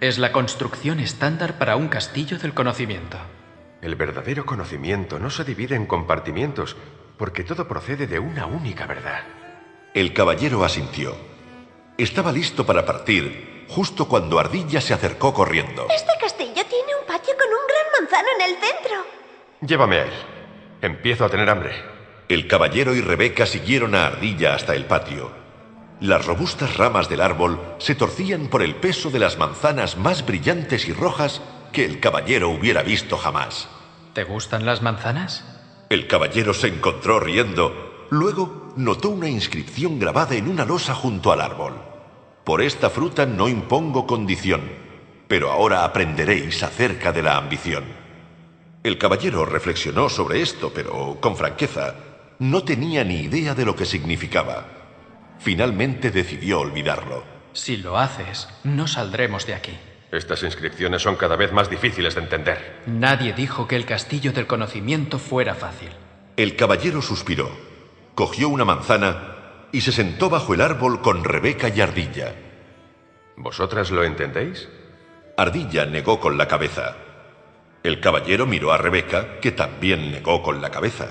Es 0.00 0.18
la 0.18 0.32
construcción 0.32 0.98
estándar 0.98 1.58
para 1.58 1.76
un 1.76 1.88
castillo 1.88 2.38
del 2.38 2.54
conocimiento. 2.54 3.18
El 3.82 3.96
verdadero 3.96 4.46
conocimiento 4.46 5.18
no 5.18 5.30
se 5.30 5.44
divide 5.44 5.76
en 5.76 5.86
compartimientos, 5.86 6.76
porque 7.18 7.44
todo 7.44 7.68
procede 7.68 8.06
de 8.06 8.18
una 8.18 8.46
única 8.46 8.86
verdad. 8.86 9.20
El 9.92 10.14
caballero 10.14 10.64
asintió. 10.64 11.14
Estaba 11.98 12.32
listo 12.32 12.64
para 12.64 12.86
partir, 12.86 13.66
justo 13.68 14.08
cuando 14.08 14.38
Ardilla 14.38 14.80
se 14.80 14.94
acercó 14.94 15.34
corriendo. 15.34 15.86
Este 15.94 16.12
manzano 18.10 18.28
en 18.38 18.50
el 18.50 18.56
centro. 18.56 18.96
Llévame 19.60 19.96
a 19.96 20.04
él. 20.04 20.12
Empiezo 20.82 21.24
a 21.24 21.28
tener 21.28 21.48
hambre. 21.48 21.72
El 22.28 22.46
caballero 22.46 22.94
y 22.94 23.00
Rebeca 23.00 23.46
siguieron 23.46 23.94
a 23.94 24.06
Ardilla 24.06 24.54
hasta 24.54 24.74
el 24.74 24.86
patio. 24.86 25.30
Las 26.00 26.24
robustas 26.24 26.76
ramas 26.76 27.08
del 27.08 27.20
árbol 27.20 27.60
se 27.78 27.94
torcían 27.94 28.48
por 28.48 28.62
el 28.62 28.76
peso 28.76 29.10
de 29.10 29.18
las 29.18 29.38
manzanas 29.38 29.96
más 29.96 30.24
brillantes 30.24 30.88
y 30.88 30.92
rojas 30.92 31.42
que 31.72 31.84
el 31.84 32.00
caballero 32.00 32.48
hubiera 32.48 32.82
visto 32.82 33.16
jamás. 33.16 33.68
¿Te 34.14 34.24
gustan 34.24 34.64
las 34.64 34.82
manzanas? 34.82 35.44
El 35.90 36.06
caballero 36.06 36.54
se 36.54 36.68
encontró 36.68 37.20
riendo. 37.20 38.06
Luego 38.10 38.72
notó 38.76 39.10
una 39.10 39.28
inscripción 39.28 39.98
grabada 39.98 40.34
en 40.34 40.48
una 40.48 40.64
losa 40.64 40.94
junto 40.94 41.32
al 41.32 41.40
árbol. 41.40 41.74
Por 42.44 42.62
esta 42.62 42.88
fruta 42.88 43.26
no 43.26 43.48
impongo 43.48 44.06
condición, 44.06 44.62
pero 45.30 45.52
ahora 45.52 45.84
aprenderéis 45.84 46.60
acerca 46.64 47.12
de 47.12 47.22
la 47.22 47.36
ambición. 47.36 47.84
El 48.82 48.98
caballero 48.98 49.44
reflexionó 49.44 50.08
sobre 50.08 50.42
esto, 50.42 50.72
pero 50.74 51.18
con 51.20 51.36
franqueza, 51.36 51.94
no 52.40 52.64
tenía 52.64 53.04
ni 53.04 53.20
idea 53.20 53.54
de 53.54 53.64
lo 53.64 53.76
que 53.76 53.84
significaba. 53.86 54.66
Finalmente 55.38 56.10
decidió 56.10 56.58
olvidarlo. 56.58 57.22
Si 57.52 57.76
lo 57.76 57.96
haces, 57.96 58.48
no 58.64 58.88
saldremos 58.88 59.46
de 59.46 59.54
aquí. 59.54 59.78
Estas 60.10 60.42
inscripciones 60.42 61.02
son 61.02 61.14
cada 61.14 61.36
vez 61.36 61.52
más 61.52 61.70
difíciles 61.70 62.16
de 62.16 62.22
entender. 62.22 62.82
Nadie 62.86 63.32
dijo 63.32 63.68
que 63.68 63.76
el 63.76 63.86
castillo 63.86 64.32
del 64.32 64.48
conocimiento 64.48 65.20
fuera 65.20 65.54
fácil. 65.54 65.90
El 66.36 66.56
caballero 66.56 67.02
suspiró, 67.02 67.52
cogió 68.16 68.48
una 68.48 68.64
manzana 68.64 69.68
y 69.70 69.82
se 69.82 69.92
sentó 69.92 70.28
bajo 70.28 70.54
el 70.54 70.60
árbol 70.60 71.02
con 71.02 71.22
Rebeca 71.22 71.68
y 71.68 71.80
Ardilla. 71.80 72.34
¿Vosotras 73.36 73.92
lo 73.92 74.02
entendéis? 74.02 74.68
Ardilla 75.40 75.86
negó 75.86 76.20
con 76.20 76.36
la 76.36 76.46
cabeza. 76.46 76.96
El 77.82 77.98
caballero 77.98 78.44
miró 78.44 78.72
a 78.72 78.76
Rebeca, 78.76 79.40
que 79.40 79.52
también 79.52 80.10
negó 80.12 80.42
con 80.42 80.60
la 80.60 80.70
cabeza. 80.70 81.08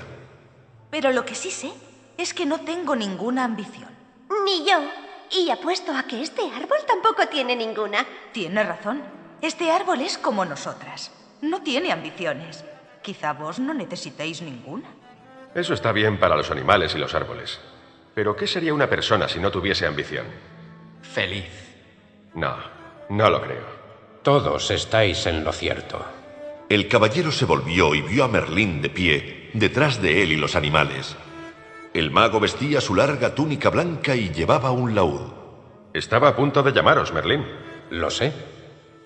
Pero 0.88 1.10
lo 1.10 1.24
que 1.24 1.34
sí 1.34 1.50
sé 1.50 1.72
es 2.16 2.32
que 2.32 2.46
no 2.46 2.60
tengo 2.60 2.94
ninguna 2.94 3.42
ambición. 3.42 3.88
Ni 4.44 4.64
yo. 4.64 4.78
Y 5.32 5.50
apuesto 5.50 5.92
a 5.92 6.04
que 6.04 6.22
este 6.22 6.42
árbol 6.42 6.78
tampoco 6.86 7.26
tiene 7.26 7.56
ninguna. 7.56 8.06
Tiene 8.30 8.62
razón. 8.62 9.02
Este 9.42 9.72
árbol 9.72 10.00
es 10.00 10.16
como 10.16 10.44
nosotras. 10.44 11.10
No 11.42 11.62
tiene 11.62 11.90
ambiciones. 11.90 12.64
Quizá 13.02 13.32
vos 13.32 13.58
no 13.58 13.74
necesitéis 13.74 14.42
ninguna. 14.42 14.90
Eso 15.56 15.74
está 15.74 15.90
bien 15.90 16.20
para 16.20 16.36
los 16.36 16.52
animales 16.52 16.94
y 16.94 16.98
los 16.98 17.16
árboles. 17.16 17.58
Pero 18.14 18.36
¿qué 18.36 18.46
sería 18.46 18.74
una 18.74 18.88
persona 18.88 19.28
si 19.28 19.40
no 19.40 19.50
tuviese 19.50 19.86
ambición? 19.86 20.26
Feliz. 21.02 21.50
No, 22.34 22.54
no 23.08 23.28
lo 23.28 23.42
creo. 23.42 23.79
Todos 24.22 24.70
estáis 24.70 25.26
en 25.26 25.44
lo 25.44 25.52
cierto. 25.52 26.04
El 26.68 26.88
caballero 26.88 27.32
se 27.32 27.46
volvió 27.46 27.94
y 27.94 28.02
vio 28.02 28.24
a 28.24 28.28
Merlín 28.28 28.82
de 28.82 28.90
pie, 28.90 29.50
detrás 29.54 30.02
de 30.02 30.22
él 30.22 30.32
y 30.32 30.36
los 30.36 30.56
animales. 30.56 31.16
El 31.94 32.10
mago 32.10 32.38
vestía 32.38 32.82
su 32.82 32.94
larga 32.94 33.34
túnica 33.34 33.70
blanca 33.70 34.14
y 34.14 34.30
llevaba 34.30 34.72
un 34.72 34.94
laúd. 34.94 35.32
Estaba 35.94 36.28
a 36.28 36.36
punto 36.36 36.62
de 36.62 36.72
llamaros, 36.72 37.14
Merlín. 37.14 37.46
Lo 37.88 38.10
sé. 38.10 38.32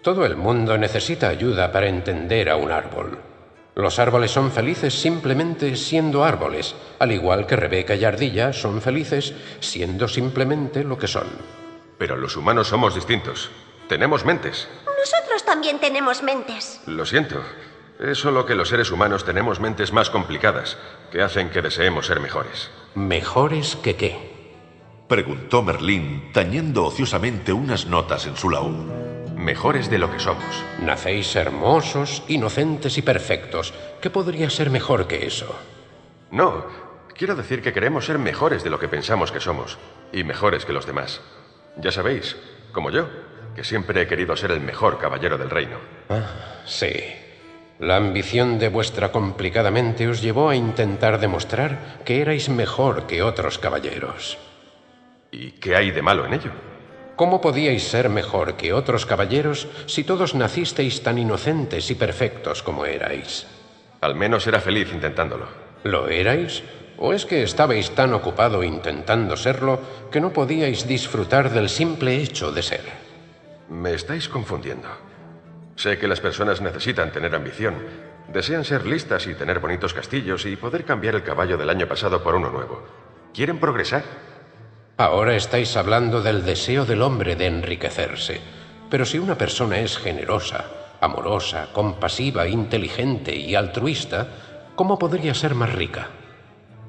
Todo 0.03 0.27
el 0.27 0.37
mundo 0.37 0.77
necesita 0.77 1.29
ayuda 1.29 1.71
para 1.71 1.89
entender 1.89 2.51
a 2.51 2.57
un 2.57 2.73
árbol. 2.73 3.19
Los 3.77 4.01
árboles 4.01 4.33
son 4.33 4.51
felices 4.51 4.95
simplemente 4.95 5.77
siendo 5.77 6.25
árboles, 6.25 6.75
al 6.99 7.13
igual 7.13 7.47
que 7.47 7.57
Rebeca 7.57 7.95
y 7.95 8.05
Ardilla 8.05 8.53
son 8.53 8.83
felices 8.83 9.33
siendo 9.61 10.09
simplemente 10.09 10.83
lo 10.83 10.99
que 10.99 11.07
son. 11.07 11.29
Pero 11.99 12.17
los 12.17 12.37
humanos 12.37 12.69
somos 12.69 12.97
distintos. 12.97 13.51
Tenemos 13.89 14.25
mentes. 14.25 14.69
También 15.65 15.81
tenemos 15.81 16.23
mentes. 16.23 16.83
Lo 16.85 17.07
siento. 17.07 17.43
Es 17.99 18.19
solo 18.19 18.45
que 18.45 18.55
los 18.55 18.69
seres 18.69 18.91
humanos 18.91 19.25
tenemos 19.25 19.61
mentes 19.61 19.95
más 19.95 20.11
complicadas, 20.11 20.77
que 21.11 21.23
hacen 21.23 21.49
que 21.49 21.63
deseemos 21.63 22.07
ser 22.07 22.21
mejores. 22.21 22.71
¿Mejores 22.95 23.75
que 23.77 23.97
qué? 23.97 24.53
Preguntó 25.09 25.63
Merlín, 25.63 26.33
tañendo 26.35 26.85
ociosamente 26.85 27.55
unas 27.55 27.87
notas 27.87 28.27
en 28.27 28.37
su 28.37 28.51
laúd. 28.51 28.75
Mejores 29.37 29.89
de 29.89 29.97
lo 29.97 30.13
que 30.13 30.21
somos. 30.21 30.45
Nacéis 30.83 31.35
hermosos, 31.35 32.25
inocentes 32.29 32.99
y 32.99 33.03
perfectos. 33.03 33.73
¿Qué 34.03 34.11
podría 34.11 34.51
ser 34.51 34.69
mejor 34.69 35.07
que 35.07 35.27
eso? 35.27 35.57
No, 36.31 36.67
quiero 37.17 37.35
decir 37.37 37.63
que 37.63 37.73
queremos 37.73 38.05
ser 38.05 38.19
mejores 38.19 38.65
de 38.65 38.69
lo 38.69 38.79
que 38.79 38.89
pensamos 38.89 39.33
que 39.33 39.41
somos, 39.41 39.79
y 40.13 40.25
mejores 40.25 40.67
que 40.67 40.75
los 40.75 40.85
demás. 40.85 41.23
Ya 41.79 41.91
sabéis, 41.91 42.37
como 42.73 42.91
yo, 42.91 43.09
que 43.55 43.65
siempre 43.65 44.03
he 44.03 44.07
querido 44.07 44.37
ser 44.37 44.51
el 44.51 44.61
mejor 44.61 44.99
caballero 44.99 45.39
del 45.39 45.51
reino. 45.51 45.79
Ah, 46.09 46.63
sí. 46.65 46.93
La 47.79 47.97
ambición 47.97 48.59
de 48.59 48.69
vuestra 48.69 49.11
complicada 49.11 49.71
mente 49.71 50.09
os 50.09 50.23
llevó 50.23 50.49
a 50.49 50.57
intentar 50.57 51.19
demostrar 51.19 52.01
que 52.05 52.21
erais 52.21 52.49
mejor 52.49 53.07
que 53.07 53.23
otros 53.23 53.59
caballeros. 53.59 54.39
¿Y 55.33 55.53
qué 55.53 55.75
hay 55.75 55.91
de 55.91 56.01
malo 56.01 56.25
en 56.25 56.35
ello? 56.35 56.53
¿Cómo 57.17 57.41
podíais 57.41 57.83
ser 57.83 58.09
mejor 58.09 58.55
que 58.55 58.73
otros 58.73 59.07
caballeros 59.07 59.69
si 59.87 60.05
todos 60.05 60.35
nacisteis 60.35 61.03
tan 61.03 61.19
inocentes 61.19 61.91
y 61.91 61.95
perfectos 61.95 62.63
como 62.63 62.87
erais? 62.87 63.47
Al 64.01 64.15
menos 64.15 64.47
era 64.47 64.61
feliz 64.61 64.93
intentándolo. 64.93 65.47
¿Lo 65.83 66.09
erais? 66.09 66.63
¿O 66.99 67.13
es 67.13 67.27
que 67.27 67.43
estabais 67.43 67.91
tan 67.91 68.15
ocupado 68.15 68.63
intentando 68.63 69.37
serlo 69.37 69.81
que 70.11 70.21
no 70.21 70.33
podíais 70.33 70.87
disfrutar 70.87 71.51
del 71.51 71.69
simple 71.69 72.17
hecho 72.17 72.53
de 72.53 72.63
ser? 72.63 73.04
Me 73.75 73.93
estáis 73.93 74.29
confundiendo. 74.29 74.89
Sé 75.75 75.99
que 75.99 76.07
las 76.07 76.21
personas 76.21 76.61
necesitan 76.61 77.11
tener 77.11 77.35
ambición. 77.35 77.75
Desean 78.33 78.65
ser 78.65 78.87
listas 78.87 79.27
y 79.27 79.35
tener 79.35 79.59
bonitos 79.59 79.93
castillos 79.93 80.47
y 80.47 80.55
poder 80.55 80.85
cambiar 80.85 81.17
el 81.17 81.25
caballo 81.25 81.59
del 81.59 81.69
año 81.69 81.89
pasado 81.89 82.23
por 82.23 82.37
uno 82.37 82.51
nuevo. 82.51 82.85
Quieren 83.35 83.59
progresar. 83.59 84.05
Ahora 84.97 85.35
estáis 85.35 85.77
hablando 85.77 86.23
del 86.23 86.45
deseo 86.45 86.87
del 86.87 87.03
hombre 87.03 87.35
de 87.35 87.47
enriquecerse. 87.47 88.41
Pero 88.89 89.05
si 89.05 89.19
una 89.19 89.37
persona 89.37 89.81
es 89.81 89.99
generosa, 89.99 90.67
amorosa, 91.01 91.71
compasiva, 91.73 92.47
inteligente 92.47 93.35
y 93.35 93.57
altruista, 93.57 94.29
¿cómo 94.77 95.01
podría 95.01 95.35
ser 95.35 95.57
más 95.57 95.73
rica? 95.73 96.11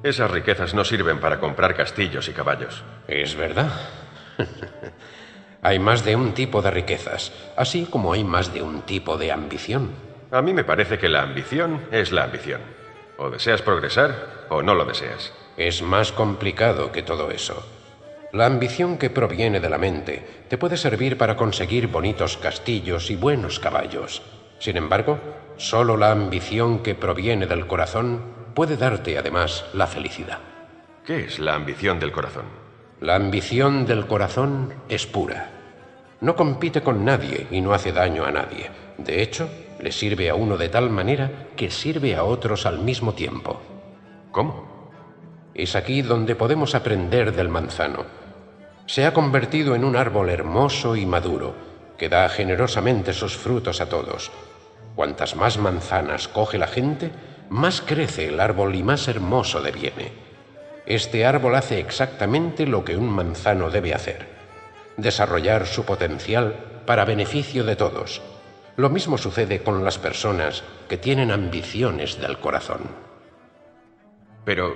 Esas 0.04 0.30
riquezas 0.30 0.72
no 0.72 0.84
sirven 0.84 1.18
para 1.18 1.40
comprar 1.40 1.74
castillos 1.74 2.28
y 2.28 2.32
caballos. 2.32 2.84
Es 3.08 3.34
verdad. 3.34 3.72
hay 5.66 5.80
más 5.80 6.04
de 6.04 6.14
un 6.14 6.32
tipo 6.32 6.62
de 6.62 6.70
riquezas, 6.70 7.32
así 7.56 7.86
como 7.86 8.12
hay 8.12 8.22
más 8.22 8.54
de 8.54 8.62
un 8.62 8.82
tipo 8.82 9.18
de 9.18 9.32
ambición. 9.32 9.90
A 10.30 10.40
mí 10.40 10.54
me 10.54 10.62
parece 10.62 10.96
que 10.96 11.08
la 11.08 11.22
ambición 11.22 11.88
es 11.90 12.12
la 12.12 12.22
ambición. 12.22 12.60
O 13.18 13.30
deseas 13.30 13.62
progresar 13.62 14.46
o 14.48 14.62
no 14.62 14.74
lo 14.76 14.84
deseas. 14.84 15.32
Es 15.56 15.82
más 15.82 16.12
complicado 16.12 16.92
que 16.92 17.02
todo 17.02 17.32
eso. 17.32 17.66
La 18.32 18.46
ambición 18.46 18.96
que 18.96 19.10
proviene 19.10 19.58
de 19.58 19.68
la 19.68 19.76
mente 19.76 20.44
te 20.48 20.56
puede 20.56 20.76
servir 20.76 21.18
para 21.18 21.34
conseguir 21.34 21.88
bonitos 21.88 22.36
castillos 22.36 23.10
y 23.10 23.16
buenos 23.16 23.58
caballos. 23.58 24.22
Sin 24.60 24.76
embargo, 24.76 25.18
solo 25.56 25.96
la 25.96 26.12
ambición 26.12 26.78
que 26.84 26.94
proviene 26.94 27.48
del 27.48 27.66
corazón 27.66 28.22
puede 28.54 28.76
darte 28.76 29.18
además 29.18 29.64
la 29.74 29.88
felicidad. 29.88 30.38
¿Qué 31.04 31.24
es 31.24 31.40
la 31.40 31.56
ambición 31.56 31.98
del 31.98 32.12
corazón? 32.12 32.44
La 33.00 33.16
ambición 33.16 33.84
del 33.84 34.06
corazón 34.06 34.72
es 34.88 35.08
pura. 35.08 35.55
No 36.20 36.34
compite 36.34 36.82
con 36.82 37.04
nadie 37.04 37.46
y 37.50 37.60
no 37.60 37.74
hace 37.74 37.92
daño 37.92 38.24
a 38.24 38.30
nadie. 38.30 38.70
De 38.96 39.22
hecho, 39.22 39.48
le 39.78 39.92
sirve 39.92 40.30
a 40.30 40.34
uno 40.34 40.56
de 40.56 40.68
tal 40.68 40.88
manera 40.88 41.48
que 41.56 41.70
sirve 41.70 42.16
a 42.16 42.24
otros 42.24 42.64
al 42.64 42.78
mismo 42.78 43.12
tiempo. 43.12 43.60
¿Cómo? 44.32 44.90
Es 45.54 45.76
aquí 45.76 46.02
donde 46.02 46.34
podemos 46.34 46.74
aprender 46.74 47.34
del 47.34 47.48
manzano. 47.48 48.04
Se 48.86 49.04
ha 49.04 49.12
convertido 49.12 49.74
en 49.74 49.84
un 49.84 49.96
árbol 49.96 50.30
hermoso 50.30 50.96
y 50.96 51.04
maduro, 51.06 51.54
que 51.98 52.08
da 52.08 52.28
generosamente 52.28 53.12
sus 53.12 53.36
frutos 53.36 53.80
a 53.80 53.88
todos. 53.88 54.30
Cuantas 54.94 55.36
más 55.36 55.58
manzanas 55.58 56.28
coge 56.28 56.58
la 56.58 56.66
gente, 56.66 57.10
más 57.50 57.82
crece 57.82 58.28
el 58.28 58.40
árbol 58.40 58.74
y 58.74 58.82
más 58.82 59.08
hermoso 59.08 59.60
deviene. 59.60 60.12
Este 60.86 61.26
árbol 61.26 61.56
hace 61.56 61.80
exactamente 61.80 62.66
lo 62.66 62.84
que 62.84 62.96
un 62.96 63.08
manzano 63.08 63.70
debe 63.70 63.92
hacer, 63.92 64.35
desarrollar 64.96 65.66
su 65.66 65.84
potencial 65.84 66.82
para 66.86 67.04
beneficio 67.04 67.64
de 67.64 67.76
todos. 67.76 68.22
Lo 68.76 68.90
mismo 68.90 69.18
sucede 69.18 69.62
con 69.62 69.84
las 69.84 69.98
personas 69.98 70.62
que 70.88 70.98
tienen 70.98 71.30
ambiciones 71.30 72.20
del 72.20 72.38
corazón. 72.38 72.82
Pero, 74.44 74.74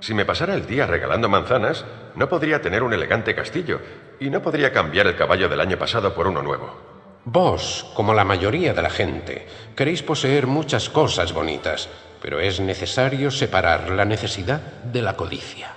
si 0.00 0.14
me 0.14 0.24
pasara 0.24 0.54
el 0.54 0.66
día 0.66 0.86
regalando 0.86 1.28
manzanas, 1.28 1.84
no 2.14 2.28
podría 2.28 2.62
tener 2.62 2.82
un 2.82 2.94
elegante 2.94 3.34
castillo 3.34 3.80
y 4.18 4.30
no 4.30 4.40
podría 4.40 4.72
cambiar 4.72 5.06
el 5.06 5.16
caballo 5.16 5.48
del 5.48 5.60
año 5.60 5.78
pasado 5.78 6.14
por 6.14 6.26
uno 6.26 6.42
nuevo. 6.42 6.90
Vos, 7.24 7.90
como 7.94 8.14
la 8.14 8.24
mayoría 8.24 8.72
de 8.72 8.82
la 8.82 8.88
gente, 8.88 9.46
queréis 9.76 10.02
poseer 10.02 10.46
muchas 10.46 10.88
cosas 10.88 11.34
bonitas, 11.34 11.88
pero 12.22 12.40
es 12.40 12.60
necesario 12.60 13.30
separar 13.30 13.90
la 13.90 14.04
necesidad 14.04 14.60
de 14.84 15.02
la 15.02 15.16
codicia. 15.16 15.72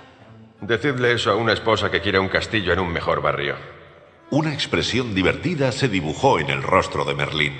Decidle 0.60 1.12
eso 1.12 1.30
a 1.30 1.36
una 1.36 1.52
esposa 1.52 1.90
que 1.90 2.00
quiere 2.00 2.18
un 2.18 2.28
castillo 2.28 2.72
en 2.72 2.80
un 2.80 2.90
mejor 2.90 3.20
barrio. 3.20 3.56
Una 4.34 4.52
expresión 4.52 5.14
divertida 5.14 5.70
se 5.70 5.86
dibujó 5.86 6.40
en 6.40 6.50
el 6.50 6.64
rostro 6.64 7.04
de 7.04 7.14
Merlín. 7.14 7.52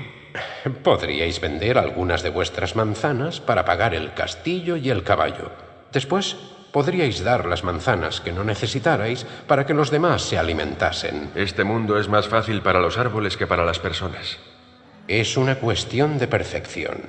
Podríais 0.82 1.40
vender 1.40 1.78
algunas 1.78 2.24
de 2.24 2.30
vuestras 2.30 2.74
manzanas 2.74 3.38
para 3.40 3.64
pagar 3.64 3.94
el 3.94 4.12
castillo 4.12 4.74
y 4.74 4.90
el 4.90 5.04
caballo. 5.04 5.52
Después 5.92 6.36
podríais 6.72 7.22
dar 7.22 7.46
las 7.46 7.62
manzanas 7.62 8.20
que 8.20 8.32
no 8.32 8.42
necesitarais 8.42 9.24
para 9.46 9.66
que 9.66 9.72
los 9.72 9.92
demás 9.92 10.22
se 10.22 10.36
alimentasen. 10.36 11.30
Este 11.36 11.62
mundo 11.62 11.96
es 11.96 12.08
más 12.08 12.26
fácil 12.26 12.60
para 12.60 12.80
los 12.80 12.98
árboles 12.98 13.36
que 13.36 13.46
para 13.46 13.64
las 13.64 13.78
personas. 13.78 14.40
Es 15.06 15.36
una 15.36 15.60
cuestión 15.60 16.18
de 16.18 16.26
percepción. 16.26 17.02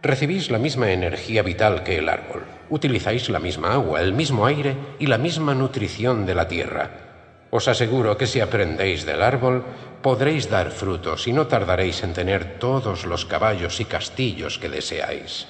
Recibís 0.00 0.50
la 0.50 0.58
misma 0.58 0.90
energía 0.90 1.42
vital 1.42 1.82
que 1.82 1.98
el 1.98 2.08
árbol. 2.08 2.46
Utilizáis 2.70 3.28
la 3.28 3.40
misma 3.40 3.74
agua, 3.74 4.00
el 4.00 4.14
mismo 4.14 4.46
aire 4.46 4.74
y 4.98 5.06
la 5.06 5.18
misma 5.18 5.54
nutrición 5.54 6.24
de 6.24 6.34
la 6.34 6.48
tierra. 6.48 7.09
Os 7.50 7.66
aseguro 7.66 8.16
que 8.16 8.30
si 8.30 8.40
aprendéis 8.40 9.04
del 9.04 9.22
árbol, 9.22 9.64
podréis 10.02 10.48
dar 10.48 10.70
frutos 10.70 11.26
y 11.26 11.32
no 11.32 11.46
tardaréis 11.46 12.02
en 12.02 12.14
tener 12.14 12.58
todos 12.58 13.04
los 13.04 13.26
caballos 13.26 13.80
y 13.80 13.84
castillos 13.84 14.58
que 14.58 14.68
deseáis. 14.68 15.46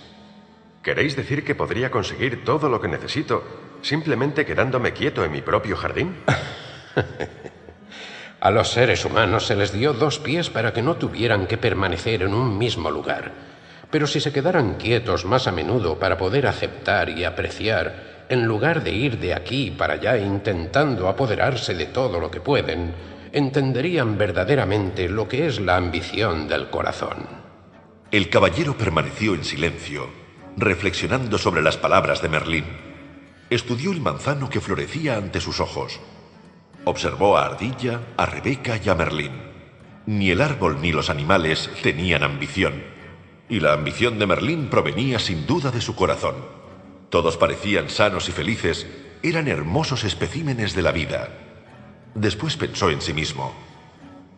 ¿Queréis 0.82 1.14
decir 1.14 1.44
que 1.44 1.54
podría 1.54 1.90
conseguir 1.90 2.42
todo 2.42 2.70
lo 2.70 2.80
que 2.80 2.88
necesito 2.88 3.44
simplemente 3.82 4.46
quedándome 4.46 4.92
quieto 4.92 5.24
en 5.24 5.32
mi 5.32 5.42
propio 5.42 5.76
jardín? 5.76 6.16
A 8.40 8.50
los 8.50 8.70
seres 8.70 9.04
humanos 9.04 9.46
se 9.46 9.54
les 9.54 9.70
dio 9.70 9.92
dos 9.92 10.18
pies 10.18 10.48
para 10.48 10.72
que 10.72 10.80
no 10.80 10.96
tuvieran 10.96 11.46
que 11.46 11.58
permanecer 11.58 12.22
en 12.22 12.32
un 12.32 12.56
mismo 12.56 12.90
lugar. 12.90 13.32
Pero 13.90 14.06
si 14.06 14.20
se 14.20 14.32
quedaran 14.32 14.76
quietos 14.76 15.26
más 15.26 15.46
a 15.46 15.52
menudo 15.52 15.98
para 15.98 16.16
poder 16.16 16.46
aceptar 16.46 17.10
y 17.10 17.24
apreciar, 17.24 18.19
en 18.30 18.46
lugar 18.46 18.84
de 18.84 18.92
ir 18.92 19.18
de 19.18 19.34
aquí 19.34 19.72
para 19.72 19.94
allá 19.94 20.16
intentando 20.16 21.08
apoderarse 21.08 21.74
de 21.74 21.86
todo 21.86 22.20
lo 22.20 22.30
que 22.30 22.40
pueden, 22.40 22.94
entenderían 23.32 24.16
verdaderamente 24.16 25.08
lo 25.08 25.26
que 25.26 25.48
es 25.48 25.60
la 25.60 25.76
ambición 25.76 26.46
del 26.46 26.70
corazón. 26.70 27.26
El 28.12 28.30
caballero 28.30 28.78
permaneció 28.78 29.34
en 29.34 29.42
silencio, 29.42 30.08
reflexionando 30.56 31.38
sobre 31.38 31.60
las 31.60 31.76
palabras 31.76 32.22
de 32.22 32.28
Merlín. 32.28 32.64
Estudió 33.50 33.90
el 33.90 34.00
manzano 34.00 34.48
que 34.48 34.60
florecía 34.60 35.16
ante 35.16 35.40
sus 35.40 35.58
ojos. 35.58 35.98
Observó 36.84 37.36
a 37.36 37.46
Ardilla, 37.46 38.00
a 38.16 38.26
Rebeca 38.26 38.78
y 38.82 38.88
a 38.88 38.94
Merlín. 38.94 39.32
Ni 40.06 40.30
el 40.30 40.40
árbol 40.40 40.80
ni 40.80 40.92
los 40.92 41.10
animales 41.10 41.68
tenían 41.82 42.22
ambición. 42.22 42.84
Y 43.48 43.58
la 43.58 43.72
ambición 43.72 44.20
de 44.20 44.26
Merlín 44.28 44.68
provenía 44.68 45.18
sin 45.18 45.48
duda 45.48 45.72
de 45.72 45.80
su 45.80 45.96
corazón. 45.96 46.59
Todos 47.10 47.36
parecían 47.36 47.90
sanos 47.90 48.28
y 48.28 48.32
felices, 48.32 48.86
eran 49.22 49.48
hermosos 49.48 50.04
especímenes 50.04 50.74
de 50.74 50.82
la 50.82 50.92
vida. 50.92 51.28
Después 52.14 52.56
pensó 52.56 52.88
en 52.88 53.00
sí 53.00 53.12
mismo. 53.12 53.52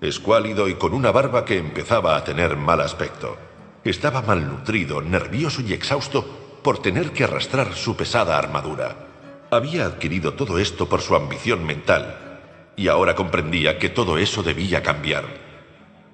Escuálido 0.01 0.69
y 0.69 0.75
con 0.75 0.95
una 0.95 1.13
barba 1.13 1.45
que 1.45 1.59
empezaba 1.59 2.17
a 2.17 2.25
tener 2.25 2.57
mal 2.57 2.81
aspecto. 2.81 3.37
Estaba 3.85 4.23
malnutrido, 4.23 5.03
nervioso 5.03 5.61
y 5.61 5.73
exhausto 5.75 6.61
por 6.63 6.81
tener 6.81 7.13
que 7.13 7.25
arrastrar 7.25 7.75
su 7.75 7.95
pesada 7.95 8.39
armadura. 8.39 9.09
Había 9.51 9.85
adquirido 9.85 10.33
todo 10.33 10.59
esto 10.59 10.89
por 10.89 11.03
su 11.03 11.15
ambición 11.15 11.65
mental, 11.65 12.41
y 12.75 12.89
ahora 12.89 13.15
comprendía 13.15 13.79
que 13.79 13.91
todo 13.91 14.17
eso 14.17 14.43
debía 14.43 14.83
cambiar. 14.83 15.25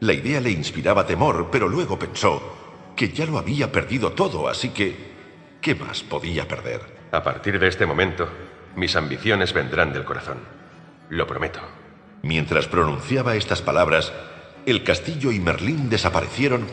La 0.01 0.13
idea 0.13 0.41
le 0.41 0.51
inspiraba 0.51 1.07
temor, 1.07 1.49
pero 1.53 1.69
luego 1.69 1.99
pensó 1.99 2.43
que 2.97 3.11
ya 3.11 3.27
lo 3.27 3.39
había 3.39 3.71
perdido 3.71 4.13
todo, 4.13 4.49
así 4.49 4.71
que... 4.71 5.18
¿Qué 5.61 5.75
más 5.75 6.03
podía 6.03 6.47
perder? 6.47 6.81
A 7.11 7.23
partir 7.23 7.59
de 7.59 7.67
este 7.67 7.85
momento, 7.85 8.29
mis 8.77 8.95
ambiciones 8.95 9.53
vendrán 9.53 9.93
del 9.93 10.05
corazón. 10.05 10.39
Lo 11.11 11.27
prometo. 11.27 11.61
Mientras 12.23 12.69
pronunciaba 12.69 13.35
estas 13.35 13.61
palabras, 13.61 14.13
el 14.67 14.85
castillo 14.85 15.33
y 15.33 15.41
Merlín 15.41 15.91
desaparecieron 15.91 16.67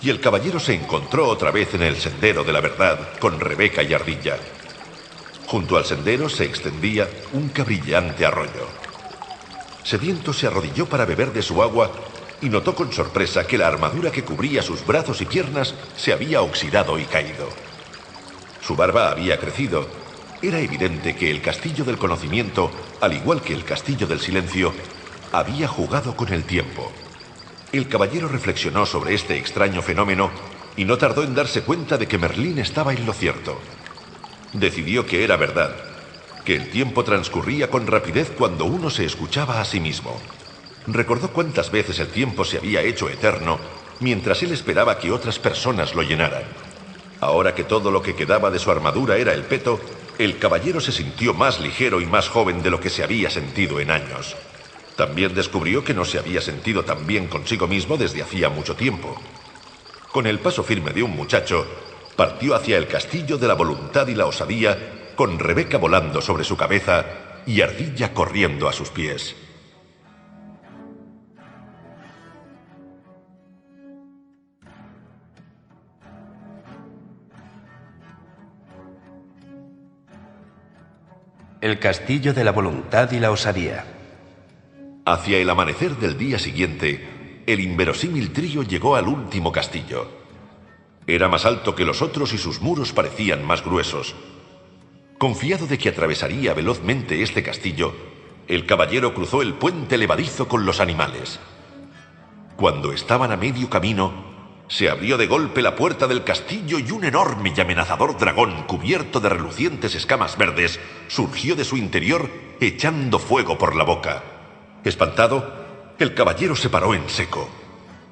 y 0.00 0.10
el 0.10 0.20
caballero 0.20 0.60
se 0.60 0.74
encontró 0.74 1.26
otra 1.26 1.50
vez 1.50 1.74
en 1.74 1.82
el 1.82 1.96
sendero 1.96 2.44
de 2.44 2.52
la 2.52 2.60
verdad 2.60 3.18
con 3.18 3.40
Rebeca 3.40 3.82
y 3.82 3.94
Ardilla. 3.94 4.36
Junto 5.46 5.76
al 5.76 5.84
sendero 5.84 6.28
se 6.28 6.44
extendía 6.44 7.08
un 7.32 7.48
cabrillante 7.48 8.24
arroyo. 8.24 8.68
Sediento 9.82 10.32
se 10.32 10.46
arrodilló 10.46 10.86
para 10.86 11.04
beber 11.04 11.32
de 11.32 11.42
su 11.42 11.62
agua 11.62 11.90
y 12.40 12.48
notó 12.48 12.76
con 12.76 12.92
sorpresa 12.92 13.46
que 13.46 13.58
la 13.58 13.66
armadura 13.66 14.12
que 14.12 14.22
cubría 14.22 14.62
sus 14.62 14.86
brazos 14.86 15.20
y 15.20 15.26
piernas 15.26 15.74
se 15.96 16.12
había 16.12 16.42
oxidado 16.42 16.98
y 16.98 17.04
caído. 17.04 17.48
Su 18.60 18.76
barba 18.76 19.10
había 19.10 19.38
crecido. 19.38 19.88
Era 20.42 20.58
evidente 20.58 21.14
que 21.14 21.30
el 21.30 21.42
castillo 21.42 21.84
del 21.84 21.98
conocimiento, 21.98 22.70
al 23.00 23.12
igual 23.12 23.42
que 23.42 23.54
el 23.54 23.64
castillo 23.64 24.06
del 24.06 24.20
silencio, 24.20 24.72
había 25.32 25.68
jugado 25.68 26.16
con 26.16 26.32
el 26.32 26.44
tiempo. 26.44 26.90
El 27.72 27.88
caballero 27.88 28.28
reflexionó 28.28 28.86
sobre 28.86 29.14
este 29.14 29.36
extraño 29.36 29.82
fenómeno 29.82 30.30
y 30.76 30.84
no 30.84 30.98
tardó 30.98 31.22
en 31.22 31.34
darse 31.34 31.62
cuenta 31.62 31.98
de 31.98 32.08
que 32.08 32.18
Merlín 32.18 32.58
estaba 32.58 32.92
en 32.92 33.06
lo 33.06 33.12
cierto. 33.12 33.58
Decidió 34.52 35.06
que 35.06 35.24
era 35.24 35.36
verdad, 35.36 35.74
que 36.44 36.56
el 36.56 36.70
tiempo 36.70 37.04
transcurría 37.04 37.70
con 37.70 37.86
rapidez 37.86 38.32
cuando 38.36 38.64
uno 38.64 38.90
se 38.90 39.04
escuchaba 39.04 39.60
a 39.60 39.64
sí 39.64 39.78
mismo. 39.78 40.20
Recordó 40.86 41.28
cuántas 41.32 41.70
veces 41.70 41.98
el 42.00 42.08
tiempo 42.08 42.44
se 42.44 42.58
había 42.58 42.82
hecho 42.82 43.08
eterno 43.08 43.58
mientras 44.00 44.42
él 44.42 44.52
esperaba 44.52 44.98
que 44.98 45.12
otras 45.12 45.38
personas 45.38 45.94
lo 45.94 46.02
llenaran. 46.02 46.42
Ahora 47.20 47.54
que 47.54 47.64
todo 47.64 47.90
lo 47.90 48.02
que 48.02 48.14
quedaba 48.14 48.50
de 48.50 48.58
su 48.58 48.70
armadura 48.70 49.16
era 49.16 49.34
el 49.34 49.44
peto, 49.44 49.78
el 50.18 50.38
caballero 50.38 50.80
se 50.80 50.92
sintió 50.92 51.34
más 51.34 51.60
ligero 51.60 52.00
y 52.00 52.06
más 52.06 52.28
joven 52.28 52.62
de 52.62 52.70
lo 52.70 52.80
que 52.80 52.90
se 52.90 53.04
había 53.04 53.30
sentido 53.30 53.78
en 53.80 53.90
años. 53.90 54.36
También 54.96 55.34
descubrió 55.34 55.84
que 55.84 55.94
no 55.94 56.04
se 56.04 56.18
había 56.18 56.40
sentido 56.40 56.84
tan 56.84 57.06
bien 57.06 57.26
consigo 57.26 57.66
mismo 57.66 57.96
desde 57.96 58.22
hacía 58.22 58.48
mucho 58.48 58.74
tiempo. 58.74 59.20
Con 60.12 60.26
el 60.26 60.40
paso 60.40 60.62
firme 60.62 60.92
de 60.92 61.02
un 61.02 61.12
muchacho, 61.12 61.66
partió 62.16 62.54
hacia 62.54 62.76
el 62.76 62.86
castillo 62.86 63.38
de 63.38 63.48
la 63.48 63.54
voluntad 63.54 64.08
y 64.08 64.14
la 64.14 64.26
osadía, 64.26 65.12
con 65.14 65.38
Rebeca 65.38 65.78
volando 65.78 66.20
sobre 66.20 66.44
su 66.44 66.56
cabeza 66.56 67.04
y 67.46 67.60
Ardilla 67.60 68.12
corriendo 68.12 68.68
a 68.68 68.72
sus 68.72 68.90
pies. 68.90 69.36
El 81.60 81.78
castillo 81.78 82.32
de 82.32 82.42
la 82.42 82.52
voluntad 82.52 83.12
y 83.12 83.20
la 83.20 83.30
osadía. 83.30 83.84
Hacia 85.04 85.36
el 85.36 85.50
amanecer 85.50 85.94
del 85.96 86.16
día 86.16 86.38
siguiente, 86.38 87.42
el 87.46 87.60
inverosímil 87.60 88.32
trío 88.32 88.62
llegó 88.62 88.96
al 88.96 89.08
último 89.08 89.52
castillo. 89.52 90.08
Era 91.06 91.28
más 91.28 91.44
alto 91.44 91.74
que 91.74 91.84
los 91.84 92.00
otros 92.00 92.32
y 92.32 92.38
sus 92.38 92.62
muros 92.62 92.94
parecían 92.94 93.44
más 93.44 93.62
gruesos. 93.62 94.14
Confiado 95.18 95.66
de 95.66 95.76
que 95.76 95.90
atravesaría 95.90 96.54
velozmente 96.54 97.22
este 97.22 97.42
castillo, 97.42 97.94
el 98.48 98.64
caballero 98.64 99.12
cruzó 99.12 99.42
el 99.42 99.52
puente 99.52 99.98
levadizo 99.98 100.48
con 100.48 100.64
los 100.64 100.80
animales. 100.80 101.40
Cuando 102.56 102.94
estaban 102.94 103.32
a 103.32 103.36
medio 103.36 103.68
camino, 103.68 104.29
se 104.70 104.88
abrió 104.88 105.18
de 105.18 105.26
golpe 105.26 105.62
la 105.62 105.74
puerta 105.74 106.06
del 106.06 106.22
castillo 106.22 106.78
y 106.78 106.92
un 106.92 107.04
enorme 107.04 107.52
y 107.54 107.60
amenazador 107.60 108.16
dragón 108.16 108.62
cubierto 108.68 109.18
de 109.18 109.28
relucientes 109.28 109.96
escamas 109.96 110.38
verdes 110.38 110.78
surgió 111.08 111.56
de 111.56 111.64
su 111.64 111.76
interior 111.76 112.30
echando 112.60 113.18
fuego 113.18 113.58
por 113.58 113.74
la 113.74 113.82
boca. 113.82 114.22
Espantado, 114.84 115.94
el 115.98 116.14
caballero 116.14 116.54
se 116.54 116.70
paró 116.70 116.94
en 116.94 117.08
seco. 117.08 117.48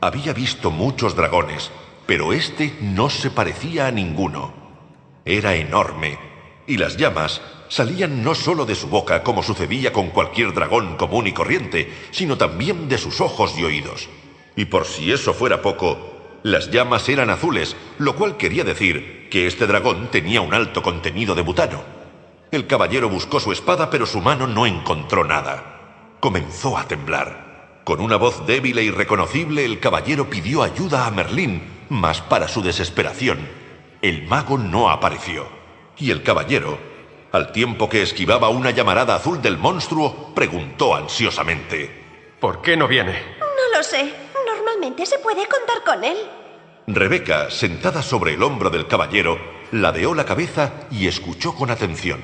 Había 0.00 0.32
visto 0.32 0.72
muchos 0.72 1.14
dragones, 1.14 1.70
pero 2.06 2.32
este 2.32 2.74
no 2.80 3.08
se 3.08 3.30
parecía 3.30 3.86
a 3.86 3.92
ninguno. 3.92 4.52
Era 5.24 5.54
enorme, 5.54 6.18
y 6.66 6.76
las 6.76 6.96
llamas 6.96 7.40
salían 7.68 8.24
no 8.24 8.34
solo 8.34 8.66
de 8.66 8.74
su 8.74 8.88
boca, 8.88 9.22
como 9.22 9.44
sucedía 9.44 9.92
con 9.92 10.10
cualquier 10.10 10.52
dragón 10.52 10.96
común 10.96 11.28
y 11.28 11.32
corriente, 11.32 11.92
sino 12.10 12.36
también 12.36 12.88
de 12.88 12.98
sus 12.98 13.20
ojos 13.20 13.56
y 13.56 13.62
oídos. 13.62 14.08
Y 14.56 14.64
por 14.64 14.86
si 14.86 15.12
eso 15.12 15.32
fuera 15.32 15.62
poco, 15.62 16.17
las 16.50 16.70
llamas 16.70 17.08
eran 17.08 17.30
azules, 17.30 17.76
lo 17.98 18.16
cual 18.16 18.36
quería 18.36 18.64
decir 18.64 19.28
que 19.30 19.46
este 19.46 19.66
dragón 19.66 20.10
tenía 20.10 20.40
un 20.40 20.54
alto 20.54 20.82
contenido 20.82 21.34
de 21.34 21.42
butano. 21.42 21.82
El 22.50 22.66
caballero 22.66 23.08
buscó 23.08 23.40
su 23.40 23.52
espada, 23.52 23.90
pero 23.90 24.06
su 24.06 24.20
mano 24.20 24.46
no 24.46 24.66
encontró 24.66 25.24
nada 25.24 25.78
comenzó 26.20 26.76
a 26.76 26.86
temblar. 26.86 27.80
Con 27.84 28.00
una 28.00 28.16
voz 28.16 28.46
débil 28.46 28.78
e 28.78 28.84
irreconocible, 28.84 29.64
el 29.64 29.80
caballero 29.80 30.28
pidió 30.28 30.62
ayuda 30.62 31.06
a 31.06 31.10
Merlín, 31.10 31.86
mas 31.88 32.20
para 32.20 32.48
su 32.48 32.62
desesperación, 32.62 33.48
el 34.02 34.24
mago 34.24 34.58
no 34.58 34.90
apareció. 34.90 35.46
Y 35.96 36.10
el 36.10 36.22
caballero, 36.22 36.78
al 37.32 37.52
tiempo 37.52 37.88
que 37.88 38.02
esquivaba 38.02 38.50
una 38.50 38.70
llamarada 38.70 39.14
azul 39.14 39.40
del 39.40 39.56
monstruo, 39.56 40.34
preguntó 40.34 40.94
ansiosamente. 40.94 42.36
¿Por 42.40 42.60
qué 42.60 42.76
no 42.76 42.86
viene? 42.86 43.36
No 43.40 43.76
lo 43.76 43.82
sé. 43.82 44.12
Normalmente 44.46 45.06
se 45.06 45.18
puede 45.18 45.46
contar 45.48 45.82
con 45.84 46.04
él. 46.04 46.18
Rebeca, 46.90 47.50
sentada 47.50 48.02
sobre 48.02 48.32
el 48.32 48.42
hombro 48.42 48.70
del 48.70 48.86
caballero, 48.86 49.38
ladeó 49.72 50.14
la 50.14 50.24
cabeza 50.24 50.72
y 50.90 51.06
escuchó 51.06 51.54
con 51.54 51.70
atención. 51.70 52.18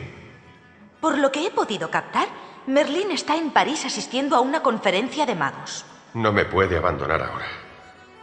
Por 1.02 1.18
lo 1.18 1.30
que 1.30 1.46
he 1.46 1.50
podido 1.50 1.90
captar, 1.90 2.28
Merlín 2.66 3.10
está 3.10 3.36
en 3.36 3.50
París 3.50 3.84
asistiendo 3.84 4.36
a 4.36 4.40
una 4.40 4.62
conferencia 4.62 5.26
de 5.26 5.34
magos. 5.34 5.84
No 6.14 6.32
me 6.32 6.46
puede 6.46 6.78
abandonar 6.78 7.20
ahora. 7.20 7.46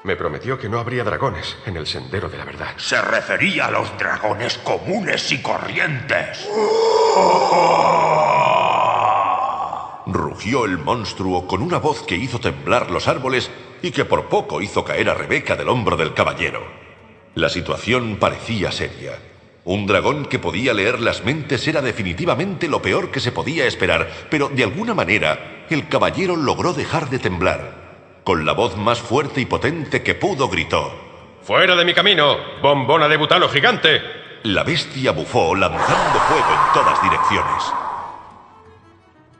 Me 0.03 0.15
prometió 0.15 0.57
que 0.57 0.67
no 0.67 0.79
habría 0.79 1.03
dragones 1.03 1.57
en 1.67 1.77
el 1.77 1.85
sendero 1.85 2.27
de 2.27 2.39
la 2.39 2.45
verdad. 2.45 2.73
Se 2.77 2.99
refería 2.99 3.67
a 3.67 3.71
los 3.71 3.95
dragones 3.99 4.57
comunes 4.57 5.31
y 5.31 5.43
corrientes. 5.43 6.49
Rugió 10.13 10.65
el 10.65 10.77
monstruo 10.77 11.47
con 11.47 11.61
una 11.61 11.77
voz 11.77 12.03
que 12.03 12.15
hizo 12.15 12.39
temblar 12.39 12.91
los 12.91 13.07
árboles 13.07 13.49
y 13.81 13.91
que 13.91 14.03
por 14.03 14.25
poco 14.25 14.61
hizo 14.61 14.83
caer 14.83 15.09
a 15.09 15.13
Rebeca 15.13 15.55
del 15.55 15.69
hombro 15.69 15.95
del 15.95 16.13
caballero. 16.13 16.61
La 17.33 17.47
situación 17.47 18.17
parecía 18.17 18.73
seria. 18.73 19.13
Un 19.63 19.87
dragón 19.87 20.25
que 20.25 20.37
podía 20.37 20.73
leer 20.73 20.99
las 20.99 21.23
mentes 21.23 21.65
era 21.65 21.81
definitivamente 21.81 22.67
lo 22.67 22.81
peor 22.81 23.09
que 23.09 23.21
se 23.21 23.31
podía 23.31 23.65
esperar, 23.65 24.09
pero 24.29 24.49
de 24.49 24.63
alguna 24.63 24.93
manera 24.93 25.65
el 25.69 25.87
caballero 25.87 26.35
logró 26.35 26.73
dejar 26.73 27.09
de 27.09 27.19
temblar. 27.19 28.19
Con 28.25 28.45
la 28.45 28.51
voz 28.51 28.75
más 28.75 28.99
fuerte 28.99 29.39
y 29.39 29.45
potente 29.45 30.03
que 30.03 30.15
pudo 30.15 30.49
gritó. 30.49 30.93
¡Fuera 31.43 31.75
de 31.75 31.85
mi 31.85 31.93
camino, 31.93 32.37
bombona 32.61 33.07
de 33.07 33.17
butano 33.17 33.47
gigante! 33.47 34.01
La 34.43 34.63
bestia 34.63 35.11
bufó 35.11 35.55
lanzando 35.55 36.19
fuego 36.27 36.49
en 36.51 36.73
todas 36.73 37.01
direcciones. 37.01 37.90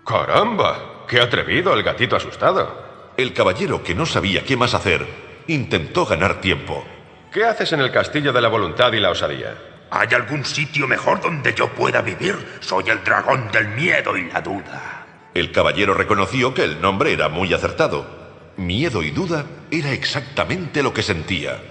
¡Caramba! 0.06 1.06
¡Qué 1.07 1.19
atrevido 1.19 1.73
el 1.73 1.84
gatito 1.84 2.15
asustado! 2.15 3.14
El 3.18 3.34
caballero, 3.34 3.84
que 3.84 3.94
no 3.94 4.06
sabía 4.06 4.44
qué 4.44 4.57
más 4.57 4.73
hacer, 4.73 5.06
intentó 5.48 6.06
ganar 6.06 6.41
tiempo. 6.41 6.84
¿Qué 7.32 7.45
haces 7.45 7.72
en 7.73 7.82
el 7.82 7.91
castillo 7.91 8.34
de 8.34 8.41
la 8.41 8.48
voluntad 8.48 8.91
y 8.94 8.99
la 8.99 9.11
osadía? 9.11 9.56
¿Hay 9.91 10.07
algún 10.14 10.45
sitio 10.45 10.88
mejor 10.88 11.22
donde 11.22 11.53
yo 11.53 11.69
pueda 11.69 12.02
vivir? 12.02 12.36
Soy 12.61 12.86
el 12.90 13.03
dragón 13.03 13.52
del 13.52 13.68
miedo 13.69 14.18
y 14.18 14.32
la 14.32 14.41
duda. 14.41 15.06
El 15.34 15.52
caballero 15.52 15.94
reconoció 15.94 16.53
que 16.53 16.64
el 16.64 16.82
nombre 16.82 17.14
era 17.14 17.30
muy 17.30 17.53
acertado. 17.53 18.06
Miedo 18.57 19.03
y 19.03 19.11
duda 19.11 19.45
era 19.69 19.91
exactamente 19.91 20.82
lo 20.82 20.94
que 20.94 21.03
sentía. 21.03 21.61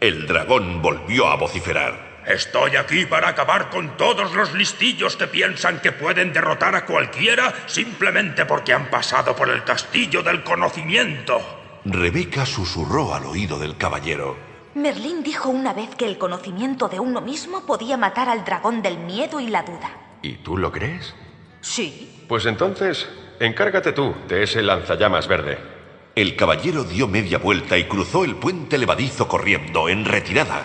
El 0.00 0.26
dragón 0.26 0.82
volvió 0.82 1.28
a 1.28 1.36
vociferar. 1.36 2.13
Estoy 2.26 2.76
aquí 2.76 3.04
para 3.04 3.28
acabar 3.28 3.68
con 3.68 3.98
todos 3.98 4.32
los 4.32 4.54
listillos 4.54 5.16
que 5.16 5.26
piensan 5.26 5.80
que 5.80 5.92
pueden 5.92 6.32
derrotar 6.32 6.74
a 6.74 6.86
cualquiera 6.86 7.52
simplemente 7.66 8.46
porque 8.46 8.72
han 8.72 8.88
pasado 8.88 9.36
por 9.36 9.50
el 9.50 9.62
castillo 9.62 10.22
del 10.22 10.42
conocimiento. 10.42 11.40
Rebeca 11.84 12.46
susurró 12.46 13.14
al 13.14 13.26
oído 13.26 13.58
del 13.58 13.76
caballero. 13.76 14.36
Merlín 14.74 15.22
dijo 15.22 15.50
una 15.50 15.74
vez 15.74 15.94
que 15.96 16.06
el 16.06 16.16
conocimiento 16.16 16.88
de 16.88 16.98
uno 16.98 17.20
mismo 17.20 17.66
podía 17.66 17.98
matar 17.98 18.30
al 18.30 18.44
dragón 18.44 18.80
del 18.80 18.98
miedo 18.98 19.38
y 19.38 19.48
la 19.48 19.62
duda. 19.62 19.90
¿Y 20.22 20.36
tú 20.36 20.56
lo 20.56 20.72
crees? 20.72 21.14
Sí. 21.60 22.24
Pues 22.26 22.46
entonces, 22.46 23.06
encárgate 23.38 23.92
tú 23.92 24.14
de 24.28 24.44
ese 24.44 24.62
lanzallamas 24.62 25.28
verde. 25.28 25.58
El 26.14 26.36
caballero 26.36 26.84
dio 26.84 27.06
media 27.06 27.36
vuelta 27.36 27.76
y 27.76 27.84
cruzó 27.84 28.24
el 28.24 28.36
puente 28.36 28.78
levadizo 28.78 29.28
corriendo, 29.28 29.88
en 29.90 30.06
retirada. 30.06 30.64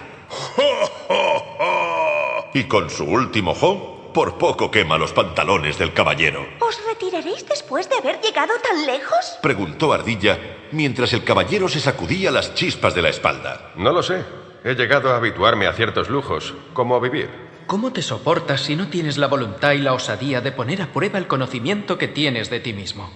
Y 2.53 2.65
con 2.65 2.89
su 2.89 3.05
último 3.05 3.53
jo, 3.55 4.11
por 4.13 4.37
poco 4.37 4.71
quema 4.71 4.97
los 4.97 5.13
pantalones 5.13 5.77
del 5.77 5.93
caballero. 5.93 6.45
¿Os 6.59 6.79
retiraréis 6.87 7.47
después 7.47 7.89
de 7.89 7.97
haber 7.97 8.19
llegado 8.21 8.53
tan 8.61 8.85
lejos? 8.85 9.37
Preguntó 9.41 9.93
Ardilla 9.93 10.37
mientras 10.71 11.13
el 11.13 11.23
caballero 11.23 11.67
se 11.67 11.79
sacudía 11.79 12.31
las 12.31 12.53
chispas 12.55 12.95
de 12.95 13.01
la 13.01 13.09
espalda. 13.09 13.71
No 13.75 13.91
lo 13.91 14.03
sé. 14.03 14.23
He 14.63 14.75
llegado 14.75 15.11
a 15.11 15.17
habituarme 15.17 15.67
a 15.67 15.73
ciertos 15.73 16.09
lujos, 16.09 16.53
como 16.73 16.99
vivir. 16.99 17.29
¿Cómo 17.65 17.93
te 17.93 18.01
soportas 18.01 18.61
si 18.61 18.75
no 18.75 18.87
tienes 18.87 19.17
la 19.17 19.27
voluntad 19.27 19.73
y 19.73 19.77
la 19.77 19.93
osadía 19.93 20.41
de 20.41 20.51
poner 20.51 20.81
a 20.81 20.91
prueba 20.91 21.19
el 21.19 21.27
conocimiento 21.27 21.97
que 21.97 22.07
tienes 22.07 22.49
de 22.49 22.59
ti 22.59 22.73
mismo? 22.73 23.09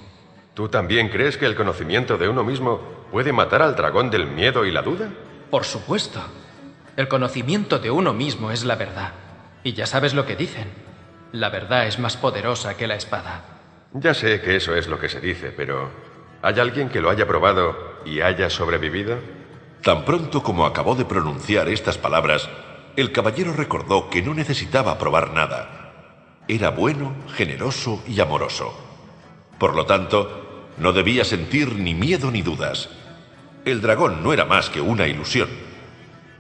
¿Tú 0.54 0.70
también 0.70 1.10
crees 1.10 1.38
que 1.38 1.48
el 1.48 1.56
conocimiento 1.56 2.18
de 2.18 2.30
uno 2.30 2.44
mismo 2.44 2.80
puede 3.12 3.34
matar 3.34 3.64
al 3.64 3.76
dragón 3.76 4.12
del 4.12 4.28
miedo 4.28 4.64
y 4.66 4.72
la 4.72 4.84
duda? 4.84 5.10
Por 5.50 5.66
supuesto. 5.66 6.22
El 6.96 7.08
conocimiento 7.08 7.80
de 7.80 7.90
uno 7.90 8.14
mismo 8.14 8.52
es 8.52 8.64
la 8.64 8.76
verdad. 8.76 9.14
Y 9.64 9.74
ya 9.74 9.88
sabes 9.88 10.14
lo 10.14 10.28
que 10.28 10.36
dicen. 10.36 10.68
La 11.32 11.50
verdad 11.50 11.88
es 11.88 11.98
más 11.98 12.18
poderosa 12.18 12.78
que 12.78 12.86
la 12.86 12.96
espada. 12.96 13.46
Ya 13.94 14.14
sé 14.14 14.42
que 14.42 14.56
eso 14.56 14.76
es 14.76 14.88
lo 14.88 15.00
que 15.00 15.10
se 15.10 15.20
dice, 15.20 15.52
pero 15.52 15.90
¿hay 16.44 16.60
alguien 16.60 16.90
que 16.90 17.02
lo 17.02 17.10
haya 17.10 17.26
probado 17.26 17.76
y 18.06 18.22
haya 18.22 18.50
sobrevivido? 18.52 19.18
Tan 19.82 20.06
pronto 20.06 20.44
como 20.44 20.68
acabó 20.68 20.94
de 20.94 21.06
pronunciar 21.06 21.68
estas 21.68 21.98
palabras, 21.98 22.48
el 22.96 23.12
caballero 23.12 23.54
recordó 23.54 24.12
que 24.12 24.22
no 24.22 24.36
necesitaba 24.36 25.00
probar 25.00 25.34
nada. 25.34 25.94
Era 26.48 26.70
bueno, 26.70 27.16
generoso 27.34 28.04
y 28.08 28.20
amoroso. 28.20 28.72
Por 29.58 29.76
lo 29.76 29.88
tanto, 29.88 30.70
no 30.78 30.94
debía 30.94 31.26
sentir 31.26 31.74
ni 31.74 31.96
miedo 31.96 32.30
ni 32.30 32.44
dudas. 32.44 32.90
El 33.66 33.82
dragón 33.82 34.22
no 34.22 34.32
era 34.32 34.46
más 34.46 34.70
que 34.70 34.82
una 34.82 35.08
ilusión. 35.08 35.73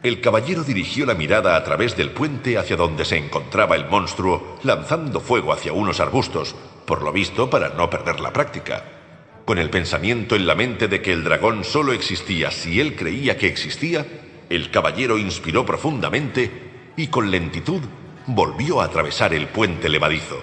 El 0.03 0.19
caballero 0.19 0.65
dirigió 0.65 1.05
la 1.05 1.13
mirada 1.13 1.55
a 1.55 1.63
través 1.63 1.95
del 1.95 2.11
puente 2.11 2.57
hacia 2.57 2.75
donde 2.75 3.05
se 3.05 3.15
encontraba 3.15 3.77
el 3.77 3.87
monstruo, 3.87 4.57
lanzando 4.61 5.21
fuego 5.21 5.53
hacia 5.53 5.71
unos 5.71 6.01
arbustos, 6.01 6.55
por 6.85 7.01
lo 7.01 7.13
visto 7.13 7.49
para 7.49 7.69
no 7.69 7.89
perder 7.89 8.19
la 8.19 8.33
práctica. 8.33 8.83
Con 9.45 9.59
el 9.59 9.69
pensamiento 9.69 10.35
en 10.35 10.45
la 10.45 10.55
mente 10.55 10.89
de 10.89 11.01
que 11.01 11.13
el 11.13 11.23
dragón 11.23 11.63
solo 11.63 11.93
existía 11.93 12.51
si 12.51 12.81
él 12.81 12.97
creía 12.97 13.37
que 13.37 13.47
existía, 13.47 14.05
el 14.49 14.71
caballero 14.71 15.17
inspiró 15.17 15.65
profundamente 15.65 16.91
y 16.97 17.07
con 17.07 17.31
lentitud 17.31 17.81
volvió 18.27 18.81
a 18.81 18.85
atravesar 18.85 19.33
el 19.33 19.47
puente 19.47 19.87
levadizo. 19.87 20.41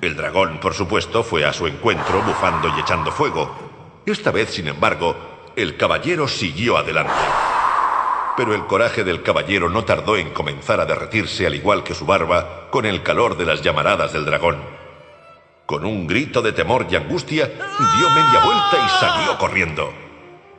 El 0.00 0.16
dragón, 0.16 0.58
por 0.58 0.72
supuesto, 0.72 1.22
fue 1.22 1.44
a 1.44 1.52
su 1.52 1.66
encuentro 1.66 2.22
bufando 2.22 2.68
y 2.74 2.80
echando 2.80 3.12
fuego. 3.12 4.02
Esta 4.06 4.30
vez, 4.30 4.54
sin 4.54 4.68
embargo, 4.68 5.14
el 5.54 5.76
caballero 5.76 6.26
siguió 6.26 6.78
adelante. 6.78 7.12
Pero 8.36 8.54
el 8.54 8.66
coraje 8.66 9.02
del 9.02 9.22
caballero 9.22 9.70
no 9.70 9.84
tardó 9.84 10.16
en 10.16 10.30
comenzar 10.30 10.80
a 10.80 10.84
derretirse 10.84 11.46
al 11.46 11.54
igual 11.54 11.82
que 11.82 11.94
su 11.94 12.04
barba 12.04 12.68
con 12.70 12.84
el 12.84 13.02
calor 13.02 13.36
de 13.36 13.46
las 13.46 13.62
llamaradas 13.62 14.12
del 14.12 14.26
dragón. 14.26 14.58
Con 15.64 15.84
un 15.84 16.06
grito 16.06 16.42
de 16.42 16.52
temor 16.52 16.86
y 16.90 16.96
angustia, 16.96 17.46
dio 17.46 18.10
media 18.10 18.44
vuelta 18.44 18.76
y 18.84 19.00
salió 19.00 19.38
corriendo. 19.38 19.92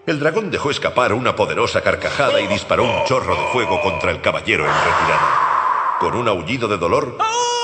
El 0.08 0.20
dragón 0.20 0.50
dejó 0.50 0.72
escapar 0.72 1.14
una 1.14 1.36
poderosa 1.36 1.82
carcajada 1.82 2.42
y 2.42 2.48
disparó 2.48 2.84
un 2.84 3.06
chorro 3.06 3.36
de 3.36 3.48
fuego 3.52 3.80
contra 3.82 4.12
el 4.12 4.22
caballero 4.22 4.66
en 4.66 4.72
retirada. 4.72 5.98
Con 6.00 6.16
un 6.16 6.28
aullido 6.28 6.68
de 6.68 6.78
dolor, 6.78 7.18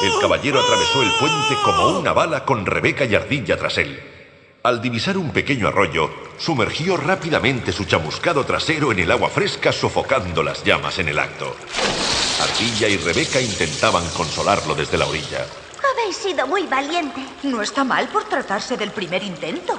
el 0.03 0.19
caballero 0.21 0.59
atravesó 0.59 1.01
el 1.01 1.11
puente 1.19 1.55
como 1.63 1.99
una 1.99 2.13
bala 2.13 2.45
con 2.45 2.65
Rebeca 2.65 3.05
y 3.05 3.15
Ardilla 3.15 3.57
tras 3.57 3.77
él. 3.77 4.12
Al 4.63 4.81
divisar 4.81 5.17
un 5.17 5.31
pequeño 5.31 5.67
arroyo, 5.67 6.09
sumergió 6.37 6.95
rápidamente 6.95 7.73
su 7.73 7.83
chamuscado 7.83 8.45
trasero 8.45 8.93
en 8.93 8.99
el 8.99 9.11
agua 9.11 9.27
fresca, 9.27 9.73
sofocando 9.73 10.41
las 10.41 10.63
llamas 10.63 10.99
en 10.99 11.09
el 11.09 11.19
acto. 11.19 11.53
Ardilla 12.41 12.87
y 12.87 12.95
Rebeca 12.95 13.41
intentaban 13.41 14.07
consolarlo 14.11 14.73
desde 14.73 14.97
la 14.97 15.05
orilla. 15.05 15.45
Habéis 15.91 16.15
sido 16.15 16.47
muy 16.47 16.65
valiente. 16.65 17.19
No 17.43 17.61
está 17.61 17.83
mal 17.83 18.07
por 18.07 18.23
tratarse 18.23 18.77
del 18.77 18.91
primer 18.91 19.21
intento. 19.21 19.77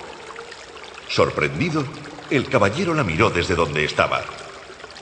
Sorprendido, 1.09 1.83
el 2.29 2.47
caballero 2.51 2.93
la 2.93 3.05
miró 3.05 3.31
desde 3.31 3.55
donde 3.55 3.87
estaba. 3.87 4.23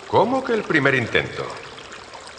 ¿Cómo 0.06 0.44
que 0.44 0.52
el 0.52 0.62
primer 0.62 0.94
intento? 0.94 1.44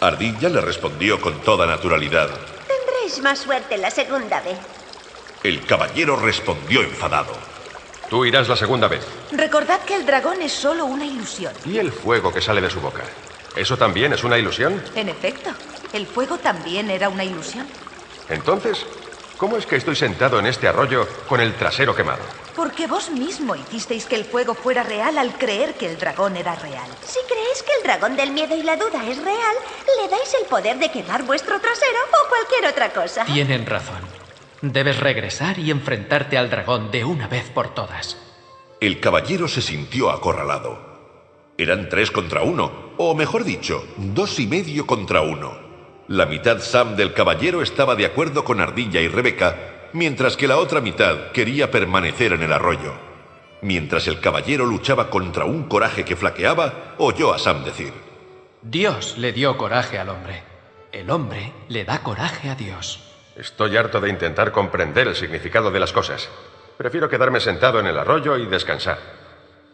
Ardilla 0.00 0.48
le 0.48 0.62
respondió 0.62 1.20
con 1.20 1.42
toda 1.42 1.66
naturalidad. 1.66 2.30
Tendréis 2.66 3.20
más 3.22 3.40
suerte 3.40 3.76
la 3.76 3.90
segunda 3.90 4.40
vez. 4.40 4.56
El 5.44 5.66
caballero 5.66 6.16
respondió 6.16 6.80
enfadado. 6.80 7.34
Tú 8.08 8.24
irás 8.24 8.48
la 8.48 8.56
segunda 8.56 8.88
vez. 8.88 9.06
Recordad 9.30 9.78
que 9.80 9.94
el 9.94 10.06
dragón 10.06 10.40
es 10.40 10.52
solo 10.52 10.86
una 10.86 11.04
ilusión. 11.04 11.52
¿Y 11.66 11.76
el 11.76 11.92
fuego 11.92 12.32
que 12.32 12.40
sale 12.40 12.62
de 12.62 12.70
su 12.70 12.80
boca? 12.80 13.02
¿Eso 13.54 13.76
también 13.76 14.14
es 14.14 14.24
una 14.24 14.38
ilusión? 14.38 14.82
En 14.96 15.10
efecto, 15.10 15.50
el 15.92 16.06
fuego 16.06 16.38
también 16.38 16.88
era 16.88 17.10
una 17.10 17.24
ilusión. 17.24 17.66
Entonces, 18.30 18.86
¿cómo 19.36 19.58
es 19.58 19.66
que 19.66 19.76
estoy 19.76 19.96
sentado 19.96 20.38
en 20.38 20.46
este 20.46 20.66
arroyo 20.66 21.06
con 21.28 21.42
el 21.42 21.52
trasero 21.56 21.94
quemado? 21.94 22.22
Porque 22.56 22.86
vos 22.86 23.10
mismo 23.10 23.54
hicisteis 23.54 24.06
que 24.06 24.16
el 24.16 24.24
fuego 24.24 24.54
fuera 24.54 24.82
real 24.82 25.18
al 25.18 25.36
creer 25.36 25.74
que 25.74 25.90
el 25.90 25.98
dragón 25.98 26.38
era 26.38 26.54
real. 26.54 26.88
Si 27.04 27.18
creéis 27.28 27.62
que 27.62 27.72
el 27.80 27.82
dragón 27.82 28.16
del 28.16 28.30
miedo 28.30 28.56
y 28.56 28.62
la 28.62 28.76
duda 28.76 29.04
es 29.06 29.22
real, 29.22 29.56
le 30.00 30.08
dais 30.08 30.34
el 30.40 30.46
poder 30.46 30.78
de 30.78 30.90
quemar 30.90 31.22
vuestro 31.24 31.60
trasero 31.60 31.98
o 32.24 32.28
cualquier 32.30 32.64
otra 32.64 32.94
cosa. 32.94 33.26
Tienen 33.26 33.66
razón. 33.66 34.23
Debes 34.72 34.98
regresar 34.98 35.58
y 35.58 35.70
enfrentarte 35.70 36.38
al 36.38 36.48
dragón 36.48 36.90
de 36.90 37.04
una 37.04 37.28
vez 37.28 37.50
por 37.50 37.74
todas. 37.74 38.16
El 38.80 38.98
caballero 38.98 39.46
se 39.46 39.60
sintió 39.60 40.10
acorralado. 40.10 40.78
Eran 41.58 41.90
tres 41.90 42.10
contra 42.10 42.42
uno, 42.44 42.94
o 42.96 43.14
mejor 43.14 43.44
dicho, 43.44 43.84
dos 43.98 44.40
y 44.40 44.46
medio 44.46 44.86
contra 44.86 45.20
uno. 45.20 45.52
La 46.08 46.24
mitad 46.24 46.60
Sam 46.60 46.96
del 46.96 47.12
caballero 47.12 47.60
estaba 47.60 47.94
de 47.94 48.06
acuerdo 48.06 48.42
con 48.44 48.58
Ardilla 48.58 49.02
y 49.02 49.08
Rebeca, 49.08 49.90
mientras 49.92 50.34
que 50.38 50.48
la 50.48 50.56
otra 50.56 50.80
mitad 50.80 51.30
quería 51.32 51.70
permanecer 51.70 52.32
en 52.32 52.42
el 52.42 52.52
arroyo. 52.52 52.94
Mientras 53.60 54.06
el 54.06 54.18
caballero 54.18 54.64
luchaba 54.64 55.10
contra 55.10 55.44
un 55.44 55.64
coraje 55.64 56.06
que 56.06 56.16
flaqueaba, 56.16 56.94
oyó 56.96 57.34
a 57.34 57.38
Sam 57.38 57.64
decir, 57.64 57.92
Dios 58.62 59.18
le 59.18 59.34
dio 59.34 59.58
coraje 59.58 59.98
al 59.98 60.08
hombre. 60.08 60.42
El 60.90 61.10
hombre 61.10 61.52
le 61.68 61.84
da 61.84 62.02
coraje 62.02 62.48
a 62.48 62.54
Dios. 62.54 63.03
Estoy 63.36 63.76
harto 63.76 64.00
de 64.00 64.10
intentar 64.10 64.52
comprender 64.52 65.08
el 65.08 65.16
significado 65.16 65.70
de 65.70 65.80
las 65.80 65.92
cosas. 65.92 66.28
Prefiero 66.76 67.08
quedarme 67.08 67.40
sentado 67.40 67.80
en 67.80 67.86
el 67.86 67.98
arroyo 67.98 68.36
y 68.36 68.46
descansar. 68.46 68.98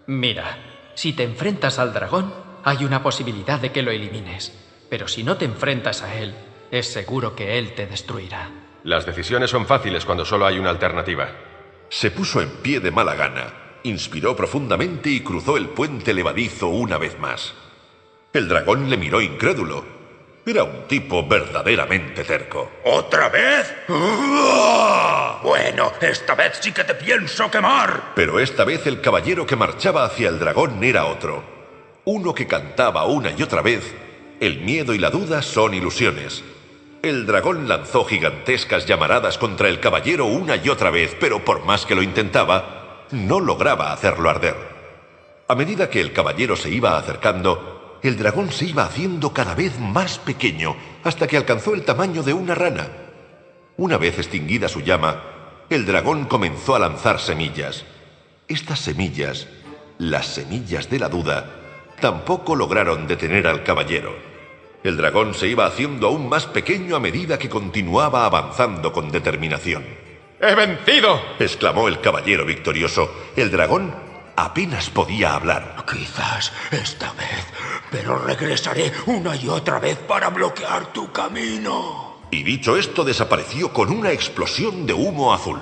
Mira, 0.06 0.58
si 0.94 1.12
te 1.12 1.24
enfrentas 1.24 1.78
al 1.78 1.92
dragón, 1.92 2.32
hay 2.64 2.84
una 2.84 3.02
posibilidad 3.02 3.60
de 3.60 3.72
que 3.72 3.82
lo 3.82 3.90
elimines. 3.90 4.52
Pero 4.88 5.08
si 5.08 5.22
no 5.22 5.36
te 5.36 5.44
enfrentas 5.44 6.02
a 6.02 6.14
él, 6.14 6.34
es 6.70 6.92
seguro 6.92 7.34
que 7.34 7.58
él 7.58 7.74
te 7.74 7.86
destruirá. 7.86 8.50
Las 8.84 9.06
decisiones 9.06 9.50
son 9.50 9.66
fáciles 9.66 10.04
cuando 10.04 10.24
solo 10.24 10.46
hay 10.46 10.58
una 10.58 10.70
alternativa. 10.70 11.28
Se 11.88 12.10
puso 12.10 12.40
en 12.40 12.50
pie 12.62 12.80
de 12.80 12.90
mala 12.90 13.14
gana, 13.14 13.52
inspiró 13.82 14.34
profundamente 14.34 15.10
y 15.10 15.20
cruzó 15.20 15.56
el 15.56 15.68
puente 15.68 16.14
levadizo 16.14 16.68
una 16.68 16.96
vez 16.96 17.18
más. 17.18 17.54
El 18.32 18.48
dragón 18.48 18.88
le 18.88 18.96
miró 18.96 19.20
incrédulo. 19.20 19.99
Era 20.46 20.64
un 20.64 20.88
tipo 20.88 21.26
verdaderamente 21.26 22.24
terco. 22.24 22.70
¿Otra 22.84 23.28
vez? 23.28 23.74
Bueno, 25.42 25.92
esta 26.00 26.34
vez 26.34 26.58
sí 26.60 26.72
que 26.72 26.84
te 26.84 26.94
pienso 26.94 27.50
quemar. 27.50 28.12
Pero 28.14 28.40
esta 28.40 28.64
vez 28.64 28.86
el 28.86 29.00
caballero 29.00 29.46
que 29.46 29.56
marchaba 29.56 30.04
hacia 30.04 30.28
el 30.28 30.38
dragón 30.38 30.82
era 30.82 31.04
otro. 31.04 31.42
Uno 32.04 32.34
que 32.34 32.46
cantaba 32.46 33.04
una 33.04 33.30
y 33.30 33.42
otra 33.42 33.60
vez, 33.60 33.94
el 34.40 34.60
miedo 34.60 34.94
y 34.94 34.98
la 34.98 35.10
duda 35.10 35.42
son 35.42 35.74
ilusiones. 35.74 36.42
El 37.02 37.26
dragón 37.26 37.68
lanzó 37.68 38.04
gigantescas 38.04 38.86
llamaradas 38.86 39.38
contra 39.38 39.68
el 39.68 39.80
caballero 39.80 40.26
una 40.26 40.56
y 40.56 40.68
otra 40.68 40.90
vez, 40.90 41.16
pero 41.20 41.44
por 41.44 41.64
más 41.64 41.86
que 41.86 41.94
lo 41.94 42.02
intentaba, 42.02 43.06
no 43.10 43.40
lograba 43.40 43.92
hacerlo 43.92 44.28
arder. 44.28 44.56
A 45.48 45.54
medida 45.54 45.90
que 45.90 46.00
el 46.00 46.12
caballero 46.12 46.56
se 46.56 46.70
iba 46.70 46.98
acercando, 46.98 47.79
el 48.02 48.16
dragón 48.16 48.50
se 48.50 48.64
iba 48.64 48.84
haciendo 48.84 49.32
cada 49.32 49.54
vez 49.54 49.78
más 49.78 50.18
pequeño, 50.18 50.76
hasta 51.04 51.26
que 51.26 51.36
alcanzó 51.36 51.74
el 51.74 51.84
tamaño 51.84 52.22
de 52.22 52.32
una 52.32 52.54
rana. 52.54 52.88
Una 53.76 53.98
vez 53.98 54.18
extinguida 54.18 54.68
su 54.68 54.80
llama, 54.80 55.22
el 55.68 55.86
dragón 55.86 56.24
comenzó 56.24 56.74
a 56.74 56.78
lanzar 56.78 57.20
semillas. 57.20 57.84
Estas 58.48 58.80
semillas, 58.80 59.48
las 59.98 60.26
semillas 60.26 60.90
de 60.90 60.98
la 60.98 61.08
duda, 61.08 61.50
tampoco 62.00 62.56
lograron 62.56 63.06
detener 63.06 63.46
al 63.46 63.62
caballero. 63.62 64.14
El 64.82 64.96
dragón 64.96 65.34
se 65.34 65.46
iba 65.46 65.66
haciendo 65.66 66.08
aún 66.08 66.28
más 66.28 66.46
pequeño 66.46 66.96
a 66.96 67.00
medida 67.00 67.38
que 67.38 67.50
continuaba 67.50 68.24
avanzando 68.24 68.92
con 68.92 69.10
determinación. 69.10 69.84
¡He 70.40 70.54
vencido! 70.54 71.20
exclamó 71.38 71.86
el 71.86 72.00
caballero 72.00 72.46
victorioso. 72.46 73.14
El 73.36 73.50
dragón 73.50 73.92
apenas 74.44 74.90
podía 74.90 75.34
hablar. 75.34 75.84
Quizás 75.90 76.52
esta 76.70 77.12
vez, 77.12 77.46
pero 77.90 78.18
regresaré 78.18 78.92
una 79.06 79.36
y 79.36 79.48
otra 79.48 79.78
vez 79.78 79.96
para 79.98 80.30
bloquear 80.30 80.92
tu 80.92 81.10
camino. 81.12 82.20
Y 82.30 82.42
dicho 82.42 82.76
esto, 82.76 83.04
desapareció 83.04 83.72
con 83.72 83.90
una 83.90 84.12
explosión 84.12 84.86
de 84.86 84.92
humo 84.92 85.32
azul. 85.34 85.60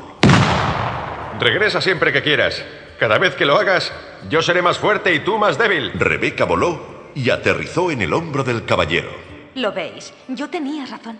Regresa 1.40 1.80
siempre 1.80 2.12
que 2.12 2.22
quieras. 2.22 2.62
Cada 2.98 3.16
vez 3.18 3.34
que 3.36 3.46
lo 3.46 3.56
hagas, 3.56 3.92
yo 4.28 4.42
seré 4.42 4.60
más 4.60 4.78
fuerte 4.78 5.14
y 5.14 5.20
tú 5.20 5.38
más 5.38 5.56
débil. 5.56 5.92
Rebeca 5.94 6.44
voló 6.44 7.10
y 7.14 7.30
aterrizó 7.30 7.90
en 7.90 8.02
el 8.02 8.12
hombro 8.12 8.44
del 8.44 8.64
caballero. 8.64 9.10
Lo 9.54 9.72
veis, 9.72 10.12
yo 10.28 10.50
tenía 10.50 10.84
razón. 10.84 11.18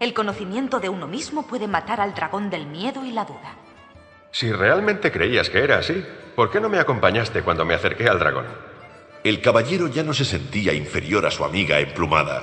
El 0.00 0.12
conocimiento 0.12 0.80
de 0.80 0.88
uno 0.88 1.06
mismo 1.06 1.46
puede 1.46 1.68
matar 1.68 2.00
al 2.00 2.14
dragón 2.14 2.50
del 2.50 2.66
miedo 2.66 3.04
y 3.04 3.12
la 3.12 3.24
duda. 3.24 3.56
Si 4.32 4.52
realmente 4.52 5.10
creías 5.10 5.50
que 5.50 5.58
era 5.58 5.78
así, 5.78 6.04
¿por 6.36 6.50
qué 6.50 6.60
no 6.60 6.68
me 6.68 6.78
acompañaste 6.78 7.42
cuando 7.42 7.64
me 7.64 7.74
acerqué 7.74 8.08
al 8.08 8.18
dragón? 8.18 8.46
El 9.24 9.40
caballero 9.40 9.88
ya 9.88 10.02
no 10.02 10.14
se 10.14 10.24
sentía 10.24 10.72
inferior 10.72 11.26
a 11.26 11.30
su 11.30 11.44
amiga 11.44 11.80
emplumada. 11.80 12.42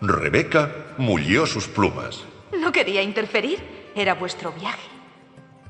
Rebeca 0.00 0.70
mullió 0.98 1.46
sus 1.46 1.68
plumas. 1.68 2.24
No 2.58 2.72
quería 2.72 3.02
interferir. 3.02 3.58
Era 3.94 4.14
vuestro 4.14 4.52
viaje. 4.52 4.88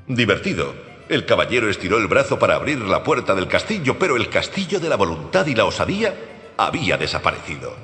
Divertido, 0.07 0.73
el 1.09 1.25
caballero 1.25 1.69
estiró 1.69 1.97
el 1.97 2.07
brazo 2.07 2.37
para 2.37 2.55
abrir 2.55 2.79
la 2.79 3.03
puerta 3.03 3.33
del 3.35 3.47
castillo, 3.47 3.97
pero 3.97 4.17
el 4.17 4.29
castillo 4.29 4.79
de 4.79 4.89
la 4.89 4.97
voluntad 4.97 5.45
y 5.47 5.55
la 5.55 5.65
osadía 5.65 6.13
había 6.57 6.97
desaparecido. 6.97 7.75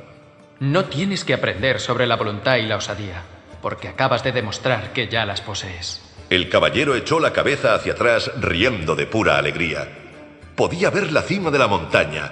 No 0.59 0.85
tienes 0.85 1.23
que 1.23 1.33
aprender 1.33 1.79
sobre 1.79 2.07
la 2.07 2.17
voluntad 2.17 2.57
y 2.57 2.63
la 2.63 2.75
osadía, 2.75 3.23
porque 3.61 3.87
acabas 3.87 4.23
de 4.23 4.33
demostrar 4.33 4.91
que 4.93 5.07
ya 5.07 5.25
las 5.25 5.41
posees. 5.41 6.02
El 6.33 6.49
caballero 6.49 6.95
echó 6.95 7.19
la 7.19 7.31
cabeza 7.31 7.75
hacia 7.75 7.93
atrás 7.93 8.31
riendo 8.41 8.95
de 8.95 9.05
pura 9.05 9.37
alegría. 9.37 9.87
Podía 10.55 10.89
ver 10.89 11.11
la 11.11 11.21
cima 11.21 11.51
de 11.51 11.59
la 11.59 11.67
montaña. 11.67 12.31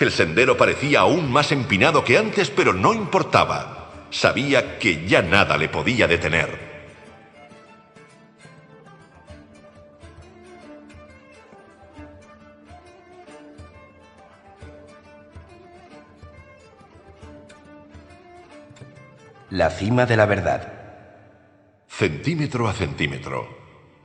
El 0.00 0.10
sendero 0.10 0.56
parecía 0.56 1.02
aún 1.02 1.30
más 1.30 1.52
empinado 1.52 2.02
que 2.02 2.18
antes, 2.18 2.50
pero 2.50 2.72
no 2.72 2.92
importaba. 2.92 3.92
Sabía 4.10 4.80
que 4.80 5.06
ya 5.06 5.22
nada 5.22 5.56
le 5.56 5.68
podía 5.68 6.08
detener. 6.08 6.58
La 19.50 19.70
cima 19.70 20.04
de 20.04 20.16
la 20.16 20.26
verdad. 20.26 20.75
Centímetro 21.98 22.68
a 22.68 22.74
centímetro, 22.74 23.48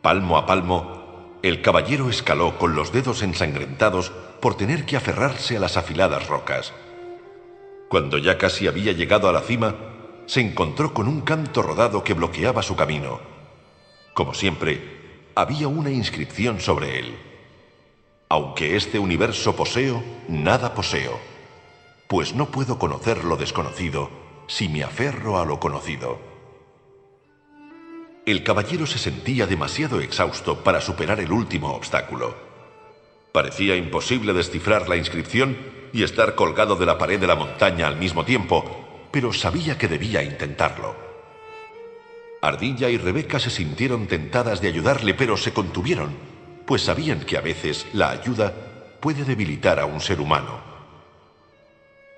palmo 0.01 0.37
a 0.37 0.45
palmo, 0.45 1.35
el 1.43 1.61
caballero 1.61 2.09
escaló 2.09 2.57
con 2.57 2.73
los 2.73 2.93
dedos 2.93 3.21
ensangrentados 3.21 4.13
por 4.39 4.55
tener 4.55 4.85
que 4.85 4.95
aferrarse 4.95 5.57
a 5.57 5.59
las 5.59 5.75
afiladas 5.75 6.25
rocas. 6.29 6.71
Cuando 7.89 8.17
ya 8.17 8.37
casi 8.37 8.67
había 8.67 8.93
llegado 8.93 9.27
a 9.27 9.33
la 9.33 9.41
cima, 9.41 9.75
se 10.25 10.39
encontró 10.39 10.93
con 10.93 11.09
un 11.09 11.19
canto 11.19 11.61
rodado 11.61 12.01
que 12.01 12.13
bloqueaba 12.13 12.63
su 12.63 12.77
camino. 12.77 13.19
Como 14.13 14.33
siempre, 14.33 15.27
había 15.35 15.67
una 15.67 15.91
inscripción 15.91 16.61
sobre 16.61 16.97
él. 16.97 17.17
Aunque 18.29 18.77
este 18.77 18.99
universo 18.99 19.53
poseo, 19.53 20.01
nada 20.29 20.73
poseo, 20.73 21.19
pues 22.07 22.35
no 22.35 22.45
puedo 22.51 22.79
conocer 22.79 23.25
lo 23.25 23.35
desconocido 23.35 24.09
si 24.47 24.69
me 24.69 24.81
aferro 24.81 25.41
a 25.41 25.45
lo 25.45 25.59
conocido. 25.59 26.30
El 28.23 28.43
caballero 28.43 28.85
se 28.85 28.99
sentía 28.99 29.47
demasiado 29.47 29.99
exhausto 29.99 30.63
para 30.63 30.79
superar 30.79 31.19
el 31.19 31.31
último 31.31 31.73
obstáculo. 31.73 32.35
Parecía 33.31 33.75
imposible 33.75 34.31
descifrar 34.33 34.87
la 34.87 34.95
inscripción 34.95 35.57
y 35.91 36.03
estar 36.03 36.35
colgado 36.35 36.75
de 36.75 36.85
la 36.85 36.99
pared 36.99 37.19
de 37.19 37.25
la 37.25 37.35
montaña 37.35 37.87
al 37.87 37.97
mismo 37.97 38.23
tiempo, 38.23 39.07
pero 39.09 39.33
sabía 39.33 39.77
que 39.77 39.87
debía 39.87 40.21
intentarlo. 40.21 40.95
Ardilla 42.43 42.89
y 42.89 42.97
Rebeca 42.97 43.39
se 43.39 43.49
sintieron 43.49 44.05
tentadas 44.05 44.61
de 44.61 44.67
ayudarle, 44.67 45.15
pero 45.15 45.35
se 45.35 45.51
contuvieron, 45.51 46.15
pues 46.67 46.83
sabían 46.83 47.21
que 47.21 47.37
a 47.37 47.41
veces 47.41 47.87
la 47.93 48.11
ayuda 48.11 48.53
puede 48.99 49.23
debilitar 49.23 49.79
a 49.79 49.85
un 49.85 49.99
ser 49.99 50.21
humano. 50.21 50.59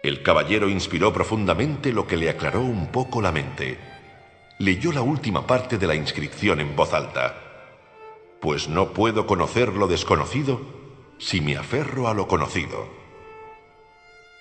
El 0.03 0.21
caballero 0.21 0.67
inspiró 0.67 1.13
profundamente 1.13 1.93
lo 1.93 2.05
que 2.07 2.17
le 2.17 2.29
aclaró 2.29 2.59
un 2.59 2.87
poco 2.87 3.21
la 3.21 3.31
mente. 3.31 3.92
Leyó 4.59 4.91
la 4.91 5.01
última 5.01 5.47
parte 5.47 5.77
de 5.77 5.87
la 5.87 5.95
inscripción 5.95 6.59
en 6.59 6.75
voz 6.75 6.93
alta. 6.93 7.35
Pues 8.39 8.67
no 8.67 8.93
puedo 8.93 9.25
conocer 9.25 9.69
lo 9.69 9.87
desconocido 9.87 10.61
si 11.17 11.41
me 11.41 11.57
aferro 11.57 12.07
a 12.07 12.13
lo 12.13 12.27
conocido. 12.27 12.87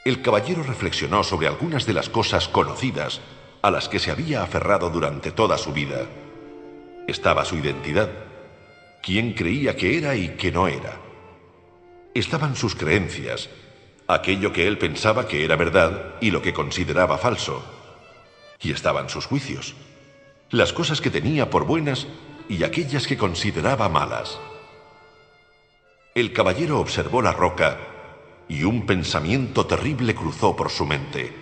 El 0.04 0.20
caballero 0.20 0.62
reflexionó 0.64 1.24
sobre 1.24 1.46
algunas 1.46 1.86
de 1.86 1.94
las 1.94 2.08
cosas 2.08 2.48
conocidas 2.48 3.20
a 3.62 3.70
las 3.70 3.88
que 3.88 4.00
se 4.00 4.10
había 4.10 4.42
aferrado 4.42 4.90
durante 4.90 5.30
toda 5.30 5.56
su 5.56 5.72
vida. 5.72 6.06
Estaba 7.06 7.44
su 7.44 7.56
identidad, 7.56 8.10
quién 9.02 9.32
creía 9.32 9.76
que 9.76 9.96
era 9.96 10.14
y 10.14 10.30
que 10.30 10.52
no 10.52 10.68
era. 10.68 11.00
Estaban 12.14 12.56
sus 12.56 12.74
creencias, 12.74 13.48
aquello 14.08 14.52
que 14.52 14.66
él 14.66 14.76
pensaba 14.76 15.26
que 15.26 15.44
era 15.44 15.56
verdad 15.56 16.16
y 16.20 16.30
lo 16.32 16.42
que 16.42 16.52
consideraba 16.52 17.16
falso. 17.16 17.64
Y 18.60 18.72
estaban 18.72 19.08
sus 19.08 19.26
juicios, 19.26 19.74
las 20.52 20.74
cosas 20.74 21.00
que 21.00 21.10
tenía 21.10 21.48
por 21.48 21.64
buenas 21.64 22.06
y 22.48 22.62
aquellas 22.62 23.06
que 23.06 23.16
consideraba 23.16 23.88
malas. 23.88 24.38
El 26.14 26.34
caballero 26.34 26.78
observó 26.78 27.22
la 27.22 27.32
roca 27.32 27.78
y 28.48 28.64
un 28.64 28.84
pensamiento 28.84 29.64
terrible 29.66 30.14
cruzó 30.14 30.54
por 30.54 30.70
su 30.70 30.84
mente. 30.84 31.32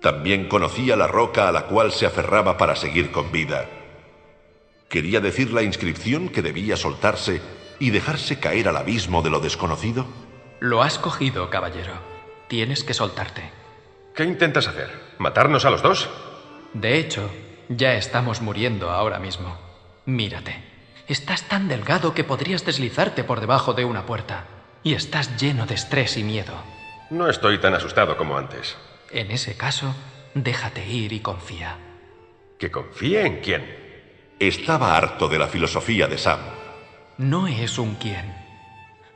También 0.00 0.48
conocía 0.48 0.96
la 0.96 1.08
roca 1.08 1.46
a 1.46 1.52
la 1.52 1.66
cual 1.66 1.92
se 1.92 2.06
aferraba 2.06 2.56
para 2.56 2.74
seguir 2.74 3.12
con 3.12 3.30
vida. 3.30 3.68
¿Quería 4.88 5.20
decir 5.20 5.52
la 5.52 5.62
inscripción 5.62 6.30
que 6.30 6.40
debía 6.40 6.78
soltarse 6.78 7.42
y 7.78 7.90
dejarse 7.90 8.40
caer 8.40 8.68
al 8.68 8.78
abismo 8.78 9.20
de 9.20 9.28
lo 9.28 9.40
desconocido? 9.40 10.06
Lo 10.58 10.82
has 10.82 10.98
cogido, 10.98 11.50
caballero. 11.50 11.92
Tienes 12.48 12.82
que 12.82 12.94
soltarte. 12.94 13.50
¿Qué 14.14 14.24
intentas 14.24 14.68
hacer? 14.68 14.90
¿Matarnos 15.18 15.66
a 15.66 15.70
los 15.70 15.82
dos? 15.82 16.08
De 16.72 16.98
hecho, 16.98 17.30
ya 17.70 17.94
estamos 17.94 18.42
muriendo 18.42 18.90
ahora 18.90 19.18
mismo. 19.18 19.56
Mírate. 20.04 20.62
Estás 21.08 21.44
tan 21.44 21.68
delgado 21.68 22.12
que 22.12 22.24
podrías 22.24 22.66
deslizarte 22.66 23.24
por 23.24 23.40
debajo 23.40 23.72
de 23.72 23.84
una 23.84 24.04
puerta. 24.04 24.44
Y 24.82 24.94
estás 24.94 25.40
lleno 25.40 25.66
de 25.66 25.74
estrés 25.74 26.16
y 26.16 26.24
miedo. 26.24 26.52
No 27.08 27.28
estoy 27.28 27.58
tan 27.58 27.74
asustado 27.74 28.16
como 28.16 28.36
antes. 28.36 28.76
En 29.10 29.30
ese 29.30 29.56
caso, 29.56 29.94
déjate 30.34 30.86
ir 30.86 31.12
y 31.12 31.20
confía. 31.20 31.76
¿Que 32.58 32.70
confíe 32.70 33.24
en 33.24 33.40
quién? 33.40 33.64
Estaba 34.38 34.96
harto 34.96 35.28
de 35.28 35.38
la 35.38 35.46
filosofía 35.46 36.06
de 36.06 36.18
Sam. 36.18 36.40
No 37.18 37.46
es 37.46 37.78
un 37.78 37.94
quién, 37.96 38.40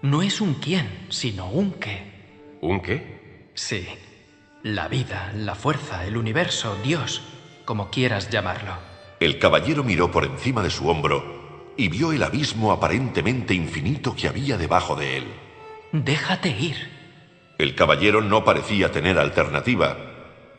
no 0.04 0.20
es 0.20 0.42
un 0.42 0.52
quién, 0.52 1.06
sino 1.08 1.48
un 1.48 1.72
qué. 1.72 2.58
¿Un 2.60 2.82
qué? 2.82 3.48
Sí. 3.54 3.88
La 4.62 4.86
vida, 4.86 5.32
la 5.34 5.54
fuerza, 5.54 6.04
el 6.04 6.18
universo, 6.18 6.76
Dios, 6.82 7.22
como 7.64 7.90
quieras 7.90 8.30
llamarlo. 8.30 8.72
El 9.20 9.38
caballero 9.38 9.84
miró 9.84 10.10
por 10.10 10.24
encima 10.24 10.62
de 10.62 10.70
su 10.70 10.88
hombro 10.88 11.72
y 11.76 11.88
vio 11.88 12.12
el 12.12 12.22
abismo 12.22 12.72
aparentemente 12.72 13.54
infinito 13.54 14.14
que 14.14 14.28
había 14.28 14.56
debajo 14.56 14.96
de 14.96 15.18
él. 15.18 15.26
Déjate 15.92 16.48
ir. 16.48 16.76
El 17.58 17.74
caballero 17.74 18.20
no 18.20 18.44
parecía 18.44 18.90
tener 18.90 19.18
alternativa. 19.18 19.96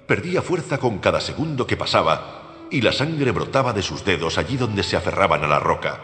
Perdía 0.07 0.41
fuerza 0.41 0.77
con 0.77 0.99
cada 0.99 1.19
segundo 1.19 1.68
que 1.68 1.77
pasaba 1.77 2.68
y 2.72 2.82
la 2.82 2.91
sangre 2.91 3.32
brotaba 3.32 3.73
de 3.73 3.82
sus 3.82 4.06
dedos 4.06 4.38
allí 4.38 4.57
donde 4.57 4.84
se 4.84 4.98
aferraban 4.98 5.44
a 5.44 5.48
la 5.48 5.60
roca. 5.60 5.99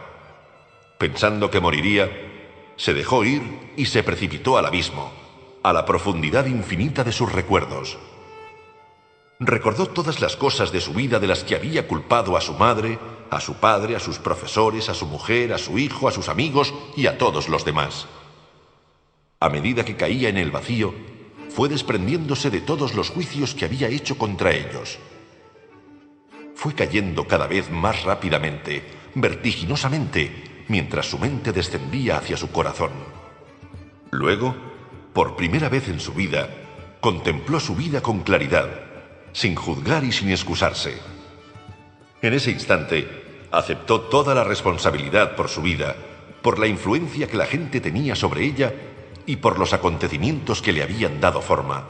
Pensando 0.98 1.50
que 1.50 1.60
moriría, 1.60 2.10
se 2.76 2.94
dejó 2.94 3.24
ir 3.24 3.42
y 3.78 3.86
se 3.86 4.04
precipitó 4.04 4.58
al 4.58 4.66
abismo, 4.66 5.12
a 5.64 5.74
la 5.74 5.86
profundidad 5.86 6.46
infinita 6.46 7.04
de 7.04 7.12
sus 7.12 7.32
recuerdos. 7.32 7.98
Recordó 9.44 9.88
todas 9.88 10.22
las 10.22 10.36
cosas 10.36 10.72
de 10.72 10.80
su 10.80 10.94
vida 10.94 11.20
de 11.20 11.26
las 11.26 11.44
que 11.44 11.56
había 11.56 11.88
culpado 11.88 12.38
a 12.38 12.42
su 12.42 12.54
madre, 12.54 13.00
a 13.32 13.42
su 13.42 13.56
padre, 13.56 13.96
a 13.96 14.00
sus 14.00 14.20
profesores, 14.20 14.88
a 14.88 14.94
su 14.94 15.08
mujer, 15.08 15.52
a 15.52 15.58
su 15.58 15.80
hijo, 15.80 16.08
a 16.08 16.12
sus 16.12 16.30
amigos 16.30 16.72
y 16.96 17.08
a 17.08 17.18
todos 17.18 17.50
los 17.50 17.66
demás. 17.66 18.06
A 19.40 19.50
medida 19.50 19.84
que 19.84 19.96
caía 19.96 20.30
en 20.30 20.38
el 20.38 20.52
vacío, 20.52 20.94
fue 21.50 21.70
desprendiéndose 21.70 22.52
de 22.52 22.62
todos 22.62 22.94
los 22.94 23.10
juicios 23.10 23.56
que 23.56 23.66
había 23.66 23.88
hecho 23.88 24.16
contra 24.16 24.52
ellos. 24.52 25.00
Fue 26.54 26.76
cayendo 26.76 27.26
cada 27.26 27.48
vez 27.48 27.72
más 27.72 28.04
rápidamente, 28.04 28.84
vertiginosamente, 29.16 30.66
mientras 30.68 31.10
su 31.10 31.18
mente 31.18 31.52
descendía 31.52 32.18
hacia 32.18 32.38
su 32.38 32.52
corazón. 32.52 32.92
Luego, 34.12 34.56
por 35.14 35.36
primera 35.36 35.68
vez 35.68 35.88
en 35.88 36.00
su 36.00 36.14
vida, 36.14 36.48
contempló 37.00 37.60
su 37.60 37.76
vida 37.76 38.02
con 38.02 38.20
claridad, 38.20 38.91
sin 39.34 39.56
juzgar 39.56 40.04
y 40.04 40.12
sin 40.12 40.30
excusarse. 40.30 40.98
En 42.22 42.34
ese 42.34 42.52
instante, 42.52 43.48
aceptó 43.52 44.02
toda 44.02 44.34
la 44.34 44.44
responsabilidad 44.44 45.36
por 45.36 45.50
su 45.50 45.62
vida, 45.62 45.96
por 46.42 46.60
la 46.60 46.68
influencia 46.68 47.28
que 47.28 47.38
la 47.38 47.46
gente 47.46 47.82
tenía 47.82 48.16
sobre 48.16 48.46
ella 48.46 48.74
y 49.26 49.38
por 49.38 49.60
los 49.60 49.74
acontecimientos 49.74 50.62
que 50.62 50.72
le 50.72 50.84
habían 50.84 51.20
dado 51.20 51.42
forma. 51.42 51.86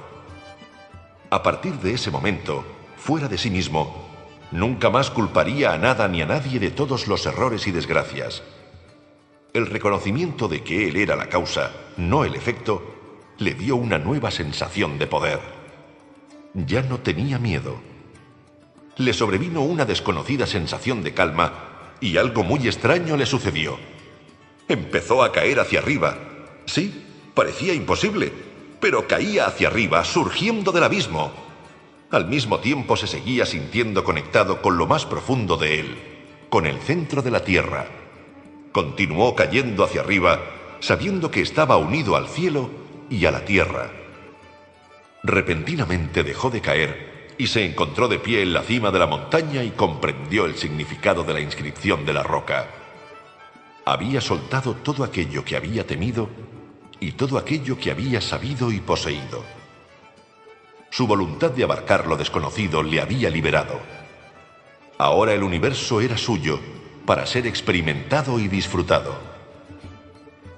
A 1.29 1.43
partir 1.43 1.73
de 1.75 1.93
ese 1.93 2.11
momento, 2.11 2.65
fuera 2.97 3.27
de 3.27 3.37
sí 3.37 3.49
mismo, 3.49 4.09
nunca 4.51 4.89
más 4.89 5.09
culparía 5.09 5.73
a 5.73 5.77
nada 5.77 6.07
ni 6.07 6.21
a 6.21 6.25
nadie 6.25 6.59
de 6.59 6.71
todos 6.71 7.07
los 7.07 7.25
errores 7.25 7.67
y 7.67 7.71
desgracias. 7.71 8.43
El 9.53 9.67
reconocimiento 9.67 10.47
de 10.47 10.63
que 10.63 10.89
él 10.89 10.97
era 10.97 11.15
la 11.15 11.29
causa, 11.29 11.71
no 11.97 12.25
el 12.25 12.35
efecto, 12.35 12.95
le 13.37 13.53
dio 13.53 13.75
una 13.75 13.97
nueva 13.97 14.31
sensación 14.31 14.97
de 14.97 15.07
poder. 15.07 15.60
Ya 16.53 16.81
no 16.81 16.99
tenía 16.99 17.39
miedo. 17.39 17.79
Le 18.97 19.13
sobrevino 19.13 19.61
una 19.61 19.85
desconocida 19.85 20.45
sensación 20.45 21.01
de 21.01 21.13
calma 21.13 21.93
y 22.01 22.17
algo 22.17 22.43
muy 22.43 22.67
extraño 22.67 23.15
le 23.15 23.25
sucedió. 23.25 23.77
Empezó 24.67 25.23
a 25.23 25.31
caer 25.31 25.59
hacia 25.59 25.79
arriba. 25.79 26.17
Sí, 26.65 27.05
parecía 27.33 27.73
imposible, 27.73 28.33
pero 28.79 29.07
caía 29.07 29.45
hacia 29.45 29.69
arriba, 29.69 30.03
surgiendo 30.03 30.71
del 30.71 30.83
abismo. 30.83 31.31
Al 32.09 32.27
mismo 32.27 32.59
tiempo 32.59 32.97
se 32.97 33.07
seguía 33.07 33.45
sintiendo 33.45 34.03
conectado 34.03 34.61
con 34.61 34.77
lo 34.77 34.87
más 34.87 35.05
profundo 35.05 35.55
de 35.55 35.79
él, 35.79 35.97
con 36.49 36.65
el 36.65 36.79
centro 36.79 37.21
de 37.21 37.31
la 37.31 37.45
Tierra. 37.45 37.87
Continuó 38.73 39.35
cayendo 39.35 39.85
hacia 39.85 40.01
arriba, 40.01 40.41
sabiendo 40.81 41.31
que 41.31 41.41
estaba 41.41 41.77
unido 41.77 42.17
al 42.17 42.27
cielo 42.27 42.69
y 43.09 43.25
a 43.25 43.31
la 43.31 43.45
Tierra. 43.45 44.00
Repentinamente 45.23 46.23
dejó 46.23 46.49
de 46.49 46.61
caer 46.61 47.35
y 47.37 47.47
se 47.47 47.65
encontró 47.65 48.07
de 48.07 48.19
pie 48.19 48.41
en 48.41 48.53
la 48.53 48.63
cima 48.63 48.91
de 48.91 48.99
la 48.99 49.07
montaña 49.07 49.63
y 49.63 49.71
comprendió 49.71 50.45
el 50.45 50.55
significado 50.55 51.23
de 51.23 51.33
la 51.33 51.39
inscripción 51.39 52.05
de 52.05 52.13
la 52.13 52.23
roca. 52.23 52.67
Había 53.85 54.21
soltado 54.21 54.75
todo 54.75 55.03
aquello 55.03 55.45
que 55.45 55.55
había 55.55 55.85
temido 55.85 56.29
y 56.99 57.13
todo 57.13 57.37
aquello 57.37 57.77
que 57.77 57.91
había 57.91 58.21
sabido 58.21 58.71
y 58.71 58.79
poseído. 58.79 59.43
Su 60.89 61.07
voluntad 61.07 61.51
de 61.51 61.63
abarcar 61.63 62.07
lo 62.07 62.17
desconocido 62.17 62.83
le 62.83 62.99
había 62.99 63.29
liberado. 63.29 63.79
Ahora 64.97 65.33
el 65.33 65.43
universo 65.43 66.01
era 66.01 66.17
suyo 66.17 66.59
para 67.05 67.25
ser 67.25 67.47
experimentado 67.47 68.39
y 68.39 68.47
disfrutado. 68.47 69.17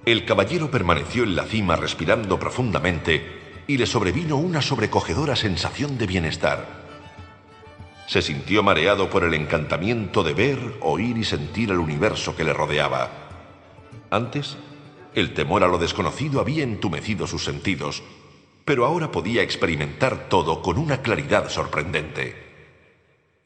El 0.05 0.25
caballero 0.25 0.69
permaneció 0.69 1.23
en 1.23 1.35
la 1.35 1.45
cima 1.45 1.75
respirando 1.75 2.37
profundamente 2.39 3.42
y 3.67 3.77
le 3.77 3.85
sobrevino 3.85 4.37
una 4.37 4.61
sobrecogedora 4.61 5.35
sensación 5.35 5.97
de 5.97 6.07
bienestar. 6.07 6.83
Se 8.07 8.21
sintió 8.21 8.63
mareado 8.63 9.09
por 9.09 9.23
el 9.23 9.33
encantamiento 9.33 10.23
de 10.23 10.33
ver, 10.33 10.59
oír 10.81 11.17
y 11.17 11.23
sentir 11.23 11.71
el 11.71 11.79
universo 11.79 12.35
que 12.35 12.43
le 12.43 12.53
rodeaba. 12.53 13.09
Antes, 14.09 14.57
el 15.15 15.33
temor 15.33 15.63
a 15.63 15.67
lo 15.67 15.77
desconocido 15.77 16.41
había 16.41 16.63
entumecido 16.63 17.27
sus 17.27 17.45
sentidos, 17.45 18.03
pero 18.65 18.85
ahora 18.85 19.11
podía 19.11 19.41
experimentar 19.41 20.29
todo 20.29 20.61
con 20.61 20.77
una 20.77 21.01
claridad 21.01 21.49
sorprendente. 21.49 22.35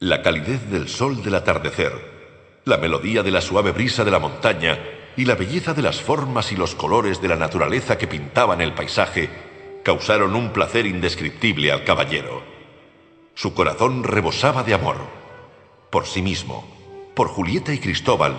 La 0.00 0.22
calidez 0.22 0.68
del 0.70 0.88
sol 0.88 1.22
del 1.22 1.36
atardecer, 1.36 2.62
la 2.64 2.78
melodía 2.78 3.22
de 3.22 3.30
la 3.30 3.40
suave 3.40 3.72
brisa 3.72 4.04
de 4.04 4.10
la 4.10 4.18
montaña 4.18 4.78
y 5.16 5.24
la 5.24 5.34
belleza 5.34 5.74
de 5.74 5.82
las 5.82 6.00
formas 6.00 6.52
y 6.52 6.56
los 6.56 6.74
colores 6.74 7.20
de 7.20 7.28
la 7.28 7.36
naturaleza 7.36 7.98
que 7.98 8.06
pintaban 8.06 8.60
el 8.60 8.74
paisaje 8.74 9.47
causaron 9.88 10.36
un 10.36 10.52
placer 10.52 10.84
indescriptible 10.84 11.72
al 11.72 11.82
caballero. 11.82 12.42
Su 13.32 13.54
corazón 13.54 14.04
rebosaba 14.04 14.62
de 14.62 14.74
amor, 14.74 14.98
por 15.88 16.04
sí 16.04 16.20
mismo, 16.20 16.68
por 17.14 17.28
Julieta 17.28 17.72
y 17.72 17.78
Cristóbal, 17.78 18.34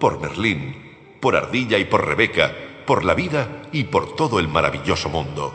por 0.00 0.18
Merlín, 0.18 1.18
por 1.20 1.36
Ardilla 1.36 1.76
y 1.76 1.84
por 1.84 2.06
Rebeca, 2.06 2.54
por 2.86 3.04
la 3.04 3.12
vida 3.12 3.64
y 3.70 3.84
por 3.84 4.16
todo 4.16 4.40
el 4.40 4.48
maravilloso 4.48 5.10
mundo. 5.10 5.52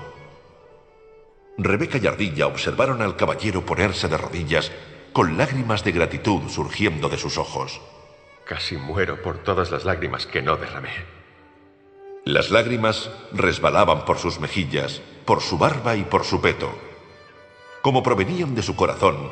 Rebeca 1.57 1.97
y 1.97 2.05
Ardilla 2.05 2.45
observaron 2.45 3.01
al 3.01 3.15
caballero 3.15 3.65
ponerse 3.65 4.07
de 4.07 4.17
rodillas 4.17 4.71
con 5.13 5.35
lágrimas 5.35 5.83
de 5.83 5.93
gratitud 5.93 6.47
surgiendo 6.47 7.09
de 7.09 7.17
sus 7.17 7.39
ojos. 7.39 7.81
Casi 8.45 8.77
muero 8.77 9.19
por 9.23 9.39
todas 9.39 9.71
las 9.71 9.83
lágrimas 9.83 10.27
que 10.27 10.43
no 10.43 10.57
derramé. 10.57 11.18
Las 12.29 12.51
lágrimas 12.51 13.09
resbalaban 13.33 14.05
por 14.05 14.19
sus 14.19 14.39
mejillas, 14.39 15.01
por 15.25 15.41
su 15.41 15.57
barba 15.57 15.95
y 15.95 16.03
por 16.03 16.23
su 16.25 16.39
peto. 16.39 16.71
Como 17.81 18.03
provenían 18.03 18.53
de 18.53 18.61
su 18.61 18.75
corazón, 18.75 19.31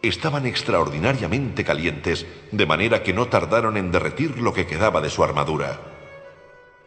estaban 0.00 0.46
extraordinariamente 0.46 1.62
calientes, 1.62 2.26
de 2.50 2.64
manera 2.64 3.02
que 3.02 3.12
no 3.12 3.28
tardaron 3.28 3.76
en 3.76 3.92
derretir 3.92 4.38
lo 4.38 4.54
que 4.54 4.66
quedaba 4.66 5.02
de 5.02 5.10
su 5.10 5.22
armadura. 5.22 5.78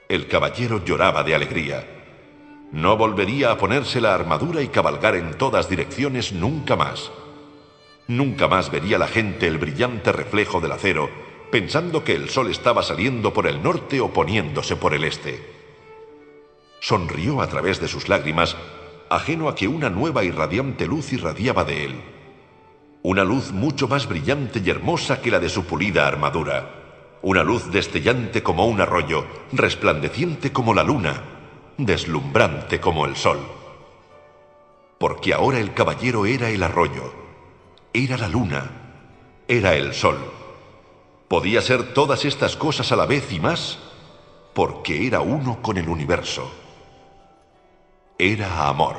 El 0.10 0.28
caballero 0.28 0.84
lloraba 0.84 1.22
de 1.22 1.36
alegría. 1.36 1.88
No 2.72 2.98
volvería 2.98 3.52
a 3.52 3.60
ponerse 3.60 4.02
la 4.02 4.16
armadura 4.16 4.64
y 4.64 4.70
cabalgar 4.70 5.16
en 5.16 5.38
todas 5.38 5.70
direcciones 5.70 6.34
nunca 6.34 6.76
más. 6.76 7.12
Nunca 8.08 8.48
más 8.48 8.72
vería 8.72 8.98
la 8.98 9.08
gente 9.08 9.46
el 9.46 9.60
brillante 9.60 10.12
reflejo 10.12 10.60
del 10.60 10.72
acero, 10.72 11.12
pensando 11.52 12.04
que 12.04 12.16
el 12.16 12.30
sol 12.30 12.50
estaba 12.50 12.82
saliendo 12.82 13.34
por 13.34 13.46
el 13.46 13.62
norte 13.62 14.00
o 14.02 14.12
poniéndose 14.12 14.76
por 14.76 14.94
el 14.94 15.04
este 15.04 15.62
sonrió 16.82 17.42
a 17.42 17.48
través 17.48 17.80
de 17.80 17.88
sus 17.88 18.10
lágrimas, 18.10 18.58
ajeno 19.10 19.48
a 19.48 19.56
que 19.56 19.68
una 19.68 19.90
nueva 19.90 20.24
y 20.24 20.32
radiante 20.32 20.88
luz 20.88 21.14
irradiaba 21.14 21.64
de 21.64 21.86
él. 21.86 22.02
Una 23.04 23.24
luz 23.24 23.52
mucho 23.52 23.88
más 23.88 24.08
brillante 24.08 24.62
y 24.66 24.70
hermosa 24.70 25.22
que 25.22 25.32
la 25.32 25.40
de 25.40 25.50
su 25.50 25.64
pulida 25.66 26.08
armadura. 26.08 27.20
Una 27.22 27.44
luz 27.44 27.72
destellante 27.72 28.42
como 28.42 28.66
un 28.66 28.82
arroyo, 28.82 29.26
resplandeciente 29.54 30.52
como 30.52 30.74
la 30.74 30.84
luna, 30.84 31.22
deslumbrante 31.78 32.82
como 32.82 33.06
el 33.06 33.16
sol. 33.16 33.40
Porque 34.98 35.34
ahora 35.34 35.60
el 35.60 35.74
caballero 35.74 36.26
era 36.26 36.50
el 36.50 36.64
arroyo, 36.64 37.14
era 37.94 38.18
la 38.18 38.28
luna, 38.28 38.72
era 39.48 39.76
el 39.76 39.94
sol. 39.94 40.18
Podía 41.32 41.62
ser 41.62 41.94
todas 41.94 42.26
estas 42.26 42.58
cosas 42.58 42.92
a 42.92 42.98
la 42.98 43.06
vez 43.06 43.32
y 43.32 43.40
más, 43.40 43.80
porque 44.54 45.08
era 45.08 45.22
uno 45.22 45.62
con 45.62 45.78
el 45.78 45.88
universo 45.88 46.52
era 48.22 48.68
amor. 48.68 48.98